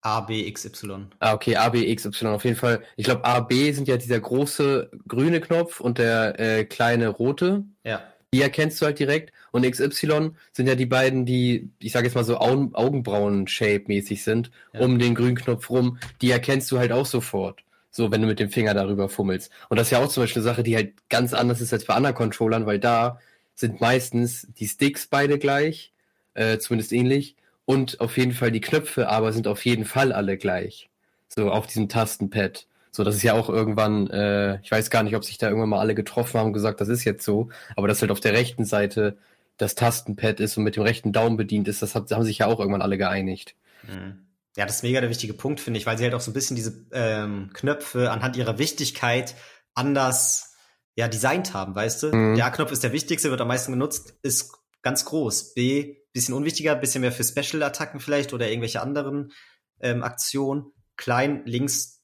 A, 0.00 0.20
B, 0.20 0.46
X, 0.46 0.64
Y. 0.64 1.08
Ah, 1.18 1.34
okay, 1.34 1.56
A, 1.56 1.68
B, 1.68 1.90
X, 1.90 2.04
Y. 2.06 2.32
Auf 2.32 2.44
jeden 2.44 2.56
Fall. 2.56 2.82
Ich 2.96 3.04
glaube, 3.04 3.24
A, 3.24 3.40
B 3.40 3.72
sind 3.72 3.88
ja 3.88 3.96
dieser 3.96 4.20
große 4.20 4.90
grüne 5.08 5.40
Knopf 5.40 5.80
und 5.80 5.98
der 5.98 6.38
äh, 6.38 6.64
kleine 6.64 7.08
rote. 7.08 7.64
Ja. 7.84 8.02
Die 8.32 8.42
erkennst 8.42 8.80
du 8.80 8.86
halt 8.86 8.98
direkt. 8.98 9.32
Und 9.50 9.68
XY 9.68 10.32
sind 10.52 10.66
ja 10.66 10.74
die 10.74 10.86
beiden, 10.86 11.24
die, 11.24 11.70
ich 11.78 11.92
sage 11.92 12.06
jetzt 12.06 12.14
mal 12.14 12.24
so 12.24 12.38
Augenbrauen-Shape-mäßig 12.38 14.22
sind, 14.22 14.50
ja. 14.72 14.80
um 14.80 14.98
den 14.98 15.14
grünen 15.14 15.36
Knopf 15.36 15.70
rum. 15.70 15.98
Die 16.20 16.30
erkennst 16.30 16.70
du 16.70 16.78
halt 16.78 16.92
auch 16.92 17.06
sofort. 17.06 17.64
So, 17.90 18.10
wenn 18.12 18.20
du 18.20 18.28
mit 18.28 18.38
dem 18.38 18.50
Finger 18.50 18.74
darüber 18.74 19.08
fummelst. 19.08 19.50
Und 19.68 19.78
das 19.78 19.88
ist 19.88 19.90
ja 19.92 19.98
auch 19.98 20.08
zum 20.08 20.22
Beispiel 20.22 20.42
eine 20.42 20.50
Sache, 20.50 20.62
die 20.62 20.76
halt 20.76 20.92
ganz 21.08 21.32
anders 21.32 21.60
ist 21.60 21.72
als 21.72 21.86
bei 21.86 21.94
anderen 21.94 22.14
Controllern, 22.14 22.66
weil 22.66 22.78
da 22.78 23.18
sind 23.54 23.80
meistens 23.80 24.46
die 24.58 24.68
Sticks 24.68 25.06
beide 25.08 25.38
gleich, 25.38 25.92
äh, 26.34 26.58
zumindest 26.58 26.92
ähnlich. 26.92 27.34
Und 27.68 28.00
auf 28.00 28.16
jeden 28.16 28.32
Fall 28.32 28.50
die 28.50 28.62
Knöpfe, 28.62 29.10
aber 29.10 29.30
sind 29.30 29.46
auf 29.46 29.66
jeden 29.66 29.84
Fall 29.84 30.14
alle 30.14 30.38
gleich. 30.38 30.88
So 31.28 31.50
auf 31.50 31.66
diesem 31.66 31.90
Tastenpad. 31.90 32.66
So, 32.90 33.04
das 33.04 33.14
ist 33.14 33.22
ja 33.22 33.34
auch 33.34 33.50
irgendwann, 33.50 34.08
äh, 34.08 34.58
ich 34.62 34.70
weiß 34.70 34.88
gar 34.88 35.02
nicht, 35.02 35.14
ob 35.14 35.22
sich 35.22 35.36
da 35.36 35.48
irgendwann 35.48 35.68
mal 35.68 35.78
alle 35.78 35.94
getroffen 35.94 36.40
haben 36.40 36.46
und 36.46 36.52
gesagt, 36.54 36.80
das 36.80 36.88
ist 36.88 37.04
jetzt 37.04 37.26
so, 37.26 37.50
aber 37.76 37.86
dass 37.86 38.00
halt 38.00 38.10
auf 38.10 38.20
der 38.20 38.32
rechten 38.32 38.64
Seite 38.64 39.18
das 39.58 39.74
Tastenpad 39.74 40.40
ist 40.40 40.56
und 40.56 40.64
mit 40.64 40.76
dem 40.76 40.82
rechten 40.82 41.12
Daumen 41.12 41.36
bedient 41.36 41.68
ist. 41.68 41.82
Das 41.82 41.94
haben 41.94 42.24
sich 42.24 42.38
ja 42.38 42.46
auch 42.46 42.58
irgendwann 42.58 42.80
alle 42.80 42.96
geeinigt. 42.96 43.54
Mhm. 43.82 44.20
Ja, 44.56 44.64
das 44.64 44.76
ist 44.76 44.82
mega 44.82 45.02
der 45.02 45.10
wichtige 45.10 45.34
Punkt, 45.34 45.60
finde 45.60 45.78
ich, 45.78 45.84
weil 45.84 45.98
sie 45.98 46.04
halt 46.04 46.14
auch 46.14 46.22
so 46.22 46.30
ein 46.30 46.34
bisschen 46.34 46.56
diese 46.56 46.86
ähm, 46.92 47.50
Knöpfe 47.52 48.10
anhand 48.10 48.38
ihrer 48.38 48.56
Wichtigkeit 48.56 49.34
anders 49.74 50.54
ja 50.96 51.06
designt 51.06 51.52
haben, 51.52 51.74
weißt 51.74 52.02
du? 52.02 52.16
Mhm. 52.16 52.36
Der 52.36 52.46
A-Knopf 52.46 52.72
ist 52.72 52.82
der 52.82 52.92
wichtigste, 52.92 53.28
wird 53.28 53.42
am 53.42 53.48
meisten 53.48 53.72
genutzt, 53.72 54.14
ist 54.22 54.54
ganz 54.80 55.04
groß. 55.04 55.52
B, 55.52 55.97
bisschen 56.12 56.34
unwichtiger, 56.34 56.74
bisschen 56.74 57.00
mehr 57.02 57.12
für 57.12 57.24
Special-Attacken 57.24 58.00
vielleicht 58.00 58.32
oder 58.32 58.48
irgendwelche 58.48 58.80
anderen 58.80 59.32
ähm, 59.80 60.02
Aktionen. 60.02 60.72
Klein, 60.96 61.42
links, 61.44 62.02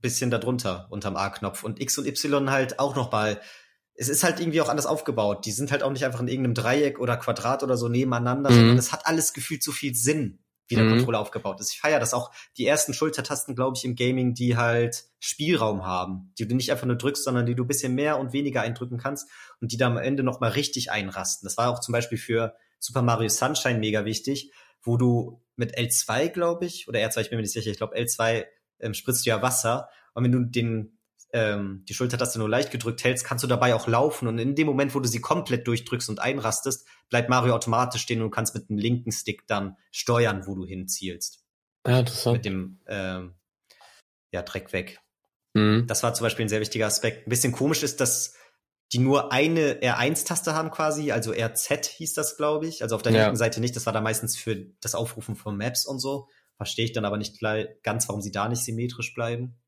bisschen 0.00 0.30
darunter, 0.30 0.88
unterm 0.90 1.16
A-Knopf. 1.16 1.64
Und 1.64 1.80
X 1.80 1.98
und 1.98 2.06
Y 2.06 2.50
halt 2.50 2.78
auch 2.78 2.94
noch 2.94 3.10
mal 3.10 3.40
es 3.98 4.08
ist 4.08 4.22
halt 4.22 4.38
irgendwie 4.38 4.60
auch 4.60 4.68
anders 4.68 4.86
aufgebaut. 4.86 5.44
Die 5.44 5.50
sind 5.50 5.72
halt 5.72 5.82
auch 5.82 5.90
nicht 5.90 6.04
einfach 6.04 6.20
in 6.20 6.28
irgendeinem 6.28 6.54
Dreieck 6.54 7.00
oder 7.00 7.16
Quadrat 7.16 7.64
oder 7.64 7.76
so 7.76 7.88
nebeneinander, 7.88 8.50
mhm. 8.50 8.54
sondern 8.54 8.78
es 8.78 8.92
hat 8.92 9.06
alles 9.06 9.32
gefühlt 9.32 9.62
so 9.62 9.72
viel 9.72 9.92
Sinn, 9.94 10.38
wie 10.68 10.76
der 10.76 10.84
mhm. 10.84 10.98
Controller 10.98 11.18
aufgebaut 11.18 11.60
ist. 11.60 11.72
Ich 11.72 11.80
feiere 11.80 11.98
das 11.98 12.14
auch. 12.14 12.30
Die 12.56 12.64
ersten 12.64 12.94
Schultertasten, 12.94 13.56
glaube 13.56 13.76
ich, 13.76 13.84
im 13.84 13.96
Gaming, 13.96 14.34
die 14.34 14.56
halt 14.56 15.06
Spielraum 15.18 15.84
haben, 15.84 16.32
die 16.38 16.46
du 16.46 16.54
nicht 16.54 16.70
einfach 16.70 16.86
nur 16.86 16.94
drückst, 16.94 17.24
sondern 17.24 17.44
die 17.44 17.56
du 17.56 17.64
bisschen 17.64 17.96
mehr 17.96 18.20
und 18.20 18.32
weniger 18.32 18.62
eindrücken 18.62 18.98
kannst 18.98 19.28
und 19.60 19.72
die 19.72 19.76
da 19.76 19.88
am 19.88 19.96
Ende 19.96 20.22
noch 20.22 20.38
mal 20.38 20.50
richtig 20.50 20.92
einrasten. 20.92 21.44
Das 21.44 21.56
war 21.56 21.68
auch 21.68 21.80
zum 21.80 21.92
Beispiel 21.92 22.18
für 22.18 22.54
Super 22.78 23.02
Mario 23.02 23.28
Sunshine 23.28 23.78
mega 23.78 24.04
wichtig, 24.04 24.52
wo 24.82 24.96
du 24.96 25.42
mit 25.56 25.76
L2, 25.76 26.28
glaube 26.28 26.66
ich, 26.66 26.88
oder 26.88 27.00
R2, 27.00 27.22
ich 27.22 27.30
bin 27.30 27.38
mir 27.38 27.42
nicht 27.42 27.52
sicher, 27.52 27.70
ich 27.70 27.78
glaube 27.78 27.96
L2 27.96 28.46
ähm, 28.80 28.94
spritzt 28.94 29.26
du 29.26 29.30
ja 29.30 29.42
Wasser 29.42 29.88
und 30.14 30.24
wenn 30.24 30.32
du 30.32 30.44
den 30.44 30.98
ähm, 31.32 31.84
die 31.86 31.94
Schultertaste 31.94 32.38
nur 32.38 32.48
leicht 32.48 32.70
gedrückt 32.70 33.04
hältst, 33.04 33.24
kannst 33.24 33.44
du 33.44 33.48
dabei 33.48 33.74
auch 33.74 33.86
laufen. 33.86 34.28
Und 34.28 34.38
in 34.38 34.54
dem 34.54 34.66
Moment, 34.66 34.94
wo 34.94 35.00
du 35.00 35.08
sie 35.08 35.20
komplett 35.20 35.66
durchdrückst 35.66 36.08
und 36.08 36.20
einrastest, 36.20 36.86
bleibt 37.10 37.28
Mario 37.28 37.54
automatisch 37.54 38.02
stehen 38.02 38.20
und 38.22 38.28
du 38.28 38.30
kannst 38.30 38.54
mit 38.54 38.68
dem 38.68 38.78
linken 38.78 39.12
Stick 39.12 39.46
dann 39.46 39.76
steuern, 39.90 40.46
wo 40.46 40.54
du 40.54 40.64
hinzielst. 40.64 41.44
Ja, 41.86 42.00
interessant. 42.00 42.36
Mit 42.36 42.44
dem 42.44 42.80
ähm, 42.86 43.34
ja, 44.32 44.42
Dreck 44.42 44.72
weg. 44.72 45.00
Mhm. 45.54 45.86
Das 45.86 46.02
war 46.02 46.14
zum 46.14 46.24
Beispiel 46.24 46.46
ein 46.46 46.50
sehr 46.50 46.60
wichtiger 46.60 46.86
Aspekt. 46.86 47.26
Ein 47.26 47.30
bisschen 47.30 47.52
komisch 47.52 47.82
ist, 47.82 48.00
dass 48.00 48.34
die 48.92 48.98
nur 48.98 49.32
eine 49.32 49.80
R1-Taste 49.80 50.54
haben 50.54 50.70
quasi, 50.70 51.12
also 51.12 51.32
RZ 51.32 51.86
hieß 51.86 52.14
das, 52.14 52.36
glaube 52.36 52.66
ich. 52.66 52.82
Also 52.82 52.96
auf 52.96 53.02
der 53.02 53.12
ja. 53.12 53.22
linken 53.22 53.36
Seite 53.36 53.60
nicht, 53.60 53.76
das 53.76 53.86
war 53.86 53.92
da 53.92 54.00
meistens 54.00 54.36
für 54.36 54.56
das 54.80 54.94
Aufrufen 54.94 55.36
von 55.36 55.56
Maps 55.56 55.84
und 55.86 55.98
so. 55.98 56.28
Verstehe 56.56 56.86
ich 56.86 56.92
dann 56.92 57.04
aber 57.04 57.18
nicht 57.18 57.40
ganz, 57.82 58.08
warum 58.08 58.22
sie 58.22 58.32
da 58.32 58.48
nicht 58.48 58.64
symmetrisch 58.64 59.14
bleiben. 59.14 59.58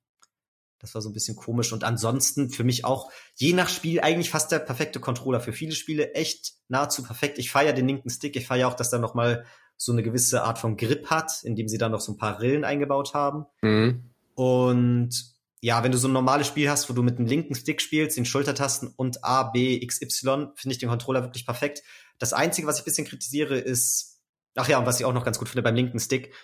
Das 0.81 0.95
war 0.95 1.03
so 1.03 1.11
ein 1.11 1.13
bisschen 1.13 1.37
komisch. 1.37 1.73
Und 1.73 1.85
ansonsten 1.85 2.51
für 2.51 2.65
mich 2.65 2.85
auch 2.85 3.11
je 3.35 3.53
nach 3.53 3.69
Spiel 3.69 4.01
eigentlich 4.01 4.31
fast 4.31 4.51
der 4.51 4.59
perfekte 4.59 4.99
Controller. 4.99 5.41
Für 5.41 5.53
viele 5.53 5.73
Spiele 5.73 6.15
echt 6.15 6.55
nahezu 6.69 7.03
perfekt. 7.03 7.39
Ich 7.39 7.51
feiere 7.51 7.75
den 7.75 7.87
linken 7.87 8.11
Stick. 8.11 8.35
Ich 8.35 8.47
feiere 8.47 8.69
auch, 8.69 8.75
dass 8.75 8.91
da 8.91 8.99
noch 8.99 9.15
mal 9.15 9.45
so 9.77 9.93
eine 9.93 10.03
gewisse 10.03 10.43
Art 10.43 10.59
von 10.59 10.77
Grip 10.77 11.11
hat, 11.11 11.43
indem 11.45 11.69
sie 11.69 11.79
da 11.79 11.89
noch 11.89 12.01
so 12.01 12.13
ein 12.13 12.19
paar 12.19 12.41
Rillen 12.41 12.65
eingebaut 12.65 13.15
haben. 13.15 13.47
Mhm. 13.61 14.11
Und 14.35 15.30
ja, 15.61 15.83
wenn 15.85 15.93
du 15.93 15.99
so 15.99 16.09
ein 16.09 16.13
normales 16.13 16.47
Spiel 16.47 16.71
hast, 16.71 16.89
wo 16.89 16.95
du 16.95 17.03
mit 17.03 17.19
dem 17.19 17.27
linken 17.27 17.55
Stick 17.55 17.83
spielst, 17.83 18.17
den 18.17 18.25
Schultertasten 18.25 18.93
und 18.97 19.25
A, 19.25 19.45
B, 19.45 19.77
X, 19.83 20.01
Y, 20.01 20.53
finde 20.57 20.73
ich 20.73 20.79
den 20.79 20.89
Controller 20.89 21.23
wirklich 21.23 21.45
perfekt. 21.45 21.83
Das 22.19 22.33
Einzige, 22.33 22.67
was 22.67 22.77
ich 22.77 22.83
ein 22.83 22.87
bisschen 22.87 23.07
kritisiere, 23.07 23.59
ist, 23.59 24.21
ach 24.57 24.69
ja, 24.69 24.79
und 24.79 24.87
was 24.87 24.99
ich 25.01 25.07
auch 25.07 25.13
noch 25.13 25.25
ganz 25.25 25.39
gut 25.39 25.49
finde 25.49 25.63
beim 25.63 25.75
linken 25.75 26.01
Stick, 26.01 26.35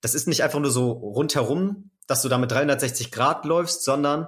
das 0.00 0.14
ist 0.14 0.28
nicht 0.28 0.42
einfach 0.42 0.60
nur 0.60 0.70
so 0.70 0.92
rundherum 0.92 1.90
dass 2.10 2.22
du 2.22 2.28
da 2.28 2.38
mit 2.38 2.50
360 2.50 3.12
Grad 3.12 3.44
läufst, 3.44 3.84
sondern 3.84 4.26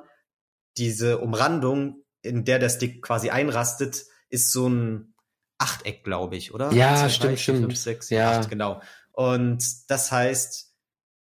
diese 0.77 1.19
Umrandung, 1.19 2.05
in 2.23 2.45
der 2.45 2.61
der 2.61 2.69
Stick 2.69 3.03
quasi 3.03 3.31
einrastet, 3.31 4.05
ist 4.31 4.53
so 4.53 4.69
ein 4.69 5.15
Achteck, 5.59 6.05
glaube 6.05 6.37
ich, 6.37 6.55
oder? 6.55 6.73
Ja, 6.73 6.95
2, 6.95 7.09
stimmt, 7.09 7.25
3, 7.25 7.29
4, 7.31 7.37
stimmt. 7.39 7.61
5, 7.63 7.77
6, 7.77 8.11
ja. 8.11 8.39
8, 8.39 8.49
genau. 8.49 8.81
Und 9.11 9.91
das 9.91 10.13
heißt, 10.13 10.72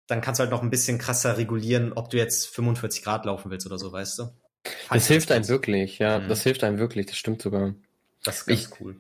dann 0.08 0.22
kannst 0.22 0.40
du 0.40 0.44
halt 0.44 0.52
noch 0.52 0.64
ein 0.64 0.70
bisschen 0.70 0.98
krasser 0.98 1.38
regulieren, 1.38 1.94
ob 1.94 2.10
du 2.10 2.18
jetzt 2.18 2.48
45 2.48 3.04
Grad 3.04 3.26
laufen 3.26 3.52
willst 3.52 3.66
oder 3.66 3.78
so, 3.78 3.92
weißt 3.92 4.20
du? 4.20 4.24
Das, 4.64 4.74
das 4.90 5.08
hilft 5.08 5.32
einem 5.32 5.48
wirklich, 5.48 6.00
ja, 6.00 6.20
mhm. 6.20 6.28
das 6.28 6.44
hilft 6.44 6.64
einem 6.64 6.80
wirklich, 6.80 7.06
das 7.06 7.18
stimmt 7.18 7.42
sogar. 7.42 7.76
Das 8.24 8.40
ist 8.40 8.46
ganz 8.48 8.62
ich, 8.62 8.82
cool. 8.82 8.96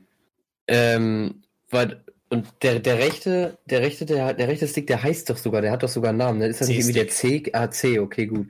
Ähm, 0.67 1.43
weil 1.69 2.03
und 2.29 2.47
der, 2.61 2.79
der 2.79 2.97
rechte, 2.97 3.57
der 3.65 3.81
rechte, 3.81 4.05
der, 4.05 4.33
der 4.33 4.47
rechte 4.47 4.67
Stick, 4.67 4.87
der 4.87 5.01
heißt 5.01 5.29
doch 5.29 5.37
sogar, 5.37 5.61
der 5.61 5.71
hat 5.71 5.83
doch 5.83 5.89
sogar 5.89 6.09
einen 6.09 6.17
Namen. 6.17 6.39
Ne? 6.39 6.47
Ist 6.47 6.59
das 6.59 6.67
nicht 6.67 6.79
irgendwie 6.79 6.93
der 6.93 7.07
C? 7.07 7.43
Ah, 7.53 7.69
C, 7.69 7.99
okay, 7.99 8.25
gut. 8.25 8.47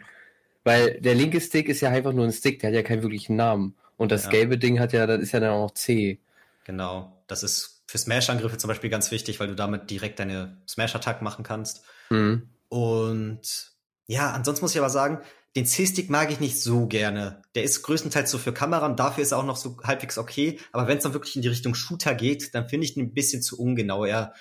Weil 0.64 1.00
der 1.00 1.16
linke 1.16 1.40
Stick 1.40 1.70
ist 1.70 1.82
ja 1.82 1.90
einfach 1.90 2.12
nur 2.12 2.26
ein 2.26 2.32
Stick, 2.32 2.60
der 2.60 2.70
hat 2.70 2.76
ja 2.76 2.82
keinen 2.82 3.04
wirklichen 3.04 3.36
Namen. 3.36 3.76
Und 3.96 4.12
das 4.12 4.26
ja. 4.26 4.32
gelbe 4.32 4.58
Ding 4.58 4.80
hat 4.80 4.94
ja, 4.94 5.06
das 5.06 5.22
ist 5.22 5.32
ja 5.32 5.40
dann 5.40 5.52
auch 5.52 5.68
noch 5.68 5.74
C. 5.76 6.20
Genau. 6.66 7.22
Das 7.28 7.44
ist 7.44 7.84
für 7.88 7.98
Smash-Angriffe 7.98 8.58
zum 8.58 8.68
Beispiel 8.68 8.90
ganz 8.90 9.12
wichtig, 9.12 9.40
weil 9.40 9.48
du 9.48 9.56
damit 9.56 9.90
direkt 9.90 10.20
deine 10.20 10.58
Smash-Attack 10.68 11.22
machen 11.22 11.44
kannst. 11.44 11.86
Mhm. 12.10 12.50
Und 12.70 13.72
ja, 14.08 14.32
ansonsten 14.32 14.64
muss 14.64 14.74
ich 14.74 14.80
aber 14.80 14.90
sagen, 14.90 15.20
den 15.56 15.66
C-Stick 15.66 16.10
mag 16.10 16.32
ich 16.32 16.40
nicht 16.40 16.62
so 16.62 16.86
gerne. 16.86 17.42
Der 17.56 17.64
ist 17.64 17.82
größtenteils 17.82 18.30
so 18.30 18.38
für 18.38 18.54
Kamera 18.54 18.86
und 18.86 19.00
dafür 19.00 19.24
ist 19.24 19.32
er 19.32 19.40
auch 19.40 19.46
noch 19.46 19.58
so 19.58 19.78
halbwegs 19.84 20.18
okay. 20.18 20.60
Aber 20.72 20.88
wenn 20.88 20.98
es 20.98 21.04
dann 21.04 21.14
wirklich 21.14 21.36
in 21.36 21.42
die 21.42 21.48
Richtung 21.48 21.74
Shooter 21.74 22.14
geht, 22.14 22.54
dann 22.54 22.70
finde 22.70 22.86
ich 22.86 22.96
ihn 22.96 23.06
ein 23.06 23.14
bisschen 23.14 23.42
zu 23.42 23.60
ungenau. 23.60 24.06
Er 24.06 24.34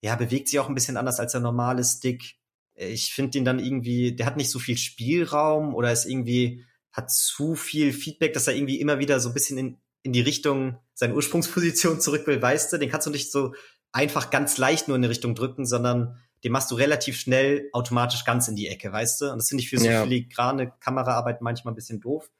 ja, 0.00 0.16
bewegt 0.16 0.48
sich 0.48 0.58
auch 0.58 0.68
ein 0.68 0.74
bisschen 0.74 0.96
anders 0.96 1.20
als 1.20 1.32
der 1.32 1.40
normale 1.40 1.84
Stick. 1.84 2.36
Ich 2.74 3.14
finde 3.14 3.38
ihn 3.38 3.44
dann 3.44 3.58
irgendwie, 3.58 4.16
der 4.16 4.26
hat 4.26 4.36
nicht 4.36 4.50
so 4.50 4.58
viel 4.58 4.76
Spielraum 4.76 5.74
oder 5.74 5.92
ist 5.92 6.06
irgendwie, 6.06 6.64
hat 6.92 7.10
zu 7.10 7.54
viel 7.54 7.92
Feedback, 7.92 8.32
dass 8.32 8.46
er 8.46 8.54
irgendwie 8.54 8.80
immer 8.80 8.98
wieder 8.98 9.20
so 9.20 9.30
ein 9.30 9.34
bisschen 9.34 9.58
in, 9.58 9.78
in 10.02 10.12
die 10.12 10.20
Richtung 10.20 10.78
seine 10.94 11.14
Ursprungsposition 11.14 12.00
zurück 12.02 12.26
will, 12.26 12.40
weißt 12.40 12.72
du? 12.72 12.78
Den 12.78 12.90
kannst 12.90 13.06
du 13.06 13.10
nicht 13.10 13.30
so 13.30 13.54
einfach 13.92 14.30
ganz 14.30 14.58
leicht 14.58 14.88
nur 14.88 14.96
in 14.96 15.04
eine 15.04 15.10
Richtung 15.10 15.34
drücken, 15.34 15.66
sondern 15.66 16.18
den 16.44 16.52
machst 16.52 16.70
du 16.70 16.74
relativ 16.74 17.18
schnell 17.18 17.68
automatisch 17.72 18.24
ganz 18.24 18.48
in 18.48 18.54
die 18.54 18.68
Ecke, 18.68 18.92
weißt 18.92 19.22
du? 19.22 19.30
Und 19.30 19.38
das 19.38 19.48
finde 19.48 19.62
ich 19.62 19.70
für 19.70 19.78
so 19.78 19.86
ja. 19.86 20.02
filigrane 20.02 20.72
Kameraarbeit 20.78 21.40
manchmal 21.40 21.72
ein 21.72 21.74
bisschen 21.74 22.00
doof. 22.00 22.30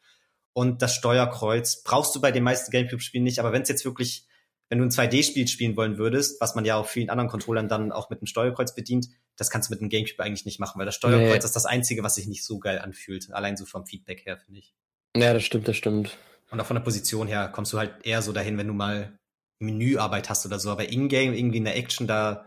Und 0.52 0.82
das 0.82 0.94
Steuerkreuz 0.94 1.82
brauchst 1.82 2.14
du 2.14 2.20
bei 2.20 2.30
den 2.30 2.44
meisten 2.44 2.70
Gamecube-Spielen 2.70 3.24
nicht, 3.24 3.38
aber 3.40 3.52
wenn 3.52 3.62
es 3.62 3.68
jetzt 3.68 3.84
wirklich, 3.84 4.26
wenn 4.68 4.78
du 4.78 4.84
ein 4.84 4.90
2D-Spiel 4.90 5.48
spielen 5.48 5.76
wollen 5.76 5.96
würdest, 5.96 6.40
was 6.40 6.54
man 6.54 6.64
ja 6.64 6.76
auf 6.76 6.90
vielen 6.90 7.10
anderen 7.10 7.28
Controllern 7.28 7.66
dann 7.66 7.90
auch 7.92 8.10
mit 8.10 8.20
dem 8.20 8.26
Steuerkreuz 8.26 8.74
bedient, 8.74 9.08
das 9.36 9.50
kannst 9.50 9.68
du 9.68 9.72
mit 9.72 9.80
dem 9.80 9.88
Gamecube 9.88 10.22
eigentlich 10.22 10.44
nicht 10.44 10.60
machen, 10.60 10.78
weil 10.78 10.86
das 10.86 10.94
Steuerkreuz 10.94 11.42
nee. 11.42 11.44
ist 11.46 11.56
das 11.56 11.66
Einzige, 11.66 12.04
was 12.04 12.14
sich 12.14 12.26
nicht 12.26 12.44
so 12.44 12.58
geil 12.58 12.78
anfühlt. 12.78 13.32
Allein 13.32 13.56
so 13.56 13.64
vom 13.64 13.86
Feedback 13.86 14.26
her, 14.26 14.36
finde 14.36 14.60
ich. 14.60 14.74
Ja, 15.16 15.32
das 15.32 15.44
stimmt, 15.44 15.66
das 15.66 15.76
stimmt. 15.76 16.16
Und 16.50 16.60
auch 16.60 16.66
von 16.66 16.76
der 16.76 16.82
Position 16.82 17.26
her 17.26 17.48
kommst 17.52 17.72
du 17.72 17.78
halt 17.78 18.04
eher 18.04 18.22
so 18.22 18.32
dahin, 18.32 18.58
wenn 18.58 18.68
du 18.68 18.74
mal 18.74 19.18
Menüarbeit 19.58 20.28
hast 20.28 20.46
oder 20.46 20.58
so. 20.58 20.70
Aber 20.70 20.88
in-game, 20.88 21.32
irgendwie 21.32 21.58
in 21.58 21.64
der 21.64 21.76
Action, 21.76 22.06
da 22.06 22.44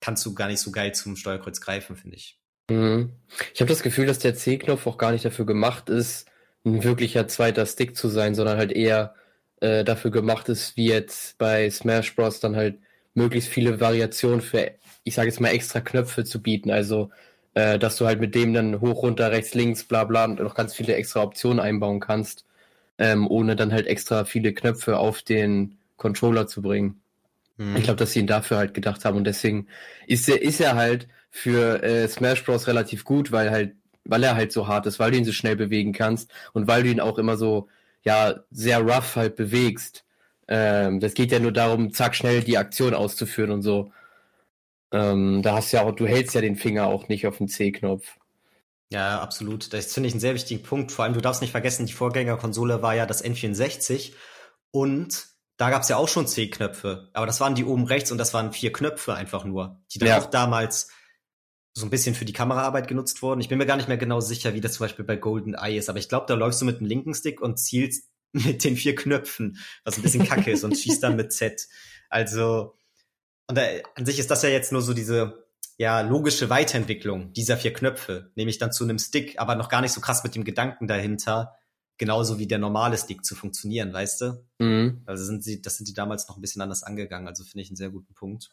kannst 0.00 0.24
du 0.26 0.34
gar 0.34 0.48
nicht 0.48 0.60
so 0.60 0.70
geil 0.70 0.94
zum 0.94 1.16
Steuerkreuz 1.16 1.60
greifen, 1.60 1.96
finde 1.96 2.16
ich. 2.16 2.38
Mhm. 2.70 3.12
Ich 3.54 3.60
habe 3.60 3.68
das 3.68 3.82
Gefühl, 3.82 4.06
dass 4.06 4.18
der 4.18 4.34
C-Knopf 4.34 4.86
auch 4.86 4.98
gar 4.98 5.12
nicht 5.12 5.24
dafür 5.24 5.46
gemacht 5.46 5.88
ist, 5.88 6.26
ein 6.64 6.82
wirklicher 6.82 7.28
zweiter 7.28 7.64
Stick 7.64 7.96
zu 7.96 8.08
sein, 8.08 8.34
sondern 8.34 8.58
halt 8.58 8.72
eher 8.72 9.14
äh, 9.60 9.84
dafür 9.84 10.10
gemacht 10.10 10.48
ist, 10.48 10.76
wie 10.76 10.88
jetzt 10.88 11.38
bei 11.38 11.70
Smash 11.70 12.14
Bros. 12.14 12.40
dann 12.40 12.56
halt 12.56 12.78
möglichst 13.14 13.48
viele 13.48 13.80
Variationen 13.80 14.40
für, 14.40 14.72
ich 15.04 15.14
sage 15.14 15.28
jetzt 15.28 15.40
mal, 15.40 15.50
extra 15.50 15.80
Knöpfe 15.80 16.24
zu 16.24 16.42
bieten. 16.42 16.70
Also, 16.70 17.10
äh, 17.54 17.78
dass 17.78 17.96
du 17.96 18.06
halt 18.06 18.20
mit 18.20 18.34
dem 18.34 18.52
dann 18.52 18.80
hoch, 18.80 19.02
runter, 19.02 19.30
rechts, 19.30 19.54
links, 19.54 19.84
bla 19.84 20.04
bla 20.04 20.24
und 20.24 20.40
noch 20.40 20.54
ganz 20.54 20.74
viele 20.74 20.94
extra 20.94 21.22
Optionen 21.22 21.60
einbauen 21.60 22.00
kannst, 22.00 22.44
ähm, 22.98 23.30
ohne 23.30 23.56
dann 23.56 23.72
halt 23.72 23.86
extra 23.86 24.24
viele 24.24 24.52
Knöpfe 24.52 24.98
auf 24.98 25.22
den 25.22 25.78
Controller 25.96 26.46
zu 26.46 26.62
bringen. 26.62 27.00
Mhm. 27.56 27.76
Ich 27.76 27.84
glaube, 27.84 27.98
dass 27.98 28.12
sie 28.12 28.20
ihn 28.20 28.26
dafür 28.26 28.58
halt 28.58 28.74
gedacht 28.74 29.04
haben 29.04 29.16
und 29.16 29.24
deswegen 29.24 29.68
ist 30.06 30.28
er, 30.28 30.42
ist 30.42 30.60
er 30.60 30.76
halt 30.76 31.08
für 31.30 31.82
äh, 31.82 32.08
Smash 32.08 32.44
Bros. 32.44 32.66
relativ 32.66 33.04
gut, 33.04 33.32
weil 33.32 33.50
halt, 33.50 33.76
weil 34.04 34.22
er 34.22 34.34
halt 34.34 34.52
so 34.52 34.68
hart 34.68 34.86
ist, 34.86 34.98
weil 34.98 35.10
du 35.10 35.18
ihn 35.18 35.24
so 35.24 35.32
schnell 35.32 35.56
bewegen 35.56 35.92
kannst 35.92 36.30
und 36.52 36.66
weil 36.66 36.82
du 36.82 36.90
ihn 36.90 37.00
auch 37.00 37.18
immer 37.18 37.36
so, 37.36 37.68
ja, 38.02 38.40
sehr 38.50 38.80
rough 38.80 39.16
halt 39.16 39.36
bewegst. 39.36 40.04
Ähm, 40.48 41.00
das 41.00 41.14
geht 41.14 41.32
ja 41.32 41.40
nur 41.40 41.52
darum, 41.52 41.92
zack, 41.92 42.14
schnell 42.14 42.42
die 42.42 42.58
Aktion 42.58 42.94
auszuführen 42.94 43.50
und 43.50 43.62
so. 43.62 43.92
Ähm, 44.92 45.42
da 45.42 45.56
hast 45.56 45.72
du 45.72 45.78
ja 45.78 45.82
auch, 45.82 45.92
du 45.92 46.06
hältst 46.06 46.34
ja 46.34 46.40
den 46.40 46.56
Finger 46.56 46.86
auch 46.86 47.08
nicht 47.08 47.26
auf 47.26 47.38
den 47.38 47.48
C-Knopf. 47.48 48.16
Ja, 48.90 49.20
absolut. 49.20 49.72
Das 49.72 49.92
finde 49.92 50.06
ich 50.06 50.14
einen 50.14 50.20
sehr 50.20 50.34
wichtigen 50.34 50.62
Punkt. 50.62 50.92
Vor 50.92 51.04
allem, 51.04 51.14
du 51.14 51.20
darfst 51.20 51.42
nicht 51.42 51.50
vergessen, 51.50 51.86
die 51.86 51.92
Vorgängerkonsole 51.92 52.82
war 52.82 52.94
ja 52.94 53.04
das 53.04 53.24
N64 53.24 54.12
und 54.70 55.26
da 55.56 55.70
gab's 55.70 55.88
ja 55.88 55.96
auch 55.96 56.08
schon 56.08 56.26
C-Knöpfe, 56.26 57.08
aber 57.12 57.26
das 57.26 57.40
waren 57.40 57.54
die 57.54 57.64
oben 57.64 57.86
rechts 57.86 58.12
und 58.12 58.18
das 58.18 58.34
waren 58.34 58.52
vier 58.52 58.72
Knöpfe 58.72 59.14
einfach 59.14 59.44
nur, 59.44 59.80
die 59.92 59.98
dann 59.98 60.08
ja. 60.08 60.18
auch 60.18 60.26
damals 60.26 60.88
so 61.74 61.84
ein 61.84 61.90
bisschen 61.90 62.14
für 62.14 62.24
die 62.24 62.32
Kameraarbeit 62.32 62.88
genutzt 62.88 63.22
wurden. 63.22 63.40
Ich 63.40 63.48
bin 63.48 63.58
mir 63.58 63.66
gar 63.66 63.76
nicht 63.76 63.88
mehr 63.88 63.98
genau 63.98 64.20
sicher, 64.20 64.54
wie 64.54 64.60
das 64.60 64.74
zum 64.74 64.84
Beispiel 64.84 65.04
bei 65.04 65.16
Golden 65.16 65.54
Eye 65.54 65.76
ist, 65.76 65.88
aber 65.88 65.98
ich 65.98 66.08
glaube, 66.08 66.26
da 66.26 66.34
läufst 66.34 66.60
du 66.60 66.64
mit 66.64 66.80
dem 66.80 66.86
linken 66.86 67.14
Stick 67.14 67.40
und 67.40 67.58
zielst 67.58 68.10
mit 68.32 68.64
den 68.64 68.76
vier 68.76 68.94
Knöpfen, 68.94 69.58
was 69.84 69.96
ein 69.96 70.02
bisschen 70.02 70.26
kacke 70.26 70.50
ist 70.50 70.64
und 70.64 70.76
schießt 70.76 71.02
dann 71.02 71.16
mit 71.16 71.32
Z. 71.32 71.68
Also, 72.08 72.76
und 73.46 73.56
da, 73.56 73.62
an 73.94 74.06
sich 74.06 74.18
ist 74.18 74.30
das 74.30 74.42
ja 74.42 74.48
jetzt 74.48 74.72
nur 74.72 74.82
so 74.82 74.92
diese 74.92 75.46
ja 75.78 76.00
logische 76.00 76.48
Weiterentwicklung 76.48 77.32
dieser 77.32 77.56
vier 77.56 77.72
Knöpfe, 77.72 78.30
nämlich 78.34 78.58
dann 78.58 78.72
zu 78.72 78.84
einem 78.84 78.98
Stick, 78.98 79.38
aber 79.38 79.54
noch 79.54 79.68
gar 79.68 79.82
nicht 79.82 79.92
so 79.92 80.00
krass 80.00 80.24
mit 80.24 80.34
dem 80.34 80.44
Gedanken 80.44 80.86
dahinter, 80.86 81.56
genauso 81.98 82.38
wie 82.38 82.46
der 82.46 82.58
normale 82.58 82.98
Stick 82.98 83.24
zu 83.24 83.34
funktionieren, 83.34 83.92
weißt 83.92 84.20
du? 84.20 84.46
Mhm. 84.58 85.02
Also 85.06 85.24
sind 85.24 85.42
sie, 85.42 85.62
das 85.62 85.76
sind 85.76 85.88
die 85.88 85.94
damals 85.94 86.28
noch 86.28 86.36
ein 86.36 86.40
bisschen 86.40 86.62
anders 86.62 86.82
angegangen. 86.82 87.28
Also 87.28 87.44
finde 87.44 87.62
ich 87.62 87.70
einen 87.70 87.76
sehr 87.76 87.90
guten 87.90 88.14
Punkt. 88.14 88.50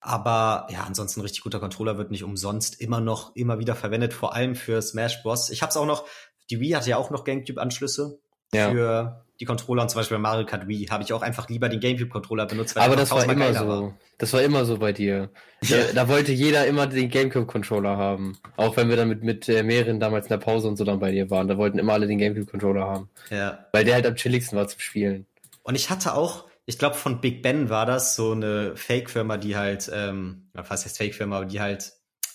Aber 0.00 0.66
ja, 0.70 0.84
ansonsten 0.84 1.20
ein 1.20 1.22
richtig 1.24 1.42
guter 1.42 1.60
Controller 1.60 1.98
wird 1.98 2.10
nicht 2.10 2.24
umsonst 2.24 2.80
immer 2.80 3.00
noch, 3.00 3.36
immer 3.36 3.58
wieder 3.58 3.76
verwendet, 3.76 4.14
vor 4.14 4.34
allem 4.34 4.54
für 4.54 4.80
Smash 4.80 5.22
Bros. 5.22 5.50
Ich 5.50 5.60
habe 5.62 5.70
es 5.70 5.76
auch 5.76 5.86
noch, 5.86 6.06
die 6.48 6.58
Wii 6.58 6.70
hatte 6.70 6.90
ja 6.90 6.96
auch 6.96 7.10
noch 7.10 7.24
GameCube-Anschlüsse 7.24 8.18
ja. 8.52 8.70
für 8.70 9.26
die 9.40 9.46
Controller 9.46 9.82
und 9.82 9.88
zum 9.88 9.98
Beispiel 9.98 10.18
Mario 10.18 10.44
Kart 10.44 10.68
Wii 10.68 10.86
habe 10.86 11.02
ich 11.02 11.14
auch 11.14 11.22
einfach 11.22 11.48
lieber 11.48 11.70
den 11.70 11.80
GameCube-Controller 11.80 12.44
benutzt. 12.44 12.76
Weil 12.76 12.84
Aber 12.84 12.94
das 12.94 13.10
war 13.10 13.24
immer 13.24 13.54
so. 13.54 13.66
War. 13.66 13.98
Das 14.18 14.32
war 14.34 14.42
immer 14.42 14.66
so 14.66 14.76
bei 14.76 14.92
dir. 14.92 15.30
Da, 15.62 15.76
da 15.94 16.08
wollte 16.08 16.32
jeder 16.32 16.66
immer 16.66 16.86
den 16.86 17.08
GameCube-Controller 17.08 17.96
haben. 17.96 18.36
Auch 18.58 18.76
wenn 18.76 18.90
wir 18.90 18.96
dann 18.96 19.08
mit, 19.08 19.22
mit 19.22 19.48
äh, 19.48 19.62
mehreren 19.62 19.98
damals 19.98 20.26
in 20.26 20.30
der 20.30 20.36
Pause 20.36 20.68
und 20.68 20.76
so 20.76 20.84
dann 20.84 21.00
bei 21.00 21.10
dir 21.10 21.30
waren. 21.30 21.48
Da 21.48 21.56
wollten 21.56 21.78
immer 21.78 21.94
alle 21.94 22.06
den 22.06 22.18
GameCube-Controller 22.18 22.82
haben. 22.82 23.08
Ja. 23.30 23.64
Weil 23.72 23.84
der 23.84 23.94
halt 23.94 24.06
am 24.06 24.14
chilligsten 24.14 24.58
war 24.58 24.68
zum 24.68 24.80
Spielen. 24.80 25.26
Und 25.62 25.74
ich 25.74 25.88
hatte 25.88 26.14
auch, 26.14 26.44
ich 26.66 26.78
glaube 26.78 26.96
von 26.96 27.22
Big 27.22 27.42
Ben 27.42 27.70
war 27.70 27.86
das 27.86 28.16
so 28.16 28.32
eine 28.32 28.76
Fake-Firma, 28.76 29.38
die 29.38 29.56
halt, 29.56 29.90
ähm, 29.92 30.50
fast 30.62 30.84
jetzt 30.84 30.98
Fake-Firma, 30.98 31.38
aber 31.38 31.46
die 31.46 31.62
halt 31.62 31.92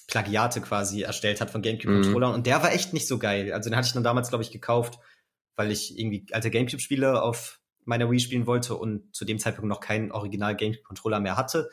Plagiate 0.08 0.60
quasi 0.62 1.04
erstellt 1.04 1.40
hat 1.40 1.52
von 1.52 1.62
GameCube-Controllern. 1.62 2.32
Mhm. 2.32 2.36
Und 2.36 2.48
der 2.48 2.64
war 2.64 2.74
echt 2.74 2.94
nicht 2.94 3.08
so 3.08 3.20
geil. 3.20 3.54
Also 3.54 3.70
den 3.70 3.78
hatte 3.78 3.88
ich 3.88 3.94
dann 3.94 4.04
damals, 4.04 4.30
glaube 4.30 4.44
ich, 4.44 4.50
gekauft, 4.50 4.98
weil 5.56 5.72
ich 5.72 5.98
irgendwie 5.98 6.26
alte 6.32 6.52
GameCube-Spiele 6.52 7.22
auf 7.22 7.60
meiner 7.86 8.10
Wii 8.10 8.20
spielen 8.20 8.48
wollte 8.48 8.76
und 8.76 9.16
zu 9.16 9.26
dem 9.26 9.40
Zeitpunkt 9.40 9.70
noch 9.70 9.80
keinen 9.80 10.12
Original 10.12 10.56
GameCube-Controller 10.56 11.20
mehr 11.20 11.38
hatte. 11.38 11.70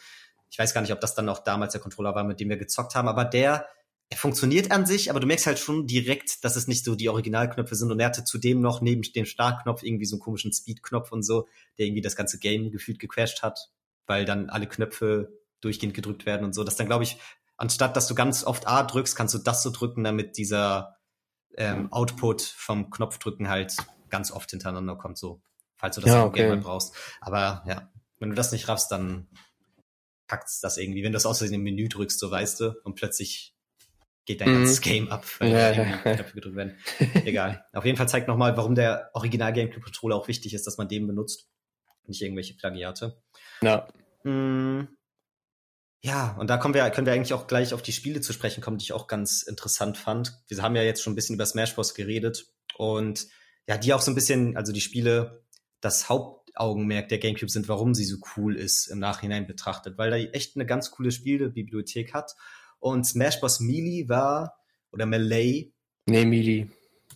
Ich 0.50 0.58
weiß 0.58 0.74
gar 0.74 0.82
nicht, 0.82 0.92
ob 0.92 1.00
das 1.00 1.14
dann 1.14 1.28
auch 1.28 1.38
damals 1.38 1.72
der 1.72 1.80
Controller 1.80 2.14
war, 2.14 2.24
mit 2.24 2.38
dem 2.38 2.50
wir 2.50 2.58
gezockt 2.58 2.94
haben, 2.94 3.08
aber 3.08 3.24
der, 3.24 3.66
er 4.10 4.16
funktioniert 4.18 4.70
an 4.70 4.84
sich, 4.84 5.08
aber 5.10 5.20
du 5.20 5.26
merkst 5.26 5.46
halt 5.46 5.58
schon 5.58 5.86
direkt, 5.86 6.44
dass 6.44 6.56
es 6.56 6.68
nicht 6.68 6.84
so 6.84 6.94
die 6.94 7.08
Originalknöpfe 7.08 7.74
sind 7.74 7.90
und 7.90 7.98
er 7.98 8.06
hatte 8.06 8.24
zudem 8.24 8.60
noch 8.60 8.82
neben 8.82 9.00
dem 9.00 9.24
Startknopf 9.24 9.82
irgendwie 9.82 10.04
so 10.04 10.16
einen 10.16 10.20
komischen 10.20 10.52
Speed-Knopf 10.52 11.10
und 11.12 11.22
so, 11.22 11.48
der 11.78 11.86
irgendwie 11.86 12.02
das 12.02 12.16
ganze 12.16 12.38
Game 12.38 12.70
gefühlt 12.70 12.98
gecrashed 12.98 13.42
hat, 13.42 13.70
weil 14.06 14.26
dann 14.26 14.50
alle 14.50 14.66
Knöpfe 14.66 15.32
durchgehend 15.62 15.94
gedrückt 15.94 16.26
werden 16.26 16.44
und 16.44 16.54
so. 16.54 16.64
Das 16.64 16.76
dann, 16.76 16.88
glaube 16.88 17.04
ich, 17.04 17.16
anstatt 17.56 17.96
dass 17.96 18.06
du 18.06 18.14
ganz 18.14 18.44
oft 18.44 18.68
A 18.68 18.82
drückst, 18.82 19.16
kannst 19.16 19.32
du 19.34 19.38
das 19.38 19.62
so 19.62 19.70
drücken, 19.70 20.04
damit 20.04 20.36
dieser 20.36 20.98
ähm, 21.56 21.92
Output 21.92 22.42
vom 22.42 22.90
Knopfdrücken 22.90 23.48
halt 23.48 23.76
ganz 24.08 24.30
oft 24.30 24.50
hintereinander 24.50 24.96
kommt, 24.96 25.18
so, 25.18 25.42
falls 25.76 25.96
du 25.96 26.02
das 26.02 26.10
ja, 26.10 26.24
okay. 26.24 26.54
brauchst. 26.56 26.94
Aber 27.20 27.64
ja, 27.66 27.90
wenn 28.18 28.30
du 28.30 28.36
das 28.36 28.52
nicht 28.52 28.68
raffst, 28.68 28.90
dann 28.90 29.28
packt's 30.26 30.60
das 30.60 30.78
irgendwie. 30.78 31.02
Wenn 31.02 31.12
du 31.12 31.16
das 31.16 31.26
aus 31.26 31.40
dem 31.40 31.62
Menü 31.62 31.88
drückst, 31.88 32.18
so 32.18 32.30
weißt 32.30 32.60
du, 32.60 32.74
und 32.84 32.94
plötzlich 32.94 33.54
geht 34.24 34.40
dein 34.40 34.50
mhm. 34.50 34.58
ganzes 34.58 34.80
Game 34.80 35.08
ab, 35.10 35.24
weil 35.38 35.50
ja, 35.50 35.72
ja. 35.72 35.96
Knöpfe 35.98 36.34
gedrückt 36.34 36.56
werden. 36.56 36.78
Egal. 37.26 37.64
Auf 37.72 37.84
jeden 37.84 37.96
Fall 37.96 38.08
zeigt 38.08 38.28
nochmal, 38.28 38.56
warum 38.56 38.74
der 38.74 39.10
Original 39.14 39.52
GameCube 39.52 39.82
Controller 39.82 40.16
auch 40.16 40.28
wichtig 40.28 40.54
ist, 40.54 40.66
dass 40.66 40.78
man 40.78 40.88
den 40.88 41.06
benutzt. 41.06 41.48
Nicht 42.06 42.22
irgendwelche 42.22 42.54
Plagiate. 42.54 43.20
Ja. 43.62 43.88
Mm. 44.24 44.88
Ja, 46.04 46.36
und 46.38 46.50
da 46.50 46.56
kommen 46.56 46.74
wir, 46.74 46.88
können 46.90 47.06
wir 47.06 47.12
eigentlich 47.12 47.32
auch 47.32 47.46
gleich 47.46 47.72
auf 47.72 47.82
die 47.82 47.92
Spiele 47.92 48.20
zu 48.20 48.32
sprechen 48.32 48.60
kommen, 48.60 48.76
die 48.76 48.84
ich 48.84 48.92
auch 48.92 49.06
ganz 49.06 49.42
interessant 49.42 49.96
fand. 49.96 50.42
Wir 50.48 50.60
haben 50.60 50.74
ja 50.74 50.82
jetzt 50.82 51.02
schon 51.02 51.12
ein 51.12 51.16
bisschen 51.16 51.36
über 51.36 51.46
Smash 51.46 51.74
Bros. 51.74 51.94
geredet 51.94 52.46
und 52.76 53.28
ja, 53.68 53.78
die 53.78 53.94
auch 53.94 54.00
so 54.00 54.10
ein 54.10 54.16
bisschen, 54.16 54.56
also 54.56 54.72
die 54.72 54.80
Spiele, 54.80 55.44
das 55.80 56.08
Hauptaugenmerk 56.08 57.08
der 57.08 57.18
GameCube 57.18 57.50
sind, 57.50 57.68
warum 57.68 57.94
sie 57.94 58.04
so 58.04 58.16
cool 58.36 58.56
ist 58.56 58.88
im 58.88 58.98
Nachhinein 58.98 59.46
betrachtet, 59.46 59.96
weil 59.96 60.10
da 60.10 60.16
echt 60.16 60.56
eine 60.56 60.66
ganz 60.66 60.90
coole 60.90 61.12
Spielebibliothek 61.12 62.12
hat 62.12 62.34
und 62.80 63.06
Smash 63.06 63.38
Bros. 63.38 63.60
Melee 63.60 64.08
war, 64.08 64.56
oder 64.92 65.06
Melee. 65.06 65.72
Nee, 66.06 66.24
Melee. 66.24 66.66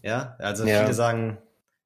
Ja, 0.03 0.37
also 0.39 0.65
ja. 0.65 0.83
viele 0.83 0.95
sagen, 0.95 1.39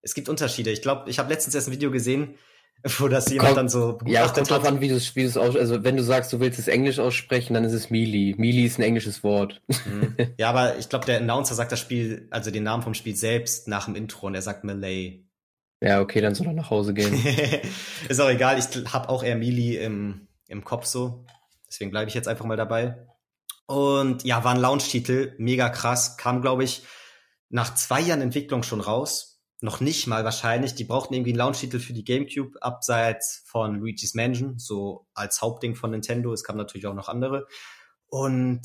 es 0.03 0.15
gibt 0.15 0.29
Unterschiede. 0.29 0.71
Ich 0.71 0.83
glaube, 0.83 1.11
ich 1.11 1.19
habe 1.19 1.31
letztens 1.31 1.55
erst 1.55 1.69
ein 1.69 1.73
Video 1.73 1.91
gesehen, 1.91 2.37
wo 2.99 3.09
das 3.09 3.31
jemand 3.31 3.49
Komm, 3.49 3.57
dann 3.57 3.69
so 3.69 3.99
Ja, 4.07 4.25
es 4.25 4.33
kommt 4.33 4.51
drauf 4.51 4.65
an, 4.65 4.81
wie 4.81 4.89
du 4.89 4.97
es 4.97 5.15
wie 5.17 5.25
du's 5.25 5.37
aus, 5.37 5.57
also 5.57 5.85
wenn 5.85 5.97
du 5.97 6.03
sagst, 6.03 6.33
du 6.33 6.41
willst 6.41 6.59
es 6.59 6.69
Englisch 6.69 6.99
aussprechen, 6.99 7.55
dann 7.55 7.65
ist 7.65 7.73
es 7.73 7.91
Melee. 7.91 8.35
Melee 8.39 8.65
ist 8.65 8.79
ein 8.79 8.83
englisches 8.83 9.23
Wort. 9.23 9.61
Mhm. 9.69 10.17
Ja, 10.39 10.51
aber 10.51 10.79
ich 10.79 10.89
glaube, 10.89 11.07
der 11.07 11.19
Announcer 11.19 11.55
sagt 11.55 11.73
das 11.73 11.81
Spiel, 11.81 12.29
also 12.31 12.51
den 12.51 12.63
Namen 12.63 12.83
vom 12.83 12.95
Spiel 12.95 13.15
selbst 13.15 13.69
nach 13.69 13.87
dem 13.87 13.95
Intro 13.95 14.27
und 14.27 14.35
er 14.35 14.43
sagt 14.43 14.65
Melee. 14.65 15.25
Ja, 15.83 16.01
okay, 16.01 16.21
dann 16.21 16.35
soll 16.35 16.47
er 16.47 16.53
nach 16.53 16.71
Hause 16.71 16.95
gehen. 16.95 17.15
ist 18.09 18.21
auch 18.21 18.29
egal, 18.29 18.59
ich 18.59 18.93
habe 18.93 19.09
auch 19.09 19.23
eher 19.23 19.37
Melee 19.37 19.77
im, 19.77 20.29
im 20.49 20.65
Kopf 20.65 20.87
so. 20.87 21.25
Deswegen 21.69 21.91
bleibe 21.91 22.09
ich 22.09 22.15
jetzt 22.15 22.29
einfach 22.29 22.45
mal 22.45 22.57
dabei. 22.57 23.07
Und 23.67 24.25
ja, 24.25 24.43
war 24.43 24.53
ein 24.53 24.61
Launch-Titel, 24.61 25.35
mega 25.39 25.69
krass. 25.69 26.17
Kam, 26.17 26.43
glaube 26.43 26.65
ich, 26.65 26.83
nach 27.51 27.75
zwei 27.75 28.01
Jahren 28.01 28.21
Entwicklung 28.21 28.63
schon 28.63 28.81
raus. 28.81 29.30
Noch 29.63 29.81
nicht 29.81 30.07
mal 30.07 30.25
wahrscheinlich. 30.25 30.75
Die 30.75 30.85
brauchten 30.85 31.13
irgendwie 31.13 31.33
einen 31.33 31.39
Launch-Titel 31.39 31.81
für 31.81 31.93
die 31.93 32.05
GameCube, 32.05 32.63
abseits 32.63 33.43
von 33.47 33.75
Luigi's 33.75 34.15
Mansion, 34.15 34.59
so 34.59 35.07
als 35.13 35.43
Hauptding 35.43 35.75
von 35.75 35.91
Nintendo. 35.91 36.33
Es 36.33 36.45
kamen 36.45 36.59
natürlich 36.59 36.87
auch 36.87 36.95
noch 36.95 37.09
andere. 37.09 37.47
Und 38.07 38.63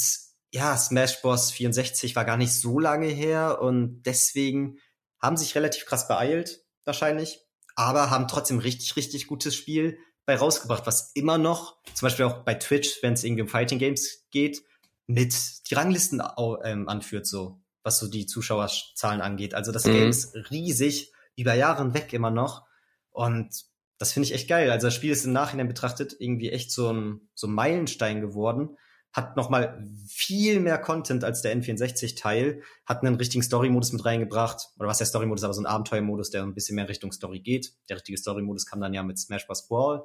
ja, 0.51 0.77
Smash 0.77 1.21
Bros. 1.21 1.51
64 1.51 2.15
war 2.15 2.23
gar 2.23 2.37
nicht 2.37 2.53
so 2.53 2.79
lange 2.79 3.07
her 3.07 3.61
und 3.61 4.03
deswegen 4.03 4.77
haben 5.21 5.35
sich 5.35 5.53
relativ 5.55 5.85
krass 5.85 6.07
beeilt, 6.07 6.63
wahrscheinlich. 6.85 7.41
Aber 7.75 8.09
haben 8.09 8.29
trotzdem 8.29 8.59
richtig, 8.59 8.95
richtig 8.95 9.27
gutes 9.27 9.53
Spiel 9.53 9.97
bei 10.25 10.37
rausgebracht, 10.37 10.87
was 10.87 11.11
immer 11.13 11.37
noch, 11.37 11.77
zum 11.93 12.05
Beispiel 12.05 12.25
auch 12.25 12.43
bei 12.43 12.53
Twitch, 12.53 13.03
wenn 13.03 13.13
es 13.13 13.23
irgendwie 13.23 13.41
um 13.41 13.49
Fighting 13.49 13.79
Games 13.79 14.25
geht, 14.31 14.63
mit 15.07 15.35
die 15.69 15.73
Ranglisten 15.73 16.21
ähm, 16.63 16.87
anführt, 16.87 17.27
so 17.27 17.61
was 17.85 17.99
so 17.99 18.07
die 18.07 18.25
Zuschauerzahlen 18.25 19.21
angeht. 19.21 19.53
Also 19.53 19.71
das 19.71 19.85
mhm. 19.85 19.91
Game 19.91 20.09
ist 20.09 20.35
riesig, 20.49 21.13
über 21.37 21.53
Jahre 21.53 21.83
hinweg 21.83 22.11
immer 22.13 22.31
noch. 22.31 22.65
Und 23.11 23.63
das 23.99 24.11
finde 24.11 24.27
ich 24.27 24.33
echt 24.33 24.49
geil. 24.49 24.71
Also 24.71 24.87
das 24.87 24.95
Spiel 24.95 25.11
ist 25.11 25.23
im 25.23 25.33
Nachhinein 25.33 25.67
betrachtet 25.67 26.15
irgendwie 26.19 26.49
echt 26.49 26.71
so 26.71 26.91
ein, 26.91 27.29
so 27.35 27.47
ein 27.47 27.53
Meilenstein 27.53 28.21
geworden. 28.21 28.77
Hat 29.13 29.37
nochmal 29.37 29.87
viel 30.07 30.59
mehr 30.59 30.79
Content 30.79 31.23
als 31.23 31.43
der 31.43 31.55
N64-Teil. 31.55 32.63
Hat 32.85 33.03
einen 33.03 33.15
richtigen 33.15 33.43
Story-Modus 33.43 33.93
mit 33.93 34.03
reingebracht. 34.03 34.69
Oder 34.79 34.89
was 34.89 34.97
der 34.97 35.07
Story-Modus, 35.07 35.43
aber 35.43 35.53
so 35.53 35.61
ein 35.61 35.67
Abenteuer-Modus, 35.67 36.31
der 36.31 36.41
ein 36.41 36.55
bisschen 36.55 36.75
mehr 36.75 36.89
Richtung 36.89 37.11
Story 37.11 37.39
geht. 37.39 37.71
Der 37.87 37.97
richtige 37.97 38.17
Story-Modus 38.17 38.65
kam 38.65 38.81
dann 38.81 38.95
ja 38.95 39.03
mit 39.03 39.19
Smash 39.19 39.45
Bros. 39.45 39.67
Brawl. 39.67 40.03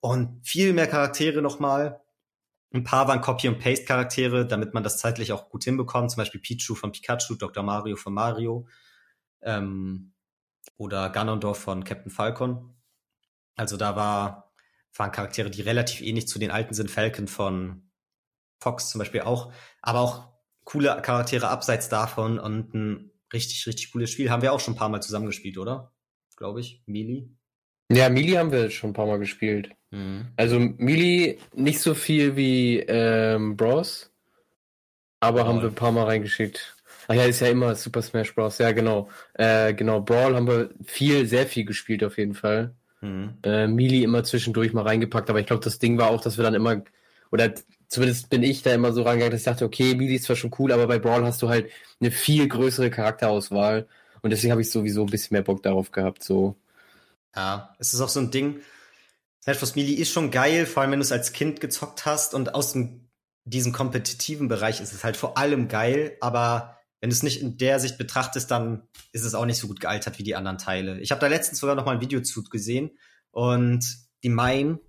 Und 0.00 0.46
viel 0.46 0.74
mehr 0.74 0.86
Charaktere 0.86 1.40
nochmal. 1.40 2.00
Ein 2.72 2.84
paar 2.84 3.08
waren 3.08 3.20
Copy- 3.20 3.48
und 3.48 3.58
Paste-Charaktere, 3.58 4.46
damit 4.46 4.74
man 4.74 4.82
das 4.82 4.98
zeitlich 4.98 5.32
auch 5.32 5.48
gut 5.48 5.64
hinbekommt. 5.64 6.10
Zum 6.10 6.18
Beispiel 6.18 6.40
Pichu 6.40 6.74
von 6.74 6.92
Pikachu, 6.92 7.36
Dr. 7.36 7.62
Mario 7.62 7.96
von 7.96 8.12
Mario 8.12 8.66
ähm, 9.42 10.12
oder 10.76 11.10
Ganondorf 11.10 11.58
von 11.58 11.84
Captain 11.84 12.10
Falcon. 12.10 12.74
Also 13.54 13.76
da 13.76 13.96
war, 13.96 14.52
waren 14.94 15.12
Charaktere, 15.12 15.50
die 15.50 15.62
relativ 15.62 16.02
ähnlich 16.02 16.28
zu 16.28 16.38
den 16.38 16.50
alten 16.50 16.74
sind. 16.74 16.90
Falcon 16.90 17.28
von 17.28 17.90
Fox 18.60 18.90
zum 18.90 18.98
Beispiel 18.98 19.22
auch. 19.22 19.52
Aber 19.80 20.00
auch 20.00 20.28
coole 20.64 21.00
Charaktere 21.02 21.48
abseits 21.48 21.88
davon 21.88 22.38
und 22.38 22.74
ein 22.74 23.12
richtig, 23.32 23.66
richtig 23.66 23.92
cooles 23.92 24.10
Spiel. 24.10 24.30
Haben 24.30 24.42
wir 24.42 24.52
auch 24.52 24.60
schon 24.60 24.74
ein 24.74 24.78
paar 24.78 24.88
Mal 24.88 25.02
zusammengespielt, 25.02 25.58
oder? 25.58 25.94
Glaube 26.36 26.60
ich. 26.60 26.82
Melee. 26.86 27.35
Ja, 27.90 28.08
Melee 28.08 28.38
haben 28.38 28.52
wir 28.52 28.70
schon 28.70 28.90
ein 28.90 28.94
paar 28.94 29.06
Mal 29.06 29.18
gespielt. 29.18 29.70
Mhm. 29.90 30.26
Also 30.36 30.58
Melee 30.58 31.38
nicht 31.54 31.80
so 31.80 31.94
viel 31.94 32.36
wie 32.36 32.80
ähm, 32.80 33.56
Bros, 33.56 34.10
aber 35.20 35.42
Brawl. 35.42 35.48
haben 35.48 35.62
wir 35.62 35.68
ein 35.68 35.74
paar 35.74 35.92
Mal 35.92 36.04
reingeschickt. 36.04 36.76
Ach 37.08 37.14
ja, 37.14 37.24
ist 37.24 37.40
ja 37.40 37.48
immer 37.48 37.74
Super 37.76 38.02
Smash 38.02 38.34
Bros. 38.34 38.58
Ja, 38.58 38.72
genau. 38.72 39.08
Äh, 39.34 39.74
genau, 39.74 40.00
Brawl 40.00 40.34
haben 40.34 40.48
wir 40.48 40.70
viel, 40.84 41.26
sehr 41.26 41.46
viel 41.46 41.64
gespielt 41.64 42.02
auf 42.02 42.18
jeden 42.18 42.34
Fall. 42.34 42.74
Mhm. 43.00 43.34
Äh, 43.44 43.68
Melee 43.68 44.02
immer 44.02 44.24
zwischendurch 44.24 44.72
mal 44.72 44.82
reingepackt, 44.82 45.30
aber 45.30 45.40
ich 45.40 45.46
glaube, 45.46 45.62
das 45.64 45.78
Ding 45.78 45.98
war 45.98 46.10
auch, 46.10 46.20
dass 46.20 46.36
wir 46.36 46.44
dann 46.44 46.54
immer, 46.54 46.82
oder 47.30 47.54
zumindest 47.88 48.30
bin 48.30 48.42
ich 48.42 48.62
da 48.62 48.74
immer 48.74 48.92
so 48.92 49.02
rangegangen, 49.02 49.30
dass 49.30 49.42
ich 49.42 49.44
dachte, 49.46 49.64
okay, 49.64 49.94
Melee 49.94 50.16
ist 50.16 50.24
zwar 50.24 50.36
schon 50.36 50.50
cool, 50.58 50.72
aber 50.72 50.88
bei 50.88 50.98
Brawl 50.98 51.24
hast 51.24 51.42
du 51.42 51.48
halt 51.48 51.70
eine 52.00 52.10
viel 52.10 52.48
größere 52.48 52.90
Charakterauswahl 52.90 53.86
und 54.22 54.30
deswegen 54.30 54.50
habe 54.50 54.62
ich 54.62 54.70
sowieso 54.70 55.02
ein 55.02 55.10
bisschen 55.10 55.34
mehr 55.36 55.42
Bock 55.42 55.62
darauf 55.62 55.92
gehabt, 55.92 56.24
so. 56.24 56.56
Ja, 57.36 57.74
es 57.78 57.94
ist 57.94 58.00
auch 58.00 58.08
so 58.08 58.20
ein 58.20 58.30
Ding, 58.30 58.60
Smash 59.42 59.58
Bros. 59.58 59.76
Melee 59.76 59.92
ist 59.92 60.10
schon 60.10 60.32
geil, 60.32 60.66
vor 60.66 60.82
allem 60.82 60.92
wenn 60.92 60.98
du 60.98 61.04
es 61.04 61.12
als 61.12 61.32
Kind 61.32 61.60
gezockt 61.60 62.04
hast 62.04 62.34
und 62.34 62.54
aus 62.54 62.72
dem, 62.72 63.10
diesem 63.44 63.72
kompetitiven 63.72 64.48
Bereich 64.48 64.80
ist 64.80 64.92
es 64.92 65.04
halt 65.04 65.16
vor 65.16 65.38
allem 65.38 65.68
geil, 65.68 66.16
aber 66.20 66.76
wenn 67.00 67.10
du 67.10 67.14
es 67.14 67.22
nicht 67.22 67.40
in 67.40 67.56
der 67.56 67.78
Sicht 67.78 67.98
betrachtest, 67.98 68.50
dann 68.50 68.88
ist 69.12 69.24
es 69.24 69.34
auch 69.34 69.44
nicht 69.44 69.58
so 69.58 69.68
gut 69.68 69.78
gealtert 69.78 70.18
wie 70.18 70.24
die 70.24 70.34
anderen 70.34 70.58
Teile. 70.58 70.98
Ich 70.98 71.12
habe 71.12 71.20
da 71.20 71.28
letztens 71.28 71.60
sogar 71.60 71.76
noch 71.76 71.84
mal 71.84 71.92
ein 71.92 72.00
Video 72.00 72.20
zu 72.22 72.42
gesehen 72.42 72.98
und 73.30 73.84
die 74.24 74.30
meinen, 74.30 74.80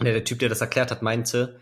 der, 0.00 0.14
der 0.14 0.24
Typ, 0.24 0.38
der 0.38 0.48
das 0.48 0.62
erklärt 0.62 0.90
hat, 0.90 1.02
meinte, 1.02 1.60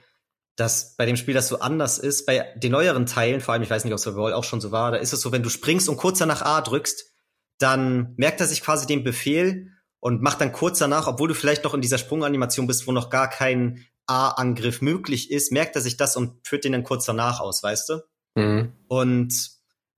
dass 0.54 0.94
bei 0.96 1.06
dem 1.06 1.16
Spiel 1.16 1.34
das 1.34 1.48
so 1.48 1.58
anders 1.58 1.98
ist. 1.98 2.26
Bei 2.26 2.52
den 2.54 2.72
neueren 2.72 3.06
Teilen, 3.06 3.40
vor 3.40 3.54
allem, 3.54 3.62
ich 3.62 3.70
weiß 3.70 3.84
nicht, 3.84 3.92
ob 3.92 3.98
es 3.98 4.04
bei 4.04 4.10
Brawl 4.12 4.32
auch 4.32 4.44
schon 4.44 4.60
so 4.60 4.70
war, 4.70 4.92
da 4.92 4.98
ist 4.98 5.12
es 5.12 5.20
so, 5.20 5.32
wenn 5.32 5.42
du 5.42 5.48
springst 5.48 5.88
und 5.88 5.96
kurz 5.96 6.18
danach 6.18 6.42
A 6.42 6.60
drückst, 6.60 7.12
dann 7.58 8.14
merkt 8.16 8.40
er 8.40 8.46
sich 8.46 8.60
quasi 8.60 8.86
den 8.86 9.02
Befehl 9.02 9.72
und 10.00 10.22
macht 10.22 10.40
dann 10.40 10.52
kurz 10.52 10.78
danach, 10.78 11.06
obwohl 11.06 11.28
du 11.28 11.34
vielleicht 11.34 11.64
noch 11.64 11.74
in 11.74 11.80
dieser 11.80 11.98
Sprunganimation 11.98 12.66
bist, 12.66 12.86
wo 12.86 12.92
noch 12.92 13.10
gar 13.10 13.28
kein 13.28 13.84
A-Angriff 14.06 14.80
möglich 14.80 15.30
ist, 15.30 15.52
merkt 15.52 15.76
er 15.76 15.82
sich 15.82 15.96
das 15.96 16.16
und 16.16 16.46
führt 16.46 16.64
den 16.64 16.72
dann 16.72 16.84
kurz 16.84 17.04
danach 17.04 17.40
aus, 17.40 17.62
weißt 17.62 17.88
du? 17.88 18.00
Mhm. 18.34 18.72
Und 18.86 19.50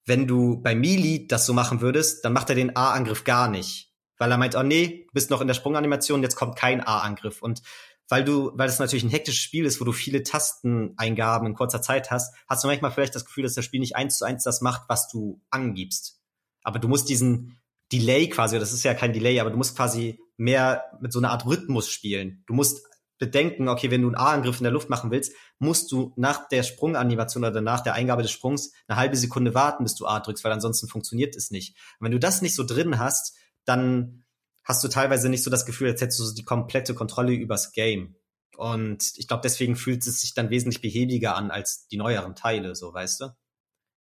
wenn 0.07 0.27
du 0.27 0.61
bei 0.61 0.75
Melee 0.75 1.27
das 1.29 1.47
so 1.47 1.53
machen 1.53 1.81
würdest, 1.81 2.25
dann 2.25 2.33
macht 2.33 2.49
er 2.49 2.57
den 2.57 2.77
A-Angriff 2.77 3.25
gar 3.25 3.49
nicht. 3.49 3.93
Weil 4.19 4.33
er 4.33 4.39
meint, 4.39 4.57
oh 4.57 4.63
nee, 4.63 5.07
du 5.07 5.13
bist 5.13 5.31
noch 5.31 5.41
in 5.41 5.47
der 5.47 5.55
Sprunganimation, 5.55 6.23
jetzt 6.23 6.37
kommt 6.37 6.57
kein 6.57 6.81
A-Angriff. 6.85 7.41
Und 7.43 7.63
weil 8.09 8.25
du, 8.25 8.51
weil 8.55 8.69
es 8.69 8.81
natürlich 8.81 9.05
ein 9.05 9.11
hektisches 9.11 9.41
Spiel 9.41 9.65
ist, 9.65 9.81
wo 9.81 9.85
du 9.85 9.93
viele 9.93 10.23
Tasteneingaben 10.23 11.47
in 11.47 11.55
kurzer 11.55 11.81
Zeit 11.81 12.11
hast, 12.11 12.35
hast 12.49 12.65
du 12.65 12.69
manchmal 12.69 12.91
vielleicht 12.91 13.15
das 13.15 13.25
Gefühl, 13.25 13.45
dass 13.45 13.55
das 13.55 13.65
Spiel 13.65 13.81
nicht 13.81 13.95
eins 13.95 14.19
zu 14.19 14.25
eins 14.25 14.43
das 14.43 14.61
macht, 14.61 14.83
was 14.89 15.09
du 15.09 15.41
angibst. 15.51 16.21
Aber 16.63 16.81
du 16.81 16.89
musst 16.89 17.09
diesen 17.09 17.60
Delay 17.93 18.29
quasi, 18.29 18.59
das 18.59 18.73
ist 18.73 18.85
ja 18.85 18.95
kein 18.95 19.13
Delay, 19.13 19.41
aber 19.41 19.51
du 19.51 19.57
musst 19.57 19.77
quasi 19.77 20.21
mehr 20.37 20.85
mit 21.01 21.13
so 21.13 21.19
einer 21.19 21.31
Art 21.31 21.47
Rhythmus 21.47 21.89
spielen. 21.89 22.45
Du 22.47 22.55
musst 22.55 22.87
bedenken, 23.19 23.69
okay, 23.69 23.91
wenn 23.91 24.03
du 24.03 24.09
einen 24.09 24.17
A-Angriff 24.17 24.59
in 24.59 24.65
der 24.65 24.73
Luft 24.73 24.89
machen 24.89 25.11
willst, 25.11 25.35
musst 25.59 25.93
du 25.93 26.13
nach 26.17 26.49
der 26.49 26.63
Sprunganimation 26.63 27.45
oder 27.45 27.61
nach 27.61 27.81
der 27.81 27.95
Eingabe 27.95 28.23
des 28.23 28.31
Sprungs 28.31 28.73
eine 28.89 28.97
halbe 28.97 29.17
Sekunde 29.17 29.55
warten, 29.55 29.85
bis 29.85 29.95
du 29.95 30.07
A 30.07 30.21
drückst, 30.21 30.43
weil 30.43 30.53
ansonsten 30.53 30.89
funktioniert 30.89 31.37
es 31.37 31.51
nicht. 31.51 31.77
Und 31.99 32.07
wenn 32.07 32.13
du 32.13 32.19
das 32.19 32.41
nicht 32.41 32.55
so 32.55 32.65
drin 32.65 32.99
hast, 32.99 33.37
dann 33.67 34.25
hast 34.65 34.83
du 34.83 34.89
teilweise 34.89 35.29
nicht 35.29 35.43
so 35.43 35.51
das 35.51 35.67
Gefühl, 35.67 35.91
als 35.91 36.01
hättest 36.01 36.21
du 36.21 36.25
so 36.25 36.35
die 36.35 36.45
komplette 36.45 36.95
Kontrolle 36.95 37.33
übers 37.33 37.73
Game. 37.73 38.17
Und 38.57 39.13
ich 39.17 39.29
glaube, 39.29 39.43
deswegen 39.43 39.77
fühlt 39.77 40.07
es 40.07 40.21
sich 40.21 40.35
dann 40.35 40.51
wesentlich 40.51 40.81
behäbiger 40.81 41.37
an 41.37 41.51
als 41.51 41.87
die 41.89 41.97
neueren 41.97 42.35
Teile, 42.35 42.75
so 42.75 42.93
weißt 42.93 43.21
du? 43.21 43.29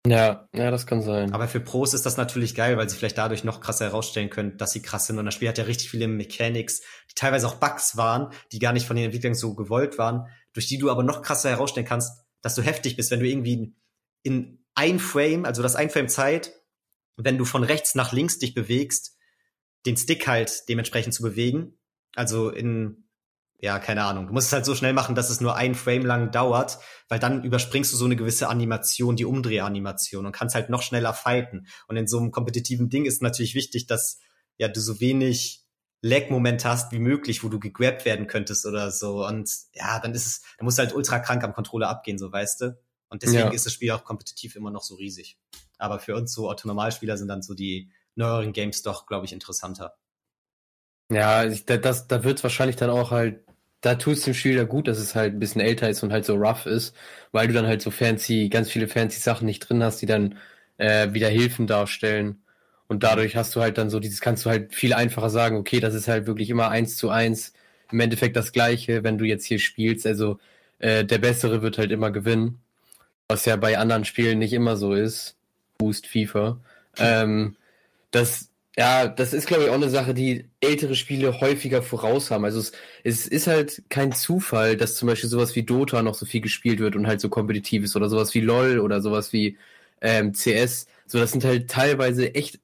Ja, 0.07 0.49
ja, 0.55 0.71
das 0.71 0.87
kann 0.87 1.01
sein. 1.01 1.33
Aber 1.33 1.49
für 1.49 1.61
Pros 1.61 1.95
ist 1.95 2.05
das 2.05 2.19
natürlich 2.19 2.55
geil, 2.55 2.77
weil 2.77 2.91
sie 2.91 2.97
vielleicht 2.97 3.17
dadurch 3.17 3.43
noch 3.43 3.63
krasser 3.63 3.87
herausstellen 3.87 4.29
können, 4.29 4.59
dass 4.59 4.73
sie 4.73 4.83
krass 4.83 5.07
sind. 5.07 5.19
Und 5.19 5.25
das 5.25 5.35
Spiel 5.35 5.49
hat 5.49 5.57
ja 5.57 5.65
richtig 5.65 5.91
viele 5.91 6.09
Mechanics, 6.09 6.83
die 7.11 7.15
teilweise 7.15 7.47
auch 7.47 7.55
Bugs 7.55 7.97
waren, 7.97 8.31
die 8.53 8.59
gar 8.59 8.75
nicht 8.75 8.87
von 8.87 8.97
den 8.97 9.07
Entwicklern 9.07 9.35
so 9.35 9.55
gewollt 9.55 9.97
waren, 9.97 10.27
durch 10.53 10.67
die 10.67 10.77
du 10.77 10.91
aber 10.91 11.03
noch 11.03 11.23
krasser 11.23 11.49
herausstellen 11.49 11.87
kannst, 11.87 12.23
dass 12.43 12.55
du 12.55 12.61
heftig 12.61 12.97
bist, 12.97 13.11
wenn 13.11 13.21
du 13.21 13.27
irgendwie 13.27 13.75
in 14.23 14.63
ein 14.75 14.99
Frame, 14.99 15.47
also 15.47 15.63
das 15.63 15.75
ein 15.75 15.89
Frame 15.89 16.09
Zeit, 16.09 16.53
wenn 17.17 17.39
du 17.39 17.47
von 17.47 17.65
rechts 17.65 17.95
nach 17.95 18.13
links 18.13 18.39
dich 18.39 18.55
bewegst, 18.55 19.17
den 19.87 19.97
Stick 19.97 20.27
halt 20.27 20.69
dementsprechend 20.69 21.15
zu 21.15 21.23
bewegen. 21.23 21.79
Also 22.15 22.51
in 22.51 23.04
ja, 23.65 23.79
keine 23.79 24.05
Ahnung. 24.05 24.27
Du 24.27 24.35
musst 24.35 24.49
es 24.49 24.53
halt 24.53 24.67
so 24.67 24.75
schnell 24.75 24.93
machen, 24.93 25.15
dass 25.15 25.31
es 25.31 25.41
nur 25.41 25.57
ein 25.57 25.75
Frame 25.75 26.05
lang 26.05 26.31
dauert, 26.31 26.79
weil 27.09 27.19
dann 27.19 27.45
überspringst 27.45 27.91
du 27.95 27.97
so 27.97 28.05
eine 28.05 28.15
gewisse 28.15 28.51
Animation, 28.51 29.17
die 29.17 29.25
Umdrehanimation 29.25 30.27
und 30.27 30.33
kannst 30.33 30.55
halt 30.55 30.69
noch 30.69 30.83
schneller 30.83 31.15
fighten. 31.15 31.67
Und 31.89 31.97
in 31.97 32.07
so 32.07 32.19
einem 32.19 32.31
kompetitiven 32.31 32.91
Ding 32.91 33.07
ist 33.07 33.23
natürlich 33.23 33.55
wichtig, 33.55 33.87
dass 33.87 34.19
ja 34.59 34.69
du 34.69 34.83
so 34.83 35.01
wenig 35.01 35.65
Lag-Moment 36.03 36.63
hast 36.67 36.93
wie 36.93 36.99
möglich, 36.99 37.43
wo 37.43 37.49
du 37.49 37.59
gegrabt 37.59 38.05
werden 38.05 38.27
könntest 38.27 38.67
oder 38.67 38.91
so. 38.91 39.27
Und 39.27 39.51
ja, 39.73 39.99
dann 39.99 40.13
ist 40.13 40.27
es, 40.27 40.43
dann 40.59 40.67
musst 40.67 40.77
du 40.77 40.83
halt 40.83 40.95
ultra 40.95 41.19
krank 41.19 41.43
am 41.43 41.55
Controller 41.55 41.89
abgehen, 41.89 42.19
so 42.19 42.31
weißt 42.31 42.61
du. 42.61 42.79
Und 43.09 43.23
deswegen 43.23 43.47
ja. 43.47 43.51
ist 43.51 43.65
das 43.65 43.73
Spiel 43.73 43.93
auch 43.93 44.05
kompetitiv 44.05 44.57
immer 44.57 44.71
noch 44.71 44.83
so 44.83 44.97
riesig. 44.97 45.39
Aber 45.79 46.01
für 46.01 46.15
uns 46.17 46.35
so 46.35 46.51
Autonormalspieler 46.51 47.17
sind 47.17 47.29
dann 47.29 47.41
so 47.41 47.55
die 47.55 47.91
neueren 48.15 48.53
Games 48.53 48.83
doch, 48.83 49.07
glaube 49.07 49.25
ich, 49.25 49.33
interessanter. 49.33 49.95
Ja, 51.11 51.47
das, 51.47 52.09
da 52.09 52.25
wird 52.25 52.39
es 52.39 52.43
wahrscheinlich 52.43 52.77
dann 52.77 52.91
auch 52.91 53.11
halt 53.11 53.44
da 53.85 53.97
tut 53.97 54.15
es 54.15 54.23
dem 54.23 54.33
Spiel 54.33 54.57
ja 54.57 54.65
gut, 54.65 54.89
dass 54.89 54.99
es 54.99 55.15
halt 55.15 55.35
ein 55.35 55.39
bisschen 55.39 55.61
älter 55.61 55.91
ist 55.91 56.03
und 56.03 56.11
halt 56.11 56.25
so 56.25 56.37
rough 56.37 56.65
ist, 56.65 56.97
weil 57.33 57.49
du 57.49 57.53
dann 57.53 57.67
halt 57.67 57.83
so 57.83 57.91
fancy, 57.91 58.49
ganz 58.49 58.71
viele 58.71 58.89
fancy 58.89 59.21
Sachen 59.21 59.45
nicht 59.45 59.61
drin 59.61 59.83
hast, 59.83 60.01
die 60.01 60.07
dann 60.07 60.39
äh, 60.79 61.13
wieder 61.13 61.29
Hilfen 61.29 61.67
darstellen. 61.67 62.43
Und 62.89 63.03
dadurch 63.03 63.37
hast 63.37 63.55
du 63.55 63.61
halt 63.61 63.77
dann 63.77 63.91
so 63.91 64.01
dieses, 64.01 64.21
kannst 64.21 64.47
du 64.47 64.51
halt 64.51 64.75
viel 64.75 64.95
einfacher 64.95 65.29
sagen, 65.29 65.57
okay, 65.59 65.81
das 65.81 65.95
ist 65.95 66.09
halt 66.09 66.27
wirklich 66.27 66.49
immer 66.49 66.71
eins 66.71 66.97
zu 66.97 67.11
eins, 67.11 67.53
im 67.93 68.01
Endeffekt 68.01 68.37
das 68.37 68.53
Gleiche, 68.53 69.05
wenn 69.05 69.19
du 69.19 69.27
jetzt 69.27 69.45
hier 69.45 69.59
spielst. 69.59 70.07
Also 70.07 70.39
äh, 70.79 71.05
der 71.05 71.19
Bessere 71.19 71.61
wird 71.61 71.77
halt 71.77 71.93
immer 71.93 72.11
gewinnen. 72.11 72.61
Was 73.29 73.45
ja 73.45 73.57
bei 73.57 73.77
anderen 73.79 74.07
Spielen 74.07 74.39
nicht 74.39 74.55
immer 74.55 74.77
so 74.77 74.95
ist. 74.95 75.37
Boost 75.77 76.07
FIFA. 76.07 76.59
Ähm, 76.97 77.57
das, 78.11 78.49
ja, 78.77 79.07
das 79.07 79.33
ist, 79.33 79.47
glaube 79.47 79.65
ich, 79.65 79.71
auch 79.71 79.75
eine 79.75 79.89
Sache, 79.89 80.15
die 80.15 80.47
ältere 80.61 80.97
Spiele 80.97 81.41
häufiger 81.41 81.81
voraus 81.83 82.31
haben. 82.33 82.45
Also 82.45 82.59
es, 82.59 82.73
es 83.05 83.27
ist 83.29 83.47
halt 83.47 83.85
kein 83.89 84.11
Zufall, 84.13 84.77
dass 84.77 84.97
zum 84.97 85.07
Beispiel 85.09 85.31
sowas 85.31 85.55
wie 85.55 85.63
Dota 85.63 86.03
noch 86.03 86.15
so 86.15 86.27
viel 86.27 86.41
gespielt 86.41 86.81
wird 86.81 86.97
und 86.97 87.07
halt 87.07 87.21
so 87.21 87.29
kompetitiv 87.29 87.85
ist 87.85 87.95
oder 87.95 88.09
sowas 88.09 88.35
wie 88.35 88.41
LOL 88.41 88.81
oder 88.81 89.01
sowas 89.01 89.33
wie 89.33 89.59
ähm, 90.01 90.33
CS. 90.33 90.87
So, 91.07 91.19
das 91.19 91.31
sind 91.33 91.45
halt 91.45 91.71
teilweise 91.71 92.35
echt, 92.35 92.59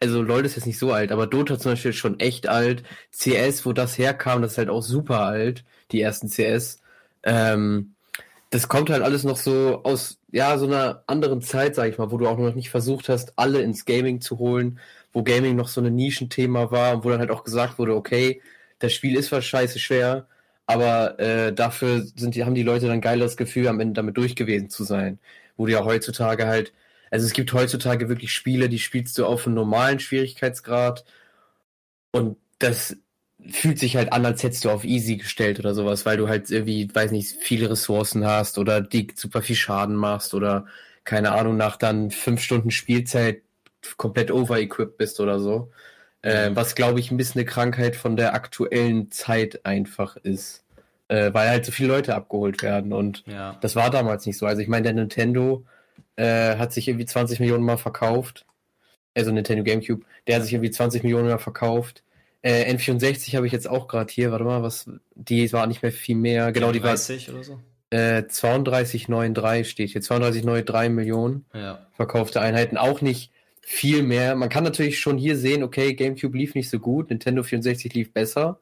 also 0.00 0.22
LOL 0.22 0.44
ist 0.44 0.56
jetzt 0.56 0.66
nicht 0.66 0.78
so 0.80 0.92
alt, 0.92 1.12
aber 1.12 1.28
Dota 1.28 1.58
zum 1.58 1.72
Beispiel 1.72 1.90
ist 1.92 1.96
schon 1.98 2.18
echt 2.18 2.48
alt. 2.48 2.82
CS, 3.12 3.64
wo 3.64 3.72
das 3.72 3.98
herkam, 3.98 4.42
das 4.42 4.52
ist 4.52 4.58
halt 4.58 4.68
auch 4.70 4.82
super 4.82 5.20
alt, 5.20 5.64
die 5.92 6.00
ersten 6.00 6.28
CS. 6.28 6.80
Ähm, 7.22 7.94
das 8.50 8.68
kommt 8.68 8.90
halt 8.90 9.02
alles 9.02 9.24
noch 9.24 9.36
so 9.36 9.82
aus, 9.84 10.18
ja, 10.32 10.58
so 10.58 10.66
einer 10.66 11.04
anderen 11.06 11.40
Zeit, 11.40 11.74
sag 11.76 11.88
ich 11.88 11.98
mal, 11.98 12.10
wo 12.10 12.18
du 12.18 12.26
auch 12.28 12.38
noch 12.38 12.54
nicht 12.54 12.70
versucht 12.70 13.08
hast, 13.08 13.38
alle 13.38 13.62
ins 13.62 13.84
Gaming 13.84 14.20
zu 14.20 14.38
holen 14.38 14.80
wo 15.12 15.22
Gaming 15.22 15.56
noch 15.56 15.68
so 15.68 15.80
ein 15.80 15.94
Nischenthema 15.94 16.70
war 16.70 16.94
und 16.94 17.04
wo 17.04 17.10
dann 17.10 17.20
halt 17.20 17.30
auch 17.30 17.44
gesagt 17.44 17.78
wurde, 17.78 17.94
okay, 17.94 18.40
das 18.78 18.92
Spiel 18.94 19.16
ist 19.16 19.28
zwar 19.28 19.42
scheiße 19.42 19.78
schwer, 19.78 20.26
aber 20.66 21.18
äh, 21.20 21.52
dafür 21.52 22.02
sind 22.16 22.34
die, 22.34 22.44
haben 22.44 22.54
die 22.54 22.62
Leute 22.62 22.86
dann 22.88 23.00
geiles 23.00 23.36
Gefühl, 23.36 23.68
am 23.68 23.80
Ende 23.80 23.94
damit 23.94 24.16
durch 24.16 24.36
gewesen 24.36 24.70
zu 24.70 24.84
sein. 24.84 25.18
Wo 25.56 25.66
du 25.66 25.72
ja 25.72 25.84
heutzutage 25.84 26.46
halt, 26.46 26.72
also 27.10 27.26
es 27.26 27.32
gibt 27.32 27.52
heutzutage 27.52 28.08
wirklich 28.08 28.32
Spiele, 28.32 28.68
die 28.68 28.78
spielst 28.78 29.18
du 29.18 29.26
auf 29.26 29.46
einem 29.46 29.54
normalen 29.56 30.00
Schwierigkeitsgrad 30.00 31.04
und 32.12 32.36
das 32.58 32.96
fühlt 33.50 33.78
sich 33.78 33.96
halt 33.96 34.12
an, 34.12 34.24
als 34.24 34.42
hättest 34.42 34.64
du 34.64 34.70
auf 34.70 34.84
easy 34.84 35.16
gestellt 35.16 35.58
oder 35.58 35.74
sowas, 35.74 36.06
weil 36.06 36.16
du 36.16 36.28
halt 36.28 36.50
irgendwie, 36.50 36.88
weiß 36.92 37.10
nicht, 37.10 37.36
viele 37.40 37.70
Ressourcen 37.70 38.24
hast 38.26 38.58
oder 38.58 38.80
die 38.80 39.08
super 39.14 39.42
viel 39.42 39.56
Schaden 39.56 39.96
machst 39.96 40.34
oder 40.34 40.66
keine 41.04 41.32
Ahnung, 41.32 41.56
nach 41.56 41.76
dann 41.76 42.10
fünf 42.10 42.40
Stunden 42.42 42.70
Spielzeit 42.70 43.42
komplett 43.96 44.30
overequipped 44.30 44.96
bist 44.96 45.20
oder 45.20 45.40
so. 45.40 45.70
Äh, 46.22 46.50
was, 46.54 46.74
glaube 46.74 47.00
ich, 47.00 47.10
ein 47.10 47.16
bisschen 47.16 47.40
eine 47.40 47.46
Krankheit 47.46 47.96
von 47.96 48.16
der 48.16 48.34
aktuellen 48.34 49.10
Zeit 49.10 49.66
einfach 49.66 50.16
ist. 50.16 50.64
Äh, 51.08 51.34
weil 51.34 51.48
halt 51.50 51.66
so 51.66 51.72
viele 51.72 51.88
Leute 51.88 52.14
abgeholt 52.14 52.62
werden. 52.62 52.92
Und 52.92 53.24
ja. 53.26 53.58
das 53.60 53.76
war 53.76 53.90
damals 53.90 54.24
nicht 54.24 54.38
so. 54.38 54.46
Also 54.46 54.62
ich 54.62 54.68
meine, 54.68 54.84
der 54.84 54.94
Nintendo 54.94 55.64
äh, 56.16 56.56
hat 56.56 56.72
sich 56.72 56.88
irgendwie 56.88 57.06
20 57.06 57.40
Millionen 57.40 57.64
Mal 57.64 57.76
verkauft. 57.76 58.46
Also 59.14 59.30
Nintendo 59.30 59.62
GameCube, 59.62 60.06
der 60.26 60.36
hat 60.36 60.44
sich 60.44 60.54
irgendwie 60.54 60.70
20 60.70 61.02
Millionen 61.02 61.28
Mal 61.28 61.38
verkauft. 61.38 62.02
Äh, 62.40 62.72
N64 62.72 63.36
habe 63.36 63.46
ich 63.46 63.52
jetzt 63.52 63.68
auch 63.68 63.88
gerade 63.88 64.12
hier, 64.12 64.30
warte 64.30 64.44
mal, 64.44 64.62
was, 64.62 64.90
die 65.14 65.52
war 65.52 65.66
nicht 65.66 65.82
mehr 65.82 65.92
viel 65.92 66.16
mehr. 66.16 66.50
Genau, 66.52 66.72
die 66.72 66.82
war. 66.82 66.94
oder 66.94 67.44
so? 67.44 67.60
Äh, 67.90 68.22
32,93 68.22 69.64
steht 69.64 69.90
hier. 69.90 70.00
32,93 70.00 70.88
Millionen 70.88 71.44
ja. 71.52 71.86
verkaufte 71.92 72.40
Einheiten. 72.40 72.78
Auch 72.78 73.00
nicht 73.00 73.30
viel 73.62 74.02
mehr. 74.02 74.34
Man 74.34 74.48
kann 74.48 74.64
natürlich 74.64 75.00
schon 75.00 75.16
hier 75.18 75.36
sehen, 75.36 75.62
okay, 75.62 75.94
GameCube 75.94 76.36
lief 76.36 76.54
nicht 76.54 76.68
so 76.68 76.78
gut, 76.78 77.10
Nintendo 77.10 77.42
64 77.42 77.94
lief 77.94 78.12
besser, 78.12 78.58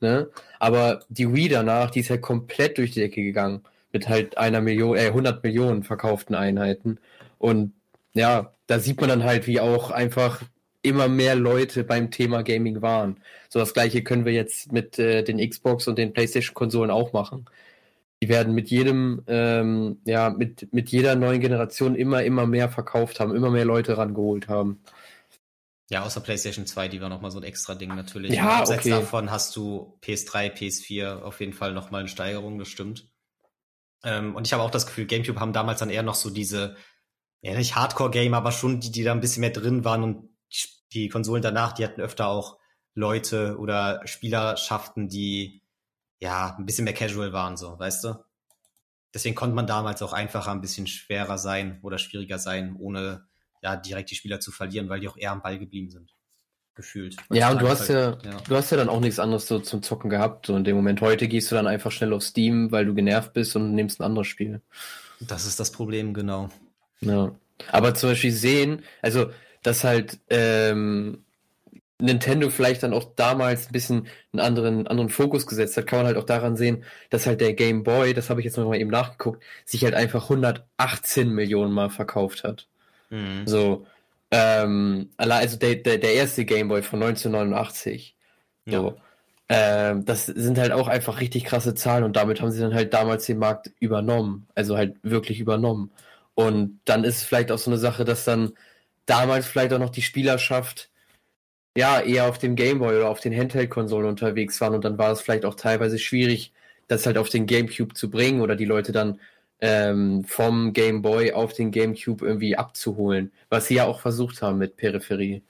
ne? 0.00 0.28
Aber 0.60 1.04
die 1.08 1.32
Wii 1.34 1.48
danach, 1.48 1.90
die 1.90 2.00
ist 2.00 2.10
halt 2.10 2.22
komplett 2.22 2.78
durch 2.78 2.92
die 2.92 3.00
Decke 3.00 3.22
gegangen 3.22 3.62
mit 3.92 4.08
halt 4.08 4.38
einer 4.38 4.60
Million, 4.60 4.96
äh, 4.96 5.06
100 5.08 5.42
Millionen 5.42 5.82
verkauften 5.82 6.34
Einheiten. 6.34 6.98
Und 7.38 7.72
ja, 8.14 8.52
da 8.66 8.78
sieht 8.78 9.00
man 9.00 9.10
dann 9.10 9.24
halt, 9.24 9.46
wie 9.46 9.60
auch 9.60 9.90
einfach 9.90 10.42
immer 10.82 11.08
mehr 11.08 11.34
Leute 11.36 11.84
beim 11.84 12.10
Thema 12.10 12.42
Gaming 12.42 12.82
waren. 12.82 13.18
So 13.48 13.58
das 13.58 13.74
gleiche 13.74 14.02
können 14.02 14.24
wir 14.24 14.32
jetzt 14.32 14.72
mit 14.72 14.98
äh, 14.98 15.22
den 15.22 15.38
Xbox 15.48 15.88
und 15.88 15.98
den 15.98 16.12
PlayStation-Konsolen 16.12 16.90
auch 16.90 17.12
machen 17.12 17.46
die 18.22 18.28
werden 18.28 18.54
mit 18.54 18.70
jedem, 18.70 19.24
ähm, 19.26 20.00
ja, 20.04 20.30
mit, 20.30 20.72
mit 20.72 20.90
jeder 20.90 21.16
neuen 21.16 21.40
Generation 21.40 21.96
immer, 21.96 22.22
immer 22.22 22.46
mehr 22.46 22.68
verkauft 22.68 23.18
haben, 23.18 23.34
immer 23.34 23.50
mehr 23.50 23.64
Leute 23.64 23.98
rangeholt 23.98 24.46
haben. 24.46 24.80
Ja, 25.90 26.04
außer 26.04 26.20
PlayStation 26.20 26.64
2, 26.64 26.86
die 26.86 27.00
war 27.00 27.08
nochmal 27.08 27.32
so 27.32 27.40
ein 27.40 27.42
extra 27.42 27.74
Ding 27.74 27.92
natürlich. 27.96 28.32
Ja, 28.32 28.60
Abseits 28.60 28.82
okay. 28.82 28.90
davon 28.90 29.32
hast 29.32 29.56
du 29.56 29.98
PS3, 30.02 30.54
PS4 30.54 31.22
auf 31.22 31.40
jeden 31.40 31.52
Fall 31.52 31.74
nochmal 31.74 32.02
eine 32.02 32.08
Steigerung, 32.08 32.60
das 32.60 32.68
stimmt. 32.68 33.10
Ähm, 34.04 34.36
und 34.36 34.46
ich 34.46 34.52
habe 34.52 34.62
auch 34.62 34.70
das 34.70 34.86
Gefühl, 34.86 35.06
GameCube 35.06 35.40
haben 35.40 35.52
damals 35.52 35.80
dann 35.80 35.90
eher 35.90 36.04
noch 36.04 36.14
so 36.14 36.30
diese, 36.30 36.76
ja 37.40 37.56
nicht 37.56 37.74
Hardcore-Game, 37.74 38.34
aber 38.34 38.52
schon 38.52 38.78
die, 38.78 38.92
die 38.92 39.02
da 39.02 39.10
ein 39.10 39.20
bisschen 39.20 39.40
mehr 39.40 39.50
drin 39.50 39.84
waren 39.84 40.04
und 40.04 40.28
die 40.92 41.08
Konsolen 41.08 41.42
danach, 41.42 41.72
die 41.72 41.84
hatten 41.84 42.00
öfter 42.00 42.28
auch 42.28 42.58
Leute 42.94 43.58
oder 43.58 44.00
Spielerschaften, 44.04 45.08
die 45.08 45.61
ja, 46.22 46.54
ein 46.56 46.66
bisschen 46.66 46.84
mehr 46.84 46.94
casual 46.94 47.32
waren, 47.32 47.56
so, 47.56 47.76
weißt 47.76 48.04
du? 48.04 48.24
Deswegen 49.12 49.34
konnte 49.34 49.56
man 49.56 49.66
damals 49.66 50.02
auch 50.02 50.12
einfacher 50.12 50.52
ein 50.52 50.60
bisschen 50.60 50.86
schwerer 50.86 51.36
sein 51.36 51.80
oder 51.82 51.98
schwieriger 51.98 52.38
sein, 52.38 52.76
ohne 52.78 53.26
ja 53.60 53.74
direkt 53.74 54.12
die 54.12 54.14
Spieler 54.14 54.38
zu 54.38 54.52
verlieren, 54.52 54.88
weil 54.88 55.00
die 55.00 55.08
auch 55.08 55.16
eher 55.16 55.32
am 55.32 55.42
Ball 55.42 55.58
geblieben 55.58 55.90
sind. 55.90 56.14
Gefühlt. 56.74 57.16
Ja, 57.30 57.50
und 57.50 57.60
du 57.60 57.68
hast 57.68 57.88
ja, 57.88 58.16
ja, 58.22 58.40
du 58.48 58.54
hast 58.54 58.70
ja 58.70 58.76
dann 58.76 58.88
auch 58.88 59.00
nichts 59.00 59.18
anderes 59.18 59.46
so 59.48 59.58
zum 59.58 59.82
Zocken 59.82 60.08
gehabt. 60.08 60.46
So 60.46 60.56
in 60.56 60.62
dem 60.62 60.76
Moment 60.76 61.00
heute 61.00 61.26
gehst 61.26 61.50
du 61.50 61.56
dann 61.56 61.66
einfach 61.66 61.90
schnell 61.90 62.12
auf 62.12 62.22
Steam, 62.22 62.70
weil 62.70 62.86
du 62.86 62.94
genervt 62.94 63.32
bist 63.32 63.56
und 63.56 63.74
nimmst 63.74 64.00
ein 64.00 64.04
anderes 64.04 64.28
Spiel. 64.28 64.62
Das 65.20 65.44
ist 65.44 65.58
das 65.58 65.72
Problem, 65.72 66.14
genau. 66.14 66.50
Ja. 67.00 67.34
Aber 67.68 67.94
zum 67.94 68.10
Beispiel 68.10 68.32
sehen, 68.32 68.84
also 69.02 69.30
dass 69.62 69.82
halt 69.84 70.20
ähm, 70.30 71.24
Nintendo 72.02 72.50
vielleicht 72.50 72.82
dann 72.82 72.92
auch 72.92 73.14
damals 73.16 73.68
ein 73.68 73.72
bisschen 73.72 74.08
einen 74.32 74.40
anderen, 74.40 74.86
anderen 74.86 75.08
Fokus 75.08 75.46
gesetzt 75.46 75.76
hat, 75.76 75.86
kann 75.86 76.00
man 76.00 76.06
halt 76.06 76.16
auch 76.16 76.24
daran 76.24 76.56
sehen, 76.56 76.84
dass 77.10 77.26
halt 77.26 77.40
der 77.40 77.54
Game 77.54 77.84
Boy, 77.84 78.14
das 78.14 78.30
habe 78.30 78.40
ich 78.40 78.44
jetzt 78.44 78.56
noch 78.56 78.68
mal 78.68 78.76
eben 78.76 78.90
nachgeguckt, 78.90 79.42
sich 79.64 79.84
halt 79.84 79.94
einfach 79.94 80.24
118 80.24 81.30
Millionen 81.30 81.72
Mal 81.72 81.90
verkauft 81.90 82.44
hat. 82.44 82.66
Mhm. 83.10 83.46
So, 83.46 83.86
ähm, 84.30 85.10
also 85.16 85.58
der, 85.58 85.76
der, 85.76 85.98
der 85.98 86.14
erste 86.14 86.44
Gameboy 86.44 86.82
von 86.82 87.02
1989. 87.02 88.16
So. 88.66 88.72
Ja. 88.72 88.94
Ähm, 89.90 90.04
das 90.06 90.26
sind 90.26 90.58
halt 90.58 90.72
auch 90.72 90.88
einfach 90.88 91.20
richtig 91.20 91.44
krasse 91.44 91.74
Zahlen 91.74 92.04
und 92.04 92.16
damit 92.16 92.40
haben 92.40 92.50
sie 92.50 92.60
dann 92.60 92.74
halt 92.74 92.94
damals 92.94 93.26
den 93.26 93.38
Markt 93.38 93.70
übernommen. 93.80 94.48
Also 94.54 94.76
halt 94.76 94.96
wirklich 95.02 95.40
übernommen. 95.40 95.92
Und 96.34 96.80
dann 96.86 97.04
ist 97.04 97.18
es 97.18 97.24
vielleicht 97.24 97.52
auch 97.52 97.58
so 97.58 97.70
eine 97.70 97.78
Sache, 97.78 98.04
dass 98.06 98.24
dann 98.24 98.52
damals 99.04 99.46
vielleicht 99.46 99.72
auch 99.74 99.78
noch 99.78 99.90
die 99.90 100.02
Spielerschaft 100.02 100.88
ja 101.76 102.00
eher 102.00 102.28
auf 102.28 102.38
dem 102.38 102.56
Gameboy 102.56 102.96
oder 102.96 103.08
auf 103.08 103.20
den 103.20 103.36
Handheld-Konsolen 103.36 104.06
unterwegs 104.06 104.60
waren 104.60 104.74
und 104.74 104.84
dann 104.84 104.98
war 104.98 105.12
es 105.12 105.20
vielleicht 105.20 105.44
auch 105.44 105.54
teilweise 105.54 105.98
schwierig, 105.98 106.52
das 106.88 107.06
halt 107.06 107.18
auf 107.18 107.28
den 107.28 107.46
Gamecube 107.46 107.94
zu 107.94 108.10
bringen 108.10 108.40
oder 108.40 108.56
die 108.56 108.64
Leute 108.64 108.92
dann 108.92 109.20
ähm, 109.60 110.24
vom 110.24 110.72
Game 110.72 111.02
Boy 111.02 111.32
auf 111.32 111.52
den 111.54 111.70
GameCube 111.70 112.26
irgendwie 112.26 112.56
abzuholen, 112.56 113.32
was 113.48 113.68
sie 113.68 113.76
ja 113.76 113.86
auch 113.86 114.00
versucht 114.00 114.42
haben 114.42 114.58
mit 114.58 114.76
Peripherie. 114.76 115.44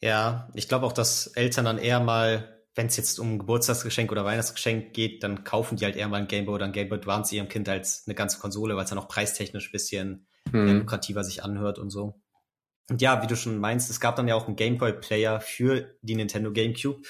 Ja, 0.00 0.48
ich 0.54 0.68
glaube 0.68 0.86
auch, 0.86 0.92
dass 0.92 1.28
Eltern 1.28 1.64
dann 1.64 1.78
eher 1.78 2.00
mal, 2.00 2.58
wenn 2.74 2.88
es 2.88 2.96
jetzt 2.96 3.18
um 3.18 3.38
Geburtstagsgeschenk 3.38 4.10
oder 4.10 4.24
Weihnachtsgeschenk 4.24 4.92
geht, 4.92 5.22
dann 5.22 5.44
kaufen 5.44 5.76
die 5.76 5.84
halt 5.84 5.96
eher 5.96 6.08
mal 6.08 6.20
ein 6.20 6.28
Game 6.28 6.46
Boy 6.46 6.56
oder 6.56 6.64
ein 6.66 6.72
Game 6.72 6.88
Boy 6.88 6.98
Advance 6.98 7.34
ihrem 7.34 7.48
Kind 7.48 7.68
als 7.68 8.04
eine 8.06 8.14
ganze 8.14 8.40
Konsole, 8.40 8.76
weil 8.76 8.84
es 8.84 8.90
dann 8.90 8.98
auch 8.98 9.08
preistechnisch 9.08 9.68
ein 9.68 9.72
bisschen 9.72 10.26
hm. 10.50 10.80
lukrativer 10.80 11.22
sich 11.22 11.44
anhört 11.44 11.78
und 11.78 11.90
so. 11.90 12.20
Und 12.90 13.02
ja, 13.02 13.22
wie 13.22 13.26
du 13.26 13.36
schon 13.36 13.58
meinst, 13.58 13.90
es 13.90 14.00
gab 14.00 14.16
dann 14.16 14.28
ja 14.28 14.34
auch 14.34 14.46
einen 14.46 14.56
Game 14.56 14.78
Boy 14.78 14.92
Player 14.92 15.40
für 15.40 15.94
die 16.02 16.14
Nintendo 16.14 16.52
GameCube. 16.52 17.02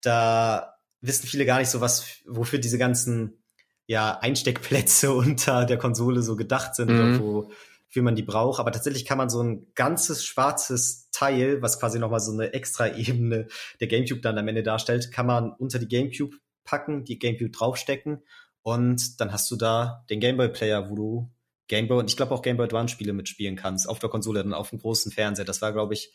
Da 0.00 0.76
wissen 1.00 1.26
viele 1.26 1.44
gar 1.44 1.58
nicht 1.58 1.70
so 1.70 1.80
was, 1.80 2.22
wofür 2.26 2.58
diese 2.58 2.78
ganzen 2.78 3.42
ja, 3.86 4.18
Einsteckplätze 4.18 5.12
unter 5.14 5.64
der 5.64 5.78
Konsole 5.78 6.22
so 6.22 6.36
gedacht 6.36 6.74
sind 6.74 6.90
mhm. 6.90 6.96
oder 6.96 7.20
wofür 7.20 8.02
man 8.02 8.16
die 8.16 8.22
braucht. 8.22 8.60
Aber 8.60 8.72
tatsächlich 8.72 9.04
kann 9.04 9.18
man 9.18 9.28
so 9.28 9.42
ein 9.42 9.66
ganzes 9.74 10.24
schwarzes 10.24 11.10
Teil, 11.10 11.60
was 11.62 11.78
quasi 11.78 11.98
nochmal 11.98 12.20
so 12.20 12.32
eine 12.32 12.52
extra 12.52 12.88
Ebene 12.88 13.48
der 13.80 13.88
GameCube 13.88 14.20
dann 14.20 14.38
am 14.38 14.48
Ende 14.48 14.62
darstellt, 14.62 15.12
kann 15.12 15.26
man 15.26 15.52
unter 15.52 15.78
die 15.78 15.88
GameCube 15.88 16.36
packen, 16.64 17.04
die 17.04 17.18
GameCube 17.18 17.50
draufstecken 17.50 18.22
und 18.62 19.20
dann 19.20 19.32
hast 19.32 19.50
du 19.50 19.56
da 19.56 20.04
den 20.10 20.20
Gameboy 20.20 20.50
Player, 20.50 20.90
wo 20.90 20.94
du 20.94 21.30
Gameboy 21.68 21.98
und 21.98 22.10
ich 22.10 22.16
glaube 22.16 22.34
auch 22.34 22.42
Gameboy 22.42 22.64
Advance 22.64 22.92
Spiele 22.92 23.12
mitspielen 23.12 23.56
kannst 23.56 23.88
auf 23.88 23.98
der 23.98 24.10
Konsole 24.10 24.42
dann 24.42 24.54
auf 24.54 24.70
dem 24.70 24.78
großen 24.78 25.12
Fernseher. 25.12 25.44
Das 25.44 25.62
war 25.62 25.72
glaube 25.72 25.94
ich 25.94 26.12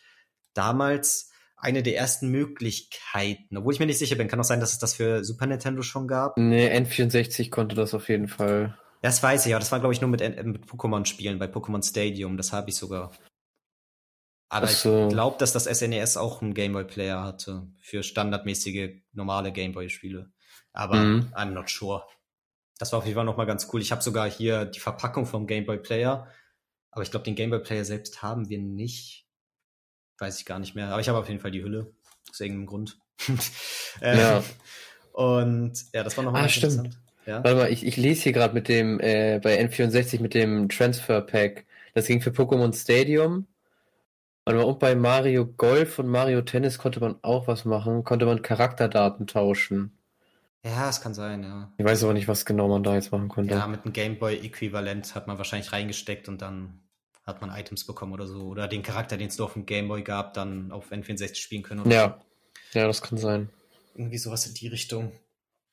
damals 0.53 1.31
eine 1.63 1.81
der 1.81 1.95
ersten 1.95 2.29
Möglichkeiten. 2.29 3.57
Obwohl 3.57 3.73
ich 3.73 3.79
mir 3.79 3.85
nicht 3.85 3.97
sicher 3.97 4.15
bin, 4.15 4.27
kann 4.27 4.39
auch 4.39 4.43
sein, 4.43 4.59
dass 4.59 4.73
es 4.73 4.79
das 4.79 4.95
für 4.95 5.23
Super 5.23 5.45
Nintendo 5.45 5.81
schon 5.81 6.07
gab. 6.07 6.37
Nee, 6.37 6.69
N64 6.69 7.49
konnte 7.49 7.75
das 7.75 7.93
auf 7.93 8.09
jeden 8.09 8.27
Fall. 8.27 8.77
Das 9.01 9.23
weiß 9.23 9.45
ich, 9.45 9.53
aber 9.53 9.59
das 9.59 9.71
war, 9.71 9.79
glaube 9.79 9.93
ich, 9.93 10.01
nur 10.01 10.09
mit, 10.09 10.21
mit 10.21 10.65
Pokémon-Spielen, 10.65 11.39
bei 11.39 11.45
Pokémon 11.45 11.87
Stadium. 11.87 12.35
Das 12.37 12.51
habe 12.51 12.69
ich 12.69 12.75
sogar. 12.75 13.11
Aber 14.49 14.67
so. 14.67 15.07
ich 15.07 15.13
glaube, 15.13 15.37
dass 15.39 15.53
das 15.53 15.65
SNES 15.65 16.15
e 16.15 16.19
auch 16.19 16.41
einen 16.41 16.53
Gameboy-Player 16.53 17.23
hatte. 17.23 17.67
Für 17.79 18.03
standardmäßige, 18.03 19.01
normale 19.13 19.51
Gameboy-Spiele. 19.51 20.31
Aber 20.73 20.95
mhm. 20.95 21.33
I'm 21.33 21.51
not 21.51 21.69
sure. 21.69 22.03
Das 22.79 22.91
war 22.91 22.99
auf 22.99 23.05
jeden 23.05 23.15
Fall 23.15 23.25
nochmal 23.25 23.45
ganz 23.45 23.69
cool. 23.71 23.81
Ich 23.81 23.91
habe 23.91 24.01
sogar 24.01 24.29
hier 24.29 24.65
die 24.65 24.79
Verpackung 24.79 25.25
vom 25.25 25.47
Gameboy-Player. 25.47 26.27
Aber 26.91 27.03
ich 27.03 27.11
glaube, 27.11 27.25
den 27.25 27.35
Gameboy-Player 27.35 27.85
selbst 27.85 28.21
haben 28.21 28.49
wir 28.49 28.59
nicht 28.59 29.23
weiß 30.23 30.39
ich 30.39 30.45
gar 30.45 30.59
nicht 30.59 30.75
mehr. 30.75 30.89
Aber 30.89 31.01
ich 31.01 31.09
habe 31.09 31.19
auf 31.19 31.27
jeden 31.27 31.39
Fall 31.39 31.51
die 31.51 31.63
Hülle. 31.63 31.91
Aus 32.29 32.39
irgendeinem 32.39 32.67
Grund. 32.67 32.97
äh, 34.01 34.17
ja. 34.17 34.43
Und 35.11 35.73
ja, 35.93 36.03
das 36.03 36.17
war 36.17 36.23
nochmal 36.23 36.45
ah, 36.45 36.49
stimmt. 36.49 36.97
Ja? 37.25 37.43
Warte 37.43 37.55
mal, 37.55 37.71
ich, 37.71 37.85
ich 37.85 37.97
lese 37.97 38.23
hier 38.23 38.33
gerade 38.33 38.53
mit 38.53 38.67
dem, 38.67 38.99
äh, 38.99 39.39
bei 39.41 39.61
N64 39.61 40.21
mit 40.21 40.33
dem 40.33 40.69
Transfer 40.69 41.21
Pack. 41.21 41.65
Das 41.93 42.07
ging 42.07 42.21
für 42.21 42.31
Pokémon 42.31 42.73
Stadium. 42.73 43.47
Warte 44.45 44.59
mal, 44.59 44.65
und 44.65 44.79
bei 44.79 44.95
Mario 44.95 45.45
Golf 45.45 45.99
und 45.99 46.07
Mario 46.07 46.41
Tennis 46.41 46.77
konnte 46.77 46.99
man 46.99 47.15
auch 47.21 47.47
was 47.47 47.65
machen. 47.65 48.03
Konnte 48.03 48.25
man 48.25 48.41
Charakterdaten 48.41 49.27
tauschen. 49.27 49.97
Ja, 50.65 50.89
es 50.89 51.01
kann 51.01 51.13
sein, 51.13 51.43
ja. 51.43 51.71
Ich 51.77 51.85
weiß 51.85 52.03
aber 52.03 52.13
nicht, 52.13 52.27
was 52.27 52.45
genau 52.45 52.69
man 52.69 52.83
da 52.83 52.95
jetzt 52.95 53.11
machen 53.11 53.27
konnte. 53.27 53.53
Ja, 53.53 53.67
mit 53.67 53.83
einem 53.83 53.93
Gameboy-Äquivalent 53.93 55.13
hat 55.13 55.27
man 55.27 55.37
wahrscheinlich 55.37 55.73
reingesteckt 55.73 56.29
und 56.29 56.41
dann 56.41 56.79
hat 57.25 57.41
man 57.41 57.49
Items 57.49 57.85
bekommen 57.85 58.13
oder 58.13 58.27
so. 58.27 58.43
Oder 58.43 58.67
den 58.67 58.81
Charakter, 58.81 59.17
den 59.17 59.27
es 59.27 59.37
nur 59.37 59.47
auf 59.47 59.53
dem 59.53 59.65
Gameboy 59.65 60.03
gab, 60.03 60.33
dann 60.33 60.71
auf 60.71 60.91
N64 60.91 61.35
spielen 61.35 61.63
können. 61.63 61.89
ja. 61.89 62.19
So. 62.71 62.79
Ja, 62.79 62.87
das 62.87 63.03
kann 63.03 63.19
sein. 63.19 63.49
Irgendwie 63.93 64.17
sowas 64.17 64.47
in 64.47 64.55
die 64.55 64.67
Richtung. 64.67 65.11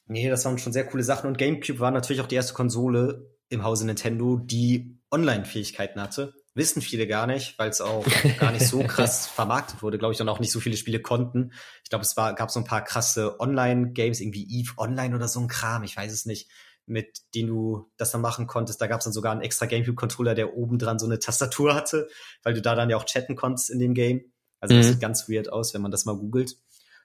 Nee, 0.06 0.28
das 0.28 0.44
waren 0.44 0.58
schon 0.58 0.72
sehr 0.72 0.86
coole 0.86 1.02
Sachen. 1.02 1.28
Und 1.28 1.38
GameCube 1.38 1.80
war 1.80 1.90
natürlich 1.90 2.20
auch 2.20 2.26
die 2.26 2.34
erste 2.34 2.52
Konsole 2.52 3.30
im 3.48 3.64
Hause 3.64 3.86
Nintendo, 3.86 4.36
die 4.36 4.98
Online-Fähigkeiten 5.10 6.00
hatte. 6.00 6.34
Wissen 6.54 6.82
viele 6.82 7.06
gar 7.06 7.26
nicht, 7.26 7.58
weil 7.58 7.70
es 7.70 7.80
auch 7.80 8.04
gar 8.38 8.52
nicht 8.52 8.66
so 8.66 8.82
krass 8.82 9.26
vermarktet 9.26 9.82
wurde, 9.82 9.98
glaube 9.98 10.14
ich, 10.14 10.20
und 10.20 10.28
auch 10.28 10.40
nicht 10.40 10.52
so 10.52 10.60
viele 10.60 10.76
Spiele 10.76 11.00
konnten. 11.00 11.52
Ich 11.84 11.90
glaube, 11.90 12.04
es 12.04 12.16
war, 12.16 12.34
gab 12.34 12.50
so 12.50 12.60
ein 12.60 12.64
paar 12.64 12.82
krasse 12.82 13.38
Online-Games, 13.40 14.20
irgendwie 14.20 14.46
Eve 14.50 14.72
Online 14.76 15.14
oder 15.14 15.28
so 15.28 15.40
ein 15.40 15.48
Kram, 15.48 15.84
ich 15.84 15.96
weiß 15.96 16.12
es 16.12 16.26
nicht 16.26 16.50
mit 16.90 17.20
denen 17.34 17.48
du 17.48 17.90
das 17.96 18.10
dann 18.10 18.20
machen 18.20 18.46
konntest. 18.46 18.80
Da 18.80 18.88
gab 18.88 18.98
es 18.98 19.04
dann 19.04 19.12
sogar 19.12 19.32
einen 19.32 19.42
extra 19.42 19.66
GameCube-Controller, 19.66 20.34
der 20.34 20.54
oben 20.54 20.78
dran 20.78 20.98
so 20.98 21.06
eine 21.06 21.20
Tastatur 21.20 21.74
hatte, 21.74 22.08
weil 22.42 22.52
du 22.52 22.60
da 22.60 22.74
dann 22.74 22.90
ja 22.90 22.96
auch 22.96 23.04
chatten 23.04 23.36
konntest 23.36 23.70
in 23.70 23.78
dem 23.78 23.94
Game. 23.94 24.32
Also 24.58 24.76
das 24.76 24.86
mhm. 24.86 24.90
sieht 24.90 25.00
ganz 25.00 25.28
weird 25.28 25.50
aus, 25.50 25.72
wenn 25.72 25.82
man 25.82 25.92
das 25.92 26.04
mal 26.04 26.16
googelt. 26.16 26.56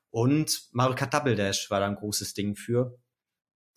Und 0.10 0.70
Mario 0.72 0.96
Kart 0.96 1.14
Double 1.14 1.36
Dash 1.36 1.70
war 1.70 1.80
da 1.80 1.88
ein 1.88 1.96
großes 1.96 2.34
Ding 2.34 2.56
für, 2.56 2.98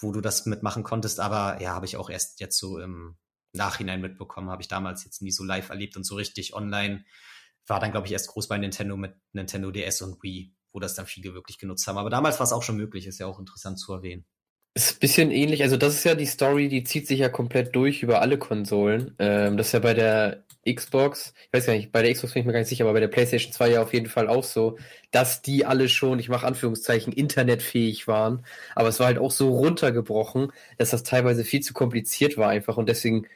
wo 0.01 0.13
du 0.13 0.21
das 0.21 0.47
mitmachen 0.47 0.83
konntest. 0.83 1.21
Aber 1.21 1.61
ja, 1.61 1.75
habe 1.75 1.87
ich 1.87 1.97
auch 1.97 2.11
erst 2.11 2.41
jetzt 2.41 2.59
so 2.59 2.79
im 2.79 3.17
Nachhinein 3.53 4.01
mitbekommen, 4.01 4.51
habe 4.51 4.63
ich 4.63 4.69
damals 4.69 5.05
jetzt 5.05 5.23
nie 5.23 5.31
so 5.31 5.45
live 5.45 5.71
erlebt 5.71 5.97
und 5.97 6.05
so 6.05 6.15
richtig 6.15 6.55
online 6.55 7.05
war 7.69 7.81
dann, 7.81 7.91
glaube 7.91 8.07
ich, 8.07 8.13
erst 8.13 8.29
groß 8.29 8.49
bei 8.49 8.59
Nintendo 8.59 8.97
mit 8.97 9.15
Nintendo 9.33 9.71
DS 9.71 10.03
und 10.03 10.23
Wii, 10.23 10.53
wo 10.73 10.81
das 10.81 10.95
dann 10.95 11.07
viele 11.07 11.35
wirklich 11.35 11.59
genutzt 11.59 11.87
haben. 11.87 11.99
Aber 11.99 12.11
damals 12.11 12.39
war 12.39 12.45
es 12.45 12.53
auch 12.53 12.63
schon 12.63 12.77
möglich, 12.77 13.07
ist 13.07 13.19
ja 13.19 13.27
auch 13.27 13.39
interessant 13.39 13.79
zu 13.79 13.93
erwähnen. 13.93 14.25
Ist 14.75 14.97
ein 14.97 15.01
bisschen 15.01 15.31
ähnlich, 15.31 15.63
also 15.63 15.77
das 15.77 15.95
ist 15.95 16.05
ja 16.05 16.15
die 16.15 16.27
Story, 16.27 16.69
die 16.69 16.85
zieht 16.85 17.09
sich 17.09 17.19
ja 17.19 17.29
komplett 17.29 17.75
durch 17.75 18.03
über 18.03 18.21
alle 18.21 18.39
Konsolen. 18.39 19.15
Ähm, 19.19 19.57
das 19.57 19.69
ist 19.69 19.73
ja 19.73 19.81
bei 19.81 19.95
der 19.95 20.45
Xbox, 20.73 21.33
ich 21.47 21.53
weiß 21.53 21.67
gar 21.67 21.73
nicht, 21.73 21.91
bei 21.91 22.03
der 22.03 22.13
Xbox 22.13 22.35
bin 22.35 22.41
ich 22.41 22.47
mir 22.47 22.53
gar 22.53 22.61
nicht 22.61 22.69
sicher, 22.69 22.85
aber 22.85 22.93
bei 22.93 23.01
der 23.01 23.09
PlayStation 23.09 23.53
2 23.53 23.71
ja 23.71 23.83
auf 23.83 23.93
jeden 23.93 24.07
Fall 24.09 24.29
auch 24.29 24.45
so, 24.45 24.79
dass 25.11 25.43
die 25.43 25.65
alle 25.65 25.89
schon, 25.89 26.19
ich 26.19 26.29
mache 26.29 26.47
Anführungszeichen, 26.47 27.13
internetfähig 27.13 28.07
waren. 28.07 28.45
Aber 28.75 28.89
es 28.89 29.01
war 29.01 29.07
halt 29.07 29.19
auch 29.19 29.31
so 29.31 29.49
runtergebrochen, 29.51 30.53
dass 30.77 30.91
das 30.91 31.03
teilweise 31.03 31.45
viel 31.45 31.61
zu 31.61 31.73
kompliziert 31.73 32.37
war 32.37 32.51
einfach 32.51 32.77
und 32.77 32.89
deswegen 32.89 33.27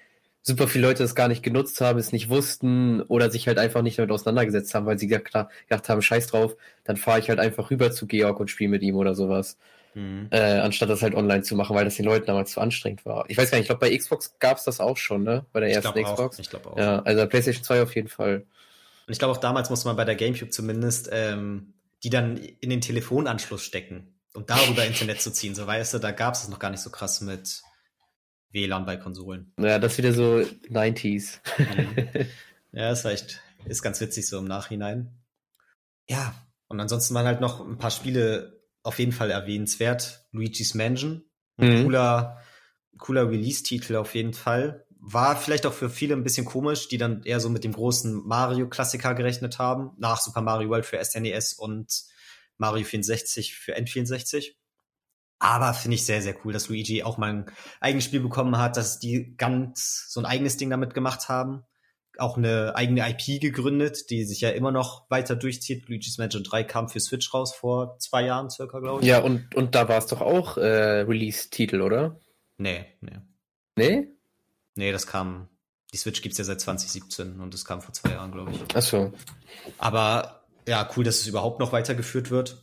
super 0.42 0.66
viele 0.66 0.86
Leute 0.88 1.02
das 1.02 1.14
gar 1.14 1.28
nicht 1.28 1.42
genutzt 1.42 1.80
haben, 1.80 1.98
es 1.98 2.12
nicht 2.12 2.28
wussten 2.28 3.00
oder 3.02 3.30
sich 3.30 3.46
halt 3.46 3.58
einfach 3.58 3.82
nicht 3.82 3.98
damit 3.98 4.10
auseinandergesetzt 4.10 4.74
haben, 4.74 4.86
weil 4.86 4.98
sie 4.98 5.06
gedacht, 5.06 5.48
gedacht 5.68 5.88
haben, 5.88 6.02
scheiß 6.02 6.26
drauf, 6.26 6.56
dann 6.84 6.96
fahre 6.96 7.20
ich 7.20 7.28
halt 7.28 7.38
einfach 7.38 7.70
rüber 7.70 7.92
zu 7.92 8.06
Georg 8.06 8.40
und 8.40 8.50
spiele 8.50 8.70
mit 8.70 8.82
ihm 8.82 8.96
oder 8.96 9.14
sowas. 9.14 9.56
Mhm. 9.94 10.28
Äh, 10.30 10.40
anstatt 10.40 10.88
das 10.88 11.02
halt 11.02 11.14
online 11.14 11.42
zu 11.42 11.54
machen, 11.54 11.76
weil 11.76 11.84
das 11.84 11.96
den 11.96 12.06
Leuten 12.06 12.26
damals 12.26 12.52
zu 12.52 12.60
anstrengend 12.60 13.04
war. 13.04 13.24
Ich 13.28 13.36
weiß 13.36 13.50
gar 13.50 13.58
nicht, 13.58 13.64
ich 13.64 13.68
glaube, 13.68 13.80
bei 13.80 13.96
Xbox 13.96 14.34
gab 14.38 14.56
es 14.56 14.64
das 14.64 14.80
auch 14.80 14.96
schon, 14.96 15.22
ne? 15.22 15.44
Bei 15.52 15.60
der 15.60 15.68
ich 15.68 15.76
ersten 15.76 16.02
Xbox. 16.02 16.36
Auch. 16.36 16.40
Ich 16.40 16.50
glaube 16.50 16.70
auch. 16.70 16.78
Ja, 16.78 17.00
also 17.00 17.26
PlayStation 17.26 17.62
2 17.62 17.82
auf 17.82 17.94
jeden 17.94 18.08
Fall. 18.08 18.44
Und 19.06 19.12
ich 19.12 19.18
glaube 19.18 19.32
auch 19.32 19.40
damals 19.40 19.68
musste 19.68 19.88
man 19.88 19.96
bei 19.96 20.04
der 20.04 20.14
GameCube 20.14 20.50
zumindest 20.50 21.10
ähm, 21.12 21.74
die 22.02 22.10
dann 22.10 22.36
in 22.36 22.70
den 22.70 22.80
Telefonanschluss 22.80 23.62
stecken 23.62 24.08
um 24.34 24.46
darüber 24.46 24.84
Internet 24.86 25.20
zu 25.20 25.32
ziehen. 25.32 25.54
So 25.54 25.66
weißt 25.66 25.94
du, 25.94 25.98
da 25.98 26.10
gab 26.10 26.34
es 26.34 26.42
es 26.42 26.48
noch 26.48 26.58
gar 26.58 26.70
nicht 26.70 26.80
so 26.80 26.90
krass 26.90 27.20
mit 27.20 27.62
WLAN 28.52 28.86
bei 28.86 28.96
Konsolen. 28.96 29.52
Ja, 29.58 29.78
das 29.78 29.92
ist 29.92 29.98
wieder 29.98 30.12
so 30.12 30.44
90s. 30.70 31.38
Mhm. 31.58 32.26
Ja, 32.72 32.90
ist 32.90 33.04
echt, 33.04 33.42
ist 33.66 33.82
ganz 33.82 34.00
witzig 34.00 34.26
so 34.26 34.38
im 34.38 34.46
Nachhinein. 34.46 35.22
Ja, 36.08 36.34
und 36.68 36.80
ansonsten 36.80 37.14
waren 37.14 37.26
halt 37.26 37.40
noch 37.40 37.60
ein 37.60 37.76
paar 37.76 37.90
Spiele 37.90 38.62
auf 38.82 38.98
jeden 38.98 39.12
Fall 39.12 39.30
erwähnenswert. 39.30 40.26
Luigi's 40.32 40.74
Mansion. 40.74 41.24
Ein 41.58 41.80
mhm. 41.80 41.84
cooler, 41.84 42.42
cooler 42.98 43.28
Release-Titel 43.28 43.96
auf 43.96 44.14
jeden 44.14 44.32
Fall. 44.32 44.86
War 44.98 45.36
vielleicht 45.36 45.66
auch 45.66 45.72
für 45.72 45.90
viele 45.90 46.14
ein 46.14 46.22
bisschen 46.22 46.46
komisch, 46.46 46.88
die 46.88 46.96
dann 46.96 47.22
eher 47.24 47.40
so 47.40 47.50
mit 47.50 47.64
dem 47.64 47.72
großen 47.72 48.26
Mario-Klassiker 48.26 49.14
gerechnet 49.14 49.58
haben. 49.58 49.90
Nach 49.98 50.20
Super 50.20 50.40
Mario 50.40 50.70
World 50.70 50.86
für 50.86 51.02
SNES 51.04 51.58
e 51.58 51.62
und 51.62 52.04
Mario 52.56 52.84
64 52.84 53.54
für 53.54 53.76
N64. 53.76 54.54
Aber 55.42 55.74
finde 55.74 55.96
ich 55.96 56.06
sehr, 56.06 56.22
sehr 56.22 56.36
cool, 56.44 56.52
dass 56.52 56.68
Luigi 56.68 57.02
auch 57.02 57.18
mal 57.18 57.30
ein 57.30 57.46
eigenes 57.80 58.04
Spiel 58.04 58.20
bekommen 58.20 58.58
hat, 58.58 58.76
dass 58.76 59.00
die 59.00 59.34
ganz 59.36 60.06
so 60.08 60.20
ein 60.20 60.26
eigenes 60.26 60.56
Ding 60.56 60.70
damit 60.70 60.94
gemacht 60.94 61.28
haben 61.28 61.64
auch 62.18 62.36
eine 62.36 62.74
eigene 62.76 63.08
IP 63.08 63.40
gegründet, 63.40 64.10
die 64.10 64.24
sich 64.24 64.40
ja 64.40 64.50
immer 64.50 64.70
noch 64.70 65.08
weiter 65.10 65.36
durchzieht. 65.36 65.88
Luigi's 65.88 66.18
Mansion 66.18 66.44
3 66.44 66.64
kam 66.64 66.88
für 66.88 67.00
Switch 67.00 67.32
raus 67.32 67.54
vor 67.54 67.98
zwei 67.98 68.24
Jahren 68.24 68.50
circa, 68.50 68.80
glaube 68.80 69.02
ich. 69.02 69.08
Ja, 69.08 69.20
und, 69.20 69.54
und 69.54 69.74
da 69.74 69.88
war 69.88 69.98
es 69.98 70.06
doch 70.06 70.20
auch 70.20 70.56
äh, 70.56 71.00
Release-Titel, 71.00 71.80
oder? 71.80 72.20
Nee, 72.58 72.86
nee. 73.00 73.18
Nee? 73.76 74.08
Nee, 74.74 74.92
das 74.92 75.06
kam. 75.06 75.48
Die 75.92 75.98
Switch 75.98 76.22
gibt's 76.22 76.38
ja 76.38 76.44
seit 76.44 76.60
2017 76.60 77.40
und 77.40 77.52
das 77.52 77.64
kam 77.64 77.82
vor 77.82 77.92
zwei 77.92 78.12
Jahren, 78.12 78.32
glaube 78.32 78.52
ich. 78.52 78.60
Ach 78.74 78.82
so. 78.82 79.12
Aber 79.78 80.44
ja, 80.66 80.88
cool, 80.96 81.04
dass 81.04 81.20
es 81.20 81.26
überhaupt 81.26 81.60
noch 81.60 81.72
weitergeführt 81.72 82.30
wird. 82.30 82.62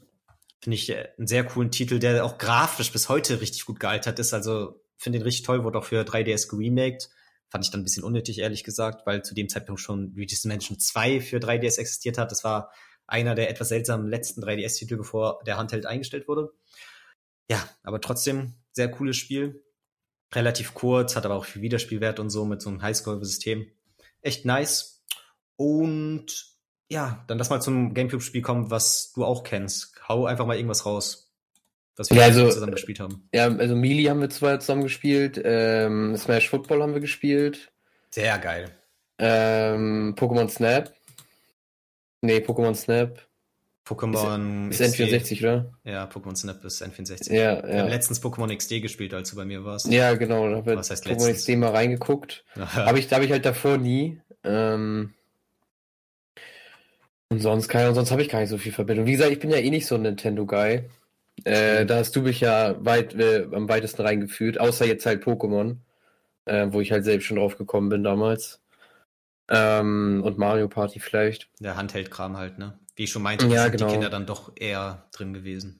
Finde 0.61 0.75
ich 0.75 0.89
äh, 0.89 1.09
einen 1.17 1.27
sehr 1.27 1.45
coolen 1.45 1.71
Titel, 1.71 1.99
der 1.99 2.25
auch 2.25 2.37
grafisch 2.37 2.91
bis 2.91 3.09
heute 3.09 3.41
richtig 3.41 3.65
gut 3.65 3.79
gealtert 3.79 4.19
ist. 4.19 4.33
Also 4.33 4.81
finde 4.97 5.19
den 5.19 5.23
richtig 5.23 5.45
toll, 5.45 5.63
wurde 5.63 5.79
auch 5.79 5.85
für 5.85 6.03
3DS 6.03 6.49
geremaked 6.49 7.09
Fand 7.49 7.65
ich 7.65 7.71
dann 7.71 7.81
ein 7.81 7.83
bisschen 7.83 8.03
unnötig, 8.03 8.39
ehrlich 8.39 8.63
gesagt, 8.63 9.07
weil 9.07 9.23
zu 9.23 9.33
dem 9.33 9.49
Zeitpunkt 9.49 9.81
schon 9.81 10.13
Luigi's 10.13 10.45
Mansion 10.45 10.77
2 10.77 11.19
für 11.19 11.37
3DS 11.37 11.79
existiert 11.79 12.19
hat. 12.19 12.31
Das 12.31 12.43
war 12.43 12.71
einer 13.07 13.33
der 13.33 13.49
etwas 13.49 13.69
seltsamen 13.69 14.07
letzten 14.07 14.43
3DS-Titel, 14.43 14.97
bevor 14.97 15.41
der 15.47 15.57
Handheld 15.57 15.87
eingestellt 15.87 16.27
wurde. 16.27 16.51
Ja, 17.49 17.67
aber 17.81 18.01
trotzdem 18.01 18.53
sehr 18.71 18.91
cooles 18.91 19.17
Spiel. 19.17 19.63
Relativ 20.31 20.75
kurz, 20.75 21.15
hat 21.15 21.25
aber 21.25 21.33
auch 21.33 21.45
viel 21.45 21.63
Wiederspielwert 21.63 22.19
und 22.19 22.29
so 22.29 22.45
mit 22.45 22.61
so 22.61 22.69
einem 22.69 22.83
Highscore-System. 22.83 23.65
Echt 24.21 24.45
nice. 24.45 25.03
Und 25.55 26.55
ja, 26.89 27.23
dann 27.27 27.37
lass 27.37 27.49
mal 27.49 27.61
zum 27.61 27.93
Gamecube-Spiel 27.93 28.41
kommen, 28.41 28.71
was 28.71 29.13
du 29.13 29.23
auch 29.23 29.43
kennst. 29.43 29.93
Hau 30.07 30.25
einfach 30.25 30.45
mal 30.45 30.55
irgendwas 30.55 30.85
raus, 30.85 31.31
was 31.95 32.09
wir 32.09 32.17
ja, 32.17 32.23
also, 32.23 32.49
zusammen 32.49 32.71
gespielt 32.71 32.99
haben. 32.99 33.29
Ja, 33.31 33.45
also 33.45 33.75
Melee 33.75 34.09
haben 34.09 34.21
wir 34.21 34.29
zwei 34.29 34.57
zusammen 34.57 34.83
gespielt, 34.83 35.39
ähm, 35.43 36.17
Smash 36.17 36.49
Football 36.49 36.81
haben 36.81 36.93
wir 36.93 37.01
gespielt. 37.01 37.71
Sehr 38.09 38.37
geil. 38.39 38.71
Ähm, 39.19 40.15
Pokémon 40.17 40.49
Snap. 40.49 40.93
Nee, 42.21 42.39
Pokémon 42.39 42.73
Snap. 42.73 43.21
Pokémon 43.85 44.69
ist, 44.69 44.79
ist 44.81 44.99
N64, 44.99 45.39
oder? 45.39 45.71
Ja, 45.83 46.05
Pokémon 46.05 46.35
Snap 46.35 46.63
ist 46.63 46.83
N64. 46.83 47.33
Ja, 47.33 47.41
ja. 47.41 47.67
Wir 47.67 47.79
haben 47.81 47.89
letztens 47.89 48.21
Pokémon 48.21 48.55
XD 48.55 48.81
gespielt, 48.81 49.13
als 49.13 49.31
du 49.31 49.35
bei 49.35 49.45
mir 49.45 49.63
warst. 49.63 49.87
Ja, 49.87 50.13
genau. 50.13 50.47
Da 50.49 50.57
habe 50.57 50.75
Was 50.75 50.91
heißt 50.91 51.05
Pokémon 51.05 51.27
letztens? 51.27 51.39
XD 51.39 51.57
mal 51.57 51.71
reingeguckt. 51.71 52.45
Aber 52.75 52.97
ich, 52.97 53.07
da 53.07 53.15
habe 53.15 53.25
ich 53.25 53.31
halt 53.31 53.45
davor 53.45 53.77
nie. 53.77 54.21
Ähm, 54.43 55.13
und 57.29 57.39
sonst, 57.39 57.67
keine, 57.67 57.93
sonst 57.93 58.11
habe 58.11 58.21
ich 58.21 58.29
gar 58.29 58.39
nicht 58.39 58.49
so 58.49 58.57
viel 58.57 58.71
Verbindung. 58.71 59.05
Wie 59.05 59.13
gesagt, 59.13 59.31
ich 59.31 59.39
bin 59.39 59.51
ja 59.51 59.57
eh 59.57 59.69
nicht 59.69 59.87
so 59.87 59.95
ein 59.95 60.01
Nintendo-Guy. 60.01 60.83
Äh, 61.45 61.85
da 61.85 61.97
hast 61.97 62.15
du 62.15 62.21
mich 62.21 62.41
ja 62.41 62.75
weit, 62.83 63.13
äh, 63.15 63.47
am 63.51 63.69
weitesten 63.69 64.01
reingeführt, 64.01 64.59
außer 64.59 64.85
jetzt 64.85 65.05
halt 65.05 65.23
Pokémon, 65.23 65.77
äh, 66.45 66.67
wo 66.69 66.81
ich 66.81 66.91
halt 66.91 67.05
selbst 67.05 67.25
schon 67.25 67.37
drauf 67.37 67.57
gekommen 67.57 67.89
bin 67.89 68.03
damals. 68.03 68.61
Ähm, 69.47 70.21
und 70.23 70.37
Mario 70.37 70.67
Party 70.67 70.99
vielleicht. 70.99 71.49
Der 71.59 71.77
Handheld-Kram 71.77 72.37
halt, 72.37 72.57
ne? 72.57 72.77
Wie 72.95 73.05
ich 73.05 73.11
schon 73.11 73.21
meinte, 73.21 73.47
ja, 73.47 73.63
sind 73.63 73.77
genau. 73.77 73.87
die 73.87 73.93
Kinder 73.93 74.09
dann 74.09 74.25
doch 74.25 74.51
eher 74.55 75.05
drin 75.11 75.33
gewesen. 75.33 75.79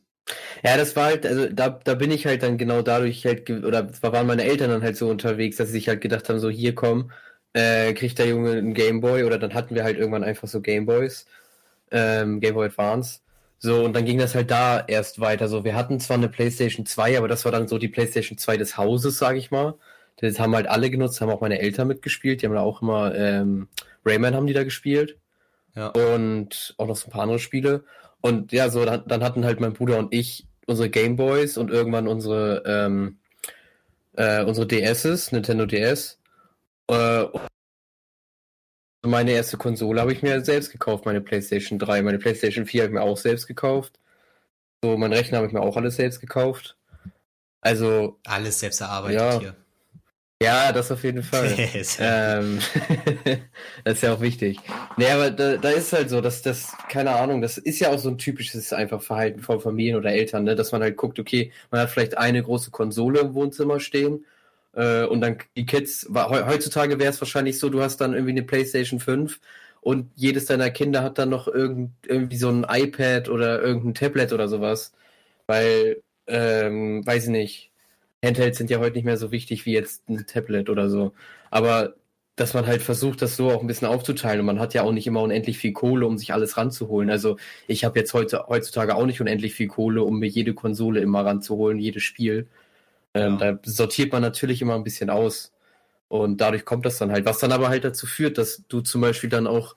Ja, 0.64 0.78
das 0.78 0.96
war 0.96 1.06
halt, 1.06 1.26
also 1.26 1.50
da, 1.50 1.70
da 1.70 1.96
bin 1.96 2.12
ich 2.12 2.26
halt 2.26 2.44
dann 2.44 2.58
genau 2.58 2.82
dadurch 2.82 3.26
halt, 3.26 3.50
oder 3.50 3.90
waren 4.02 4.28
meine 4.28 4.44
Eltern 4.44 4.70
dann 4.70 4.84
halt 4.84 4.98
so 4.98 5.10
unterwegs, 5.10 5.58
dass 5.58 5.68
sie 5.68 5.74
sich 5.74 5.88
halt 5.88 6.02
gedacht 6.02 6.30
haben, 6.30 6.40
so 6.40 6.50
hier 6.50 6.76
komm, 6.76 7.12
äh, 7.54 7.94
kriegt 7.94 8.20
der 8.20 8.28
Junge 8.28 8.52
einen 8.52 8.74
Gameboy 8.74 9.24
oder 9.24 9.38
dann 9.40 9.54
hatten 9.54 9.76
wir 9.76 9.84
halt 9.84 9.98
irgendwann 9.98 10.24
einfach 10.24 10.48
so 10.48 10.62
Gameboys, 10.62 11.26
ähm, 11.92 12.40
Gameboy 12.40 12.68
Advance. 12.68 13.20
So, 13.58 13.84
und 13.84 13.94
dann 13.94 14.06
ging 14.06 14.18
das 14.18 14.36
halt 14.36 14.52
da 14.52 14.84
erst 14.88 15.20
weiter. 15.20 15.48
So, 15.50 15.64
wir 15.64 15.76
hatten 15.76 16.00
zwar 16.00 16.18
eine 16.18 16.30
PlayStation 16.30 16.86
2, 16.86 17.18
aber 17.18 17.28
das 17.28 17.44
war 17.46 17.52
dann 17.52 17.68
so 17.68 17.78
die 17.78 17.90
PlayStation 17.90 18.38
2 18.38 18.58
des 18.58 18.78
Hauses, 18.78 19.18
sag 19.18 19.36
ich 19.36 19.52
mal. 19.52 19.76
Das 20.18 20.40
haben 20.40 20.56
halt 20.56 20.68
alle 20.68 20.90
genutzt, 20.90 21.22
haben 21.22 21.30
auch 21.30 21.42
meine 21.42 21.60
Eltern 21.60 21.88
mitgespielt. 21.88 22.42
Die 22.42 22.46
haben 22.46 22.54
da 22.54 22.62
auch 22.62 22.82
immer 22.82 23.14
ähm, 23.16 23.68
Rayman 24.06 24.36
haben 24.36 24.48
die 24.48 24.54
da 24.54 24.64
gespielt. 24.64 25.18
Ja. 25.76 25.88
Und 25.88 26.74
auch 26.78 26.88
noch 26.88 26.96
so 26.96 27.08
ein 27.08 27.12
paar 27.12 27.24
andere 27.24 27.40
Spiele. 27.40 27.84
Und 28.22 28.52
ja, 28.52 28.70
so 28.70 28.84
dann, 28.86 29.04
dann 29.08 29.24
hatten 29.24 29.46
halt 29.46 29.60
mein 29.60 29.74
Bruder 29.74 29.98
und 29.98 30.14
ich 30.14 30.46
unsere 30.66 30.90
Gameboys 30.90 31.58
und 31.58 31.72
irgendwann 31.72 32.08
unsere 32.08 32.64
ähm, 32.66 33.18
äh, 34.14 34.44
unsere 34.44 34.68
DSs, 34.68 35.32
Nintendo 35.32 35.66
DS. 35.66 36.20
Äh, 36.88 37.26
meine 39.02 39.32
erste 39.32 39.58
Konsole 39.58 40.02
habe 40.02 40.14
ich 40.14 40.22
mir 40.22 40.44
selbst 40.44 40.72
gekauft, 40.72 41.06
meine 41.06 41.22
PlayStation 41.22 41.80
3. 41.80 42.02
Meine 42.02 42.20
PlayStation 42.20 42.66
4 42.66 42.84
habe 42.84 42.92
ich 42.92 43.00
mir 43.00 43.02
auch 43.02 43.18
selbst 43.18 43.48
gekauft. 43.48 44.00
So, 44.84 44.98
mein 44.98 45.14
Rechner 45.14 45.38
habe 45.38 45.48
ich 45.48 45.54
mir 45.54 45.62
auch 45.62 45.78
alles 45.78 45.96
selbst 45.96 46.20
gekauft. 46.20 46.78
Also. 47.62 48.20
Alles 48.26 48.60
selbst 48.60 48.82
erarbeitet 48.82 49.20
ja. 49.20 49.40
hier. 49.40 49.56
Ja, 50.42 50.72
das 50.72 50.90
auf 50.90 51.04
jeden 51.04 51.22
Fall. 51.22 51.54
ähm, 52.00 52.60
das 53.84 53.96
ist 53.96 54.04
ja 54.04 54.14
auch 54.14 54.22
wichtig. 54.22 54.58
Nee, 54.96 55.10
aber 55.10 55.32
da, 55.32 55.58
da 55.58 55.70
ist 55.70 55.92
halt 55.92 56.10
so, 56.10 56.22
dass 56.22 56.42
das, 56.42 56.72
keine 56.88 57.12
Ahnung, 57.12 57.42
das 57.42 57.58
ist 57.58 57.80
ja 57.80 57.90
auch 57.90 58.00
so 58.00 58.10
ein 58.10 58.18
typisches 58.18 58.72
einfach 58.72 59.02
Verhalten 59.02 59.42
von 59.42 59.60
Familien 59.60 59.98
oder 59.98 60.12
Eltern, 60.12 60.46
ne? 60.46 60.56
dass 60.56 60.72
man 60.72 60.82
halt 60.82 60.96
guckt, 60.96 61.20
okay, 61.20 61.52
man 61.72 61.82
hat 61.82 61.90
vielleicht 61.90 62.18
eine 62.18 62.42
große 62.42 62.72
Konsole 62.72 63.20
im 63.20 63.34
Wohnzimmer 63.34 63.82
stehen 63.82 64.26
äh, 64.80 65.06
und 65.06 65.22
dann 65.22 65.38
die 65.58 65.66
Kids, 65.66 66.08
heutzutage 66.14 67.00
wäre 67.00 67.12
es 67.12 67.20
wahrscheinlich 67.22 67.60
so, 67.60 67.70
du 67.70 67.82
hast 67.82 67.98
dann 67.98 68.14
irgendwie 68.14 68.32
eine 68.32 68.44
Playstation 68.44 69.00
5 69.02 69.40
und 69.82 70.12
jedes 70.16 70.46
deiner 70.46 70.70
Kinder 70.72 71.04
hat 71.04 71.18
dann 71.18 71.30
noch 71.30 71.48
irgend, 71.48 71.92
irgendwie 72.08 72.38
so 72.38 72.50
ein 72.50 72.66
iPad 72.70 73.30
oder 73.30 73.62
irgendein 73.62 73.94
Tablet 73.94 74.32
oder 74.34 74.48
sowas, 74.48 74.94
weil, 75.48 76.02
ähm, 76.28 77.06
weiß 77.06 77.26
ich 77.26 77.30
nicht, 77.30 77.72
Handhelds 78.24 78.58
sind 78.58 78.70
ja 78.70 78.80
heute 78.80 78.96
nicht 78.96 79.06
mehr 79.06 79.18
so 79.18 79.32
wichtig 79.32 79.66
wie 79.66 79.74
jetzt 79.74 80.08
ein 80.10 80.26
Tablet 80.28 80.70
oder 80.70 80.90
so. 80.90 81.14
Aber 81.52 81.96
dass 82.36 82.54
man 82.54 82.68
halt 82.68 82.82
versucht, 82.82 83.22
das 83.22 83.36
so 83.36 83.52
auch 83.52 83.62
ein 83.62 83.68
bisschen 83.68 83.88
aufzuteilen. 83.88 84.40
Und 84.42 84.46
man 84.46 84.60
hat 84.60 84.74
ja 84.74 84.84
auch 84.84 84.94
nicht 84.94 85.08
immer 85.08 85.22
unendlich 85.22 85.58
viel 85.58 85.74
Kohle, 85.74 86.06
um 86.08 86.18
sich 86.18 86.34
alles 86.34 86.56
ranzuholen. 86.58 87.10
Also 87.10 87.38
ich 87.68 87.84
habe 87.84 88.00
jetzt 88.00 88.14
heute 88.14 88.46
heutzutage 88.48 88.96
auch 88.96 89.06
nicht 89.06 89.20
unendlich 89.22 89.54
viel 89.56 89.68
Kohle, 89.68 90.04
um 90.04 90.20
mir 90.20 90.28
jede 90.30 90.54
Konsole 90.54 91.02
immer 91.02 91.26
ranzuholen, 91.26 91.80
jedes 91.80 92.04
Spiel. 92.04 92.48
Ähm, 93.14 93.38
ja. 93.40 93.54
Da 93.54 93.60
sortiert 93.64 94.12
man 94.12 94.22
natürlich 94.22 94.62
immer 94.62 94.76
ein 94.76 94.84
bisschen 94.84 95.10
aus. 95.10 95.52
Und 96.08 96.42
dadurch 96.42 96.66
kommt 96.66 96.86
das 96.86 96.98
dann 96.98 97.12
halt. 97.12 97.26
Was 97.26 97.38
dann 97.40 97.52
aber 97.52 97.70
halt 97.70 97.84
dazu 97.84 98.08
führt, 98.08 98.38
dass 98.38 98.64
du 98.68 98.82
zum 98.82 99.02
Beispiel 99.02 99.30
dann 99.30 99.48
auch, 99.48 99.76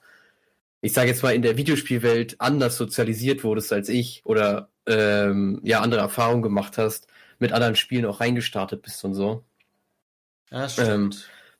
ich 0.81 0.93
sage 0.93 1.09
jetzt 1.09 1.23
mal, 1.23 1.35
in 1.35 1.43
der 1.43 1.57
Videospielwelt 1.57 2.35
anders 2.39 2.77
sozialisiert 2.77 3.43
wurdest 3.43 3.71
als 3.71 3.87
ich 3.87 4.21
oder 4.25 4.69
ähm, 4.87 5.61
ja 5.63 5.81
andere 5.81 6.01
Erfahrungen 6.01 6.41
gemacht 6.41 6.77
hast 6.77 7.07
mit 7.39 7.51
anderen 7.51 7.75
Spielen 7.75 8.05
auch 8.05 8.19
reingestartet 8.19 8.81
bist 8.81 9.03
und 9.03 9.13
so. 9.13 9.43
Ja, 10.49 10.67
stimmt. 10.67 10.89
Ähm, 10.89 11.11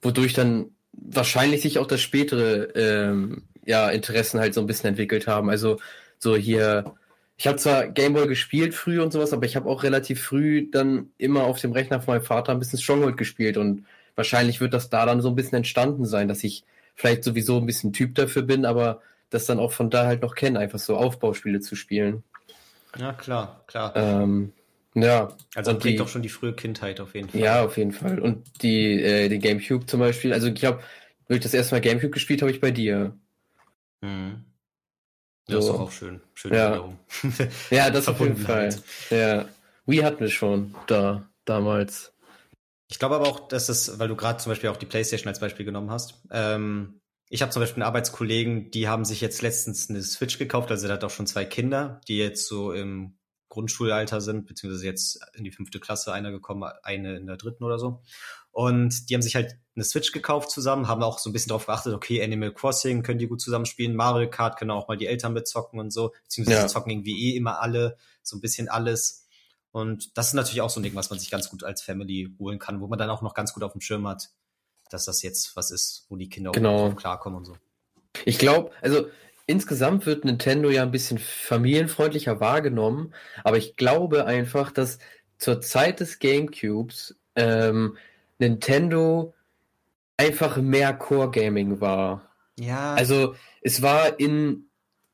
wodurch 0.01 0.33
dann 0.33 0.71
wahrscheinlich 0.91 1.61
sich 1.61 1.79
auch 1.79 1.87
das 1.87 2.01
spätere 2.01 2.75
ähm, 2.75 3.43
ja, 3.65 3.89
Interessen 3.89 4.39
halt 4.39 4.53
so 4.53 4.61
ein 4.61 4.67
bisschen 4.67 4.89
entwickelt 4.89 5.27
haben. 5.27 5.49
Also 5.49 5.79
so 6.19 6.35
hier, 6.35 6.95
ich 7.37 7.47
habe 7.47 7.57
zwar 7.57 7.87
Gameboy 7.87 8.27
gespielt 8.27 8.73
früh 8.73 9.01
und 9.01 9.11
sowas, 9.11 9.33
aber 9.33 9.45
ich 9.45 9.55
habe 9.55 9.69
auch 9.69 9.83
relativ 9.83 10.21
früh 10.21 10.69
dann 10.69 11.09
immer 11.17 11.43
auf 11.43 11.59
dem 11.59 11.71
Rechner 11.71 12.01
von 12.01 12.15
meinem 12.15 12.23
Vater 12.23 12.51
ein 12.51 12.59
bisschen 12.59 12.79
Stronghold 12.79 13.17
gespielt 13.17 13.57
und 13.57 13.85
wahrscheinlich 14.15 14.61
wird 14.61 14.73
das 14.73 14.89
da 14.89 15.05
dann 15.05 15.21
so 15.21 15.29
ein 15.29 15.35
bisschen 15.35 15.57
entstanden 15.57 16.05
sein, 16.05 16.27
dass 16.27 16.43
ich 16.43 16.63
vielleicht 16.95 17.23
sowieso 17.23 17.57
ein 17.57 17.65
bisschen 17.65 17.93
Typ 17.93 18.15
dafür 18.15 18.43
bin, 18.43 18.65
aber 18.65 19.01
das 19.29 19.45
dann 19.45 19.59
auch 19.59 19.71
von 19.71 19.89
da 19.89 20.05
halt 20.05 20.21
noch 20.21 20.35
kenne, 20.35 20.59
einfach 20.59 20.79
so 20.79 20.95
Aufbauspiele 20.95 21.59
zu 21.59 21.75
spielen. 21.75 22.23
Ja, 22.97 23.13
klar, 23.13 23.63
klar. 23.65 23.93
Ähm, 23.95 24.53
ja. 24.93 25.35
Also 25.55 25.71
man 25.71 25.79
trägt 25.79 25.99
doch 25.99 26.07
schon 26.07 26.21
die 26.21 26.29
frühe 26.29 26.53
Kindheit 26.53 26.99
auf 26.99 27.15
jeden 27.15 27.29
Fall. 27.29 27.41
Ja, 27.41 27.65
auf 27.65 27.77
jeden 27.77 27.93
Fall. 27.93 28.19
Und 28.19 28.61
die, 28.61 29.01
äh, 29.01 29.29
die 29.29 29.39
Gamecube 29.39 29.87
zum 29.87 29.99
Beispiel, 29.99 30.33
also 30.33 30.47
ich 30.47 30.55
glaube, 30.55 30.81
wenn 31.27 31.37
ich 31.37 31.43
das 31.43 31.55
erste 31.55 31.73
Mal 31.73 31.81
Gamecube 31.81 32.11
gespielt 32.11 32.41
habe, 32.41 32.51
ich 32.51 32.61
bei 32.61 32.69
dir. 32.69 33.17
Mhm. 34.01 34.45
Ja, 35.47 35.55
so. 35.55 35.59
ist 35.59 35.67
doch 35.67 35.79
auch 35.81 35.91
schön. 35.91 36.21
Schöne 36.33 36.55
ja. 36.55 36.63
Erinnerung. 36.65 36.99
ja, 37.69 37.89
das 37.89 38.07
auf 38.07 38.19
jeden 38.19 38.37
Fall. 38.37 38.75
Ja. 39.09 39.45
Wii 39.85 39.99
hatten 39.99 40.21
wir 40.21 40.29
schon 40.29 40.75
da, 40.87 41.29
damals. 41.45 42.13
Ich 42.89 42.99
glaube 42.99 43.15
aber 43.15 43.27
auch, 43.27 43.47
dass 43.47 43.69
es, 43.69 43.99
weil 43.99 44.07
du 44.07 44.15
gerade 44.15 44.37
zum 44.37 44.51
Beispiel 44.51 44.69
auch 44.69 44.77
die 44.77 44.85
Playstation 44.85 45.27
als 45.27 45.39
Beispiel 45.39 45.65
genommen 45.65 45.91
hast, 45.91 46.21
ähm, 46.31 47.01
ich 47.29 47.41
habe 47.41 47.51
zum 47.51 47.61
Beispiel 47.61 47.81
einen 47.81 47.87
Arbeitskollegen, 47.87 48.69
die 48.69 48.87
haben 48.87 49.05
sich 49.05 49.19
jetzt 49.19 49.41
letztens 49.41 49.89
eine 49.89 50.03
Switch 50.03 50.37
gekauft, 50.37 50.69
also 50.69 50.85
der 50.85 50.97
hat 50.97 51.03
auch 51.03 51.09
schon 51.09 51.25
zwei 51.25 51.45
Kinder, 51.45 51.99
die 52.07 52.17
jetzt 52.17 52.47
so 52.47 52.71
im 52.71 53.17
Grundschulalter 53.49 54.21
sind, 54.21 54.45
beziehungsweise 54.45 54.85
jetzt 54.85 55.19
in 55.33 55.43
die 55.43 55.51
fünfte 55.51 55.79
Klasse 55.79 56.13
einer 56.13 56.31
gekommen, 56.31 56.71
eine 56.83 57.15
in 57.15 57.25
der 57.25 57.37
dritten 57.37 57.63
oder 57.63 57.79
so. 57.79 58.03
Und 58.53 59.09
die 59.09 59.15
haben 59.15 59.23
sich 59.23 59.35
halt 59.35 59.57
eine 59.75 59.83
Switch 59.83 60.11
gekauft 60.11 60.51
zusammen, 60.51 60.87
haben 60.87 61.01
auch 61.01 61.17
so 61.17 61.29
ein 61.29 61.33
bisschen 61.33 61.49
darauf 61.49 61.65
geachtet, 61.65 61.95
okay, 61.95 62.23
Animal 62.23 62.53
Crossing 62.53 63.01
können 63.01 63.17
die 63.17 63.27
gut 63.27 63.41
zusammenspielen, 63.41 63.95
Mario 63.95 64.29
Kart 64.29 64.57
können 64.57 64.69
auch 64.69 64.87
mal 64.87 64.95
die 64.95 65.07
Eltern 65.07 65.33
mitzocken 65.33 65.79
und 65.79 65.91
so, 65.91 66.13
beziehungsweise 66.23 66.61
ja. 66.61 66.67
zocken 66.67 66.91
irgendwie 66.91 67.31
eh 67.31 67.35
immer 67.35 67.61
alle, 67.61 67.97
so 68.21 68.37
ein 68.37 68.41
bisschen 68.41 68.69
alles. 68.69 69.25
Und 69.71 70.15
das 70.19 70.27
ist 70.27 70.33
natürlich 70.35 70.61
auch 70.61 70.69
so 70.69 70.79
ein 70.79 70.83
Ding, 70.83 70.93
was 70.93 71.09
man 71.09 71.17
sich 71.17 71.31
ganz 71.31 71.49
gut 71.49 71.63
als 71.63 71.81
Family 71.81 72.31
holen 72.37 72.59
kann, 72.59 72.79
wo 72.79 72.85
man 72.85 72.99
dann 72.99 73.09
auch 73.09 73.23
noch 73.23 73.33
ganz 73.33 73.53
gut 73.55 73.63
auf 73.63 73.71
dem 73.71 73.81
Schirm 73.81 74.07
hat, 74.07 74.29
dass 74.91 75.05
das 75.05 75.23
jetzt 75.23 75.55
was 75.55 75.71
ist, 75.71 76.05
wo 76.09 76.15
die 76.15 76.29
Kinder 76.29 76.51
genau. 76.51 76.89
auch 76.89 76.95
klarkommen 76.95 77.39
und 77.39 77.45
so. 77.45 77.57
Ich 78.23 78.37
glaube, 78.37 78.69
also 78.81 79.07
insgesamt 79.47 80.05
wird 80.05 80.25
Nintendo 80.25 80.69
ja 80.69 80.83
ein 80.83 80.91
bisschen 80.91 81.17
familienfreundlicher 81.17 82.39
wahrgenommen, 82.39 83.15
aber 83.43 83.57
ich 83.57 83.75
glaube 83.77 84.25
einfach, 84.25 84.69
dass 84.69 84.99
zur 85.39 85.59
Zeit 85.59 86.01
des 86.01 86.19
GameCubes 86.19 87.19
ähm, 87.35 87.97
Nintendo 88.43 89.33
einfach 90.17 90.57
mehr 90.57 90.93
Core 90.93 91.31
Gaming 91.31 91.81
war. 91.81 92.29
Ja. 92.59 92.93
Also 92.93 93.35
es 93.61 93.81
war 93.81 94.19
in, 94.19 94.65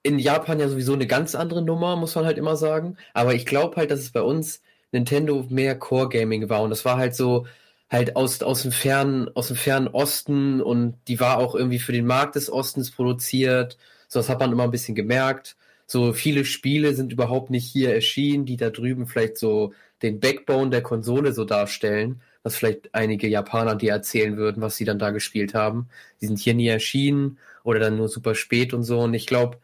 in 0.04 0.20
Japan 0.20 0.60
ja 0.60 0.68
sowieso 0.68 0.94
eine 0.94 1.08
ganz 1.08 1.36
andere 1.36 1.62
Nummer, 1.62 1.96
muss 1.96 2.16
man 2.16 2.26
halt 2.26 2.38
immer 2.38 2.56
sagen. 2.56 2.98
Aber 3.14 3.34
ich 3.34 3.46
glaube 3.46 3.78
halt, 3.78 3.92
dass 3.92 4.00
es 4.00 4.12
bei 4.12 4.22
uns 4.22 4.62
Nintendo 4.92 5.46
mehr 5.50 5.78
Core 5.78 6.10
Gaming 6.10 6.50
war. 6.50 6.62
Und 6.64 6.72
das 6.72 6.84
war 6.86 6.98
halt 6.98 7.16
so, 7.16 7.46
halt 7.90 8.16
aus, 8.16 8.42
aus 8.42 8.62
dem 8.64 8.72
fernen, 8.72 9.30
aus 9.36 9.48
dem 9.48 9.58
fernen 9.58 9.88
Osten 9.88 10.62
und 10.62 10.96
die 11.08 11.20
war 11.20 11.38
auch 11.38 11.56
irgendwie 11.56 11.80
für 11.80 11.92
den 11.92 12.06
Markt 12.06 12.36
des 12.36 12.52
Ostens 12.52 12.92
produziert. 12.92 13.78
So, 14.08 14.20
das 14.20 14.30
hat 14.30 14.40
man 14.40 14.52
immer 14.52 14.64
ein 14.64 14.72
bisschen 14.72 14.96
gemerkt. 14.96 15.56
So 15.88 16.14
viele 16.14 16.46
Spiele 16.46 16.94
sind 16.94 17.12
überhaupt 17.12 17.50
nicht 17.50 17.66
hier 17.66 17.94
erschienen, 17.94 18.46
die 18.46 18.58
da 18.58 18.70
drüben 18.70 19.08
vielleicht 19.08 19.38
so 19.38 19.74
den 20.04 20.20
Backbone 20.20 20.70
der 20.70 20.84
Konsole 20.84 21.34
so 21.34 21.46
darstellen, 21.46 22.22
was 22.44 22.56
vielleicht 22.56 22.94
einige 22.94 23.28
Japaner 23.28 23.76
dir 23.76 23.92
erzählen 23.92 24.38
würden, 24.38 24.62
was 24.62 24.78
sie 24.78 24.86
dann 24.86 25.00
da 25.00 25.12
gespielt 25.12 25.54
haben. 25.54 25.90
Die 26.22 26.28
sind 26.28 26.40
hier 26.40 26.54
nie 26.54 26.68
erschienen 26.68 27.38
oder 27.64 27.80
dann 27.80 27.98
nur 27.98 28.08
super 28.08 28.36
spät 28.36 28.74
und 28.74 28.84
so. 28.84 29.00
Und 29.02 29.14
ich 29.14 29.28
glaube, 29.28 29.58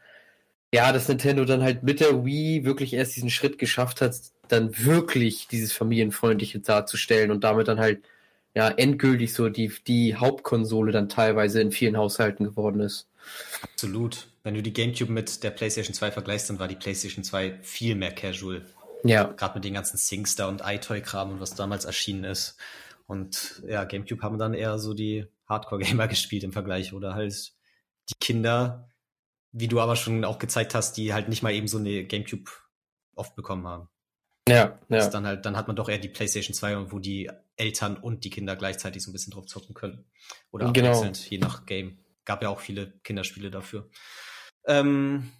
ja, 0.74 0.92
dass 0.92 1.08
Nintendo 1.08 1.46
dann 1.46 1.64
halt 1.64 1.84
mit 1.84 2.00
der 2.02 2.26
Wii 2.26 2.66
wirklich 2.66 2.94
erst 2.94 3.16
diesen 3.16 3.30
Schritt 3.30 3.58
geschafft 3.58 4.02
hat, 4.02 4.16
dann 4.50 4.78
wirklich 4.78 5.48
dieses 5.48 5.72
familienfreundliche 5.72 6.60
darzustellen 6.60 7.32
und 7.32 7.44
damit 7.44 7.68
dann 7.68 7.80
halt 7.80 8.04
ja 8.54 8.70
endgültig 8.70 9.34
so 9.34 9.50
die, 9.50 9.72
die 9.88 10.16
Hauptkonsole 10.16 10.92
dann 10.92 11.10
teilweise 11.10 11.62
in 11.62 11.72
vielen 11.72 11.98
Haushalten 11.98 12.44
geworden 12.44 12.82
ist. 12.82 13.08
Absolut. 13.62 14.28
Wenn 14.44 14.54
du 14.54 14.62
die 14.62 14.74
GameCube 14.74 15.12
mit 15.12 15.44
der 15.44 15.52
PlayStation 15.52 15.94
2 15.94 16.12
vergleichst, 16.12 16.50
dann 16.50 16.60
war 16.60 16.68
die 16.68 16.76
PlayStation 16.76 17.24
2 17.24 17.60
viel 17.64 17.96
mehr 17.96 18.12
casual. 18.12 18.62
Ja. 19.06 19.26
Gerade 19.26 19.56
mit 19.56 19.66
den 19.66 19.74
ganzen 19.74 19.98
Singster 19.98 20.48
und 20.48 20.62
iToy-Kram 20.66 21.32
und 21.32 21.40
was 21.40 21.56
damals 21.56 21.86
erschienen 21.86 22.24
ist. 22.24 22.58
Und 23.08 23.62
ja, 23.68 23.84
GameCube 23.84 24.22
haben 24.24 24.40
dann 24.40 24.54
eher 24.54 24.80
so 24.80 24.94
die 24.94 25.28
Hardcore-Gamer 25.48 26.08
gespielt 26.10 26.44
im 26.44 26.54
Vergleich 26.54 26.94
oder 26.94 27.14
halt 27.14 27.54
die 28.10 28.16
Kinder, 28.20 28.90
wie 29.52 29.68
du 29.68 29.80
aber 29.80 29.96
schon 29.96 30.26
auch 30.26 30.40
gezeigt 30.40 30.76
hast, 30.76 30.98
die 30.98 31.14
halt 31.14 31.30
nicht 31.30 31.44
mal 31.44 31.54
eben 31.54 31.68
so 31.68 31.78
eine 31.78 32.04
GameCube 32.04 32.50
oft 33.16 33.36
bekommen 33.36 33.68
haben. 33.68 33.90
Ja, 34.48 34.80
ja. 34.90 35.08
dann 35.10 35.26
halt, 35.26 35.46
dann 35.46 35.58
hat 35.58 35.68
man 35.68 35.76
doch 35.76 35.90
eher 35.90 35.98
die 35.98 36.10
PlayStation 36.10 36.54
2, 36.54 36.92
wo 36.92 37.00
die 37.00 37.32
Eltern 37.56 37.98
und 37.98 38.26
die 38.26 38.30
Kinder 38.30 38.56
gleichzeitig 38.56 39.04
so 39.04 39.10
ein 39.10 39.14
bisschen 39.14 39.34
drauf 39.34 39.48
zocken 39.48 39.74
können. 39.74 40.06
Oder 40.52 40.72
genau. 40.72 40.90
abwechselnd, 40.90 41.30
je 41.30 41.38
nach 41.40 41.66
Game. 41.66 42.00
Gab 42.26 42.44
ja 42.44 42.50
auch 42.50 42.60
viele 42.60 42.92
Kinderspiele 43.04 43.50
dafür. 43.50 43.90
Ähm, 44.68 45.32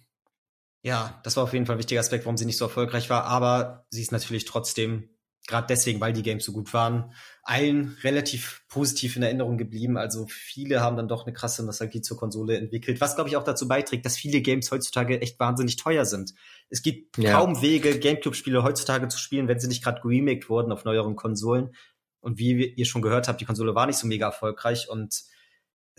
ja, 0.82 1.20
das 1.24 1.36
war 1.36 1.44
auf 1.44 1.52
jeden 1.52 1.66
Fall 1.66 1.76
ein 1.76 1.78
wichtiger 1.78 2.00
Aspekt, 2.00 2.24
warum 2.24 2.36
sie 2.36 2.44
nicht 2.44 2.58
so 2.58 2.66
erfolgreich 2.66 3.10
war, 3.10 3.24
aber 3.24 3.86
sie 3.90 4.02
ist 4.02 4.12
natürlich 4.12 4.44
trotzdem 4.44 5.16
gerade 5.46 5.66
deswegen, 5.68 6.00
weil 6.00 6.12
die 6.12 6.22
Games 6.22 6.44
so 6.44 6.52
gut 6.52 6.74
waren, 6.74 7.12
allen 7.42 7.96
relativ 8.02 8.64
positiv 8.68 9.16
in 9.16 9.22
Erinnerung 9.22 9.56
geblieben. 9.56 9.96
Also 9.96 10.26
viele 10.28 10.80
haben 10.80 10.96
dann 10.96 11.08
doch 11.08 11.24
eine 11.24 11.32
krasse 11.32 11.64
Nostalgie 11.64 12.02
zur 12.02 12.16
Konsole 12.16 12.56
entwickelt, 12.56 13.00
was 13.00 13.14
glaube 13.14 13.30
ich 13.30 13.36
auch 13.36 13.44
dazu 13.44 13.68
beiträgt, 13.68 14.04
dass 14.04 14.16
viele 14.16 14.40
Games 14.40 14.70
heutzutage 14.70 15.20
echt 15.20 15.38
wahnsinnig 15.38 15.76
teuer 15.76 16.04
sind. 16.04 16.34
Es 16.68 16.82
gibt 16.82 17.16
ja. 17.18 17.32
kaum 17.32 17.62
Wege, 17.62 17.98
Gamecube-Spiele 17.98 18.64
heutzutage 18.64 19.08
zu 19.08 19.18
spielen, 19.18 19.46
wenn 19.46 19.60
sie 19.60 19.68
nicht 19.68 19.84
gerade 19.84 20.00
geremaked 20.00 20.48
wurden 20.48 20.72
auf 20.72 20.84
neueren 20.84 21.16
Konsolen. 21.16 21.74
Und 22.20 22.38
wie 22.38 22.74
ihr 22.74 22.86
schon 22.86 23.02
gehört 23.02 23.28
habt, 23.28 23.40
die 23.40 23.44
Konsole 23.44 23.76
war 23.76 23.86
nicht 23.86 23.98
so 23.98 24.06
mega 24.08 24.26
erfolgreich 24.26 24.88
und 24.88 25.22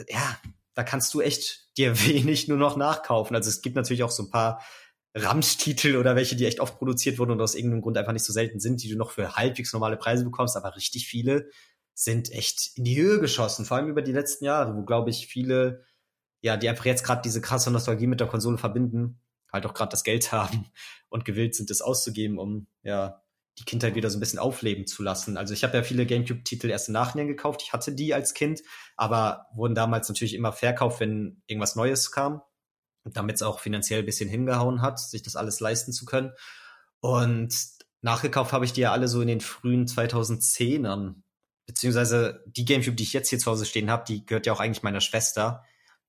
ja, 0.09 0.37
da 0.77 0.83
kannst 0.83 1.11
du 1.15 1.21
echt 1.21 1.75
dir 1.75 1.99
wenig 2.07 2.47
nur 2.47 2.57
noch 2.57 2.77
nachkaufen. 2.77 3.35
Also 3.35 3.49
es 3.49 3.61
gibt 3.61 3.75
natürlich 3.75 4.03
auch 4.03 4.11
so 4.11 4.23
ein 4.23 4.29
paar 4.29 4.63
Ramsch-Titel 5.15 5.95
oder 5.95 6.15
welche, 6.15 6.35
die 6.35 6.45
echt 6.45 6.59
oft 6.59 6.77
produziert 6.77 7.17
wurden 7.17 7.31
und 7.31 7.41
aus 7.41 7.55
irgendeinem 7.55 7.81
Grund 7.81 7.97
einfach 7.97 8.13
nicht 8.13 8.25
so 8.25 8.31
selten 8.31 8.59
sind, 8.59 8.83
die 8.83 8.89
du 8.89 8.95
noch 8.95 9.09
für 9.09 9.35
halbwegs 9.35 9.73
normale 9.73 9.97
Preise 9.97 10.23
bekommst, 10.23 10.55
aber 10.55 10.75
richtig 10.75 11.07
viele 11.07 11.49
sind 11.95 12.31
echt 12.31 12.73
in 12.75 12.83
die 12.83 12.95
Höhe 12.95 13.19
geschossen, 13.19 13.65
vor 13.65 13.77
allem 13.77 13.89
über 13.89 14.03
die 14.03 14.11
letzten 14.11 14.45
Jahre, 14.45 14.75
wo, 14.75 14.83
glaube 14.83 15.09
ich, 15.09 15.25
viele, 15.25 15.83
ja, 16.41 16.55
die 16.55 16.69
einfach 16.69 16.85
jetzt 16.85 17.03
gerade 17.03 17.23
diese 17.23 17.41
krasse 17.41 17.71
Nostalgie 17.71 18.05
mit 18.05 18.19
der 18.19 18.27
Konsole 18.27 18.59
verbinden, 18.59 19.19
halt 19.51 19.65
auch 19.65 19.73
gerade 19.73 19.89
das 19.89 20.03
Geld 20.03 20.31
haben 20.31 20.67
und 21.09 21.25
gewillt 21.25 21.55
sind, 21.55 21.71
es 21.71 21.81
auszugeben, 21.81 22.37
um, 22.37 22.67
ja, 22.83 23.23
die 23.59 23.65
Kindheit 23.65 23.95
wieder 23.95 24.09
so 24.09 24.17
ein 24.17 24.19
bisschen 24.19 24.39
aufleben 24.39 24.85
zu 24.85 25.01
lassen. 25.03 25.37
Also 25.37 25.53
ich 25.53 25.63
habe 25.63 25.77
ja 25.77 25.83
viele 25.83 26.05
GameCube-Titel 26.05 26.69
erst 26.69 26.89
im 26.89 26.93
Nachhinein 26.93 27.27
gekauft. 27.27 27.61
Ich 27.63 27.73
hatte 27.73 27.91
die 27.91 28.13
als 28.13 28.33
Kind, 28.33 28.61
aber 28.95 29.47
wurden 29.55 29.75
damals 29.75 30.07
natürlich 30.09 30.35
immer 30.35 30.53
verkauft, 30.53 30.99
wenn 30.99 31.41
irgendwas 31.47 31.75
Neues 31.75 32.11
kam 32.11 32.41
damit 33.15 33.37
es 33.37 33.41
auch 33.41 33.59
finanziell 33.59 33.99
ein 33.99 34.05
bisschen 34.05 34.29
hingehauen 34.29 34.81
hat, 34.81 34.99
sich 34.99 35.21
das 35.21 35.35
alles 35.35 35.59
leisten 35.59 35.91
zu 35.91 36.05
können. 36.05 36.33
Und 36.99 37.55
nachgekauft 38.01 38.53
habe 38.53 38.65
ich 38.65 38.73
die 38.73 38.81
ja 38.81 38.91
alle 38.91 39.07
so 39.07 39.21
in 39.21 39.27
den 39.27 39.41
frühen 39.41 39.85
2010ern. 39.85 41.15
Beziehungsweise 41.65 42.43
die 42.47 42.65
Gamecube, 42.65 42.95
die 42.95 43.03
ich 43.03 43.13
jetzt 43.13 43.29
hier 43.29 43.39
zu 43.39 43.51
Hause 43.51 43.65
stehen 43.65 43.91
habe, 43.91 44.05
die 44.07 44.25
gehört 44.25 44.45
ja 44.45 44.53
auch 44.53 44.59
eigentlich 44.59 44.83
meiner 44.83 45.01
Schwester. 45.01 45.63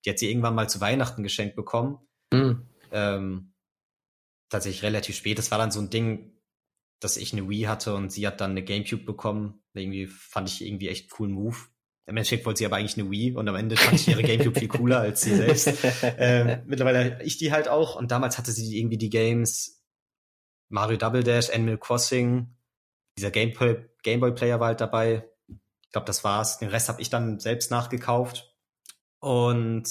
Die 0.04 0.10
hat 0.10 0.18
sie 0.18 0.30
irgendwann 0.30 0.54
mal 0.54 0.68
zu 0.68 0.80
Weihnachten 0.80 1.22
geschenkt 1.22 1.56
bekommen. 1.56 1.98
Mhm. 2.32 2.68
Ähm, 2.92 3.52
tatsächlich 4.48 4.82
relativ 4.82 5.16
spät. 5.16 5.38
Das 5.38 5.50
war 5.50 5.58
dann 5.58 5.72
so 5.72 5.80
ein 5.80 5.90
Ding, 5.90 6.37
dass 7.00 7.16
ich 7.16 7.32
eine 7.32 7.48
Wii 7.48 7.62
hatte 7.62 7.94
und 7.94 8.12
sie 8.12 8.26
hat 8.26 8.40
dann 8.40 8.52
eine 8.52 8.64
Gamecube 8.64 9.04
bekommen. 9.04 9.62
Irgendwie 9.74 10.06
fand 10.06 10.48
ich 10.48 10.64
irgendwie 10.64 10.88
echt 10.88 11.10
coolen 11.10 11.32
Move. 11.32 11.56
Im 12.06 12.16
Endeffekt 12.16 12.46
wollte 12.46 12.58
sie 12.58 12.66
aber 12.66 12.76
eigentlich 12.76 12.98
eine 12.98 13.10
Wii 13.10 13.34
und 13.34 13.48
am 13.48 13.54
Ende 13.54 13.76
fand 13.76 14.00
ich 14.00 14.08
ihre 14.08 14.22
Gamecube 14.22 14.58
viel 14.58 14.68
cooler 14.68 15.00
als 15.00 15.20
sie 15.22 15.34
selbst. 15.34 15.72
Ähm, 16.02 16.62
mittlerweile 16.66 17.22
ich 17.22 17.38
die 17.38 17.52
halt 17.52 17.68
auch 17.68 17.96
und 17.96 18.10
damals 18.10 18.38
hatte 18.38 18.50
sie 18.50 18.78
irgendwie 18.78 18.98
die 18.98 19.10
Games 19.10 19.84
Mario 20.68 20.96
Double 20.96 21.22
Dash, 21.22 21.50
Animal 21.50 21.78
Crossing, 21.78 22.54
dieser 23.16 23.30
Gameboy, 23.30 23.88
Gameboy 24.02 24.32
Player 24.32 24.60
war 24.60 24.68
halt 24.68 24.80
dabei. 24.80 25.28
Ich 25.48 25.92
glaube, 25.92 26.06
das 26.06 26.24
war's. 26.24 26.58
Den 26.58 26.68
Rest 26.68 26.88
habe 26.88 27.00
ich 27.00 27.10
dann 27.10 27.40
selbst 27.40 27.70
nachgekauft. 27.70 28.54
Und 29.20 29.88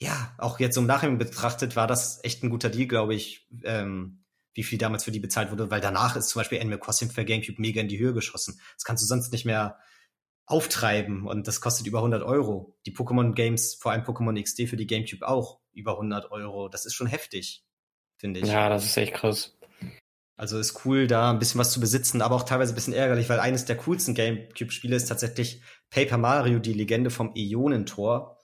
ja, 0.00 0.34
auch 0.38 0.58
jetzt 0.58 0.76
im 0.76 0.86
Nachhinein 0.86 1.18
betrachtet 1.18 1.76
war 1.76 1.86
das 1.86 2.22
echt 2.24 2.42
ein 2.42 2.50
guter 2.50 2.70
Deal, 2.70 2.88
glaube 2.88 3.14
ich, 3.14 3.48
ähm, 3.62 4.21
wie 4.54 4.62
viel 4.62 4.78
damals 4.78 5.04
für 5.04 5.10
die 5.10 5.20
bezahlt 5.20 5.50
wurde, 5.50 5.70
weil 5.70 5.80
danach 5.80 6.16
ist 6.16 6.28
zum 6.28 6.40
Beispiel 6.40 6.60
Animal 6.60 6.78
Crossing 6.78 7.10
für 7.10 7.24
Gamecube 7.24 7.60
mega 7.60 7.80
in 7.80 7.88
die 7.88 7.98
Höhe 7.98 8.12
geschossen. 8.12 8.60
Das 8.74 8.84
kannst 8.84 9.02
du 9.02 9.06
sonst 9.06 9.32
nicht 9.32 9.44
mehr 9.44 9.78
auftreiben 10.46 11.26
und 11.26 11.46
das 11.48 11.60
kostet 11.60 11.86
über 11.86 11.98
100 11.98 12.22
Euro. 12.22 12.76
Die 12.86 12.94
Pokémon 12.94 13.32
Games, 13.34 13.74
vor 13.74 13.92
allem 13.92 14.02
Pokémon 14.02 14.40
XD 14.40 14.68
für 14.68 14.76
die 14.76 14.86
Gamecube 14.86 15.26
auch 15.26 15.60
über 15.72 15.92
100 15.92 16.30
Euro. 16.30 16.68
Das 16.68 16.84
ist 16.84 16.94
schon 16.94 17.06
heftig, 17.06 17.64
finde 18.18 18.40
ich. 18.40 18.48
Ja, 18.48 18.68
das 18.68 18.84
ist 18.84 18.96
echt 18.96 19.14
krass. 19.14 19.56
Also 20.36 20.58
ist 20.58 20.84
cool, 20.84 21.06
da 21.06 21.30
ein 21.30 21.38
bisschen 21.38 21.60
was 21.60 21.72
zu 21.72 21.78
besitzen, 21.78 22.20
aber 22.20 22.34
auch 22.34 22.42
teilweise 22.42 22.72
ein 22.72 22.74
bisschen 22.74 22.94
ärgerlich, 22.94 23.28
weil 23.28 23.38
eines 23.38 23.64
der 23.64 23.76
coolsten 23.76 24.14
Gamecube-Spiele 24.14 24.96
ist 24.96 25.06
tatsächlich 25.06 25.62
Paper 25.90 26.18
Mario, 26.18 26.58
die 26.58 26.72
Legende 26.72 27.10
vom 27.10 27.32
Ionentor. 27.34 28.38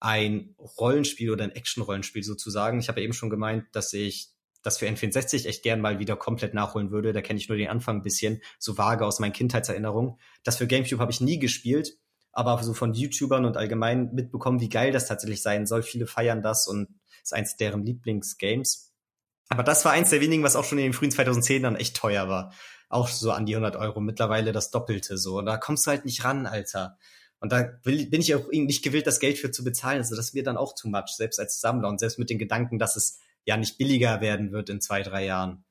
Ein 0.00 0.54
Rollenspiel 0.58 1.30
oder 1.30 1.44
ein 1.44 1.52
Action-Rollenspiel 1.52 2.22
sozusagen. 2.22 2.80
Ich 2.80 2.88
habe 2.88 3.00
ja 3.00 3.04
eben 3.04 3.14
schon 3.14 3.30
gemeint, 3.30 3.64
dass 3.72 3.92
ich 3.92 4.30
das 4.66 4.78
für 4.78 4.86
N64 4.86 5.46
echt 5.46 5.62
gern 5.62 5.80
mal 5.80 5.98
wieder 5.98 6.16
komplett 6.16 6.52
nachholen 6.52 6.90
würde. 6.90 7.12
Da 7.12 7.22
kenne 7.22 7.38
ich 7.38 7.48
nur 7.48 7.56
den 7.56 7.68
Anfang 7.68 7.96
ein 7.96 8.02
bisschen, 8.02 8.42
so 8.58 8.76
vage 8.76 9.06
aus 9.06 9.20
meinen 9.20 9.32
Kindheitserinnerungen. 9.32 10.18
Das 10.42 10.56
für 10.56 10.66
GameCube 10.66 11.00
habe 11.00 11.12
ich 11.12 11.20
nie 11.20 11.38
gespielt, 11.38 11.96
aber 12.32 12.62
so 12.62 12.74
von 12.74 12.92
YouTubern 12.92 13.44
und 13.44 13.56
allgemein 13.56 14.12
mitbekommen, 14.12 14.60
wie 14.60 14.68
geil 14.68 14.92
das 14.92 15.06
tatsächlich 15.06 15.40
sein 15.40 15.66
soll. 15.66 15.82
Viele 15.82 16.06
feiern 16.06 16.42
das 16.42 16.66
und 16.66 16.88
ist 17.22 17.32
eins 17.32 17.56
deren 17.56 17.86
Lieblingsgames. 17.86 18.92
Aber 19.48 19.62
das 19.62 19.84
war 19.84 19.92
eins 19.92 20.10
der 20.10 20.20
wenigen, 20.20 20.42
was 20.42 20.56
auch 20.56 20.64
schon 20.64 20.78
in 20.78 20.84
den 20.84 20.92
frühen 20.92 21.12
2010ern 21.12 21.76
echt 21.76 21.96
teuer 21.96 22.28
war. 22.28 22.52
Auch 22.88 23.08
so 23.08 23.30
an 23.30 23.46
die 23.46 23.54
100 23.54 23.76
Euro, 23.76 24.00
mittlerweile 24.00 24.52
das 24.52 24.70
Doppelte 24.70 25.16
so. 25.16 25.38
Und 25.38 25.46
da 25.46 25.56
kommst 25.56 25.86
du 25.86 25.90
halt 25.92 26.04
nicht 26.04 26.24
ran, 26.24 26.46
Alter. 26.46 26.98
Und 27.38 27.52
da 27.52 27.78
will, 27.84 28.06
bin 28.06 28.20
ich 28.20 28.34
auch 28.34 28.48
nicht 28.50 28.82
gewillt, 28.82 29.06
das 29.06 29.20
Geld 29.20 29.38
für 29.38 29.50
zu 29.50 29.62
bezahlen. 29.62 29.98
Also 29.98 30.16
das 30.16 30.34
wird 30.34 30.46
dann 30.46 30.56
auch 30.56 30.74
too 30.74 30.88
much, 30.88 31.14
selbst 31.16 31.38
als 31.38 31.60
Sammler 31.60 31.88
und 31.88 32.00
selbst 32.00 32.18
mit 32.18 32.30
den 32.30 32.38
Gedanken, 32.38 32.78
dass 32.78 32.96
es 32.96 33.20
ja 33.46 33.56
nicht 33.56 33.78
billiger 33.78 34.20
werden 34.20 34.52
wird 34.52 34.68
in 34.68 34.80
zwei, 34.80 35.02
drei 35.02 35.24
Jahren. 35.24 35.64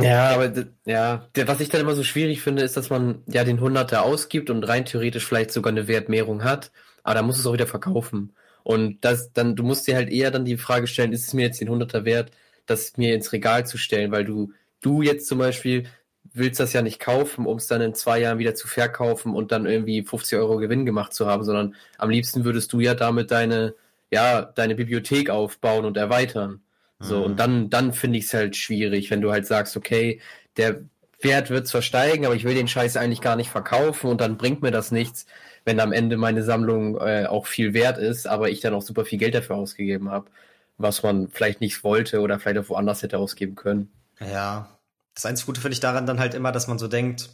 Ja, 0.00 0.30
aber 0.34 0.52
ja, 0.86 1.28
was 1.46 1.60
ich 1.60 1.68
dann 1.68 1.80
immer 1.80 1.94
so 1.94 2.02
schwierig 2.02 2.42
finde, 2.42 2.62
ist, 2.62 2.76
dass 2.76 2.90
man 2.90 3.22
ja 3.26 3.44
den 3.44 3.60
Hunderter 3.60 4.02
ausgibt 4.02 4.50
und 4.50 4.64
rein 4.64 4.84
theoretisch 4.84 5.24
vielleicht 5.24 5.52
sogar 5.52 5.72
eine 5.72 5.86
Wertmehrung 5.86 6.42
hat, 6.42 6.72
aber 7.04 7.14
da 7.14 7.22
muss 7.22 7.38
es 7.38 7.46
auch 7.46 7.52
wieder 7.52 7.68
verkaufen. 7.68 8.34
Und 8.64 9.04
das 9.04 9.32
dann, 9.32 9.56
du 9.56 9.62
musst 9.62 9.86
dir 9.86 9.94
halt 9.94 10.10
eher 10.10 10.30
dann 10.30 10.44
die 10.44 10.56
Frage 10.56 10.86
stellen, 10.88 11.12
ist 11.12 11.26
es 11.28 11.34
mir 11.34 11.42
jetzt 11.42 11.60
den 11.60 11.68
Hunderter 11.68 12.04
wert, 12.04 12.32
das 12.66 12.96
mir 12.96 13.14
ins 13.14 13.32
Regal 13.32 13.66
zu 13.66 13.78
stellen, 13.78 14.10
weil 14.10 14.24
du, 14.24 14.52
du 14.80 15.02
jetzt 15.02 15.28
zum 15.28 15.38
Beispiel 15.38 15.86
willst 16.32 16.60
das 16.60 16.72
ja 16.72 16.82
nicht 16.82 17.00
kaufen, 17.00 17.46
um 17.46 17.58
es 17.58 17.66
dann 17.68 17.80
in 17.82 17.94
zwei 17.94 18.18
Jahren 18.20 18.38
wieder 18.38 18.54
zu 18.54 18.66
verkaufen 18.66 19.34
und 19.34 19.52
dann 19.52 19.66
irgendwie 19.66 20.02
50 20.02 20.38
Euro 20.38 20.56
Gewinn 20.58 20.86
gemacht 20.86 21.14
zu 21.14 21.26
haben, 21.26 21.44
sondern 21.44 21.76
am 21.98 22.10
liebsten 22.10 22.44
würdest 22.44 22.72
du 22.72 22.80
ja 22.80 22.94
damit 22.94 23.30
deine, 23.30 23.74
ja, 24.10 24.42
deine 24.42 24.74
Bibliothek 24.74 25.30
aufbauen 25.30 25.84
und 25.84 25.96
erweitern. 25.96 26.63
So, 27.00 27.18
mhm. 27.18 27.24
und 27.24 27.40
dann, 27.40 27.70
dann 27.70 27.92
finde 27.92 28.18
ich 28.18 28.26
es 28.26 28.34
halt 28.34 28.56
schwierig, 28.56 29.10
wenn 29.10 29.20
du 29.20 29.32
halt 29.32 29.46
sagst, 29.46 29.76
okay, 29.76 30.20
der 30.56 30.82
Wert 31.20 31.50
wird 31.50 31.66
zwar 31.66 31.82
steigen, 31.82 32.26
aber 32.26 32.34
ich 32.34 32.44
will 32.44 32.54
den 32.54 32.68
Scheiß 32.68 32.96
eigentlich 32.96 33.20
gar 33.20 33.36
nicht 33.36 33.50
verkaufen 33.50 34.08
und 34.08 34.20
dann 34.20 34.36
bringt 34.36 34.62
mir 34.62 34.70
das 34.70 34.90
nichts, 34.90 35.26
wenn 35.64 35.80
am 35.80 35.92
Ende 35.92 36.16
meine 36.16 36.42
Sammlung 36.42 36.96
äh, 36.98 37.26
auch 37.26 37.46
viel 37.46 37.74
wert 37.74 37.98
ist, 37.98 38.26
aber 38.26 38.50
ich 38.50 38.60
dann 38.60 38.74
auch 38.74 38.82
super 38.82 39.04
viel 39.04 39.18
Geld 39.18 39.34
dafür 39.34 39.56
ausgegeben 39.56 40.10
habe, 40.10 40.30
was 40.76 41.02
man 41.02 41.28
vielleicht 41.28 41.60
nicht 41.60 41.82
wollte 41.82 42.20
oder 42.20 42.38
vielleicht 42.38 42.58
auch 42.58 42.68
woanders 42.68 43.02
hätte 43.02 43.18
ausgeben 43.18 43.54
können. 43.54 43.90
Ja, 44.20 44.78
das 45.14 45.26
einzige 45.26 45.46
Gute 45.46 45.60
finde 45.60 45.74
ich 45.74 45.80
daran 45.80 46.06
dann 46.06 46.20
halt 46.20 46.34
immer, 46.34 46.52
dass 46.52 46.68
man 46.68 46.78
so 46.78 46.88
denkt, 46.88 47.30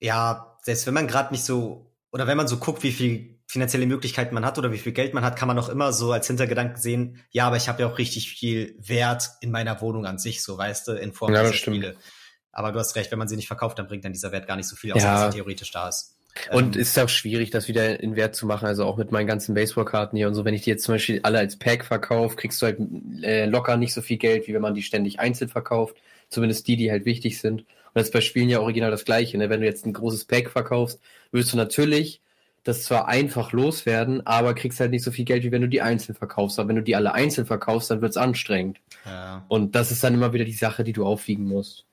ja, 0.00 0.58
selbst 0.62 0.86
wenn 0.86 0.94
man 0.94 1.08
gerade 1.08 1.32
nicht 1.32 1.44
so, 1.44 1.90
oder 2.12 2.26
wenn 2.26 2.36
man 2.36 2.48
so 2.48 2.58
guckt, 2.58 2.82
wie 2.82 2.92
viel 2.92 3.33
finanzielle 3.54 3.86
Möglichkeiten 3.86 4.34
man 4.34 4.44
hat 4.44 4.58
oder 4.58 4.72
wie 4.72 4.78
viel 4.78 4.90
Geld 4.90 5.14
man 5.14 5.24
hat, 5.24 5.36
kann 5.36 5.46
man 5.46 5.56
auch 5.60 5.68
immer 5.68 5.92
so 5.92 6.10
als 6.10 6.26
Hintergedanken 6.26 6.76
sehen, 6.76 7.20
ja, 7.30 7.46
aber 7.46 7.56
ich 7.56 7.68
habe 7.68 7.82
ja 7.82 7.88
auch 7.88 7.98
richtig 7.98 8.28
viel 8.28 8.74
Wert 8.80 9.30
in 9.40 9.52
meiner 9.52 9.80
Wohnung 9.80 10.06
an 10.06 10.18
sich, 10.18 10.42
so 10.42 10.58
weißt 10.58 10.88
du, 10.88 10.92
in 10.94 11.12
Form 11.12 11.32
ja, 11.32 11.42
dieser 11.42 11.54
Spiele. 11.54 11.94
Aber 12.50 12.72
du 12.72 12.80
hast 12.80 12.96
recht, 12.96 13.12
wenn 13.12 13.18
man 13.20 13.28
sie 13.28 13.36
nicht 13.36 13.46
verkauft, 13.46 13.78
dann 13.78 13.86
bringt 13.86 14.04
dann 14.04 14.12
dieser 14.12 14.32
Wert 14.32 14.48
gar 14.48 14.56
nicht 14.56 14.66
so 14.66 14.74
viel, 14.74 14.92
außer 14.92 15.04
ja. 15.04 15.14
dass 15.14 15.22
er 15.22 15.30
theoretisch 15.30 15.70
da 15.70 15.88
ist. 15.88 16.16
Und 16.50 16.74
ähm, 16.74 16.82
ist 16.82 16.98
auch 16.98 17.08
schwierig, 17.08 17.50
das 17.50 17.68
wieder 17.68 18.00
in 18.00 18.16
Wert 18.16 18.34
zu 18.34 18.44
machen. 18.44 18.66
Also 18.66 18.84
auch 18.86 18.96
mit 18.96 19.12
meinen 19.12 19.28
ganzen 19.28 19.54
Baseballkarten 19.54 20.16
hier 20.16 20.26
und 20.26 20.34
so. 20.34 20.44
Wenn 20.44 20.54
ich 20.54 20.62
die 20.62 20.70
jetzt 20.70 20.82
zum 20.82 20.96
Beispiel 20.96 21.20
alle 21.22 21.38
als 21.38 21.56
Pack 21.56 21.84
verkaufe, 21.84 22.34
kriegst 22.34 22.60
du 22.60 22.66
halt 22.66 22.78
äh, 23.22 23.46
locker 23.46 23.76
nicht 23.76 23.94
so 23.94 24.02
viel 24.02 24.16
Geld, 24.16 24.48
wie 24.48 24.54
wenn 24.54 24.62
man 24.62 24.74
die 24.74 24.82
ständig 24.82 25.20
einzeln 25.20 25.48
verkauft. 25.48 25.96
Zumindest 26.28 26.66
die, 26.66 26.76
die 26.76 26.90
halt 26.90 27.04
wichtig 27.04 27.40
sind. 27.40 27.60
Und 27.60 27.66
das 27.94 28.06
ist 28.06 28.12
bei 28.12 28.20
Spielen 28.20 28.48
ja 28.48 28.58
original 28.58 28.90
das 28.90 29.04
Gleiche. 29.04 29.38
Ne? 29.38 29.48
Wenn 29.48 29.60
du 29.60 29.66
jetzt 29.66 29.86
ein 29.86 29.92
großes 29.92 30.24
Pack 30.24 30.50
verkaufst, 30.50 31.00
wirst 31.30 31.52
du 31.52 31.56
natürlich 31.56 32.20
das 32.64 32.82
zwar 32.82 33.08
einfach 33.08 33.52
loswerden, 33.52 34.26
aber 34.26 34.54
kriegst 34.54 34.80
halt 34.80 34.90
nicht 34.90 35.04
so 35.04 35.10
viel 35.10 35.26
Geld, 35.26 35.44
wie 35.44 35.52
wenn 35.52 35.60
du 35.60 35.68
die 35.68 35.82
einzeln 35.82 36.14
verkaufst. 36.14 36.58
Aber 36.58 36.70
wenn 36.70 36.76
du 36.76 36.82
die 36.82 36.96
alle 36.96 37.12
einzeln 37.12 37.46
verkaufst, 37.46 37.90
dann 37.90 38.00
wird's 38.00 38.16
anstrengend. 38.16 38.80
Ja. 39.04 39.44
Und 39.48 39.74
das 39.74 39.90
ist 39.90 40.02
dann 40.02 40.14
immer 40.14 40.32
wieder 40.32 40.46
die 40.46 40.52
Sache, 40.52 40.82
die 40.82 40.94
du 40.94 41.04
aufwiegen 41.04 41.44
musst. 41.44 41.86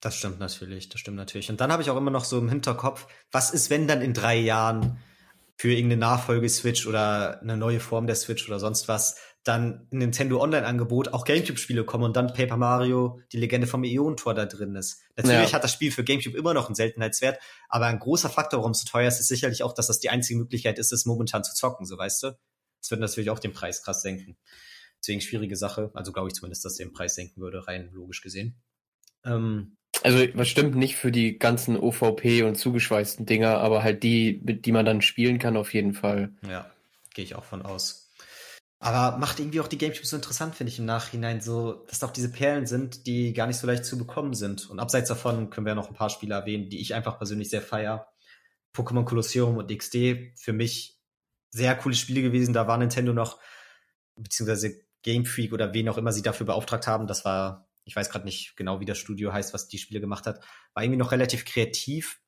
Das 0.00 0.16
stimmt 0.16 0.40
natürlich, 0.40 0.88
das 0.88 1.00
stimmt 1.00 1.18
natürlich. 1.18 1.50
Und 1.50 1.60
dann 1.60 1.70
habe 1.70 1.82
ich 1.82 1.90
auch 1.90 1.96
immer 1.96 2.10
noch 2.10 2.24
so 2.24 2.38
im 2.38 2.48
Hinterkopf, 2.48 3.06
was 3.30 3.50
ist, 3.50 3.70
wenn 3.70 3.86
dann 3.86 4.00
in 4.00 4.14
drei 4.14 4.36
Jahren 4.36 4.98
für 5.58 5.72
irgendeine 5.72 6.00
Nachfolge-Switch 6.00 6.86
oder 6.86 7.40
eine 7.40 7.56
neue 7.56 7.80
Form 7.80 8.06
der 8.06 8.16
Switch 8.16 8.46
oder 8.48 8.58
sonst 8.58 8.88
was 8.88 9.16
dann 9.46 9.86
ein 9.92 9.98
Nintendo 9.98 10.40
Online-Angebot 10.40 11.12
auch 11.12 11.24
Gamecube-Spiele 11.24 11.84
kommen 11.84 12.02
und 12.02 12.16
dann 12.16 12.32
Paper 12.32 12.56
Mario, 12.56 13.20
die 13.30 13.36
Legende 13.36 13.68
vom 13.68 13.84
Ionentor 13.84 14.34
da 14.34 14.44
drin 14.44 14.74
ist. 14.74 15.02
Natürlich 15.14 15.50
ja. 15.50 15.52
hat 15.52 15.62
das 15.62 15.72
Spiel 15.72 15.92
für 15.92 16.02
Gamecube 16.02 16.36
immer 16.36 16.52
noch 16.52 16.66
einen 16.66 16.74
Seltenheitswert, 16.74 17.38
aber 17.68 17.86
ein 17.86 18.00
großer 18.00 18.28
Faktor, 18.28 18.58
warum 18.58 18.72
es 18.72 18.80
so 18.80 18.88
teuer 18.88 19.06
ist, 19.06 19.20
ist 19.20 19.28
sicherlich 19.28 19.62
auch, 19.62 19.72
dass 19.72 19.86
das 19.86 20.00
die 20.00 20.10
einzige 20.10 20.40
Möglichkeit 20.40 20.80
ist, 20.80 20.92
es 20.92 21.06
momentan 21.06 21.44
zu 21.44 21.54
zocken, 21.54 21.86
so 21.86 21.96
weißt 21.96 22.24
du. 22.24 22.38
Das 22.80 22.90
würde 22.90 23.02
natürlich 23.02 23.30
auch 23.30 23.38
den 23.38 23.52
Preis 23.52 23.82
krass 23.82 24.02
senken. 24.02 24.36
Deswegen 25.00 25.20
schwierige 25.20 25.56
Sache. 25.56 25.90
Also 25.94 26.12
glaube 26.12 26.28
ich 26.28 26.34
zumindest, 26.34 26.64
dass 26.64 26.74
den 26.74 26.92
Preis 26.92 27.14
senken 27.14 27.40
würde, 27.40 27.68
rein 27.68 27.90
logisch 27.92 28.22
gesehen. 28.22 28.56
Ähm, 29.24 29.76
also 30.02 30.18
was 30.34 30.48
stimmt 30.48 30.74
nicht 30.74 30.96
für 30.96 31.12
die 31.12 31.38
ganzen 31.38 31.76
OVP 31.76 32.42
und 32.42 32.56
zugeschweißten 32.56 33.26
Dinger, 33.26 33.58
aber 33.58 33.84
halt 33.84 34.02
die, 34.02 34.40
die 34.42 34.72
man 34.72 34.84
dann 34.84 35.02
spielen 35.02 35.38
kann, 35.38 35.56
auf 35.56 35.72
jeden 35.72 35.94
Fall. 35.94 36.32
Ja, 36.48 36.68
gehe 37.14 37.24
ich 37.24 37.36
auch 37.36 37.44
von 37.44 37.62
aus. 37.62 38.05
Aber 38.86 39.18
macht 39.18 39.40
irgendwie 39.40 39.60
auch 39.60 39.66
die 39.66 39.78
Gamecube 39.78 40.06
so 40.06 40.14
interessant, 40.14 40.54
finde 40.54 40.72
ich 40.72 40.78
im 40.78 40.84
Nachhinein, 40.84 41.40
so, 41.40 41.84
dass 41.88 41.98
da 41.98 42.06
auch 42.06 42.12
diese 42.12 42.30
Perlen 42.30 42.66
sind, 42.66 43.08
die 43.08 43.32
gar 43.32 43.48
nicht 43.48 43.56
so 43.56 43.66
leicht 43.66 43.84
zu 43.84 43.98
bekommen 43.98 44.32
sind. 44.32 44.70
Und 44.70 44.78
abseits 44.78 45.08
davon 45.08 45.50
können 45.50 45.66
wir 45.66 45.74
noch 45.74 45.88
ein 45.88 45.96
paar 45.96 46.08
Spiele 46.08 46.36
erwähnen, 46.36 46.70
die 46.70 46.80
ich 46.80 46.94
einfach 46.94 47.18
persönlich 47.18 47.50
sehr 47.50 47.62
feier. 47.62 48.06
Pokémon 48.72 49.04
Colosseum 49.04 49.56
und 49.56 49.76
XD, 49.76 50.38
für 50.38 50.52
mich 50.52 51.00
sehr 51.50 51.74
coole 51.74 51.96
Spiele 51.96 52.22
gewesen. 52.22 52.54
Da 52.54 52.68
war 52.68 52.78
Nintendo 52.78 53.12
noch, 53.12 53.40
beziehungsweise 54.14 54.80
Game 55.02 55.24
Freak 55.24 55.52
oder 55.52 55.74
wen 55.74 55.88
auch 55.88 55.98
immer 55.98 56.12
sie 56.12 56.22
dafür 56.22 56.46
beauftragt 56.46 56.86
haben. 56.86 57.08
Das 57.08 57.24
war, 57.24 57.68
ich 57.82 57.96
weiß 57.96 58.08
gerade 58.08 58.24
nicht 58.24 58.56
genau, 58.56 58.78
wie 58.78 58.84
das 58.84 58.98
Studio 58.98 59.32
heißt, 59.32 59.52
was 59.52 59.66
die 59.66 59.78
Spiele 59.78 60.00
gemacht 60.00 60.28
hat. 60.28 60.38
War 60.74 60.84
irgendwie 60.84 60.98
noch 60.98 61.10
relativ 61.10 61.44
kreativ. 61.44 62.20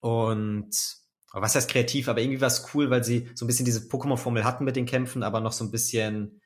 Und 0.00 1.01
was 1.40 1.54
heißt 1.54 1.70
kreativ, 1.70 2.08
aber 2.08 2.20
irgendwie 2.20 2.40
war 2.40 2.48
es 2.48 2.74
cool, 2.74 2.90
weil 2.90 3.04
sie 3.04 3.30
so 3.34 3.44
ein 3.44 3.48
bisschen 3.48 3.64
diese 3.64 3.88
Pokémon-Formel 3.88 4.44
hatten 4.44 4.64
mit 4.64 4.76
den 4.76 4.86
Kämpfen, 4.86 5.22
aber 5.22 5.40
noch 5.40 5.52
so 5.52 5.64
ein 5.64 5.70
bisschen, 5.70 6.40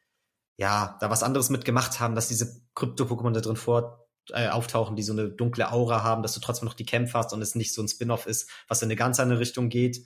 ja, 0.57 0.97
da 1.01 1.11
was 1.11 1.23
anderes 1.23 1.51
mitgemacht 1.51 1.99
haben, 1.99 2.15
dass 2.15 2.29
diese 2.29 2.63
Krypto-Pokémon 2.75 3.33
da 3.33 3.41
drin 3.41 3.57
vor 3.57 4.07
äh, 4.31 4.49
auftauchen, 4.49 4.97
die 4.97 5.03
so 5.03 5.13
eine 5.13 5.29
dunkle 5.29 5.73
Aura 5.73 6.03
haben, 6.03 6.23
dass 6.23 6.35
du 6.35 6.41
trotzdem 6.41 6.67
noch 6.67 6.75
die 6.75 6.87
Kämpfe 6.87 7.19
hast 7.19 7.33
und 7.33 7.43
es 7.43 7.55
nicht 7.55 7.73
so 7.75 7.83
ein 7.83 7.89
Spin-off 7.89 8.27
ist, 8.27 8.51
was 8.69 8.83
in 8.83 8.87
eine 8.87 8.97
ganz 8.97 9.21
andere 9.21 9.41
Richtung 9.41 9.69
geht. 9.69 10.05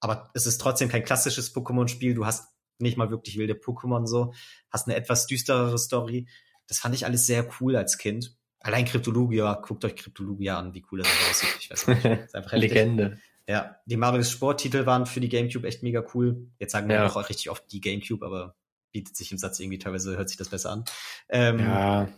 Aber 0.00 0.30
es 0.34 0.46
ist 0.46 0.58
trotzdem 0.58 0.88
kein 0.88 1.04
klassisches 1.04 1.54
Pokémon-Spiel. 1.54 2.14
Du 2.14 2.26
hast 2.26 2.48
nicht 2.78 2.96
mal 2.96 3.10
wirklich 3.10 3.38
wilde 3.38 3.54
Pokémon 3.54 4.06
so, 4.06 4.34
hast 4.70 4.86
eine 4.86 4.96
etwas 4.96 5.26
düsterere 5.26 5.78
Story. 5.78 6.28
Das 6.66 6.78
fand 6.78 6.94
ich 6.94 7.06
alles 7.06 7.26
sehr 7.26 7.48
cool 7.60 7.76
als 7.76 7.98
Kind. 7.98 8.36
Allein 8.60 8.84
Kryptologia, 8.84 9.54
guckt 9.54 9.84
euch 9.84 9.96
Kryptologia 9.96 10.58
an, 10.58 10.74
wie 10.74 10.84
cool 10.90 11.00
das 11.00 11.08
aussieht. 11.30 11.56
Ich 11.60 11.70
weiß 11.70 11.86
nicht. 11.88 12.04
ist 12.24 12.34
einfach 12.34 12.52
Legende. 12.52 13.18
Ja, 13.46 13.76
die 13.84 13.96
Marius 13.96 14.30
Sport-Titel 14.30 14.86
waren 14.86 15.06
für 15.06 15.20
die 15.20 15.28
GameCube 15.28 15.66
echt 15.66 15.82
mega 15.82 16.04
cool. 16.14 16.48
Jetzt 16.58 16.72
sagen 16.72 16.88
wir 16.88 16.96
ja. 16.96 17.06
auch 17.06 17.28
richtig 17.28 17.50
oft 17.50 17.70
die 17.72 17.80
GameCube, 17.80 18.24
aber 18.24 18.56
bietet 18.90 19.16
sich 19.16 19.32
im 19.32 19.38
Satz 19.38 19.60
irgendwie 19.60 19.78
teilweise, 19.78 20.16
hört 20.16 20.28
sich 20.28 20.38
das 20.38 20.48
besser 20.48 20.70
an. 20.70 20.84
Ähm, 21.28 21.58
ja. 21.58 22.08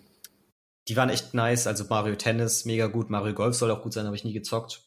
Die 0.88 0.96
waren 0.96 1.08
echt 1.08 1.34
nice. 1.34 1.66
Also 1.66 1.84
Mario 1.88 2.14
Tennis, 2.14 2.64
mega 2.64 2.86
gut. 2.86 3.10
Mario 3.10 3.34
Golf 3.34 3.56
soll 3.56 3.70
auch 3.70 3.82
gut 3.82 3.92
sein, 3.92 4.06
habe 4.06 4.14
ich 4.14 4.24
nie 4.24 4.32
gezockt. 4.32 4.84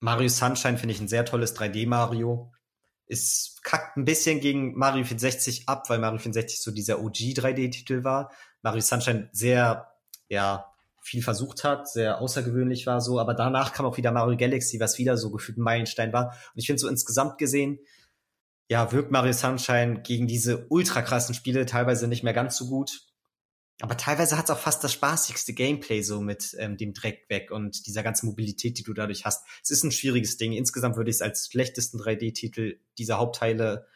Mario 0.00 0.28
Sunshine 0.28 0.76
finde 0.76 0.94
ich 0.94 1.00
ein 1.00 1.08
sehr 1.08 1.24
tolles 1.24 1.56
3D-Mario. 1.56 2.52
Ist 3.06 3.62
kackt 3.62 3.96
ein 3.96 4.04
bisschen 4.04 4.40
gegen 4.40 4.76
Mario 4.76 5.04
64 5.04 5.68
ab, 5.68 5.88
weil 5.88 5.98
Mario 5.98 6.18
64 6.18 6.60
so 6.60 6.72
dieser 6.72 7.00
OG 7.00 7.16
3D-Titel 7.16 8.02
war. 8.02 8.32
Mario 8.62 8.80
Sunshine 8.80 9.28
sehr, 9.32 9.92
ja, 10.28 10.73
viel 11.04 11.22
versucht 11.22 11.64
hat, 11.64 11.88
sehr 11.88 12.20
außergewöhnlich 12.20 12.86
war 12.86 13.02
so, 13.02 13.20
aber 13.20 13.34
danach 13.34 13.74
kam 13.74 13.84
auch 13.84 13.98
wieder 13.98 14.10
Mario 14.10 14.38
Galaxy, 14.38 14.80
was 14.80 14.96
wieder 14.98 15.18
so 15.18 15.30
gefühlt 15.30 15.58
ein 15.58 15.62
Meilenstein 15.62 16.14
war. 16.14 16.28
Und 16.28 16.58
ich 16.58 16.66
finde 16.66 16.80
so 16.80 16.88
insgesamt 16.88 17.36
gesehen, 17.36 17.78
ja, 18.70 18.90
wirkt 18.90 19.10
Mario 19.10 19.34
Sunshine 19.34 20.00
gegen 20.00 20.26
diese 20.26 20.66
ultra 20.70 21.02
krassen 21.02 21.34
Spiele 21.34 21.66
teilweise 21.66 22.08
nicht 22.08 22.24
mehr 22.24 22.32
ganz 22.32 22.56
so 22.56 22.68
gut. 22.68 23.02
Aber 23.80 23.98
teilweise 23.98 24.38
hat 24.38 24.44
es 24.44 24.50
auch 24.50 24.58
fast 24.58 24.82
das 24.82 24.94
spaßigste 24.94 25.52
Gameplay 25.52 26.00
so 26.00 26.22
mit 26.22 26.56
ähm, 26.58 26.78
dem 26.78 26.94
Dreck 26.94 27.26
weg 27.28 27.50
und 27.50 27.86
dieser 27.86 28.02
ganzen 28.02 28.26
Mobilität, 28.26 28.78
die 28.78 28.82
du 28.82 28.94
dadurch 28.94 29.26
hast. 29.26 29.44
Es 29.62 29.70
ist 29.70 29.84
ein 29.84 29.92
schwieriges 29.92 30.38
Ding. 30.38 30.52
Insgesamt 30.52 30.96
würde 30.96 31.10
ich 31.10 31.16
es 31.16 31.22
als 31.22 31.48
schlechtesten 31.50 32.00
3D-Titel 32.00 32.78
dieser 32.96 33.18
Hauptteile 33.18 33.86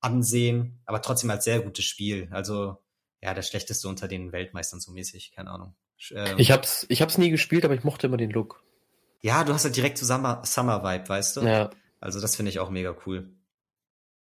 ansehen, 0.00 0.80
aber 0.84 1.00
trotzdem 1.00 1.30
als 1.30 1.44
sehr 1.44 1.60
gutes 1.60 1.84
Spiel. 1.84 2.28
Also 2.32 2.78
ja, 3.22 3.34
der 3.34 3.42
schlechteste 3.42 3.86
unter 3.86 4.08
den 4.08 4.32
Weltmeistern 4.32 4.80
so 4.80 4.90
mäßig, 4.90 5.30
keine 5.30 5.50
Ahnung. 5.50 5.76
Ähm, 6.10 6.38
ich 6.38 6.50
hab's, 6.50 6.86
ich 6.88 7.02
hab's 7.02 7.18
nie 7.18 7.30
gespielt, 7.30 7.64
aber 7.64 7.74
ich 7.74 7.84
mochte 7.84 8.06
immer 8.06 8.16
den 8.16 8.30
Look. 8.30 8.62
Ja, 9.20 9.44
du 9.44 9.52
hast 9.52 9.64
halt 9.64 9.76
direkt 9.76 9.98
so 9.98 10.06
Summer, 10.06 10.42
Summer 10.44 10.84
Vibe, 10.84 11.08
weißt 11.08 11.36
du? 11.36 11.40
Ja. 11.42 11.70
Also 12.00 12.20
das 12.20 12.36
finde 12.36 12.50
ich 12.50 12.58
auch 12.58 12.70
mega 12.70 12.94
cool. 13.06 13.30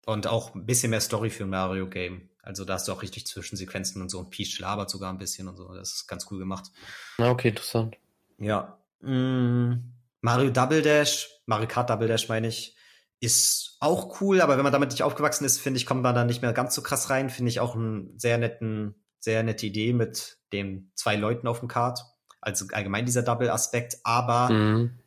Und 0.07 0.27
auch 0.27 0.55
ein 0.55 0.67
bisschen 0.67 0.91
mehr 0.91 1.01
Story 1.01 1.31
für 1.31 1.45
ein 1.45 1.51
Mario 1.51 1.89
Game. 1.89 2.29
Also 2.43 2.65
da 2.65 2.75
hast 2.75 2.89
du 2.89 2.93
auch 2.93 3.03
richtig 3.03 3.27
Zwischensequenzen 3.27 4.03
und 4.03 4.11
so. 4.11 4.19
Und 4.19 4.31
Peach 4.31 4.59
labert 4.59 4.91
sogar 4.91 5.11
ein 5.11 5.19
bisschen 5.19 5.49
und 5.49 5.57
so. 5.57 5.75
Das 5.75 5.95
ist 5.95 6.07
ganz 6.07 6.27
cool 6.31 6.39
gemacht. 6.39 6.71
Na, 7.17 7.31
okay, 7.31 7.49
interessant. 7.49 7.97
Ja. 8.39 8.79
Mm, 9.01 9.77
Mario 10.21 10.51
Double 10.51 10.83
Dash, 10.83 11.29
Mario 11.47 11.67
Kart 11.67 11.89
Double 11.89 12.09
Dash 12.09 12.29
meine 12.29 12.49
ich, 12.49 12.77
ist 13.21 13.79
auch 13.81 14.21
cool, 14.21 14.43
aber 14.43 14.57
wenn 14.57 14.65
man 14.65 14.73
damit 14.73 14.91
nicht 14.91 15.03
aufgewachsen 15.03 15.45
ist, 15.45 15.59
finde 15.59 15.79
ich, 15.79 15.87
kommt 15.87 16.03
man 16.03 16.15
da 16.15 16.25
nicht 16.25 16.43
mehr 16.43 16.53
ganz 16.53 16.75
so 16.75 16.83
krass 16.83 17.09
rein. 17.09 17.31
Finde 17.31 17.49
ich 17.49 17.61
auch 17.61 17.75
einen 17.75 18.19
sehr 18.19 18.37
netten 18.37 18.95
sehr 19.25 19.43
nette 19.43 19.67
Idee 19.67 19.93
mit 19.93 20.39
den 20.53 20.91
zwei 20.95 21.17
Leuten 21.17 21.49
auf 21.49 21.61
dem 21.61 21.69
Kart. 21.69 22.01
Also 22.41 22.67
allgemein 22.73 23.07
dieser 23.07 23.23
Double-Aspekt. 23.23 23.99
Aber 24.05 24.51
mhm. 24.51 24.99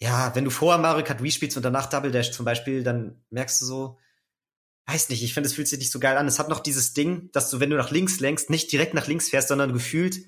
ja, 0.00 0.34
wenn 0.34 0.44
du 0.44 0.50
vorher 0.50 0.80
Mario 0.80 1.04
Kart 1.04 1.22
Wii 1.22 1.32
spielst 1.32 1.56
und 1.56 1.64
danach 1.64 1.86
Double 1.86 2.12
Dash 2.12 2.30
zum 2.30 2.44
Beispiel, 2.44 2.82
dann 2.82 3.20
merkst 3.30 3.60
du 3.60 3.66
so, 3.66 3.98
weiß 4.86 5.10
nicht, 5.10 5.22
ich 5.22 5.34
finde, 5.34 5.48
es 5.48 5.54
fühlt 5.54 5.68
sich 5.68 5.78
nicht 5.78 5.92
so 5.92 5.98
geil 5.98 6.16
an. 6.16 6.26
Es 6.26 6.38
hat 6.38 6.48
noch 6.48 6.60
dieses 6.60 6.94
Ding, 6.94 7.30
dass 7.32 7.50
du, 7.50 7.60
wenn 7.60 7.70
du 7.70 7.76
nach 7.76 7.90
links 7.90 8.20
lenkst, 8.20 8.48
nicht 8.48 8.72
direkt 8.72 8.94
nach 8.94 9.06
links 9.06 9.28
fährst, 9.28 9.48
sondern 9.48 9.72
gefühlt 9.72 10.18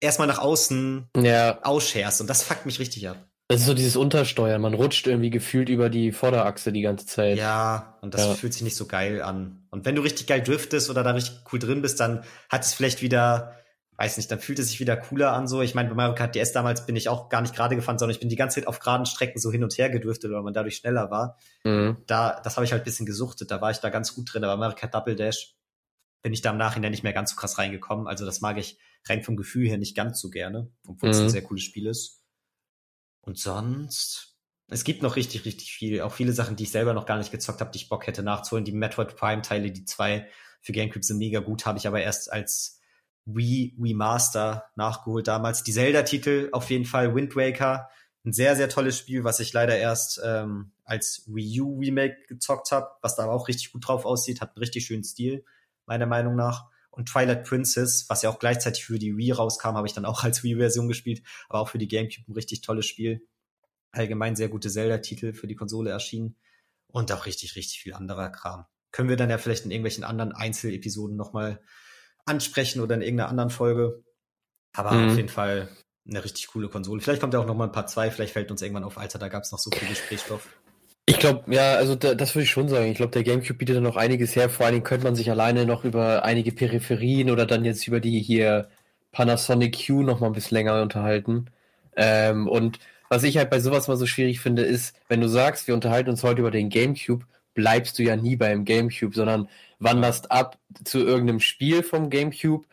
erstmal 0.00 0.26
nach 0.26 0.38
außen 0.38 1.08
ja. 1.16 1.62
ausscherst. 1.62 2.20
Und 2.20 2.26
das 2.28 2.42
fuckt 2.42 2.66
mich 2.66 2.80
richtig 2.80 3.08
ab. 3.08 3.28
Das 3.48 3.60
ist 3.60 3.66
so 3.66 3.74
dieses 3.74 3.94
Untersteuern. 3.96 4.60
Man 4.60 4.74
rutscht 4.74 5.06
irgendwie 5.06 5.30
gefühlt 5.30 5.68
über 5.68 5.88
die 5.88 6.10
Vorderachse 6.10 6.72
die 6.72 6.80
ganze 6.80 7.06
Zeit. 7.06 7.38
Ja, 7.38 7.96
und 8.00 8.12
das 8.12 8.26
ja. 8.26 8.34
fühlt 8.34 8.52
sich 8.52 8.62
nicht 8.62 8.74
so 8.74 8.86
geil 8.86 9.22
an. 9.22 9.64
Und 9.70 9.84
wenn 9.84 9.94
du 9.94 10.02
richtig 10.02 10.26
geil 10.26 10.42
driftest 10.42 10.90
oder 10.90 11.04
da 11.04 11.12
richtig 11.12 11.38
cool 11.52 11.60
drin 11.60 11.80
bist, 11.80 12.00
dann 12.00 12.24
hat 12.48 12.64
es 12.64 12.74
vielleicht 12.74 13.02
wieder, 13.02 13.56
weiß 13.98 14.16
nicht, 14.16 14.28
dann 14.32 14.40
fühlt 14.40 14.58
es 14.58 14.70
sich 14.70 14.80
wieder 14.80 14.96
cooler 14.96 15.32
an 15.32 15.46
so. 15.46 15.62
Ich 15.62 15.76
meine, 15.76 15.88
bei 15.88 15.94
Mario 15.94 16.16
Kart 16.16 16.34
DS 16.34 16.50
damals 16.50 16.86
bin 16.86 16.96
ich 16.96 17.08
auch 17.08 17.28
gar 17.28 17.40
nicht 17.40 17.54
gerade 17.54 17.76
gefahren, 17.76 18.00
sondern 18.00 18.14
ich 18.14 18.20
bin 18.20 18.28
die 18.28 18.36
ganze 18.36 18.56
Zeit 18.56 18.66
auf 18.66 18.80
geraden 18.80 19.06
Strecken 19.06 19.38
so 19.38 19.52
hin 19.52 19.62
und 19.62 19.78
her 19.78 19.90
gedriftet, 19.90 20.32
weil 20.32 20.42
man 20.42 20.52
dadurch 20.54 20.74
schneller 20.74 21.12
war. 21.12 21.38
Mhm. 21.62 21.98
Da, 22.08 22.40
das 22.42 22.56
habe 22.56 22.64
ich 22.64 22.72
halt 22.72 22.82
ein 22.82 22.86
bisschen 22.86 23.06
gesuchtet. 23.06 23.52
Da 23.52 23.60
war 23.60 23.70
ich 23.70 23.78
da 23.78 23.90
ganz 23.90 24.12
gut 24.12 24.32
drin. 24.32 24.42
Aber 24.42 24.56
Mario 24.56 24.76
Kart 24.76 24.92
Double 24.92 25.14
Dash 25.14 25.54
bin 26.22 26.32
ich 26.32 26.42
da 26.42 26.50
im 26.50 26.56
Nachhinein 26.56 26.90
nicht 26.90 27.04
mehr 27.04 27.12
ganz 27.12 27.30
so 27.30 27.36
krass 27.36 27.58
reingekommen. 27.58 28.08
Also 28.08 28.26
das 28.26 28.40
mag 28.40 28.58
ich 28.58 28.76
rein 29.08 29.22
vom 29.22 29.36
Gefühl 29.36 29.68
her 29.68 29.78
nicht 29.78 29.94
ganz 29.94 30.20
so 30.20 30.30
gerne, 30.30 30.68
obwohl 30.88 31.10
es 31.10 31.18
ein 31.18 31.26
mhm. 31.26 31.30
sehr 31.30 31.42
cooles 31.42 31.62
Spiel 31.62 31.86
ist. 31.86 32.25
Und 33.26 33.38
sonst, 33.38 34.36
es 34.68 34.84
gibt 34.84 35.02
noch 35.02 35.16
richtig, 35.16 35.44
richtig 35.44 35.72
viel. 35.72 36.00
Auch 36.00 36.12
viele 36.12 36.32
Sachen, 36.32 36.56
die 36.56 36.62
ich 36.62 36.70
selber 36.70 36.94
noch 36.94 37.06
gar 37.06 37.18
nicht 37.18 37.32
gezockt 37.32 37.60
habe, 37.60 37.72
die 37.72 37.78
ich 37.78 37.88
Bock 37.88 38.06
hätte 38.06 38.22
nachzuholen. 38.22 38.64
Die 38.64 38.72
Metroid 38.72 39.16
Prime 39.16 39.42
Teile, 39.42 39.72
die 39.72 39.84
zwei 39.84 40.28
für 40.62 40.72
GameCube 40.72 41.04
sind 41.04 41.18
mega 41.18 41.40
gut, 41.40 41.66
habe 41.66 41.78
ich 41.78 41.86
aber 41.86 42.00
erst 42.00 42.32
als 42.32 42.80
Wii, 43.24 43.74
Wii 43.78 43.94
Master 43.94 44.70
nachgeholt 44.76 45.26
damals. 45.26 45.64
Die 45.64 45.72
Zelda-Titel 45.72 46.48
auf 46.52 46.70
jeden 46.70 46.84
Fall, 46.84 47.14
Wind 47.14 47.34
Waker, 47.34 47.90
ein 48.24 48.32
sehr, 48.32 48.54
sehr 48.56 48.68
tolles 48.68 48.96
Spiel, 48.96 49.24
was 49.24 49.40
ich 49.40 49.52
leider 49.52 49.76
erst 49.76 50.20
ähm, 50.24 50.72
als 50.84 51.24
Wii 51.26 51.60
U 51.60 51.78
Remake 51.78 52.26
gezockt 52.28 52.70
habe, 52.70 52.88
was 53.02 53.16
da 53.16 53.26
auch 53.26 53.48
richtig 53.48 53.72
gut 53.72 53.86
drauf 53.86 54.04
aussieht, 54.04 54.40
hat 54.40 54.50
einen 54.50 54.62
richtig 54.62 54.86
schönen 54.86 55.04
Stil, 55.04 55.44
meiner 55.84 56.06
Meinung 56.06 56.36
nach. 56.36 56.68
Und 56.96 57.08
Twilight 57.10 57.44
Princess, 57.44 58.06
was 58.08 58.22
ja 58.22 58.30
auch 58.30 58.38
gleichzeitig 58.38 58.86
für 58.86 58.98
die 58.98 59.16
Wii 59.16 59.32
rauskam, 59.32 59.76
habe 59.76 59.86
ich 59.86 59.92
dann 59.92 60.06
auch 60.06 60.24
als 60.24 60.42
Wii-Version 60.42 60.88
gespielt, 60.88 61.22
aber 61.48 61.60
auch 61.60 61.68
für 61.68 61.78
die 61.78 61.88
GameCube 61.88 62.26
ein 62.28 62.32
richtig 62.32 62.62
tolles 62.62 62.86
Spiel. 62.86 63.20
Allgemein 63.92 64.34
sehr 64.34 64.48
gute 64.48 64.70
Zelda-Titel 64.70 65.34
für 65.34 65.46
die 65.46 65.56
Konsole 65.56 65.90
erschienen. 65.90 66.36
Und 66.88 67.12
auch 67.12 67.26
richtig, 67.26 67.54
richtig 67.56 67.80
viel 67.80 67.92
anderer 67.92 68.30
Kram. 68.30 68.64
Können 68.92 69.10
wir 69.10 69.16
dann 69.16 69.28
ja 69.28 69.36
vielleicht 69.36 69.66
in 69.66 69.70
irgendwelchen 69.70 70.04
anderen 70.04 70.32
Einzelepisoden 70.32 71.16
nochmal 71.16 71.60
ansprechen 72.24 72.80
oder 72.80 72.94
in 72.94 73.02
irgendeiner 73.02 73.28
anderen 73.28 73.50
Folge. 73.50 74.02
Aber 74.72 74.92
mhm. 74.92 75.10
auf 75.10 75.16
jeden 75.16 75.28
Fall 75.28 75.68
eine 76.08 76.24
richtig 76.24 76.46
coole 76.46 76.68
Konsole. 76.68 77.02
Vielleicht 77.02 77.20
kommt 77.20 77.34
ja 77.34 77.40
auch 77.40 77.46
noch 77.46 77.54
mal 77.54 77.64
ein 77.64 77.72
paar 77.72 77.86
zwei, 77.86 78.10
vielleicht 78.10 78.32
fällt 78.32 78.50
uns 78.50 78.62
irgendwann 78.62 78.84
auf, 78.84 78.96
Alter, 78.96 79.18
da 79.18 79.28
gab 79.28 79.42
es 79.42 79.52
noch 79.52 79.58
so 79.58 79.70
viel 79.70 79.88
Gesprächsstoff. 79.88 80.48
Ich 81.08 81.18
glaube, 81.20 81.54
ja, 81.54 81.74
also 81.74 81.94
da, 81.94 82.14
das 82.14 82.34
würde 82.34 82.44
ich 82.44 82.50
schon 82.50 82.68
sagen. 82.68 82.86
Ich 82.90 82.96
glaube, 82.96 83.12
der 83.12 83.22
GameCube 83.22 83.58
bietet 83.58 83.76
da 83.76 83.80
noch 83.80 83.96
einiges 83.96 84.34
her. 84.34 84.50
Vor 84.50 84.66
allen 84.66 84.74
Dingen 84.74 84.84
könnte 84.84 85.04
man 85.04 85.14
sich 85.14 85.30
alleine 85.30 85.64
noch 85.64 85.84
über 85.84 86.24
einige 86.24 86.50
Peripherien 86.52 87.30
oder 87.30 87.46
dann 87.46 87.64
jetzt 87.64 87.86
über 87.86 88.00
die 88.00 88.20
hier 88.20 88.68
Panasonic 89.12 89.86
Q 89.86 90.02
noch 90.02 90.18
mal 90.20 90.26
ein 90.28 90.32
bisschen 90.32 90.56
länger 90.56 90.82
unterhalten. 90.82 91.46
Ähm, 91.96 92.48
und 92.48 92.80
was 93.08 93.22
ich 93.22 93.36
halt 93.36 93.50
bei 93.50 93.60
sowas 93.60 93.86
mal 93.86 93.96
so 93.96 94.06
schwierig 94.06 94.40
finde, 94.40 94.62
ist, 94.62 94.96
wenn 95.08 95.20
du 95.20 95.28
sagst, 95.28 95.68
wir 95.68 95.74
unterhalten 95.74 96.10
uns 96.10 96.24
heute 96.24 96.40
über 96.40 96.50
den 96.50 96.70
GameCube, 96.70 97.24
bleibst 97.54 97.98
du 97.98 98.02
ja 98.02 98.16
nie 98.16 98.34
beim 98.36 98.64
GameCube, 98.64 99.14
sondern 99.14 99.48
wanderst 99.78 100.32
ab 100.32 100.58
zu 100.84 100.98
irgendeinem 100.98 101.40
Spiel 101.40 101.82
vom 101.84 102.10
GameCube, 102.10 102.66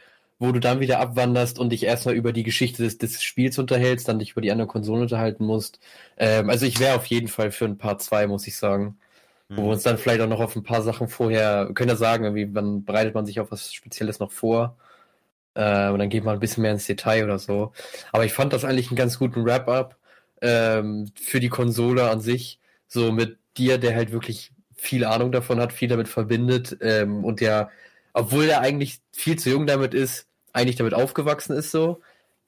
wo 0.44 0.52
du 0.52 0.60
dann 0.60 0.82
wieder 0.82 1.00
abwanderst 1.00 1.58
und 1.58 1.70
dich 1.70 1.84
erstmal 1.84 2.16
über 2.16 2.34
die 2.34 2.44
Geschichte 2.44 2.84
des, 2.84 2.98
des 2.98 3.24
Spiels 3.24 3.58
unterhältst, 3.58 4.10
dann 4.10 4.20
dich 4.20 4.32
über 4.32 4.42
die 4.42 4.52
anderen 4.52 4.68
Konsolen 4.70 5.04
unterhalten 5.04 5.46
musst. 5.46 5.80
Ähm, 6.18 6.50
also 6.50 6.66
ich 6.66 6.82
wäre 6.82 6.98
auf 6.98 7.06
jeden 7.06 7.30
Fall 7.30 7.50
für 7.52 7.64
ein 7.64 7.78
paar 7.78 7.98
zwei, 7.98 8.28
muss 8.28 8.46
ich 8.46 8.58
sagen. 8.58 8.98
Mhm. 9.48 9.58
Wo 9.58 9.64
wir 9.64 9.72
uns 9.72 9.84
dann 9.84 9.98
vielleicht 9.98 10.20
auch 10.20 10.28
noch 10.28 10.42
auf 10.42 10.56
ein 10.58 10.64
paar 10.64 10.82
Sachen 10.82 11.08
vorher, 11.08 11.70
können 11.74 11.90
ja 11.90 11.96
sagen, 11.96 12.26
irgendwie, 12.26 12.54
wann 12.54 12.84
bereitet 12.84 13.16
man 13.16 13.26
sich 13.26 13.40
auf 13.40 13.52
was 13.52 13.74
Spezielles 13.74 14.20
noch 14.20 14.34
vor? 14.34 14.76
Äh, 15.56 15.90
und 15.92 16.00
dann 16.00 16.10
geht 16.10 16.26
man 16.26 16.36
ein 16.36 16.40
bisschen 16.42 16.64
mehr 16.64 16.74
ins 16.74 16.88
Detail 16.88 17.24
oder 17.24 17.40
so. 17.40 17.72
Aber 18.12 18.26
ich 18.26 18.34
fand 18.34 18.52
das 18.54 18.66
eigentlich 18.66 18.90
einen 18.90 18.98
ganz 18.98 19.20
guten 19.20 19.46
Wrap-up 19.46 19.98
ähm, 20.42 21.12
für 21.16 21.40
die 21.40 21.50
Konsole 21.50 22.10
an 22.10 22.20
sich. 22.22 22.60
So 22.88 23.14
mit 23.14 23.38
dir, 23.58 23.78
der 23.78 23.96
halt 23.96 24.12
wirklich 24.12 24.52
viel 24.76 25.06
Ahnung 25.06 25.32
davon 25.32 25.62
hat, 25.62 25.74
viel 25.74 25.88
damit 25.90 26.10
verbindet 26.10 26.78
ähm, 26.82 27.24
und 27.24 27.40
der, 27.40 27.70
obwohl 28.14 28.46
er 28.50 28.62
eigentlich 28.62 29.00
viel 29.14 29.40
zu 29.40 29.50
jung 29.50 29.68
damit 29.68 29.94
ist, 29.94 30.28
eigentlich 30.54 30.78
damit 30.78 30.94
aufgewachsen 30.94 31.56
ist 31.56 31.72
so. 31.72 32.02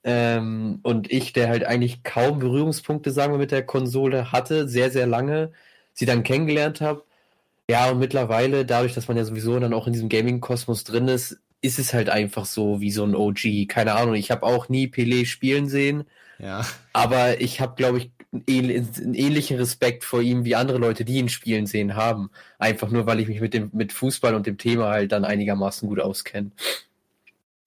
Ähm, 0.04 0.78
und 0.82 1.10
ich, 1.10 1.32
der 1.32 1.48
halt 1.48 1.64
eigentlich 1.64 2.04
kaum 2.04 2.38
Berührungspunkte, 2.38 3.10
sagen 3.10 3.32
wir, 3.32 3.38
mit 3.38 3.50
der 3.50 3.66
Konsole 3.66 4.32
hatte, 4.32 4.68
sehr, 4.68 4.90
sehr 4.90 5.06
lange, 5.06 5.52
sie 5.92 6.06
dann 6.06 6.22
kennengelernt 6.22 6.80
habe. 6.80 7.02
Ja, 7.68 7.90
und 7.90 7.98
mittlerweile, 7.98 8.64
dadurch, 8.64 8.94
dass 8.94 9.08
man 9.08 9.16
ja 9.16 9.24
sowieso 9.24 9.58
dann 9.58 9.74
auch 9.74 9.88
in 9.88 9.92
diesem 9.92 10.08
Gaming-Kosmos 10.08 10.84
drin 10.84 11.08
ist, 11.08 11.40
ist 11.60 11.80
es 11.80 11.92
halt 11.92 12.08
einfach 12.08 12.44
so 12.44 12.80
wie 12.80 12.92
so 12.92 13.02
ein 13.04 13.16
OG. 13.16 13.66
Keine 13.68 13.94
Ahnung, 13.94 14.14
ich 14.14 14.30
habe 14.30 14.44
auch 14.44 14.68
nie 14.68 14.86
Pelé 14.86 15.26
spielen 15.26 15.68
sehen. 15.68 16.04
Ja. 16.38 16.64
Aber 16.92 17.40
ich 17.40 17.60
habe, 17.60 17.74
glaube 17.74 17.98
ich, 17.98 18.10
einen 18.32 19.14
ähnlichen 19.14 19.56
Respekt 19.56 20.04
vor 20.04 20.20
ihm 20.20 20.44
wie 20.44 20.54
andere 20.54 20.78
Leute, 20.78 21.04
die 21.04 21.16
ihn 21.16 21.28
spielen 21.28 21.66
sehen, 21.66 21.96
haben. 21.96 22.30
Einfach 22.58 22.90
nur, 22.90 23.06
weil 23.06 23.20
ich 23.20 23.28
mich 23.28 23.40
mit 23.40 23.54
dem 23.54 23.70
mit 23.72 23.92
Fußball 23.92 24.34
und 24.34 24.46
dem 24.46 24.58
Thema 24.58 24.90
halt 24.90 25.12
dann 25.12 25.24
einigermaßen 25.24 25.88
gut 25.88 26.00
auskenne. 26.00 26.50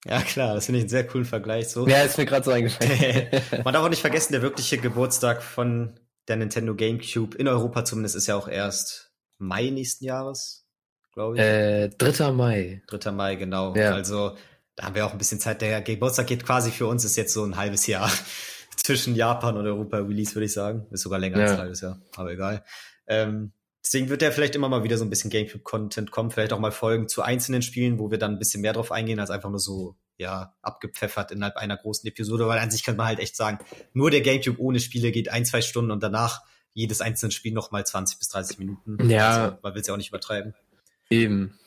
Ja, 0.06 0.22
klar, 0.22 0.54
das 0.54 0.66
finde 0.66 0.78
ich 0.78 0.84
einen 0.84 0.90
sehr 0.90 1.06
coolen 1.06 1.26
Vergleich. 1.26 1.68
So. 1.68 1.86
Ja, 1.86 2.02
ist 2.02 2.16
mir 2.16 2.24
gerade 2.24 2.44
so 2.44 2.50
eingefallen. 2.50 3.28
Man 3.64 3.74
darf 3.74 3.84
auch 3.84 3.90
nicht 3.90 4.00
vergessen, 4.00 4.32
der 4.32 4.42
wirkliche 4.42 4.78
Geburtstag 4.78 5.42
von 5.42 6.00
der 6.28 6.36
Nintendo 6.36 6.74
GameCube 6.74 7.36
in 7.36 7.48
Europa 7.48 7.84
zumindest 7.84 8.16
ist 8.16 8.26
ja 8.26 8.36
auch 8.36 8.48
erst 8.48 9.12
Mai 9.38 9.70
nächsten 9.70 10.04
Jahres, 10.04 10.66
glaube 11.12 11.36
ich. 11.36 11.42
Äh, 11.42 11.88
3. 11.88 12.32
Mai. 12.32 12.82
3. 12.86 13.10
Mai, 13.10 13.34
genau. 13.36 13.74
Ja. 13.74 13.92
Also 13.92 14.36
da 14.76 14.84
haben 14.84 14.94
wir 14.94 15.04
auch 15.04 15.12
ein 15.12 15.18
bisschen 15.18 15.40
Zeit. 15.40 15.60
Der 15.60 15.82
Geburtstag 15.82 16.26
geht 16.26 16.44
quasi 16.44 16.70
für 16.70 16.86
uns 16.86 17.04
ist 17.04 17.16
jetzt 17.16 17.34
so 17.34 17.44
ein 17.44 17.56
halbes 17.56 17.86
Jahr 17.86 18.10
zwischen 18.76 19.14
Japan 19.14 19.56
und 19.56 19.66
Europa 19.66 19.98
Release, 19.98 20.34
würde 20.34 20.46
ich 20.46 20.52
sagen. 20.52 20.86
Ist 20.90 21.02
sogar 21.02 21.18
länger 21.18 21.38
ja. 21.38 21.44
als 21.44 21.52
ein 21.52 21.58
halbes 21.58 21.80
Jahr, 21.80 22.00
aber 22.16 22.32
egal. 22.32 22.64
Ähm, 23.06 23.52
deswegen 23.84 24.08
wird 24.08 24.22
ja 24.22 24.30
vielleicht 24.30 24.54
immer 24.54 24.68
mal 24.68 24.84
wieder 24.84 24.98
so 24.98 25.04
ein 25.04 25.10
bisschen 25.10 25.30
Gamecube-Content 25.30 26.10
kommen, 26.10 26.30
vielleicht 26.30 26.52
auch 26.52 26.58
mal 26.58 26.72
Folgen 26.72 27.08
zu 27.08 27.22
einzelnen 27.22 27.62
Spielen, 27.62 27.98
wo 27.98 28.10
wir 28.10 28.18
dann 28.18 28.32
ein 28.32 28.38
bisschen 28.38 28.60
mehr 28.60 28.72
drauf 28.72 28.92
eingehen, 28.92 29.20
als 29.20 29.30
einfach 29.30 29.50
nur 29.50 29.60
so, 29.60 29.96
ja, 30.18 30.54
abgepfeffert 30.62 31.30
innerhalb 31.32 31.56
einer 31.56 31.76
großen 31.76 32.06
Episode, 32.08 32.46
weil 32.46 32.58
an 32.58 32.70
sich 32.70 32.82
kann 32.82 32.96
man 32.96 33.06
halt 33.06 33.20
echt 33.20 33.36
sagen, 33.36 33.58
nur 33.92 34.10
der 34.10 34.20
Gamecube 34.20 34.60
ohne 34.60 34.80
Spiele 34.80 35.12
geht 35.12 35.30
ein, 35.30 35.44
zwei 35.44 35.62
Stunden 35.62 35.90
und 35.90 36.02
danach 36.02 36.42
jedes 36.72 37.00
einzelne 37.00 37.32
Spiel 37.32 37.52
nochmal 37.52 37.84
20 37.84 38.18
bis 38.18 38.28
30 38.28 38.58
Minuten. 38.58 39.08
Ja. 39.08 39.44
Also, 39.44 39.58
man 39.62 39.74
will 39.74 39.80
es 39.80 39.86
ja 39.86 39.94
auch 39.94 39.98
nicht 39.98 40.10
übertreiben. 40.10 40.54
Eben. 41.08 41.58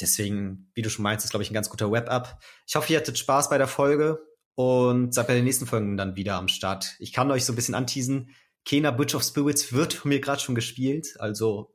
Deswegen, 0.00 0.70
wie 0.74 0.82
du 0.82 0.90
schon 0.90 1.02
meinst, 1.02 1.24
ist, 1.24 1.30
glaube 1.30 1.42
ich, 1.42 1.50
ein 1.50 1.54
ganz 1.54 1.68
guter 1.68 1.92
Web-Up. 1.92 2.40
Ich 2.66 2.74
hoffe, 2.74 2.92
ihr 2.92 2.98
hattet 2.98 3.18
Spaß 3.18 3.50
bei 3.50 3.58
der 3.58 3.68
Folge 3.68 4.20
und 4.54 5.14
seid 5.14 5.26
bei 5.26 5.34
den 5.34 5.44
nächsten 5.44 5.66
Folgen 5.66 5.96
dann 5.96 6.16
wieder 6.16 6.36
am 6.36 6.48
Start. 6.48 6.96
Ich 6.98 7.12
kann 7.12 7.30
euch 7.30 7.44
so 7.44 7.52
ein 7.52 7.56
bisschen 7.56 7.74
anteasen. 7.74 8.34
Kena 8.64 8.90
Bridge 8.90 9.16
of 9.16 9.22
Spirits 9.22 9.72
wird 9.72 9.92
von 9.92 10.08
mir 10.10 10.20
gerade 10.20 10.40
schon 10.40 10.54
gespielt, 10.54 11.16
also 11.18 11.72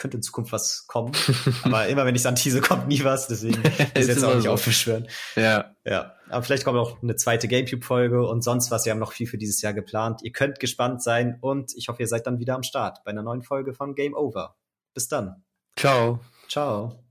könnte 0.00 0.16
in 0.16 0.22
Zukunft 0.22 0.50
was 0.50 0.86
kommen. 0.88 1.12
Aber 1.62 1.86
immer 1.86 2.04
wenn 2.04 2.14
ich 2.16 2.26
antease, 2.26 2.60
kommt 2.60 2.88
nie 2.88 3.04
was, 3.04 3.28
deswegen 3.28 3.62
ist 3.94 4.08
jetzt 4.08 4.24
auch 4.24 4.34
nicht 4.34 4.44
so. 4.44 4.50
aufbeschwören. 4.50 5.06
Ja. 5.36 5.76
Ja. 5.84 6.14
Aber 6.28 6.42
vielleicht 6.42 6.64
kommt 6.64 6.78
auch 6.78 7.00
eine 7.02 7.16
zweite 7.16 7.46
Gamecube-Folge 7.46 8.26
und 8.26 8.42
sonst 8.42 8.70
was. 8.70 8.86
Wir 8.86 8.92
haben 8.92 8.98
noch 8.98 9.12
viel 9.12 9.26
für 9.26 9.38
dieses 9.38 9.60
Jahr 9.62 9.74
geplant. 9.74 10.22
Ihr 10.24 10.32
könnt 10.32 10.58
gespannt 10.58 11.02
sein 11.02 11.38
und 11.40 11.72
ich 11.76 11.88
hoffe, 11.88 12.02
ihr 12.02 12.08
seid 12.08 12.26
dann 12.26 12.38
wieder 12.38 12.54
am 12.56 12.62
Start 12.62 13.04
bei 13.04 13.10
einer 13.10 13.22
neuen 13.22 13.42
Folge 13.42 13.74
von 13.74 13.94
Game 13.94 14.14
Over. 14.14 14.56
Bis 14.94 15.06
dann. 15.06 15.44
Ciao. 15.76 16.20
Ciao. 16.48 17.09